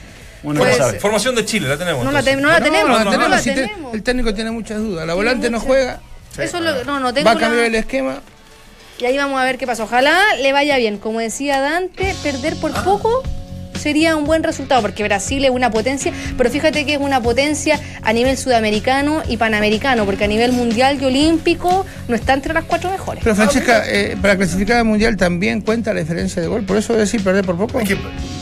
Uno 0.43 0.64
no 0.64 0.72
sabe. 0.74 0.93
ser. 0.93 1.01
Formación 1.01 1.34
de 1.34 1.45
Chile, 1.45 1.68
la 1.68 1.76
tenemos. 1.76 2.05
No 2.05 2.11
la, 2.12 2.20
entonces. 2.20 2.36
te- 2.36 2.43
no 2.43 2.49
la 2.49 2.59
No, 2.59 2.64
tenemos, 2.64 2.89
no, 2.91 3.05
no, 3.11 3.16
no, 3.18 3.28
la 3.28 3.41
tenemos. 3.43 3.95
el 3.95 4.03
técnico 4.03 4.34
tiene 4.34 4.51
muchas 4.51 4.78
dudas. 4.78 5.07
La 5.07 5.14
volante 5.14 5.51
no 5.51 5.61
juega, 5.61 6.01
Eso 6.36 6.59
es 6.59 6.62
lo, 6.62 6.84
no, 6.84 7.01
no 7.01 7.12
tengo 7.14 7.26
va 7.26 7.32
a 7.32 7.39
cambiar 7.39 7.64
el 7.64 7.74
esquema. 7.74 8.20
Y 9.01 9.05
ahí 9.05 9.16
vamos 9.16 9.41
a 9.41 9.45
ver 9.45 9.59
qué 9.59 9.66
pasa. 9.66 9.84
Ojalá 9.84 10.18
le 10.41 10.53
vaya 10.53 10.76
bien. 10.76 10.99
Como 10.99 11.20
decía 11.20 11.61
Dante, 11.61 12.14
perder 12.22 12.57
por 12.57 12.72
Ah. 12.74 12.82
poco 12.84 13.22
sería 13.78 14.16
un 14.16 14.24
buen 14.24 14.43
resultado, 14.43 14.82
porque 14.82 15.05
Brasil 15.05 15.45
es 15.45 15.53
una 15.53 15.70
potencia, 15.70 16.12
pero 16.36 16.51
fíjate 16.51 16.84
que 16.84 16.95
es 16.95 17.01
una 17.01 17.22
potencia 17.22 17.78
a 18.03 18.12
nivel 18.12 18.36
sudamericano 18.36 19.22
y 19.28 19.36
panamericano, 19.36 20.05
porque 20.05 20.24
a 20.24 20.26
nivel 20.26 20.51
mundial 20.51 20.99
y 21.01 21.05
olímpico 21.05 21.86
no 22.09 22.16
está 22.16 22.32
entre 22.34 22.53
las 22.55 22.64
cuatro 22.64 22.91
mejores. 22.91 23.22
Pero 23.22 23.36
Francesca, 23.36 23.84
eh, 23.86 24.16
para 24.20 24.36
clasificar 24.36 24.78
al 24.78 24.84
mundial 24.84 25.16
también 25.16 25.61
cuenta 25.61 25.95
la 25.95 26.01
diferencia 26.01 26.43
de 26.43 26.49
gol. 26.49 26.64
Por 26.64 26.76
eso 26.76 26.93
decir 26.95 27.22
perder 27.22 27.45
por 27.45 27.57
poco. 27.57 27.78
Es 27.78 27.86
que 27.89 27.97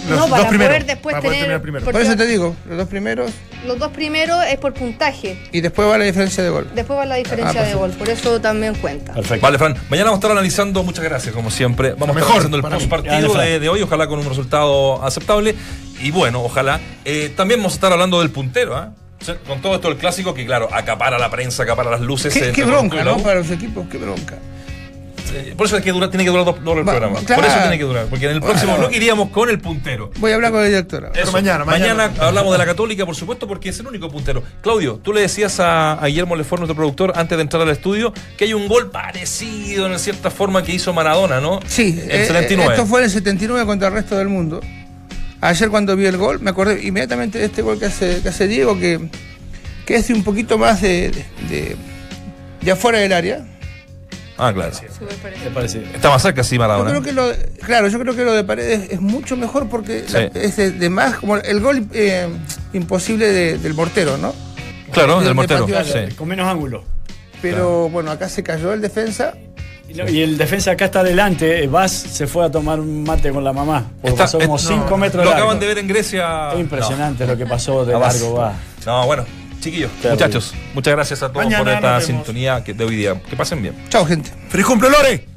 los 0.09 0.19
No, 0.19 0.27
para 0.29 0.39
dos 0.43 0.49
primeros. 0.49 0.75
poder 0.75 0.87
después 0.87 1.13
para 1.15 1.23
poder 1.25 1.41
tener- 1.43 1.61
primero. 1.63 1.85
por- 1.85 2.01
eso 2.01 2.17
te 2.17 2.27
digo, 2.27 2.55
los 2.69 2.79
dos 2.79 2.89
primeros 2.89 3.31
Los 3.67 3.79
dos 3.79 3.91
primeros 3.93 4.45
es 4.47 4.57
por 4.59 4.73
puntaje, 4.75 5.39
y 5.53 5.61
después 5.61 5.89
va 5.89 5.99
la 5.99 6.05
diferencia 6.05 6.43
de 6.45 6.51
gol. 6.51 6.69
después 6.75 6.99
va 6.99 7.07
la 7.07 7.17
diferencia 7.17 7.61
Ah, 7.63 7.65
de 7.65 7.75
gol, 7.75 7.91
por 7.93 8.09
eso 8.09 8.41
también 8.41 8.75
cuenta. 8.77 9.13
Perfecto. 9.15 9.43
Vale, 9.45 9.59
Fran. 9.59 9.75
Mañana 9.89 10.11
vamos 10.11 10.19
a 10.19 10.21
estar 10.21 10.31
analizando, 10.31 10.83
muchas 10.83 11.05
gracias, 11.05 11.35
como 11.35 11.51
siempre. 11.51 11.95
Vamos 11.99 12.17
a 12.17 12.21
estar 12.21 12.25
analizando 12.33 12.57
el 12.57 12.63
postpartido 12.63 13.31
Fran. 13.31 13.45
de, 13.47 13.59
de 13.61 13.69
hoy, 13.69 13.83
ojalá 13.83 14.07
con 14.07 14.19
un 14.19 14.27
resultado 14.29 15.03
aceptable. 15.05 15.55
Y 16.01 16.11
bueno, 16.11 16.43
ojalá. 16.43 16.79
Eh, 17.05 17.33
también 17.37 17.59
vamos 17.61 17.73
a 17.73 17.77
estar 17.77 17.93
hablando 17.93 18.21
del 18.21 18.31
puntero, 18.31 18.77
¿ah? 18.77 18.93
Con 19.49 19.61
todo 19.63 19.75
esto 19.77 19.89
del 19.89 19.97
clásico 19.97 20.35
que, 20.35 20.45
claro, 20.47 20.69
acapara 20.73 21.19
la 21.19 21.31
prensa, 21.31 21.63
acapara 21.65 21.91
las 21.91 22.01
luces. 22.03 22.33
Qué, 22.55 22.65
bronca, 22.65 23.03
¿no? 23.03 23.17
Para 23.19 23.37
los 23.41 23.51
equipos, 23.51 23.87
qué 23.91 23.97
bronca. 23.99 24.37
Eh, 25.35 25.55
Por 25.57 25.67
eso 25.67 25.77
es 25.77 25.83
que 25.85 25.93
dura- 25.93 26.09
tiene 26.09 26.25
que 26.25 26.31
durar 26.31 26.45
dos, 26.45 26.63
dos 26.65 26.77
el 26.79 26.87
Va, 26.89 26.93
programa. 26.93 27.21
claro. 27.25 27.43
Por 27.43 27.51
eso 27.51 27.61
tiene 27.61 27.79
que 27.79 27.85
durar. 27.85 28.07
Porque 28.07 28.27
en 28.27 28.33
el 28.33 28.41
próximo 28.41 28.73
Bueno. 28.73 28.79
bloque 28.85 28.97
iríamos 28.97 29.31
con 29.31 29.51
el 29.51 29.59
puntero. 29.59 30.11
Voy 30.19 30.33
a 30.33 30.35
hablar 30.37 30.53
con 30.53 30.61
la 30.61 30.67
directora. 30.67 31.11
Pero 31.13 31.33
mañana, 31.33 31.65
mañana. 31.65 32.11
hablamos 32.21 32.53
de 32.53 32.59
la 32.59 32.65
Católica, 32.67 33.05
por 33.05 33.15
supuesto, 33.17 33.47
porque 33.49 33.71
es 33.71 33.79
el 33.81 33.87
único 33.87 34.09
puntero. 34.11 34.43
Claudio, 34.63 35.01
tú 35.03 35.13
le 35.13 35.21
decías 35.23 35.59
a, 35.61 35.95
a 35.95 36.07
Guillermo 36.07 36.37
Lefort, 36.37 36.61
nuestro 36.61 36.77
productor, 36.77 37.13
antes 37.17 37.37
de 37.37 37.43
entrar 37.43 37.63
al 37.63 37.71
estudio, 37.71 38.13
que 38.39 38.45
hay 38.45 38.55
un 38.55 38.69
gol 38.69 38.91
parecido 38.91 39.87
en 39.87 39.99
cierta 39.99 40.31
forma 40.31 40.63
que 40.63 40.73
hizo 40.73 40.93
Maradona, 40.93 41.41
¿no? 41.41 41.61
Sí, 41.67 41.99
el 42.09 42.21
eh, 42.23 42.27
79. 42.27 42.75
esto 42.75 42.87
fue 42.87 43.01
en 43.01 43.05
el 43.07 43.11
79 43.11 43.67
contra 43.67 43.89
el 43.89 43.95
resto 43.95 44.17
del 44.17 44.29
mundo. 44.29 44.61
Ayer 45.41 45.69
cuando 45.69 45.95
vi 45.97 46.07
el 46.07 46.17
gol, 46.17 46.41
me 46.41 46.51
acordé 46.51 46.83
inmediatamente 46.87 47.39
de 47.39 47.45
este 47.47 47.63
gol 47.63 47.79
que 47.79 47.87
hace, 47.87 48.23
que 48.23 48.29
hace 48.31 48.47
Diego, 48.49 48.79
que, 48.79 49.01
que 49.85 49.97
es 49.97 50.09
de 50.09 50.15
un 50.15 50.25
poquito 50.25 50.57
más 50.57 50.81
de, 50.81 51.11
de, 51.11 51.25
de- 51.51 51.77
de 52.63 52.71
afuera 52.73 52.99
del 52.99 53.13
área. 53.13 53.45
Ah, 54.39 54.53
claro. 54.53 54.73
Está 55.95 56.11
más 56.11 56.23
cerca, 56.23 56.45
sí, 56.45 56.57
Yo 56.57 56.61
Maradona. 56.61 56.91
creo 56.91 57.03
que 57.03 57.13
lo, 57.13 57.31
claro, 57.65 57.89
yo 57.89 57.99
creo 57.99 58.15
que 58.15 58.25
lo 58.25 58.33
de 58.35 58.45
Paredes 58.45 58.91
es 58.91 59.01
mucho 59.01 59.37
mejor 59.37 59.69
porque 59.69 60.05
Sí. 60.07 60.13
la- 60.15 60.25
es 60.41 60.57
de, 60.57 60.73
de 60.73 60.91
más 60.91 61.17
como 61.17 61.37
el 61.37 61.61
gol 61.61 61.87
eh, 61.93 62.29
imposible 62.73 63.27
de- 63.33 63.59
del 63.59 63.75
mortero, 63.75 64.19
¿no? 64.19 64.35
Claro, 64.93 65.15
de- 65.21 65.27
del 65.27 65.29
de 65.29 65.35
mortero. 65.35 65.67
sí. 65.85 66.15
Con 66.17 66.29
menos 66.29 66.47
ángulo. 66.49 66.85
Pero 67.43 67.89
bueno, 67.89 68.11
acá 68.11 68.29
se 68.29 68.43
cayó 68.43 68.73
el 68.73 68.81
defensa. 68.81 69.35
Y 69.89 70.21
el 70.21 70.37
defensa 70.37 70.73
acá 70.73 70.87
está 70.87 71.01
adelante, 71.01 71.63
eh, 71.63 71.69
Vaz 71.69 71.93
se 71.93 72.27
fue 72.27 72.45
a 72.45 72.51
tomar 72.51 72.81
un 72.81 73.05
mate 73.05 73.31
con 73.31 73.45
la 73.45 73.53
mamá. 73.53 73.85
Porque 74.03 74.09
Está- 74.11 74.25
pasó 74.25 74.39
como 74.41 74.57
eh, 74.57 74.61
5 74.61 74.87
no, 74.91 74.97
metros 74.99 75.25
Lo 75.25 75.31
largo. 75.31 75.45
acaban 75.45 75.61
de 75.61 75.67
ver 75.67 75.79
en 75.79 75.87
Grecia. 75.89 76.53
Es 76.53 76.59
impresionante 76.61 77.25
lo 77.27 77.37
que 77.37 77.47
pasó 77.47 77.85
de 77.87 77.93
No, 77.93 78.01
largo 78.01 78.35
va. 78.35 78.53
No, 78.85 79.07
bueno, 79.07 79.25
chiquillos, 79.61 79.91
Terrible. 79.93 80.11
muchachos, 80.13 80.55
muchas 80.75 80.95
gracias 80.95 81.23
a 81.23 81.29
todos 81.33 81.45
Mañana 81.45 81.65
por 81.65 81.73
esta 81.73 82.01
sintonía 82.01 82.63
que 82.65 82.75
de 82.75 82.85
hoy 82.85 82.97
día. 82.97 83.21
Que 83.29 83.37
pasen 83.37 83.63
bien. 83.63 83.75
Chao, 83.89 84.05
gente. 84.07 84.31
¡Feliz 84.49 84.67
cumple, 84.67 84.91
Lore! 84.91 85.36